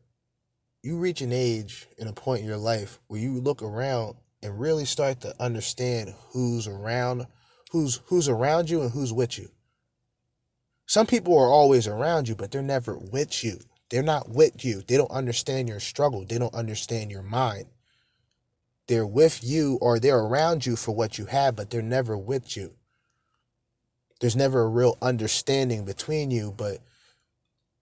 you 0.82 0.98
reach 0.98 1.22
an 1.22 1.34
age 1.34 1.88
and 2.00 2.08
a 2.08 2.14
point 2.14 2.42
in 2.42 2.48
your 2.48 2.58
life 2.58 3.00
where 3.08 3.20
you 3.20 3.40
look 3.40 3.62
around 3.62 4.16
and 4.42 4.60
really 4.60 4.86
start 4.86 5.20
to 5.22 5.36
understand 5.42 6.14
who's 6.32 6.68
around, 6.68 7.28
who's 7.72 8.00
who's 8.06 8.30
around 8.30 8.70
you 8.70 8.82
and 8.82 8.92
who's 8.92 9.12
with 9.12 9.38
you. 9.38 9.50
Some 10.86 11.06
people 11.06 11.38
are 11.38 11.50
always 11.50 11.88
around 11.88 12.28
you, 12.28 12.36
but 12.36 12.52
they're 12.52 12.62
never 12.62 12.98
with 12.98 13.44
you. 13.44 13.60
They're 13.90 14.02
not 14.02 14.30
with 14.30 14.64
you. 14.64 14.82
They 14.88 14.98
don't 14.98 15.12
understand 15.12 15.68
your 15.68 15.80
struggle. 15.80 16.26
They 16.26 16.38
don't 16.38 16.54
understand 16.54 17.12
your 17.12 17.24
mind. 17.24 17.66
They're 18.88 19.06
with 19.06 19.44
you 19.44 19.78
or 19.82 20.00
they're 20.00 20.20
around 20.20 20.66
you 20.66 20.76
for 20.76 20.96
what 20.96 21.18
you 21.18 21.26
have, 21.26 21.56
but 21.56 21.70
they're 21.70 21.82
never 21.82 22.18
with 22.18 22.56
you. 22.58 22.74
There's 24.20 24.36
never 24.36 24.62
a 24.62 24.68
real 24.68 24.98
understanding 25.02 25.86
between 25.86 26.32
you, 26.32 26.54
but 26.56 26.80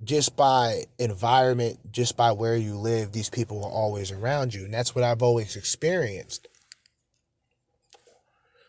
just 0.03 0.35
by 0.35 0.83
environment, 0.99 1.79
just 1.91 2.15
by 2.15 2.31
where 2.31 2.55
you 2.55 2.77
live, 2.77 3.11
these 3.11 3.29
people 3.29 3.63
are 3.63 3.71
always 3.71 4.11
around 4.11 4.53
you. 4.53 4.65
And 4.65 4.73
that's 4.73 4.93
what 4.93 5.03
I've 5.03 5.23
always 5.23 5.55
experienced. 5.55 6.47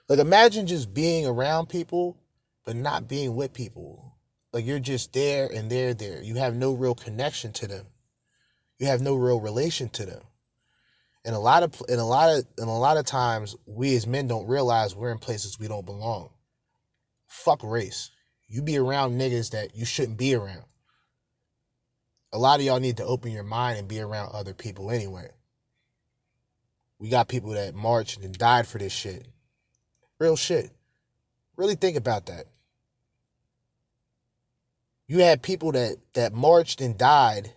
Like, 0.09 0.19
imagine 0.19 0.67
just 0.67 0.95
being 0.95 1.27
around 1.27 1.69
people, 1.69 2.17
but 2.65 2.77
not 2.77 3.09
being 3.09 3.37
with 3.37 3.53
people. 3.53 4.17
Like, 4.53 4.65
you're 4.65 4.79
just 4.79 5.13
there 5.13 5.47
and 5.53 5.71
they're 5.71 5.93
there. 5.93 6.23
You 6.23 6.37
have 6.37 6.55
no 6.55 6.73
real 6.73 6.95
connection 6.95 7.53
to 7.55 7.67
them, 7.67 7.87
you 8.79 8.87
have 8.87 9.03
no 9.03 9.15
real 9.15 9.41
relation 9.41 9.89
to 9.91 10.07
them. 10.07 10.23
And 11.25 11.35
a 11.35 11.41
lot 11.41 11.63
of 11.63 11.83
and 11.91 12.01
a 12.01 12.05
lot 12.05 12.31
of 12.31 12.47
and 12.57 12.69
a 12.69 12.73
lot 12.73 12.97
of 12.97 13.05
times 13.05 13.55
we 13.67 13.95
as 13.97 14.07
men 14.07 14.29
don't 14.29 14.47
realize 14.47 14.97
we're 14.97 15.13
in 15.13 15.19
places 15.19 15.59
we 15.59 15.69
don't 15.69 15.85
belong. 15.85 16.31
Fuck 17.27 17.63
race. 17.63 18.11
You 18.47 18.63
be 18.63 18.79
around 18.79 19.21
niggas 19.21 19.51
that 19.51 19.77
you 19.77 19.85
shouldn't 19.85 20.17
be 20.17 20.35
around. 20.35 20.63
A 22.33 22.39
lot 22.39 22.61
of 22.61 22.67
y'all 22.67 22.81
need 22.81 22.99
to 22.99 23.05
open 23.05 23.33
your 23.33 23.45
mind 23.45 23.79
and 23.79 23.89
be 23.89 24.01
around 24.01 24.33
other 24.33 24.55
people 24.55 24.91
anyway. 24.91 25.31
We 26.99 27.09
got 27.09 27.29
people 27.29 27.51
that 27.51 27.75
marched 27.75 28.21
and 28.23 28.37
died 28.37 28.67
for 28.67 28.79
this 28.79 28.93
shit. 28.93 29.27
Real 30.19 30.37
shit. 30.37 30.71
Really 31.57 31.75
think 31.75 31.97
about 31.97 32.27
that. 32.27 32.47
You 35.07 35.21
had 35.21 35.43
people 35.43 35.73
that 35.73 35.97
that 36.13 36.35
marched 36.35 36.81
and 36.81 36.99
died 36.99 37.53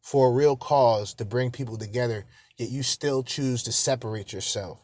for 0.00 0.28
a 0.28 0.32
real 0.32 0.56
cause 0.56 1.14
to 1.14 1.24
bring 1.24 1.50
people 1.50 1.76
together, 1.76 2.26
yet 2.56 2.70
you 2.70 2.82
still 2.82 3.22
choose 3.22 3.62
to 3.64 3.72
separate 3.72 4.32
yourself 4.32 4.78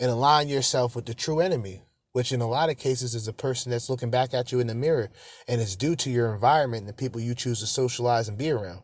and 0.00 0.10
align 0.10 0.48
yourself 0.48 0.96
with 0.96 1.06
the 1.06 1.14
true 1.14 1.40
enemy, 1.40 1.82
which 2.14 2.30
in 2.30 2.40
a 2.40 2.48
lot 2.48 2.70
of 2.70 2.78
cases 2.78 3.16
is 3.16 3.26
a 3.26 3.32
person 3.32 3.72
that's 3.72 3.90
looking 3.90 4.08
back 4.08 4.32
at 4.32 4.52
you 4.52 4.60
in 4.60 4.68
the 4.68 4.74
mirror 4.74 5.10
and 5.48 5.60
it's 5.60 5.74
due 5.74 5.96
to 5.96 6.08
your 6.08 6.32
environment 6.32 6.82
and 6.82 6.88
the 6.88 6.92
people 6.92 7.20
you 7.20 7.34
choose 7.34 7.58
to 7.58 7.66
socialize 7.66 8.28
and 8.28 8.38
be 8.38 8.52
around. 8.52 8.82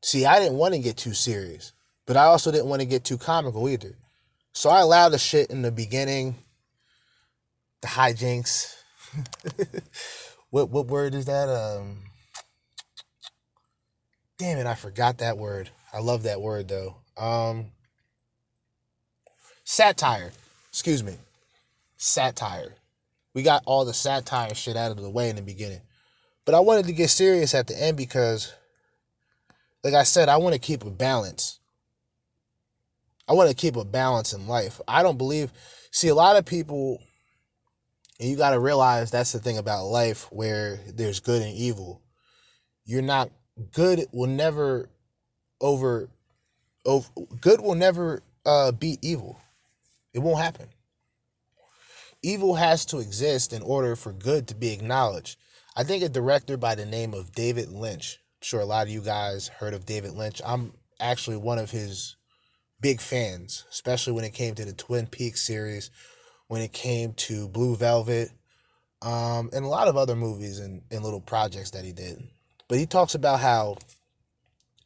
See, 0.00 0.24
I 0.24 0.38
didn't 0.38 0.58
want 0.58 0.74
to 0.74 0.80
get 0.80 0.96
too 0.96 1.14
serious, 1.14 1.72
but 2.06 2.16
I 2.16 2.26
also 2.26 2.52
didn't 2.52 2.68
want 2.68 2.82
to 2.82 2.86
get 2.86 3.02
too 3.02 3.18
comical 3.18 3.68
either. 3.68 3.98
So 4.52 4.70
I 4.70 4.78
allowed 4.78 5.08
the 5.08 5.18
shit 5.18 5.50
in 5.50 5.62
the 5.62 5.72
beginning, 5.72 6.36
the 7.82 7.88
hijinks. 7.88 8.76
what 10.50 10.70
what 10.70 10.86
word 10.86 11.16
is 11.16 11.24
that? 11.24 11.48
Um 11.48 12.04
Damn 14.38 14.58
it, 14.58 14.66
I 14.68 14.76
forgot 14.76 15.18
that 15.18 15.36
word. 15.36 15.70
I 15.92 15.98
love 15.98 16.22
that 16.22 16.40
word 16.40 16.68
though. 16.68 16.98
Um 17.16 17.72
satire. 19.64 20.30
Excuse 20.78 21.02
me. 21.02 21.16
Satire. 21.96 22.76
We 23.34 23.42
got 23.42 23.64
all 23.66 23.84
the 23.84 23.92
satire 23.92 24.54
shit 24.54 24.76
out 24.76 24.92
of 24.92 24.98
the 24.98 25.10
way 25.10 25.28
in 25.28 25.34
the 25.34 25.42
beginning. 25.42 25.80
But 26.44 26.54
I 26.54 26.60
wanted 26.60 26.86
to 26.86 26.92
get 26.92 27.10
serious 27.10 27.52
at 27.52 27.66
the 27.66 27.76
end 27.76 27.96
because 27.96 28.54
like 29.82 29.94
I 29.94 30.04
said, 30.04 30.28
I 30.28 30.36
want 30.36 30.54
to 30.54 30.60
keep 30.60 30.84
a 30.84 30.90
balance. 30.90 31.58
I 33.26 33.32
want 33.32 33.50
to 33.50 33.56
keep 33.56 33.74
a 33.74 33.84
balance 33.84 34.32
in 34.32 34.46
life. 34.46 34.80
I 34.86 35.02
don't 35.02 35.18
believe 35.18 35.52
see 35.90 36.06
a 36.06 36.14
lot 36.14 36.36
of 36.36 36.46
people 36.46 37.02
and 38.20 38.30
you 38.30 38.36
got 38.36 38.50
to 38.50 38.60
realize 38.60 39.10
that's 39.10 39.32
the 39.32 39.40
thing 39.40 39.58
about 39.58 39.86
life 39.86 40.28
where 40.30 40.78
there's 40.94 41.18
good 41.18 41.42
and 41.42 41.56
evil. 41.56 42.02
You're 42.84 43.02
not 43.02 43.30
good 43.72 44.06
will 44.12 44.28
never 44.28 44.88
over 45.60 46.08
over 46.86 47.08
good 47.40 47.60
will 47.60 47.74
never 47.74 48.22
uh 48.46 48.70
beat 48.70 49.00
evil. 49.02 49.40
It 50.18 50.22
won't 50.22 50.42
happen. 50.42 50.66
Evil 52.24 52.56
has 52.56 52.84
to 52.86 52.98
exist 52.98 53.52
in 53.52 53.62
order 53.62 53.94
for 53.94 54.12
good 54.12 54.48
to 54.48 54.56
be 54.56 54.72
acknowledged. 54.72 55.38
I 55.76 55.84
think 55.84 56.02
a 56.02 56.08
director 56.08 56.56
by 56.56 56.74
the 56.74 56.84
name 56.84 57.14
of 57.14 57.30
David 57.30 57.68
Lynch. 57.68 58.18
I'm 58.18 58.44
sure 58.44 58.58
a 58.58 58.64
lot 58.64 58.84
of 58.84 58.92
you 58.92 59.00
guys 59.00 59.46
heard 59.46 59.74
of 59.74 59.86
David 59.86 60.14
Lynch. 60.14 60.42
I'm 60.44 60.72
actually 60.98 61.36
one 61.36 61.60
of 61.60 61.70
his 61.70 62.16
big 62.80 63.00
fans, 63.00 63.64
especially 63.70 64.12
when 64.12 64.24
it 64.24 64.34
came 64.34 64.56
to 64.56 64.64
the 64.64 64.72
Twin 64.72 65.06
Peaks 65.06 65.46
series, 65.46 65.92
when 66.48 66.62
it 66.62 66.72
came 66.72 67.12
to 67.12 67.48
Blue 67.48 67.76
Velvet, 67.76 68.30
um, 69.02 69.50
and 69.52 69.64
a 69.64 69.68
lot 69.68 69.86
of 69.86 69.96
other 69.96 70.16
movies 70.16 70.58
and, 70.58 70.82
and 70.90 71.04
little 71.04 71.20
projects 71.20 71.70
that 71.70 71.84
he 71.84 71.92
did. 71.92 72.20
But 72.66 72.78
he 72.78 72.86
talks 72.86 73.14
about 73.14 73.38
how 73.38 73.76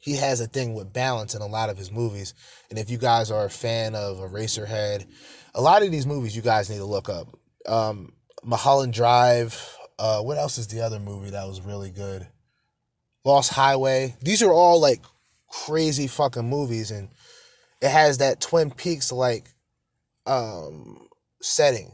he 0.02 0.16
has 0.16 0.40
a 0.40 0.48
thing 0.48 0.74
with 0.74 0.92
balance 0.92 1.36
in 1.36 1.42
a 1.42 1.46
lot 1.46 1.70
of 1.70 1.78
his 1.78 1.92
movies. 1.92 2.34
And 2.70 2.78
if 2.78 2.90
you 2.90 2.98
guys 2.98 3.30
are 3.30 3.44
a 3.44 3.50
fan 3.50 3.94
of 3.94 4.16
Eraserhead, 4.18 5.06
a 5.54 5.62
lot 5.62 5.84
of 5.84 5.92
these 5.92 6.06
movies 6.06 6.34
you 6.34 6.42
guys 6.42 6.68
need 6.68 6.78
to 6.78 6.84
look 6.84 7.08
up. 7.08 7.28
Um, 7.66 8.12
Mulholland 8.42 8.94
Drive. 8.94 9.78
Uh, 10.00 10.20
what 10.20 10.38
else 10.38 10.58
is 10.58 10.66
the 10.66 10.80
other 10.80 10.98
movie 10.98 11.30
that 11.30 11.46
was 11.46 11.60
really 11.60 11.90
good? 11.90 12.26
Lost 13.24 13.52
Highway. 13.52 14.16
These 14.20 14.42
are 14.42 14.52
all 14.52 14.80
like 14.80 15.00
crazy 15.48 16.08
fucking 16.08 16.50
movies, 16.50 16.90
and 16.90 17.10
it 17.80 17.90
has 17.90 18.18
that 18.18 18.40
Twin 18.40 18.72
Peaks 18.72 19.12
like 19.12 19.50
um, 20.26 21.06
setting. 21.40 21.92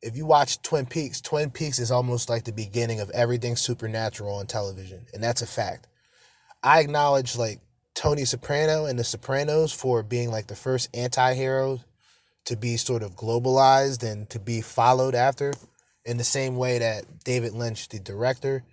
If 0.00 0.16
you 0.16 0.24
watch 0.24 0.62
Twin 0.62 0.86
Peaks, 0.86 1.20
Twin 1.20 1.50
Peaks 1.50 1.78
is 1.78 1.90
almost 1.90 2.30
like 2.30 2.44
the 2.44 2.52
beginning 2.52 3.00
of 3.00 3.10
everything 3.10 3.54
supernatural 3.54 4.36
on 4.36 4.46
television, 4.46 5.04
and 5.12 5.22
that's 5.22 5.42
a 5.42 5.46
fact. 5.46 5.88
I 6.62 6.80
acknowledge 6.80 7.36
like 7.36 7.60
Tony 7.94 8.24
Soprano 8.24 8.86
and 8.86 8.98
The 8.98 9.04
Sopranos 9.04 9.72
for 9.72 10.02
being 10.02 10.30
like 10.30 10.46
the 10.46 10.56
first 10.56 10.88
anti 10.94 11.34
hero 11.34 11.80
to 12.44 12.56
be 12.56 12.76
sort 12.76 13.02
of 13.02 13.16
globalized 13.16 14.08
and 14.08 14.28
to 14.30 14.38
be 14.38 14.60
followed 14.60 15.14
after 15.14 15.52
in 16.04 16.16
the 16.16 16.24
same 16.24 16.56
way 16.56 16.78
that 16.78 17.24
David 17.24 17.52
Lynch, 17.52 17.88
the 17.88 17.98
director, 17.98 18.64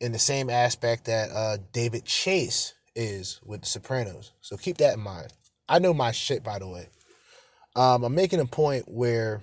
in 0.00 0.12
the 0.12 0.18
same 0.18 0.50
aspect 0.50 1.04
that 1.04 1.30
uh, 1.30 1.58
David 1.72 2.04
Chase 2.04 2.74
is 2.94 3.40
with 3.44 3.60
The 3.60 3.66
Sopranos. 3.66 4.32
So 4.40 4.56
keep 4.56 4.78
that 4.78 4.94
in 4.94 5.00
mind. 5.00 5.28
I 5.68 5.78
know 5.78 5.94
my 5.94 6.12
shit, 6.12 6.42
by 6.42 6.58
the 6.58 6.68
way. 6.68 6.88
Um, 7.76 8.04
I'm 8.04 8.14
making 8.14 8.40
a 8.40 8.46
point 8.46 8.88
where 8.88 9.42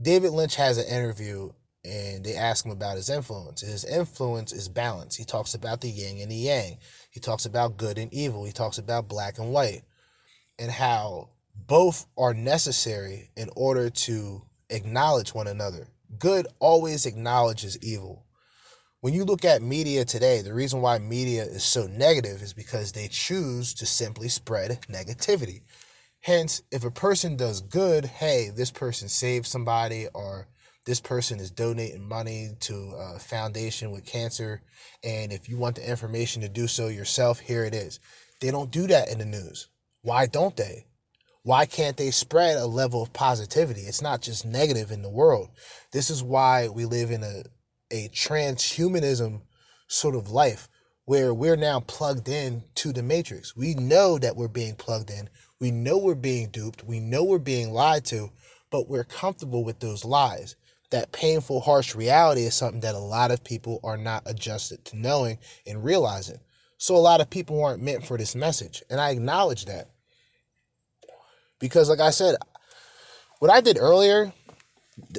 David 0.00 0.30
Lynch 0.30 0.56
has 0.56 0.78
an 0.78 0.86
interview 0.86 1.52
and 1.84 2.24
they 2.24 2.34
ask 2.34 2.64
him 2.64 2.70
about 2.70 2.96
his 2.96 3.10
influence. 3.10 3.60
His 3.60 3.84
influence 3.84 4.52
is 4.52 4.68
balance. 4.68 5.16
He 5.16 5.24
talks 5.24 5.54
about 5.54 5.80
the 5.80 5.90
yin 5.90 6.20
and 6.20 6.30
the 6.30 6.36
yang. 6.36 6.78
He 7.10 7.20
talks 7.20 7.44
about 7.44 7.76
good 7.76 7.98
and 7.98 8.12
evil. 8.14 8.44
He 8.44 8.52
talks 8.52 8.78
about 8.78 9.08
black 9.08 9.38
and 9.38 9.52
white 9.52 9.82
and 10.58 10.70
how 10.70 11.30
both 11.54 12.06
are 12.16 12.34
necessary 12.34 13.30
in 13.36 13.50
order 13.56 13.90
to 13.90 14.42
acknowledge 14.70 15.34
one 15.34 15.48
another. 15.48 15.88
Good 16.18 16.46
always 16.60 17.06
acknowledges 17.06 17.78
evil. 17.82 18.26
When 19.00 19.14
you 19.14 19.24
look 19.24 19.44
at 19.44 19.62
media 19.62 20.04
today, 20.04 20.42
the 20.42 20.54
reason 20.54 20.80
why 20.80 20.98
media 20.98 21.42
is 21.42 21.64
so 21.64 21.88
negative 21.88 22.40
is 22.42 22.52
because 22.52 22.92
they 22.92 23.08
choose 23.08 23.74
to 23.74 23.86
simply 23.86 24.28
spread 24.28 24.78
negativity. 24.88 25.62
Hence, 26.20 26.62
if 26.70 26.84
a 26.84 26.90
person 26.92 27.36
does 27.36 27.60
good, 27.60 28.04
hey, 28.04 28.50
this 28.54 28.70
person 28.70 29.08
saved 29.08 29.46
somebody 29.46 30.06
or 30.14 30.46
this 30.84 31.00
person 31.00 31.38
is 31.38 31.50
donating 31.50 32.08
money 32.08 32.50
to 32.60 32.94
a 32.96 33.18
foundation 33.18 33.90
with 33.92 34.04
cancer. 34.04 34.62
And 35.04 35.32
if 35.32 35.48
you 35.48 35.56
want 35.56 35.76
the 35.76 35.88
information 35.88 36.42
to 36.42 36.48
do 36.48 36.66
so 36.66 36.88
yourself, 36.88 37.38
here 37.40 37.64
it 37.64 37.74
is. 37.74 38.00
They 38.40 38.50
don't 38.50 38.70
do 38.70 38.86
that 38.88 39.08
in 39.08 39.18
the 39.18 39.24
news. 39.24 39.68
Why 40.02 40.26
don't 40.26 40.56
they? 40.56 40.86
Why 41.44 41.66
can't 41.66 41.96
they 41.96 42.10
spread 42.10 42.56
a 42.56 42.66
level 42.66 43.02
of 43.02 43.12
positivity? 43.12 43.82
It's 43.82 44.02
not 44.02 44.22
just 44.22 44.44
negative 44.44 44.90
in 44.90 45.02
the 45.02 45.10
world. 45.10 45.50
This 45.92 46.10
is 46.10 46.22
why 46.22 46.68
we 46.68 46.84
live 46.84 47.10
in 47.10 47.22
a, 47.22 47.44
a 47.90 48.08
transhumanism 48.08 49.42
sort 49.88 50.14
of 50.14 50.30
life 50.30 50.68
where 51.04 51.34
we're 51.34 51.56
now 51.56 51.80
plugged 51.80 52.28
in 52.28 52.62
to 52.76 52.92
the 52.92 53.02
matrix. 53.02 53.56
We 53.56 53.74
know 53.74 54.18
that 54.18 54.36
we're 54.36 54.48
being 54.48 54.76
plugged 54.76 55.10
in. 55.10 55.28
We 55.60 55.70
know 55.70 55.98
we're 55.98 56.14
being 56.14 56.50
duped. 56.50 56.84
We 56.84 57.00
know 57.00 57.24
we're 57.24 57.38
being 57.38 57.72
lied 57.72 58.04
to, 58.06 58.30
but 58.70 58.88
we're 58.88 59.04
comfortable 59.04 59.64
with 59.64 59.80
those 59.80 60.04
lies. 60.04 60.56
That 60.92 61.10
painful, 61.10 61.60
harsh 61.60 61.94
reality 61.94 62.42
is 62.42 62.54
something 62.54 62.80
that 62.82 62.94
a 62.94 62.98
lot 62.98 63.30
of 63.30 63.42
people 63.42 63.80
are 63.82 63.96
not 63.96 64.22
adjusted 64.26 64.84
to 64.86 64.96
knowing 64.96 65.38
and 65.66 65.82
realizing. 65.82 66.38
So 66.78 66.96
a 66.96 66.98
lot 66.98 67.20
of 67.20 67.30
people 67.30 67.64
aren't 67.64 67.82
meant 67.82 68.06
for 68.06 68.16
this 68.16 68.34
message. 68.34 68.82
And 68.88 69.00
I 69.00 69.10
acknowledge 69.10 69.64
that. 69.64 69.90
Because, 71.58 71.88
like 71.88 72.00
I 72.00 72.10
said, 72.10 72.36
what 73.38 73.50
I 73.50 73.60
did 73.60 73.78
earlier, 73.78 74.32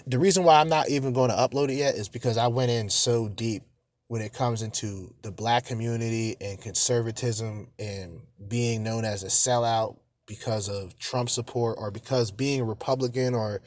the 0.05 0.19
reason 0.19 0.43
why 0.43 0.59
I'm 0.59 0.69
not 0.69 0.89
even 0.89 1.13
going 1.13 1.29
to 1.29 1.35
upload 1.35 1.69
it 1.69 1.75
yet 1.75 1.95
is 1.95 2.09
because 2.09 2.37
I 2.37 2.47
went 2.47 2.71
in 2.71 2.89
so 2.89 3.27
deep 3.27 3.63
when 4.07 4.21
it 4.21 4.33
comes 4.33 4.61
into 4.61 5.13
the 5.23 5.31
black 5.31 5.65
community 5.65 6.35
and 6.39 6.61
conservatism 6.61 7.71
and 7.79 8.21
being 8.47 8.83
known 8.83 9.05
as 9.05 9.23
a 9.23 9.27
sellout 9.27 9.97
because 10.27 10.69
of 10.69 10.97
Trump 10.99 11.29
support 11.29 11.77
or 11.79 11.91
because 11.91 12.31
being 12.31 12.61
a 12.61 12.65
Republican 12.65 13.33
or 13.33 13.61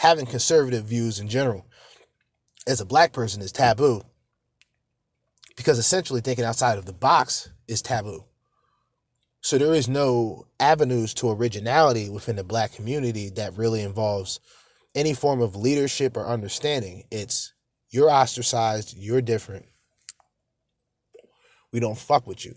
having 0.00 0.24
conservative 0.24 0.86
views 0.86 1.20
in 1.20 1.28
general 1.28 1.66
as 2.66 2.80
a 2.80 2.86
black 2.86 3.12
person 3.12 3.42
is 3.42 3.52
taboo 3.52 4.00
because 5.58 5.78
essentially 5.78 6.22
thinking 6.22 6.44
outside 6.44 6.78
of 6.78 6.86
the 6.86 6.92
box 6.92 7.50
is 7.68 7.82
taboo. 7.82 8.24
So 9.42 9.58
there 9.58 9.74
is 9.74 9.88
no 9.88 10.46
avenues 10.58 11.12
to 11.14 11.30
originality 11.30 12.08
within 12.08 12.36
the 12.36 12.44
black 12.44 12.72
community 12.72 13.28
that 13.36 13.58
really 13.58 13.82
involves 13.82 14.40
any 14.94 15.12
form 15.12 15.42
of 15.42 15.54
leadership 15.54 16.16
or 16.16 16.26
understanding. 16.26 17.04
It's 17.10 17.52
you're 17.90 18.10
ostracized, 18.10 18.96
you're 18.96 19.20
different. 19.20 19.66
We 21.74 21.80
don't 21.80 21.98
fuck 21.98 22.26
with 22.26 22.46
you. 22.46 22.54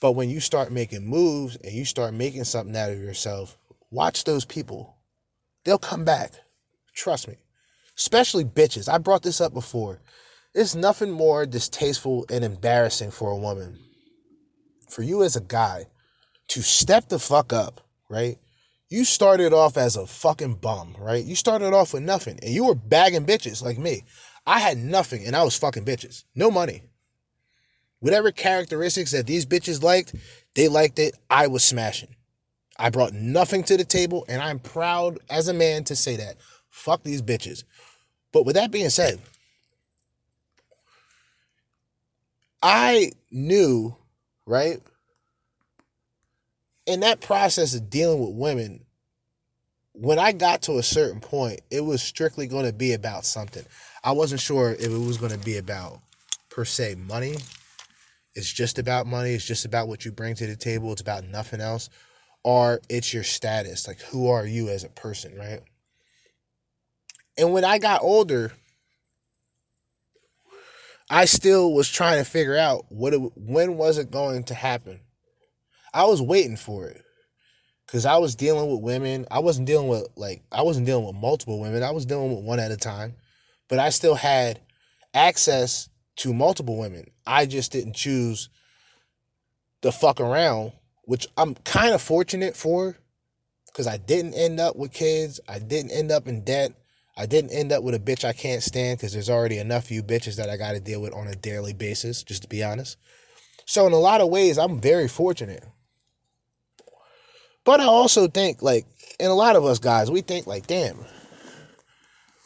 But 0.00 0.12
when 0.12 0.30
you 0.30 0.40
start 0.40 0.72
making 0.72 1.06
moves 1.06 1.56
and 1.56 1.74
you 1.74 1.84
start 1.84 2.14
making 2.14 2.44
something 2.44 2.74
out 2.74 2.90
of 2.90 2.98
yourself, 2.98 3.58
watch 3.90 4.24
those 4.24 4.46
people. 4.46 4.97
They'll 5.68 5.76
come 5.76 6.06
back. 6.06 6.32
Trust 6.94 7.28
me. 7.28 7.36
Especially 7.94 8.42
bitches. 8.42 8.90
I 8.90 8.96
brought 8.96 9.22
this 9.22 9.38
up 9.38 9.52
before. 9.52 10.00
It's 10.54 10.74
nothing 10.74 11.10
more 11.10 11.44
distasteful 11.44 12.24
and 12.30 12.42
embarrassing 12.42 13.10
for 13.10 13.30
a 13.30 13.36
woman, 13.36 13.78
for 14.88 15.02
you 15.02 15.22
as 15.22 15.36
a 15.36 15.42
guy, 15.42 15.84
to 16.48 16.62
step 16.62 17.10
the 17.10 17.18
fuck 17.18 17.52
up, 17.52 17.82
right? 18.08 18.38
You 18.88 19.04
started 19.04 19.52
off 19.52 19.76
as 19.76 19.94
a 19.94 20.06
fucking 20.06 20.54
bum, 20.54 20.96
right? 20.98 21.22
You 21.22 21.36
started 21.36 21.74
off 21.74 21.92
with 21.92 22.02
nothing 22.02 22.38
and 22.42 22.54
you 22.54 22.64
were 22.64 22.74
bagging 22.74 23.26
bitches 23.26 23.62
like 23.62 23.76
me. 23.76 24.04
I 24.46 24.60
had 24.60 24.78
nothing 24.78 25.26
and 25.26 25.36
I 25.36 25.42
was 25.42 25.58
fucking 25.58 25.84
bitches. 25.84 26.24
No 26.34 26.50
money. 26.50 26.80
Whatever 28.00 28.32
characteristics 28.32 29.10
that 29.10 29.26
these 29.26 29.44
bitches 29.44 29.82
liked, 29.82 30.14
they 30.54 30.68
liked 30.68 30.98
it. 30.98 31.14
I 31.28 31.46
was 31.46 31.62
smashing. 31.62 32.16
I 32.78 32.90
brought 32.90 33.12
nothing 33.12 33.64
to 33.64 33.76
the 33.76 33.84
table 33.84 34.24
and 34.28 34.40
I'm 34.40 34.58
proud 34.58 35.18
as 35.28 35.48
a 35.48 35.54
man 35.54 35.84
to 35.84 35.96
say 35.96 36.16
that. 36.16 36.36
Fuck 36.70 37.02
these 37.02 37.22
bitches. 37.22 37.64
But 38.32 38.46
with 38.46 38.54
that 38.54 38.70
being 38.70 38.90
said, 38.90 39.20
I 42.62 43.12
knew, 43.30 43.96
right? 44.46 44.80
In 46.86 47.00
that 47.00 47.20
process 47.20 47.74
of 47.74 47.90
dealing 47.90 48.20
with 48.20 48.34
women, 48.34 48.84
when 49.92 50.18
I 50.18 50.32
got 50.32 50.62
to 50.62 50.78
a 50.78 50.82
certain 50.82 51.20
point, 51.20 51.60
it 51.70 51.80
was 51.80 52.02
strictly 52.02 52.46
going 52.46 52.66
to 52.66 52.72
be 52.72 52.92
about 52.92 53.24
something. 53.24 53.64
I 54.04 54.12
wasn't 54.12 54.40
sure 54.40 54.72
if 54.72 54.86
it 54.86 54.98
was 54.98 55.18
going 55.18 55.32
to 55.32 55.38
be 55.38 55.56
about, 55.56 56.00
per 56.50 56.64
se, 56.64 56.94
money. 56.96 57.36
It's 58.34 58.52
just 58.52 58.78
about 58.78 59.06
money. 59.06 59.32
It's 59.32 59.44
just 59.44 59.64
about 59.64 59.88
what 59.88 60.04
you 60.04 60.12
bring 60.12 60.36
to 60.36 60.46
the 60.46 60.54
table. 60.54 60.92
It's 60.92 61.00
about 61.00 61.24
nothing 61.24 61.60
else. 61.60 61.90
Or 62.48 62.80
it's 62.88 63.12
your 63.12 63.24
status. 63.24 63.86
Like, 63.86 64.00
who 64.00 64.30
are 64.30 64.46
you 64.46 64.70
as 64.70 64.82
a 64.82 64.88
person, 64.88 65.36
right? 65.36 65.60
And 67.36 67.52
when 67.52 67.62
I 67.62 67.76
got 67.76 68.02
older, 68.02 68.52
I 71.10 71.26
still 71.26 71.74
was 71.74 71.90
trying 71.90 72.24
to 72.24 72.30
figure 72.30 72.56
out 72.56 72.86
what 72.88 73.12
it, 73.12 73.18
when 73.36 73.76
was 73.76 73.98
it 73.98 74.10
going 74.10 74.44
to 74.44 74.54
happen. 74.54 75.00
I 75.92 76.06
was 76.06 76.22
waiting 76.22 76.56
for 76.56 76.86
it 76.86 77.02
because 77.86 78.06
I 78.06 78.16
was 78.16 78.34
dealing 78.34 78.70
with 78.70 78.80
women. 78.80 79.26
I 79.30 79.40
wasn't 79.40 79.66
dealing 79.66 79.88
with 79.88 80.08
like 80.16 80.42
I 80.50 80.62
wasn't 80.62 80.86
dealing 80.86 81.04
with 81.04 81.16
multiple 81.16 81.60
women. 81.60 81.82
I 81.82 81.90
was 81.90 82.06
dealing 82.06 82.34
with 82.34 82.46
one 82.46 82.60
at 82.60 82.72
a 82.72 82.78
time, 82.78 83.16
but 83.68 83.78
I 83.78 83.90
still 83.90 84.14
had 84.14 84.58
access 85.12 85.90
to 86.16 86.32
multiple 86.32 86.78
women. 86.78 87.10
I 87.26 87.44
just 87.44 87.72
didn't 87.72 87.94
choose 87.96 88.48
the 89.82 89.92
fuck 89.92 90.18
around, 90.18 90.72
which 91.08 91.26
I'm 91.38 91.54
kind 91.54 91.94
of 91.94 92.02
fortunate 92.02 92.54
for 92.54 92.94
because 93.66 93.86
I 93.86 93.96
didn't 93.96 94.34
end 94.34 94.60
up 94.60 94.76
with 94.76 94.92
kids. 94.92 95.40
I 95.48 95.58
didn't 95.58 95.90
end 95.90 96.12
up 96.12 96.28
in 96.28 96.44
debt. 96.44 96.72
I 97.16 97.24
didn't 97.24 97.50
end 97.50 97.72
up 97.72 97.82
with 97.82 97.94
a 97.94 97.98
bitch 97.98 98.26
I 98.26 98.34
can't 98.34 98.62
stand 98.62 98.98
because 98.98 99.14
there's 99.14 99.30
already 99.30 99.56
enough 99.56 99.86
of 99.86 99.90
you 99.90 100.02
bitches 100.02 100.36
that 100.36 100.50
I 100.50 100.58
got 100.58 100.72
to 100.72 100.80
deal 100.80 101.00
with 101.00 101.14
on 101.14 101.26
a 101.26 101.34
daily 101.34 101.72
basis, 101.72 102.22
just 102.22 102.42
to 102.42 102.48
be 102.48 102.62
honest. 102.62 102.98
So, 103.64 103.86
in 103.86 103.94
a 103.94 103.98
lot 103.98 104.20
of 104.20 104.28
ways, 104.28 104.58
I'm 104.58 104.82
very 104.82 105.08
fortunate. 105.08 105.64
But 107.64 107.80
I 107.80 107.84
also 107.84 108.28
think, 108.28 108.60
like, 108.60 108.84
and 109.18 109.30
a 109.30 109.34
lot 109.34 109.56
of 109.56 109.64
us 109.64 109.78
guys, 109.78 110.10
we 110.10 110.20
think, 110.20 110.46
like, 110.46 110.66
damn, 110.66 111.06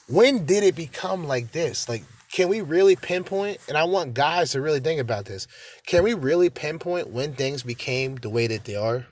when 0.06 0.46
did 0.46 0.62
it 0.62 0.76
become 0.76 1.26
like 1.26 1.50
this? 1.50 1.88
Like, 1.88 2.04
can 2.32 2.48
we 2.48 2.62
really 2.62 2.96
pinpoint? 2.96 3.58
And 3.68 3.76
I 3.76 3.84
want 3.84 4.14
guys 4.14 4.52
to 4.52 4.60
really 4.60 4.80
think 4.80 5.00
about 5.00 5.26
this. 5.26 5.46
Can 5.86 6.02
we 6.02 6.14
really 6.14 6.48
pinpoint 6.50 7.10
when 7.10 7.34
things 7.34 7.62
became 7.62 8.16
the 8.16 8.30
way 8.30 8.46
that 8.46 8.64
they 8.64 8.74
are? 8.74 9.06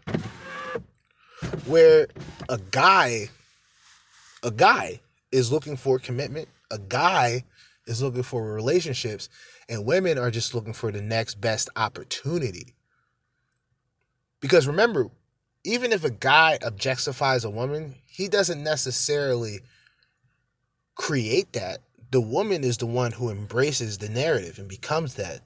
Where 1.66 2.08
a 2.48 2.58
guy, 2.58 3.28
a 4.42 4.50
guy 4.50 5.00
is 5.30 5.52
looking 5.52 5.76
for 5.76 5.98
commitment, 5.98 6.48
a 6.70 6.78
guy 6.78 7.44
is 7.86 8.02
looking 8.02 8.22
for 8.22 8.42
relationships, 8.52 9.28
and 9.68 9.84
women 9.84 10.16
are 10.16 10.30
just 10.30 10.54
looking 10.54 10.72
for 10.72 10.90
the 10.90 11.02
next 11.02 11.40
best 11.40 11.68
opportunity. 11.76 12.74
Because 14.40 14.66
remember, 14.66 15.10
even 15.62 15.92
if 15.92 16.04
a 16.04 16.10
guy 16.10 16.58
objectifies 16.62 17.44
a 17.44 17.50
woman, 17.50 17.96
he 18.06 18.28
doesn't 18.28 18.62
necessarily 18.62 19.60
create 20.94 21.52
that. 21.52 21.80
The 22.10 22.20
woman 22.20 22.64
is 22.64 22.76
the 22.76 22.86
one 22.86 23.12
who 23.12 23.30
embraces 23.30 23.98
the 23.98 24.08
narrative 24.08 24.58
and 24.58 24.68
becomes 24.68 25.14
that. 25.14 25.42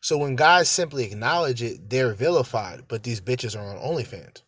So 0.00 0.16
when 0.18 0.36
guys 0.36 0.68
simply 0.68 1.04
acknowledge 1.04 1.62
it, 1.62 1.90
they're 1.90 2.14
vilified, 2.14 2.84
but 2.88 3.02
these 3.02 3.20
bitches 3.20 3.58
are 3.58 3.64
on 3.64 3.76
OnlyFans. 3.76 4.42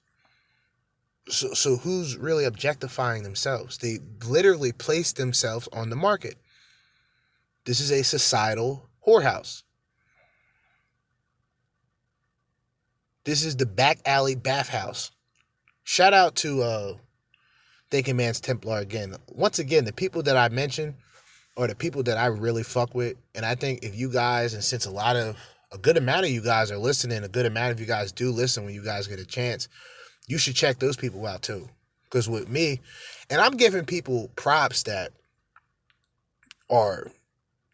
So, 1.28 1.52
so 1.52 1.76
who's 1.76 2.16
really 2.16 2.44
objectifying 2.44 3.22
themselves? 3.22 3.78
They 3.78 3.98
literally 4.26 4.72
place 4.72 5.12
themselves 5.12 5.68
on 5.72 5.90
the 5.90 5.96
market. 5.96 6.36
This 7.66 7.80
is 7.80 7.90
a 7.90 8.02
societal 8.02 8.88
whorehouse. 9.06 9.62
This 13.24 13.44
is 13.44 13.56
the 13.56 13.66
back 13.66 13.98
alley 14.06 14.34
bathhouse. 14.34 15.10
Shout 15.84 16.14
out 16.14 16.34
to 16.36 16.62
uh 16.62 16.94
Thinking 17.90 18.16
Man's 18.16 18.40
Templar 18.40 18.78
again. 18.78 19.16
Once 19.28 19.58
again, 19.58 19.84
the 19.84 19.92
people 19.92 20.22
that 20.22 20.36
I 20.36 20.48
mentioned 20.48 20.94
are 21.58 21.66
the 21.66 21.74
people 21.74 22.04
that 22.04 22.16
I 22.16 22.26
really 22.26 22.62
fuck 22.62 22.94
with. 22.94 23.16
And 23.34 23.44
I 23.44 23.56
think 23.56 23.82
if 23.82 23.94
you 23.96 24.10
guys, 24.10 24.54
and 24.54 24.62
since 24.62 24.86
a 24.86 24.90
lot 24.90 25.16
of 25.16 25.36
a 25.72 25.78
good 25.78 25.96
amount 25.96 26.24
of 26.24 26.30
you 26.30 26.40
guys 26.40 26.70
are 26.70 26.78
listening, 26.78 27.24
a 27.24 27.28
good 27.28 27.44
amount 27.44 27.72
of 27.72 27.80
you 27.80 27.86
guys 27.86 28.12
do 28.12 28.30
listen 28.30 28.64
when 28.64 28.74
you 28.74 28.84
guys 28.84 29.08
get 29.08 29.18
a 29.18 29.26
chance, 29.26 29.68
you 30.28 30.38
should 30.38 30.54
check 30.54 30.78
those 30.78 30.96
people 30.96 31.26
out 31.26 31.42
too. 31.42 31.68
Because 32.04 32.28
with 32.28 32.48
me, 32.48 32.80
and 33.28 33.40
I'm 33.40 33.56
giving 33.56 33.84
people 33.84 34.30
props 34.36 34.84
that 34.84 35.12
are 36.70 37.10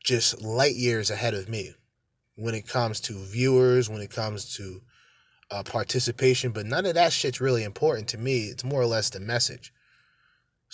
just 0.03 0.41
light 0.43 0.75
years 0.75 1.11
ahead 1.11 1.35
of 1.35 1.49
me 1.49 1.75
when 2.37 2.55
it 2.55 2.67
comes 2.67 3.01
to 3.01 3.13
viewers, 3.13 3.89
when 3.89 4.01
it 4.01 4.11
comes 4.11 4.57
to 4.57 4.81
uh, 5.51 5.63
participation, 5.63 6.53
but 6.53 6.67
none 6.67 6.87
of 6.87 6.95
that 6.95 7.13
shit's 7.13 7.41
really 7.41 7.65
important 7.65 8.09
to 8.09 8.19
me. 8.19 8.47
It's 8.47 8.65
more 8.65 8.81
or 8.81 8.87
less 8.87 9.11
the 9.11 9.21
message. 9.21 9.73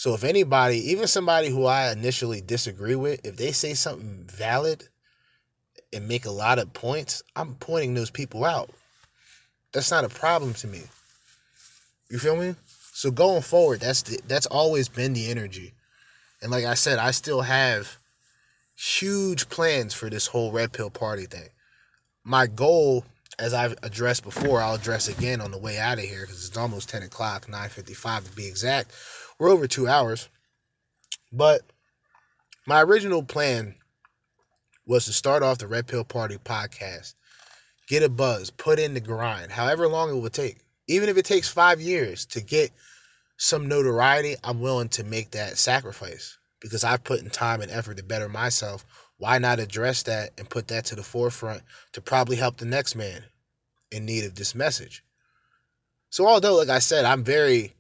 So 0.01 0.15
if 0.15 0.25
anybody, 0.25 0.93
even 0.93 1.07
somebody 1.07 1.51
who 1.51 1.67
I 1.67 1.93
initially 1.93 2.41
disagree 2.41 2.95
with, 2.95 3.21
if 3.23 3.37
they 3.37 3.53
say 3.53 3.75
something 3.75 4.25
valid 4.25 4.89
and 5.93 6.09
make 6.09 6.25
a 6.25 6.31
lot 6.31 6.59
of 6.59 6.73
points, 6.73 7.23
I'm 7.37 7.57
pointing 7.57 7.93
those 7.93 8.09
people 8.11 8.47
out. 8.47 8.71
That's 9.75 9.91
not 9.91 10.07
a 10.07 10.09
problem 10.09 10.55
to 10.55 10.67
me. 10.69 10.85
You 12.09 12.19
feel 12.19 12.35
me? 12.35 12.55
So 12.95 13.11
going 13.11 13.43
forward, 13.43 13.81
that's 13.81 14.01
the, 14.01 14.19
that's 14.27 14.47
always 14.47 14.89
been 14.89 15.13
the 15.13 15.31
energy. 15.31 15.75
And 16.41 16.51
like 16.51 16.65
I 16.65 16.73
said, 16.73 16.99
I 16.99 17.11
still 17.11 17.43
have 17.43 17.99
huge 18.75 19.51
plans 19.51 19.93
for 19.93 20.09
this 20.09 20.29
whole 20.29 20.51
red 20.51 20.73
pill 20.73 20.89
party 20.89 21.27
thing. 21.27 21.51
My 22.25 22.47
goal, 22.47 23.05
as 23.39 23.53
I've 23.53 23.77
addressed 23.83 24.25
before, 24.25 24.63
I'll 24.63 24.77
address 24.77 25.09
again 25.09 25.43
on 25.43 25.51
the 25.51 25.59
way 25.59 25.79
out 25.79 25.99
of 25.99 26.05
here 26.05 26.23
because 26.23 26.49
it's 26.49 26.57
almost 26.57 26.89
10 26.89 27.03
o'clock, 27.03 27.49
9.55 27.49 28.31
to 28.31 28.33
be 28.35 28.47
exact. 28.47 28.93
We're 29.41 29.49
over 29.49 29.67
two 29.67 29.89
hours. 29.89 30.29
But 31.33 31.63
my 32.67 32.83
original 32.83 33.23
plan 33.23 33.75
was 34.87 35.07
to 35.07 35.15
start 35.15 35.43
off 35.43 35.59
the 35.59 35.67
Red 35.67 35.87
Pill 35.87 36.05
Party 36.05 36.37
podcast, 36.37 37.15
get 37.89 38.03
a 38.03 38.11
buzz, 38.11 38.51
put 38.51 38.79
in 38.79 38.93
the 38.93 39.01
grind, 39.01 39.51
however 39.51 39.89
long 39.89 40.11
it 40.11 40.21
would 40.21 40.35
take. 40.35 40.59
Even 40.89 41.09
if 41.09 41.17
it 41.17 41.25
takes 41.25 41.49
five 41.49 41.81
years 41.81 42.27
to 42.27 42.43
get 42.43 42.71
some 43.39 43.67
notoriety, 43.67 44.37
I'm 44.45 44.61
willing 44.61 44.91
to 44.91 45.05
make 45.05 45.31
that 45.31 45.57
sacrifice 45.57 46.37
because 46.61 46.85
I've 46.85 47.05
put 47.05 47.23
in 47.23 47.31
time 47.31 47.63
and 47.63 47.71
effort 47.71 47.97
to 47.97 48.05
better 48.05 48.29
myself. 48.29 48.85
Why 49.17 49.39
not 49.39 49.59
address 49.59 50.03
that 50.03 50.33
and 50.37 50.51
put 50.51 50.69
that 50.69 50.85
to 50.87 50.97
the 50.97 51.03
forefront 51.03 51.63
to 51.93 52.03
probably 52.03 52.37
help 52.37 52.59
the 52.59 52.67
next 52.67 52.95
man 52.95 53.25
in 53.91 54.05
need 54.05 54.25
of 54.25 54.35
this 54.35 54.55
message? 54.55 55.03
So, 56.11 56.27
although, 56.27 56.57
like 56.57 56.69
I 56.69 56.81
said, 56.81 57.07
I'm 57.07 57.25
very, 57.25 57.73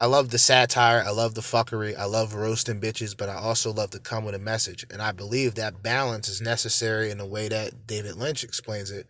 I 0.00 0.06
love 0.06 0.30
the 0.30 0.38
satire, 0.38 1.04
I 1.06 1.10
love 1.10 1.34
the 1.34 1.40
fuckery, 1.40 1.96
I 1.96 2.04
love 2.04 2.34
roasting 2.34 2.80
bitches, 2.80 3.16
but 3.16 3.28
I 3.28 3.36
also 3.36 3.72
love 3.72 3.90
to 3.90 4.00
come 4.00 4.24
with 4.24 4.34
a 4.34 4.40
message. 4.40 4.84
And 4.90 5.00
I 5.00 5.12
believe 5.12 5.54
that 5.54 5.82
balance 5.82 6.28
is 6.28 6.40
necessary 6.40 7.10
in 7.10 7.18
the 7.18 7.26
way 7.26 7.48
that 7.48 7.86
David 7.86 8.16
Lynch 8.16 8.42
explains 8.42 8.90
it. 8.90 9.06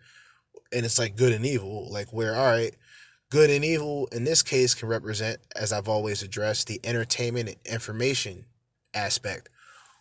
And 0.73 0.85
it's 0.85 0.99
like 0.99 1.17
good 1.17 1.33
and 1.33 1.47
evil, 1.47 1.91
like 1.91 2.13
where, 2.13 2.35
all 2.37 2.51
right, 2.51 2.75
good 3.31 3.49
and 3.49 3.65
evil 3.65 4.09
in 4.13 4.25
this 4.25 4.43
case 4.43 4.75
can 4.75 4.89
represent, 4.89 5.41
as 5.57 5.73
I've 5.73 5.89
always 5.89 6.23
addressed, 6.23 6.67
the 6.67 6.81
entertainment 6.85 7.49
and 7.49 7.59
information 7.65 8.45
aspect, 8.93 9.49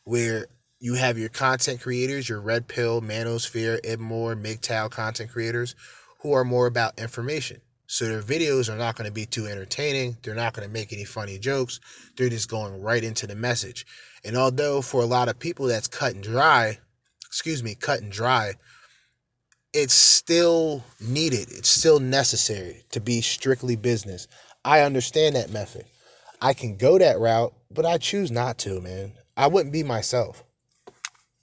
where 0.03 0.47
you 0.79 0.95
have 0.95 1.17
your 1.17 1.29
content 1.29 1.79
creators, 1.79 2.27
your 2.27 2.41
Red 2.41 2.67
Pill, 2.67 3.01
Manosphere, 3.01 3.79
Ibmore, 3.81 4.35
MGTOW 4.35 4.91
content 4.91 5.31
creators, 5.31 5.75
who 6.19 6.33
are 6.33 6.43
more 6.43 6.67
about 6.67 6.99
information. 6.99 7.61
So 7.93 8.05
their 8.05 8.23
videos 8.23 8.73
are 8.73 8.75
not 8.75 8.95
going 8.95 9.07
to 9.07 9.13
be 9.13 9.27
too 9.27 9.45
entertaining. 9.45 10.17
They're 10.23 10.33
not 10.33 10.53
going 10.53 10.67
to 10.67 10.73
make 10.73 10.91
any 10.91 11.05
funny 11.05 11.37
jokes. 11.37 11.79
They're 12.17 12.27
just 12.27 12.49
going 12.49 12.81
right 12.81 13.03
into 13.03 13.27
the 13.27 13.35
message. 13.35 13.85
And 14.25 14.35
although 14.35 14.81
for 14.81 15.03
a 15.03 15.05
lot 15.05 15.29
of 15.29 15.37
people 15.37 15.67
that's 15.67 15.87
cut 15.87 16.15
and 16.15 16.23
dry, 16.23 16.79
excuse 17.27 17.61
me, 17.61 17.75
cut 17.75 18.01
and 18.01 18.11
dry, 18.11 18.55
it's 19.73 19.93
still 19.93 20.83
needed. 20.99 21.51
It's 21.51 21.69
still 21.69 21.99
necessary 21.99 22.81
to 22.89 22.99
be 22.99 23.21
strictly 23.21 23.75
business. 23.75 24.27
I 24.65 24.79
understand 24.79 25.35
that 25.35 25.51
method. 25.51 25.85
I 26.41 26.55
can 26.55 26.77
go 26.77 26.97
that 26.97 27.19
route, 27.19 27.53
but 27.69 27.85
I 27.85 27.99
choose 27.99 28.31
not 28.31 28.57
to, 28.57 28.81
man. 28.81 29.13
I 29.37 29.45
wouldn't 29.45 29.71
be 29.71 29.83
myself. 29.83 30.43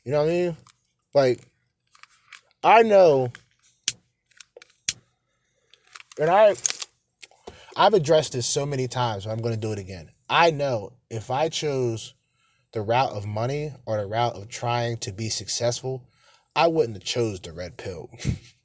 You 0.03 0.11
know 0.11 0.25
what 0.25 0.31
I 0.31 0.33
mean? 0.33 0.57
Like, 1.15 1.47
I 2.65 2.83
know, 2.83 3.31
and 6.21 6.31
I, 6.31 6.55
I've 7.77 7.95
addressed 7.95 8.35
this 8.35 8.47
so 8.47 8.67
many 8.67 8.87
times, 8.87 9.25
but 9.25 9.33
I'm 9.33 9.41
going 9.41 9.55
to 9.55 9.61
do 9.61 9.73
it 9.73 9.79
again. 9.79 10.11
I 10.29 10.51
know 10.51 10.93
if 11.09 11.31
I 11.31 11.49
chose 11.49 12.15
the 12.73 12.83
route 12.83 13.11
of 13.11 13.27
money 13.27 13.73
or 13.87 13.97
the 13.97 14.07
route 14.07 14.37
of 14.37 14.49
trying 14.49 14.99
to 14.99 15.13
be 15.13 15.29
successful, 15.29 16.07
I 16.55 16.67
wouldn't 16.67 16.97
have 16.97 17.05
chose 17.05 17.41
the 17.41 17.53
red 17.53 17.77
pill. 17.77 18.11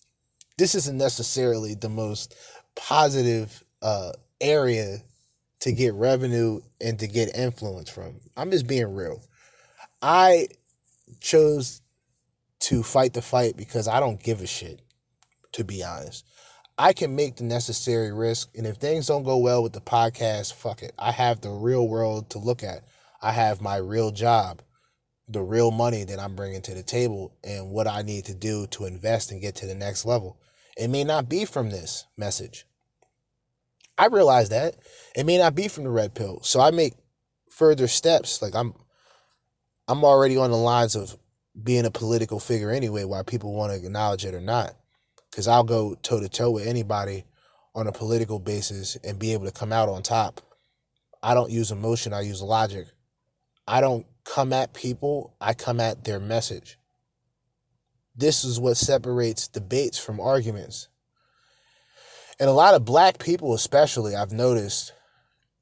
this 0.58 0.76
isn't 0.76 0.98
necessarily 0.98 1.76
the 1.76 1.90
most 1.90 2.36
positive 2.76 3.64
uh, 3.82 4.12
area 4.42 5.00
to 5.62 5.72
get 5.72 5.94
revenue 5.94 6.60
and 6.82 7.00
to 7.00 7.08
get 7.08 7.36
influence 7.36 7.90
from. 7.90 8.20
I'm 8.36 8.52
just 8.52 8.68
being 8.68 8.94
real. 8.94 9.24
I 10.02 10.50
chose 11.22 11.82
to 12.60 12.84
fight 12.84 13.14
the 13.14 13.22
fight 13.22 13.56
because 13.56 13.88
I 13.88 14.00
don't 14.00 14.22
give 14.22 14.42
a 14.42 14.48
shit, 14.48 14.82
to 15.54 15.64
be 15.64 15.84
honest. 15.84 16.26
I 16.78 16.92
can 16.92 17.16
make 17.16 17.38
the 17.38 17.44
necessary 17.46 18.12
risk, 18.12 18.50
and 18.56 18.68
if 18.68 18.76
things 18.76 19.08
don't 19.08 19.24
go 19.24 19.38
well 19.38 19.64
with 19.64 19.74
the 19.74 19.82
podcast, 19.82 20.54
fuck 20.54 20.84
it. 20.84 20.94
I 21.00 21.12
have 21.12 21.40
the 21.40 21.52
real 21.52 21.88
world 21.88 22.30
to 22.32 22.40
look 22.40 22.64
at. 22.64 22.84
I 23.22 23.32
have 23.32 23.62
my 23.62 23.78
real 23.78 24.12
job, 24.12 24.62
the 25.28 25.42
real 25.42 25.72
money 25.72 26.04
that 26.04 26.20
I'm 26.20 26.36
bringing 26.36 26.62
to 26.64 26.74
the 26.74 26.84
table, 26.84 27.34
and 27.44 27.72
what 27.72 27.88
I 27.88 28.02
need 28.02 28.26
to 28.26 28.36
do 28.36 28.68
to 28.68 28.86
invest 28.86 29.32
and 29.32 29.42
get 29.42 29.56
to 29.56 29.66
the 29.66 29.76
next 29.76 30.06
level. 30.06 30.38
It 30.76 30.90
may 30.90 31.06
not 31.06 31.30
be 31.30 31.46
from 31.46 31.70
this 31.70 32.06
message. 32.18 32.66
I 33.98 34.08
realize 34.08 34.50
that. 34.50 34.76
It 35.16 35.26
may 35.26 35.38
not 35.38 35.56
be 35.56 35.70
from 35.70 35.86
the 35.86 35.90
red 35.90 36.14
pill. 36.14 36.42
So 36.44 36.60
I 36.60 36.72
make 36.72 36.96
further 37.50 37.88
steps. 37.88 38.42
Like 38.42 38.54
I'm 38.54 38.74
I'm 39.88 40.04
already 40.04 40.36
on 40.36 40.52
the 40.52 40.58
lines 40.58 40.96
of 40.96 41.18
being 41.62 41.86
a 41.86 41.92
political 41.92 42.40
figure 42.40 42.72
anyway, 42.72 43.06
why 43.06 43.24
people 43.24 43.54
want 43.54 43.72
to 43.72 43.78
acknowledge 43.78 44.26
it 44.26 44.34
or 44.34 44.42
not. 44.42 44.76
Because 45.36 45.50
I'll 45.50 45.66
go 45.66 45.96
toe 45.96 46.22
to 46.22 46.30
toe 46.30 46.50
with 46.50 46.66
anybody 46.66 47.26
on 47.76 47.88
a 47.88 47.92
political 47.92 48.40
basis 48.40 48.96
and 49.04 49.20
be 49.20 49.34
able 49.34 49.44
to 49.44 49.52
come 49.52 49.74
out 49.74 49.90
on 49.90 50.02
top. 50.02 50.40
I 51.22 51.34
don't 51.34 51.52
use 51.52 51.72
emotion, 51.72 52.14
I 52.14 52.22
use 52.22 52.42
logic. 52.42 52.88
I 53.68 53.82
don't 53.82 54.06
come 54.24 54.54
at 54.54 54.74
people, 54.74 55.36
I 55.42 55.54
come 55.54 55.82
at 55.82 56.06
their 56.06 56.22
message. 56.22 56.80
This 58.16 58.46
is 58.46 58.62
what 58.62 58.78
separates 58.78 59.50
debates 59.50 59.98
from 59.98 60.22
arguments. 60.22 60.88
And 62.40 62.50
a 62.50 62.54
lot 62.54 62.74
of 62.74 62.86
black 62.86 63.20
people, 63.20 63.54
especially, 63.54 64.16
I've 64.16 64.32
noticed, 64.32 64.94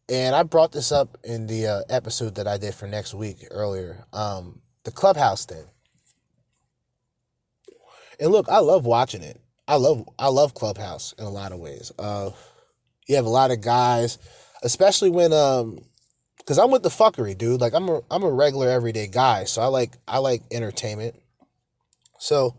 and 0.08 0.36
I 0.36 0.44
brought 0.44 0.72
this 0.72 0.92
up 0.92 1.18
in 1.24 1.48
the 1.48 1.66
uh, 1.66 1.82
episode 1.90 2.36
that 2.36 2.48
I 2.48 2.60
did 2.60 2.76
for 2.76 2.86
next 2.86 3.16
week 3.16 3.48
earlier, 3.50 4.06
um, 4.14 4.62
the 4.84 4.92
clubhouse 4.92 5.48
thing. 5.48 5.66
And 8.20 8.32
look, 8.32 8.48
I 8.50 8.60
love 8.60 8.86
watching 8.86 9.24
it. 9.24 9.40
I 9.68 9.76
love 9.76 10.08
I 10.20 10.28
love 10.28 10.54
Clubhouse 10.54 11.14
in 11.18 11.26
a 11.26 11.30
lot 11.30 11.52
of 11.52 11.60
ways. 11.60 11.92
Uh, 11.98 12.32
you 13.08 13.16
have 13.16 13.26
a 13.26 13.30
lot 13.30 13.52
of 13.52 13.62
guys, 13.62 14.18
especially 14.64 15.10
when 15.10 15.34
um, 15.34 15.80
because 16.38 16.60
I'm 16.60 16.72
with 16.72 16.84
the 16.84 16.90
fuckery, 16.90 17.38
dude. 17.38 17.62
Like 17.62 17.74
I'm 17.74 17.90
a 17.90 18.02
I'm 18.12 18.24
a 18.24 18.32
regular 18.32 18.70
everyday 18.70 19.08
guy, 19.08 19.46
so 19.46 19.62
I 19.62 19.68
like 19.68 19.94
I 20.08 20.20
like 20.20 20.44
entertainment. 20.52 21.16
So 22.20 22.56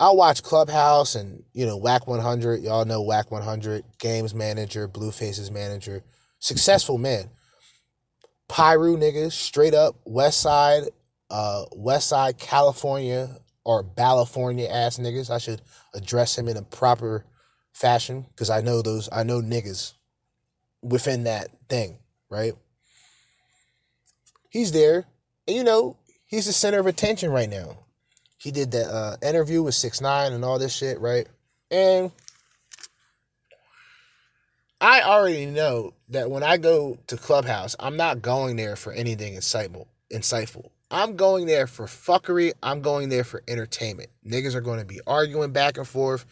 I'll 0.00 0.16
watch 0.16 0.42
Clubhouse 0.42 1.14
and 1.14 1.44
you 1.54 1.66
know 1.66 1.76
Whack 1.76 2.06
100. 2.06 2.62
Y'all 2.62 2.84
know 2.84 3.02
Whack 3.02 3.30
100, 3.30 3.84
games 3.98 4.34
manager, 4.34 4.88
Blueface's 4.88 5.50
manager, 5.50 6.04
successful 6.40 6.98
man. 6.98 7.30
Piru 8.48 8.96
niggas, 8.96 9.32
straight 9.32 9.74
up 9.74 9.96
West 10.04 10.40
Side, 10.40 10.84
uh, 11.30 11.64
West 11.72 12.08
Side, 12.08 12.38
California, 12.38 13.38
or 13.68 13.84
California 13.98 14.66
ass 14.66 14.96
niggas. 14.96 15.28
I 15.28 15.36
should 15.36 15.60
address 15.92 16.38
him 16.38 16.48
in 16.48 16.56
a 16.56 16.62
proper 16.62 17.26
fashion 17.74 18.24
because 18.30 18.48
I 18.48 18.62
know 18.62 18.80
those. 18.80 19.10
I 19.12 19.24
know 19.24 19.42
niggas 19.42 19.92
within 20.82 21.24
that 21.24 21.48
thing, 21.68 21.98
right? 22.30 22.54
He's 24.48 24.72
there, 24.72 25.04
and 25.46 25.54
you 25.54 25.64
know 25.64 25.98
he's 26.24 26.46
the 26.46 26.54
center 26.54 26.78
of 26.78 26.86
attention 26.86 27.30
right 27.30 27.50
now. 27.50 27.80
He 28.38 28.50
did 28.50 28.70
that 28.70 28.88
uh, 28.88 29.16
interview 29.20 29.62
with 29.62 29.74
Six 29.74 30.00
Nine 30.00 30.32
and 30.32 30.46
all 30.46 30.58
this 30.58 30.74
shit, 30.74 30.98
right? 30.98 31.28
And 31.70 32.10
I 34.80 35.02
already 35.02 35.44
know 35.44 35.92
that 36.08 36.30
when 36.30 36.42
I 36.42 36.56
go 36.56 36.98
to 37.08 37.18
Clubhouse, 37.18 37.76
I'm 37.78 37.98
not 37.98 38.22
going 38.22 38.56
there 38.56 38.76
for 38.76 38.94
anything 38.94 39.34
insightful. 39.34 39.88
Insightful. 40.10 40.70
I'm 40.90 41.16
going 41.16 41.46
there 41.46 41.66
for 41.66 41.86
fuckery. 41.86 42.52
I'm 42.62 42.80
going 42.80 43.10
there 43.10 43.24
for 43.24 43.42
entertainment. 43.46 44.10
Niggas 44.26 44.54
are 44.54 44.62
going 44.62 44.80
to 44.80 44.86
be 44.86 45.00
arguing 45.06 45.52
back 45.52 45.76
and 45.76 45.86
forth. 45.86 46.24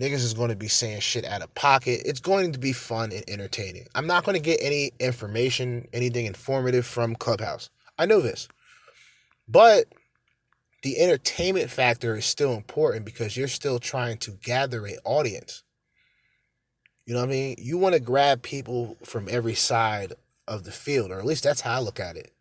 Niggas 0.00 0.14
is 0.24 0.34
going 0.34 0.50
to 0.50 0.56
be 0.56 0.68
saying 0.68 1.00
shit 1.00 1.24
out 1.24 1.42
of 1.42 1.54
pocket. 1.54 2.02
It's 2.04 2.20
going 2.20 2.52
to 2.52 2.58
be 2.58 2.72
fun 2.72 3.12
and 3.12 3.24
entertaining. 3.28 3.86
I'm 3.94 4.06
not 4.06 4.24
going 4.24 4.34
to 4.36 4.42
get 4.42 4.60
any 4.62 4.92
information, 5.00 5.88
anything 5.92 6.26
informative 6.26 6.86
from 6.86 7.16
Clubhouse. 7.16 7.70
I 7.98 8.06
know 8.06 8.20
this. 8.20 8.48
But 9.48 9.86
the 10.82 11.00
entertainment 11.00 11.70
factor 11.70 12.16
is 12.16 12.26
still 12.26 12.54
important 12.54 13.04
because 13.04 13.36
you're 13.36 13.48
still 13.48 13.78
trying 13.78 14.18
to 14.18 14.32
gather 14.32 14.86
an 14.86 14.98
audience. 15.04 15.64
You 17.06 17.14
know 17.14 17.20
what 17.20 17.30
I 17.30 17.32
mean? 17.32 17.56
You 17.58 17.78
want 17.78 17.94
to 17.94 18.00
grab 18.00 18.42
people 18.42 18.96
from 19.04 19.28
every 19.30 19.54
side 19.54 20.12
of 20.46 20.64
the 20.64 20.72
field, 20.72 21.10
or 21.10 21.18
at 21.18 21.26
least 21.26 21.42
that's 21.42 21.62
how 21.62 21.76
I 21.76 21.80
look 21.80 21.98
at 21.98 22.16
it. 22.16 22.32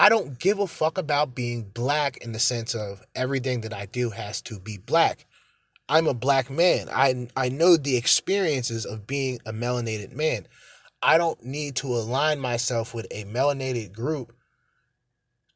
I 0.00 0.08
don't 0.08 0.38
give 0.38 0.58
a 0.58 0.66
fuck 0.66 0.96
about 0.96 1.34
being 1.34 1.64
black 1.74 2.16
in 2.16 2.32
the 2.32 2.38
sense 2.38 2.74
of 2.74 3.02
everything 3.14 3.60
that 3.60 3.74
I 3.74 3.84
do 3.84 4.08
has 4.08 4.40
to 4.42 4.58
be 4.58 4.78
black. 4.78 5.26
I'm 5.90 6.06
a 6.06 6.14
black 6.14 6.48
man. 6.48 6.88
I 6.90 7.28
I 7.36 7.50
know 7.50 7.76
the 7.76 7.98
experiences 7.98 8.86
of 8.86 9.06
being 9.06 9.40
a 9.44 9.52
melanated 9.52 10.12
man. 10.12 10.46
I 11.02 11.18
don't 11.18 11.44
need 11.44 11.76
to 11.76 11.88
align 11.88 12.40
myself 12.40 12.94
with 12.94 13.08
a 13.10 13.24
melanated 13.24 13.92
group 13.92 14.34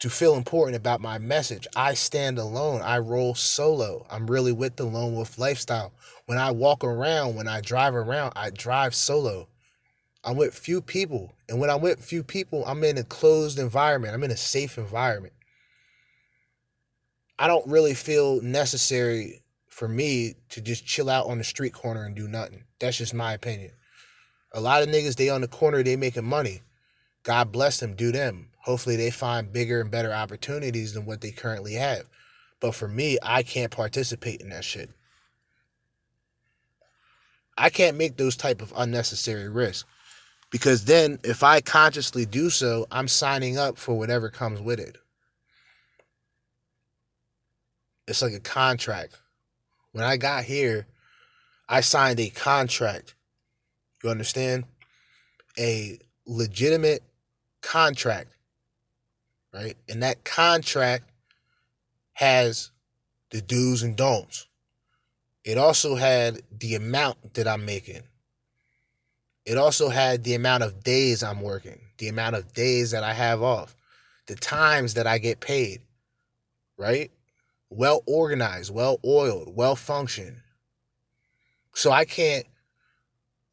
to 0.00 0.10
feel 0.10 0.34
important 0.34 0.76
about 0.76 1.00
my 1.00 1.16
message. 1.16 1.66
I 1.74 1.94
stand 1.94 2.38
alone. 2.38 2.82
I 2.82 2.98
roll 2.98 3.34
solo. 3.34 4.06
I'm 4.10 4.26
really 4.26 4.52
with 4.52 4.76
the 4.76 4.84
lone 4.84 5.14
wolf 5.14 5.38
lifestyle. 5.38 5.94
When 6.26 6.36
I 6.36 6.50
walk 6.50 6.84
around, 6.84 7.34
when 7.34 7.48
I 7.48 7.62
drive 7.62 7.94
around, 7.94 8.34
I 8.36 8.50
drive 8.50 8.94
solo. 8.94 9.48
I'm 10.24 10.36
with 10.36 10.54
few 10.54 10.80
people. 10.80 11.34
And 11.48 11.60
when 11.60 11.70
I'm 11.70 11.82
with 11.82 12.02
few 12.02 12.22
people, 12.22 12.64
I'm 12.66 12.82
in 12.82 12.96
a 12.96 13.04
closed 13.04 13.58
environment. 13.58 14.14
I'm 14.14 14.24
in 14.24 14.30
a 14.30 14.36
safe 14.36 14.78
environment. 14.78 15.34
I 17.38 17.46
don't 17.46 17.66
really 17.66 17.94
feel 17.94 18.40
necessary 18.40 19.42
for 19.68 19.88
me 19.88 20.36
to 20.50 20.60
just 20.60 20.86
chill 20.86 21.10
out 21.10 21.26
on 21.26 21.38
the 21.38 21.44
street 21.44 21.74
corner 21.74 22.04
and 22.04 22.14
do 22.14 22.28
nothing. 22.28 22.64
That's 22.78 22.96
just 22.96 23.12
my 23.12 23.34
opinion. 23.34 23.72
A 24.52 24.60
lot 24.60 24.82
of 24.82 24.88
niggas, 24.88 25.16
they 25.16 25.28
on 25.28 25.40
the 25.40 25.48
corner, 25.48 25.82
they 25.82 25.96
making 25.96 26.24
money. 26.24 26.62
God 27.24 27.50
bless 27.50 27.80
them, 27.80 27.94
do 27.94 28.12
them. 28.12 28.50
Hopefully 28.60 28.96
they 28.96 29.10
find 29.10 29.52
bigger 29.52 29.80
and 29.80 29.90
better 29.90 30.12
opportunities 30.12 30.94
than 30.94 31.06
what 31.06 31.20
they 31.20 31.32
currently 31.32 31.74
have. 31.74 32.08
But 32.60 32.74
for 32.74 32.88
me, 32.88 33.18
I 33.22 33.42
can't 33.42 33.72
participate 33.72 34.40
in 34.40 34.50
that 34.50 34.64
shit. 34.64 34.90
I 37.58 37.68
can't 37.68 37.96
make 37.96 38.16
those 38.16 38.36
type 38.36 38.62
of 38.62 38.72
unnecessary 38.76 39.48
risks. 39.48 39.84
Because 40.54 40.84
then 40.84 41.18
if 41.24 41.42
I 41.42 41.60
consciously 41.60 42.24
do 42.24 42.48
so, 42.48 42.86
I'm 42.88 43.08
signing 43.08 43.58
up 43.58 43.76
for 43.76 43.98
whatever 43.98 44.30
comes 44.30 44.60
with 44.60 44.78
it. 44.78 44.98
It's 48.06 48.22
like 48.22 48.34
a 48.34 48.38
contract. 48.38 49.20
When 49.90 50.04
I 50.04 50.16
got 50.16 50.44
here, 50.44 50.86
I 51.68 51.80
signed 51.80 52.20
a 52.20 52.30
contract. 52.30 53.16
You 54.04 54.10
understand? 54.10 54.66
A 55.58 55.98
legitimate 56.24 57.02
contract. 57.60 58.28
Right? 59.52 59.76
And 59.88 60.04
that 60.04 60.22
contract 60.22 61.10
has 62.12 62.70
the 63.32 63.40
do's 63.40 63.82
and 63.82 63.96
don'ts. 63.96 64.46
It 65.42 65.58
also 65.58 65.96
had 65.96 66.42
the 66.56 66.76
amount 66.76 67.34
that 67.34 67.48
I'm 67.48 67.66
making. 67.66 68.04
It 69.44 69.58
also 69.58 69.90
had 69.90 70.24
the 70.24 70.34
amount 70.34 70.62
of 70.62 70.82
days 70.82 71.22
I'm 71.22 71.40
working, 71.40 71.80
the 71.98 72.08
amount 72.08 72.36
of 72.36 72.52
days 72.54 72.92
that 72.92 73.02
I 73.04 73.12
have 73.12 73.42
off, 73.42 73.76
the 74.26 74.36
times 74.36 74.94
that 74.94 75.06
I 75.06 75.18
get 75.18 75.40
paid, 75.40 75.82
right? 76.78 77.10
Well 77.68 78.02
organized, 78.06 78.72
well 78.72 78.98
oiled, 79.04 79.54
well 79.54 79.76
functioned. 79.76 80.38
So 81.74 81.90
I 81.90 82.04
can't 82.04 82.46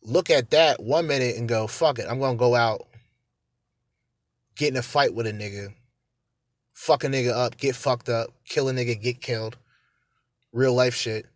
look 0.02 0.30
at 0.30 0.52
that 0.52 0.82
one 0.82 1.08
minute 1.08 1.36
and 1.36 1.50
go, 1.50 1.68
fuck 1.68 2.00
it, 2.00 2.06
I'm 2.10 2.20
gonna 2.20 2.38
go 2.38 2.56
out, 2.56 2.88
get 4.56 4.70
in 4.70 4.78
a 4.78 4.82
fight 4.82 5.14
with 5.14 5.28
a 5.28 5.34
nigga, 5.34 5.74
fuck 6.74 7.04
a 7.04 7.08
nigga 7.08 7.32
up, 7.32 7.58
get 7.58 7.76
fucked 7.76 8.08
up, 8.08 8.30
kill 8.46 8.70
a 8.70 8.74
nigga, 8.74 9.02
get 9.02 9.22
killed. 9.22 9.58
Real 10.54 10.74
life 10.74 10.96
shit 10.96 11.31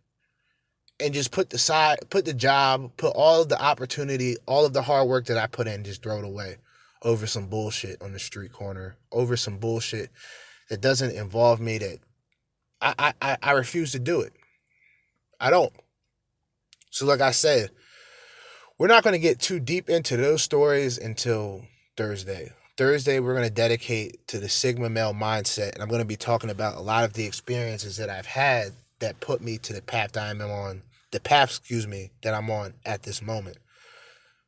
and 1.00 1.14
just 1.14 1.30
put 1.30 1.50
the 1.50 1.58
side 1.58 1.98
put 2.10 2.24
the 2.24 2.34
job 2.34 2.90
put 2.96 3.12
all 3.14 3.42
of 3.42 3.48
the 3.48 3.60
opportunity 3.60 4.36
all 4.46 4.64
of 4.64 4.72
the 4.72 4.82
hard 4.82 5.08
work 5.08 5.26
that 5.26 5.36
i 5.36 5.46
put 5.46 5.66
in 5.66 5.84
just 5.84 6.02
throw 6.02 6.18
it 6.18 6.24
away 6.24 6.56
over 7.02 7.26
some 7.26 7.46
bullshit 7.46 8.00
on 8.02 8.12
the 8.12 8.18
street 8.18 8.52
corner 8.52 8.96
over 9.12 9.36
some 9.36 9.58
bullshit 9.58 10.10
that 10.70 10.80
doesn't 10.80 11.14
involve 11.14 11.60
me 11.60 11.78
that 11.78 11.98
i 12.80 13.12
i 13.20 13.36
i 13.42 13.52
refuse 13.52 13.92
to 13.92 13.98
do 13.98 14.20
it. 14.20 14.32
I 15.40 15.50
don't. 15.50 15.72
So 16.90 17.06
like 17.06 17.20
i 17.20 17.30
said 17.30 17.70
we're 18.78 18.88
not 18.88 19.02
going 19.02 19.14
to 19.14 19.18
get 19.18 19.40
too 19.40 19.58
deep 19.58 19.88
into 19.88 20.16
those 20.16 20.42
stories 20.42 20.98
until 20.98 21.62
thursday. 21.96 22.52
Thursday 22.76 23.20
we're 23.20 23.34
going 23.34 23.48
to 23.48 23.54
dedicate 23.54 24.26
to 24.28 24.38
the 24.38 24.50
sigma 24.50 24.90
male 24.90 25.14
mindset 25.14 25.72
and 25.72 25.82
i'm 25.82 25.88
going 25.88 26.02
to 26.02 26.06
be 26.06 26.16
talking 26.16 26.50
about 26.50 26.76
a 26.76 26.80
lot 26.80 27.04
of 27.04 27.14
the 27.14 27.24
experiences 27.24 27.96
that 27.96 28.10
i've 28.10 28.26
had 28.26 28.72
that 29.00 29.20
put 29.20 29.40
me 29.40 29.58
to 29.58 29.72
the 29.72 29.82
path 29.82 30.12
that 30.12 30.30
I'm 30.30 30.40
on, 30.40 30.82
the 31.10 31.20
path, 31.20 31.50
excuse 31.50 31.86
me, 31.86 32.10
that 32.22 32.34
I'm 32.34 32.50
on 32.50 32.74
at 32.84 33.02
this 33.02 33.22
moment. 33.22 33.58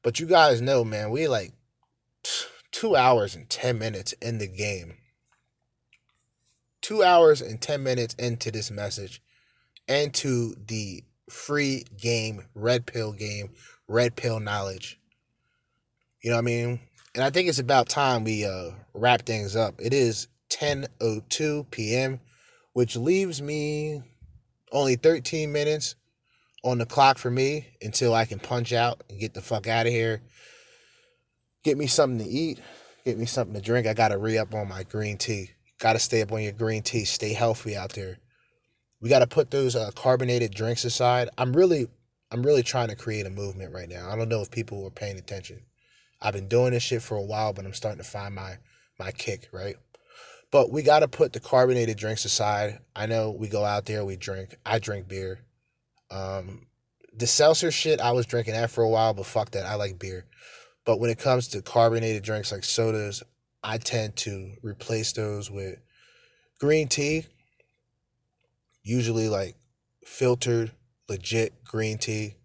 But 0.02 0.20
you 0.20 0.26
guys 0.26 0.60
know, 0.60 0.84
man, 0.84 1.10
we 1.10 1.28
like 1.28 1.52
two 2.72 2.96
hours 2.96 3.34
and 3.34 3.48
10 3.48 3.78
minutes 3.78 4.12
in 4.22 4.38
the 4.38 4.46
game. 4.46 4.94
Two 6.80 7.02
hours 7.02 7.42
and 7.42 7.60
10 7.60 7.82
minutes 7.82 8.14
into 8.14 8.50
this 8.50 8.70
message 8.70 9.20
and 9.88 10.14
to 10.14 10.54
the 10.66 11.02
free 11.28 11.84
game, 12.00 12.44
red 12.54 12.86
pill 12.86 13.12
game, 13.12 13.50
red 13.88 14.16
pill 14.16 14.40
knowledge. 14.40 15.00
You 16.22 16.30
know 16.30 16.36
what 16.36 16.42
I 16.42 16.44
mean? 16.44 16.80
And 17.14 17.24
I 17.24 17.30
think 17.30 17.48
it's 17.48 17.58
about 17.58 17.88
time 17.88 18.24
we 18.24 18.44
uh, 18.44 18.70
wrap 18.94 19.22
things 19.22 19.56
up. 19.56 19.74
It 19.78 19.92
is 19.92 20.28
10:02 20.50 21.70
p.m., 21.70 22.20
which 22.72 22.96
leaves 22.96 23.42
me 23.42 24.02
only 24.72 24.96
13 24.96 25.52
minutes 25.52 25.94
on 26.64 26.78
the 26.78 26.86
clock 26.86 27.18
for 27.18 27.30
me 27.30 27.66
until 27.80 28.14
I 28.14 28.24
can 28.24 28.38
punch 28.38 28.72
out 28.72 29.02
and 29.08 29.20
get 29.20 29.34
the 29.34 29.40
fuck 29.40 29.66
out 29.66 29.86
of 29.86 29.92
here. 29.92 30.22
Get 31.64 31.78
me 31.78 31.86
something 31.86 32.24
to 32.24 32.30
eat, 32.30 32.60
get 33.04 33.18
me 33.18 33.26
something 33.26 33.54
to 33.54 33.60
drink. 33.60 33.86
I 33.86 33.94
got 33.94 34.08
to 34.08 34.18
re 34.18 34.38
up 34.38 34.54
on 34.54 34.68
my 34.68 34.82
green 34.82 35.16
tea. 35.18 35.50
Got 35.78 35.94
to 35.94 35.98
stay 35.98 36.22
up 36.22 36.32
on 36.32 36.42
your 36.42 36.52
green 36.52 36.82
tea. 36.82 37.04
Stay 37.04 37.32
healthy 37.32 37.76
out 37.76 37.92
there. 37.92 38.18
We 39.00 39.08
got 39.08 39.20
to 39.20 39.26
put 39.26 39.50
those 39.50 39.76
uh, 39.76 39.90
carbonated 39.94 40.52
drinks 40.52 40.84
aside. 40.84 41.28
I'm 41.38 41.52
really, 41.52 41.86
I'm 42.32 42.42
really 42.42 42.64
trying 42.64 42.88
to 42.88 42.96
create 42.96 43.26
a 43.26 43.30
movement 43.30 43.72
right 43.72 43.88
now. 43.88 44.10
I 44.10 44.16
don't 44.16 44.28
know 44.28 44.40
if 44.40 44.50
people 44.50 44.84
are 44.86 44.90
paying 44.90 45.18
attention. 45.18 45.62
I've 46.20 46.34
been 46.34 46.48
doing 46.48 46.72
this 46.72 46.82
shit 46.82 47.02
for 47.02 47.16
a 47.16 47.22
while, 47.22 47.52
but 47.52 47.64
I'm 47.64 47.74
starting 47.74 48.02
to 48.02 48.08
find 48.08 48.34
my 48.34 48.58
my 48.98 49.12
kick, 49.12 49.48
right? 49.52 49.76
But 50.50 50.70
we 50.70 50.82
got 50.82 51.00
to 51.00 51.08
put 51.08 51.32
the 51.32 51.40
carbonated 51.40 51.98
drinks 51.98 52.24
aside. 52.24 52.78
I 52.96 53.06
know 53.06 53.30
we 53.30 53.48
go 53.48 53.64
out 53.64 53.84
there, 53.84 54.04
we 54.04 54.16
drink. 54.16 54.56
I 54.64 54.78
drink 54.78 55.06
beer. 55.06 55.40
Um, 56.10 56.66
the 57.14 57.26
seltzer 57.26 57.70
shit, 57.70 58.00
I 58.00 58.12
was 58.12 58.26
drinking 58.26 58.54
that 58.54 58.70
for 58.70 58.82
a 58.82 58.88
while, 58.88 59.12
but 59.12 59.26
fuck 59.26 59.50
that. 59.50 59.66
I 59.66 59.74
like 59.74 59.98
beer. 59.98 60.24
But 60.86 61.00
when 61.00 61.10
it 61.10 61.18
comes 61.18 61.48
to 61.48 61.60
carbonated 61.60 62.22
drinks 62.22 62.50
like 62.50 62.64
sodas, 62.64 63.22
I 63.62 63.76
tend 63.76 64.16
to 64.16 64.52
replace 64.62 65.12
those 65.12 65.50
with 65.50 65.78
green 66.58 66.88
tea. 66.88 67.26
Usually 68.82 69.28
like 69.28 69.56
filtered, 70.06 70.72
legit 71.08 71.62
green 71.64 71.98
tea. 71.98 72.36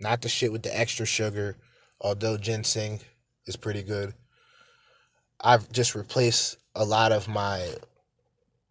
Not 0.00 0.20
the 0.20 0.28
shit 0.28 0.52
with 0.52 0.62
the 0.62 0.78
extra 0.78 1.06
sugar, 1.06 1.56
although 2.00 2.36
ginseng 2.36 3.00
is 3.46 3.56
pretty 3.56 3.82
good. 3.82 4.14
I've 5.40 5.70
just 5.72 5.94
replaced 5.94 6.58
a 6.78 6.84
lot 6.84 7.12
of 7.12 7.28
my 7.28 7.74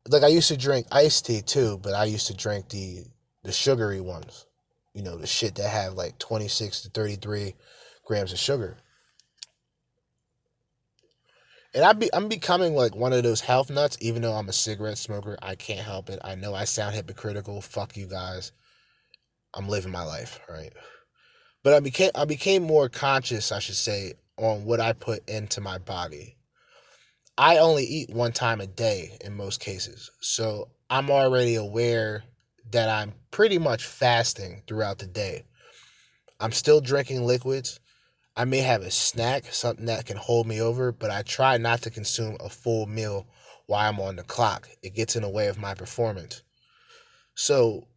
like 0.10 0.24
I 0.24 0.28
used 0.28 0.48
to 0.48 0.58
drink 0.58 0.88
iced 0.92 1.26
tea 1.26 1.42
too, 1.42 1.78
but 1.84 1.94
I 1.94 2.06
used 2.06 2.28
to 2.28 2.34
drink 2.36 2.70
the 2.70 3.04
the 3.44 3.52
sugary 3.52 4.02
ones. 4.02 4.46
You 4.94 5.04
know, 5.04 5.18
the 5.18 5.28
shit 5.28 5.56
that 5.56 5.70
have 5.70 5.94
like 5.94 6.18
26 6.18 6.82
to 6.82 6.90
33 6.90 7.54
grams 8.04 8.34
of 8.34 8.40
sugar. 8.40 8.78
And 11.76 11.84
I 11.84 11.94
be 11.94 12.10
I'm 12.14 12.30
becoming 12.30 12.74
like 12.74 12.96
one 12.96 13.14
of 13.14 13.22
those 13.24 13.42
health 13.42 13.70
nuts, 13.70 13.98
even 14.00 14.22
though 14.22 14.34
I'm 14.34 14.50
a 14.50 14.54
cigarette 14.54 14.98
smoker. 14.98 15.38
I 15.42 15.56
can't 15.56 15.86
help 15.86 16.10
it. 16.10 16.20
I 16.24 16.36
know 16.36 16.56
I 16.56 16.64
sound 16.64 16.96
hypocritical. 16.96 17.62
Fuck 17.62 17.98
you 17.98 18.08
guys. 18.08 18.54
I'm 19.54 19.68
living 19.68 19.92
my 19.92 20.04
life, 20.04 20.40
right? 20.50 20.74
But 21.64 21.74
I 21.74 21.82
became 21.82 22.12
I 22.16 22.24
became 22.24 22.64
more 22.64 22.88
conscious, 22.88 23.52
I 23.52 23.60
should 23.60 23.76
say, 23.76 24.14
on 24.38 24.64
what 24.64 24.80
I 24.80 24.94
put 24.94 25.28
into 25.30 25.60
my 25.60 25.78
body. 25.78 26.37
I 27.38 27.58
only 27.58 27.84
eat 27.84 28.10
one 28.10 28.32
time 28.32 28.62
a 28.62 28.68
day 28.68 29.18
in 29.24 29.38
most 29.38 29.60
cases. 29.60 30.10
So 30.22 30.70
I'm 30.90 31.12
already 31.12 31.56
aware 31.56 32.24
that 32.72 32.90
I'm 32.90 33.14
pretty 33.30 33.60
much 33.60 33.86
fasting 33.86 34.64
throughout 34.68 34.98
the 34.98 35.06
day. 35.06 35.44
I'm 36.40 36.52
still 36.52 36.82
drinking 36.82 37.24
liquids. 37.26 37.80
I 38.36 38.46
may 38.46 38.60
have 38.60 38.82
a 38.82 38.92
snack, 38.92 39.54
something 39.54 39.86
that 39.86 40.06
can 40.06 40.18
hold 40.18 40.48
me 40.48 40.62
over, 40.62 40.92
but 40.92 41.10
I 41.12 41.22
try 41.22 41.58
not 41.58 41.82
to 41.84 41.90
consume 41.90 42.38
a 42.40 42.50
full 42.50 42.86
meal 42.88 43.28
while 43.68 43.88
I'm 43.88 44.00
on 44.00 44.16
the 44.16 44.24
clock. 44.24 44.70
It 44.82 44.96
gets 44.96 45.16
in 45.16 45.22
the 45.22 45.30
way 45.30 45.48
of 45.48 45.60
my 45.60 45.74
performance. 45.74 46.42
So 47.36 47.88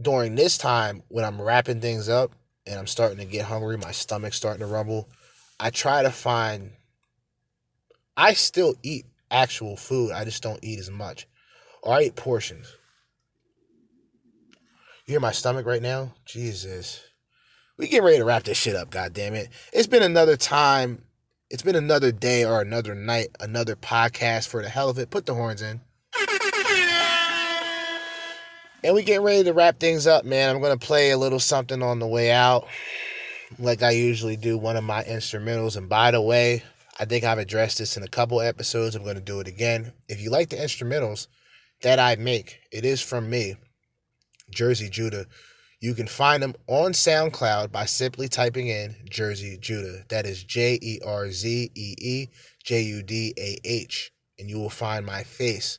during 0.00 0.34
this 0.34 0.56
time 0.56 1.02
when 1.08 1.24
I'm 1.24 1.40
wrapping 1.40 1.80
things 1.80 2.08
up 2.08 2.32
and 2.66 2.78
I'm 2.78 2.86
starting 2.86 3.18
to 3.18 3.24
get 3.24 3.46
hungry, 3.46 3.76
my 3.76 3.92
stomach's 3.92 4.36
starting 4.36 4.60
to 4.60 4.66
rumble, 4.66 5.08
I 5.60 5.70
try 5.70 6.02
to 6.02 6.10
find 6.10 6.72
I 8.16 8.32
still 8.34 8.74
eat 8.82 9.06
actual 9.30 9.76
food. 9.76 10.12
I 10.12 10.24
just 10.24 10.42
don't 10.42 10.62
eat 10.62 10.78
as 10.78 10.90
much. 10.90 11.26
Or 11.82 11.94
I 11.94 12.02
eat 12.02 12.16
portions. 12.16 12.74
You 15.06 15.12
hear 15.12 15.20
my 15.20 15.32
stomach 15.32 15.66
right 15.66 15.82
now? 15.82 16.14
Jesus. 16.24 17.02
We 17.76 17.88
get 17.88 18.02
ready 18.02 18.16
to 18.16 18.24
wrap 18.24 18.44
this 18.44 18.56
shit 18.56 18.74
up, 18.74 18.90
God 18.90 19.12
damn 19.12 19.34
it. 19.34 19.50
It's 19.72 19.86
been 19.86 20.02
another 20.02 20.36
time. 20.36 21.02
It's 21.50 21.62
been 21.62 21.76
another 21.76 22.10
day 22.10 22.44
or 22.44 22.60
another 22.60 22.94
night, 22.94 23.28
another 23.38 23.76
podcast 23.76 24.48
for 24.48 24.62
the 24.62 24.68
hell 24.68 24.88
of 24.88 24.98
it. 24.98 25.10
Put 25.10 25.26
the 25.26 25.34
horns 25.34 25.62
in. 25.62 25.80
And 28.82 28.94
we 28.94 29.02
getting 29.02 29.24
ready 29.24 29.44
to 29.44 29.52
wrap 29.52 29.78
things 29.78 30.06
up, 30.06 30.24
man. 30.24 30.54
I'm 30.54 30.62
gonna 30.62 30.76
play 30.76 31.10
a 31.10 31.18
little 31.18 31.38
something 31.38 31.82
on 31.82 31.98
the 31.98 32.06
way 32.06 32.30
out. 32.30 32.66
Like 33.58 33.82
I 33.82 33.90
usually 33.90 34.36
do, 34.36 34.56
one 34.56 34.76
of 34.76 34.84
my 34.84 35.04
instrumentals. 35.04 35.76
And 35.76 35.88
by 35.88 36.10
the 36.10 36.20
way, 36.20 36.62
I 36.98 37.04
think 37.04 37.24
I've 37.24 37.38
addressed 37.38 37.78
this 37.78 37.96
in 37.96 38.02
a 38.02 38.08
couple 38.08 38.40
episodes. 38.40 38.94
I'm 38.94 39.04
gonna 39.04 39.20
do 39.20 39.40
it 39.40 39.48
again. 39.48 39.92
If 40.08 40.20
you 40.20 40.30
like 40.30 40.48
the 40.48 40.56
instrumentals 40.56 41.26
that 41.82 41.98
I 41.98 42.16
make, 42.16 42.60
it 42.72 42.84
is 42.84 43.02
from 43.02 43.28
me, 43.28 43.56
Jerzee 44.50 44.90
Judah. 44.90 45.26
You 45.78 45.92
can 45.94 46.06
find 46.06 46.42
them 46.42 46.54
on 46.66 46.92
SoundCloud 46.92 47.70
by 47.70 47.84
simply 47.84 48.28
typing 48.28 48.68
in 48.68 48.96
Jerzee 49.10 49.60
Judah. 49.60 50.04
That 50.08 50.24
is 50.24 50.42
J 50.42 50.78
E 50.80 51.00
R 51.04 51.30
Z 51.30 51.70
E 51.74 51.94
E 51.98 52.28
J 52.64 52.82
U 52.82 53.02
D 53.02 53.34
A 53.36 53.58
H. 53.62 54.10
And 54.38 54.48
you 54.48 54.58
will 54.58 54.70
find 54.70 55.04
my 55.04 55.22
face. 55.22 55.78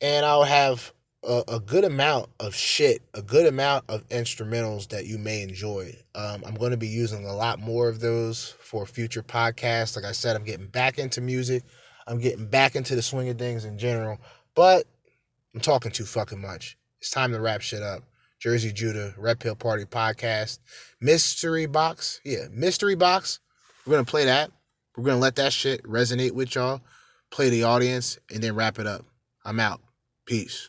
And 0.00 0.26
I'll 0.26 0.44
have 0.44 0.92
a, 1.26 1.42
a 1.48 1.60
good 1.60 1.84
amount 1.84 2.30
of 2.40 2.54
shit, 2.54 3.02
a 3.14 3.22
good 3.22 3.46
amount 3.46 3.84
of 3.88 4.06
instrumentals 4.08 4.88
that 4.88 5.06
you 5.06 5.18
may 5.18 5.42
enjoy. 5.42 5.96
Um, 6.14 6.42
I'm 6.46 6.54
going 6.54 6.70
to 6.70 6.76
be 6.76 6.88
using 6.88 7.24
a 7.24 7.34
lot 7.34 7.58
more 7.58 7.88
of 7.88 8.00
those 8.00 8.54
for 8.60 8.86
future 8.86 9.22
podcasts. 9.22 9.96
Like 9.96 10.04
I 10.04 10.12
said, 10.12 10.36
I'm 10.36 10.44
getting 10.44 10.66
back 10.66 10.98
into 10.98 11.20
music. 11.20 11.64
I'm 12.06 12.18
getting 12.18 12.46
back 12.46 12.76
into 12.76 12.94
the 12.94 13.02
swing 13.02 13.28
of 13.28 13.38
things 13.38 13.64
in 13.64 13.78
general. 13.78 14.18
But 14.54 14.86
I'm 15.54 15.60
talking 15.60 15.92
too 15.92 16.04
fucking 16.04 16.40
much. 16.40 16.76
It's 17.00 17.10
time 17.10 17.32
to 17.32 17.40
wrap 17.40 17.60
shit 17.60 17.82
up. 17.82 18.02
Jerzee 18.44 18.74
Judah, 18.74 19.14
Red 19.16 19.40
Pill 19.40 19.54
Party 19.54 19.84
Podcast, 19.84 20.58
Mystery 21.00 21.64
Box. 21.66 22.20
Yeah, 22.24 22.46
Mystery 22.50 22.94
Box. 22.94 23.40
We're 23.86 23.92
going 23.92 24.04
to 24.04 24.10
play 24.10 24.26
that. 24.26 24.50
We're 24.96 25.04
going 25.04 25.16
to 25.16 25.22
let 25.22 25.36
that 25.36 25.52
shit 25.52 25.82
resonate 25.84 26.32
with 26.32 26.54
y'all, 26.54 26.82
play 27.30 27.48
the 27.48 27.64
audience, 27.64 28.18
and 28.32 28.42
then 28.42 28.54
wrap 28.54 28.78
it 28.78 28.86
up. 28.86 29.06
I'm 29.44 29.60
out. 29.60 29.80
Peace. 30.26 30.68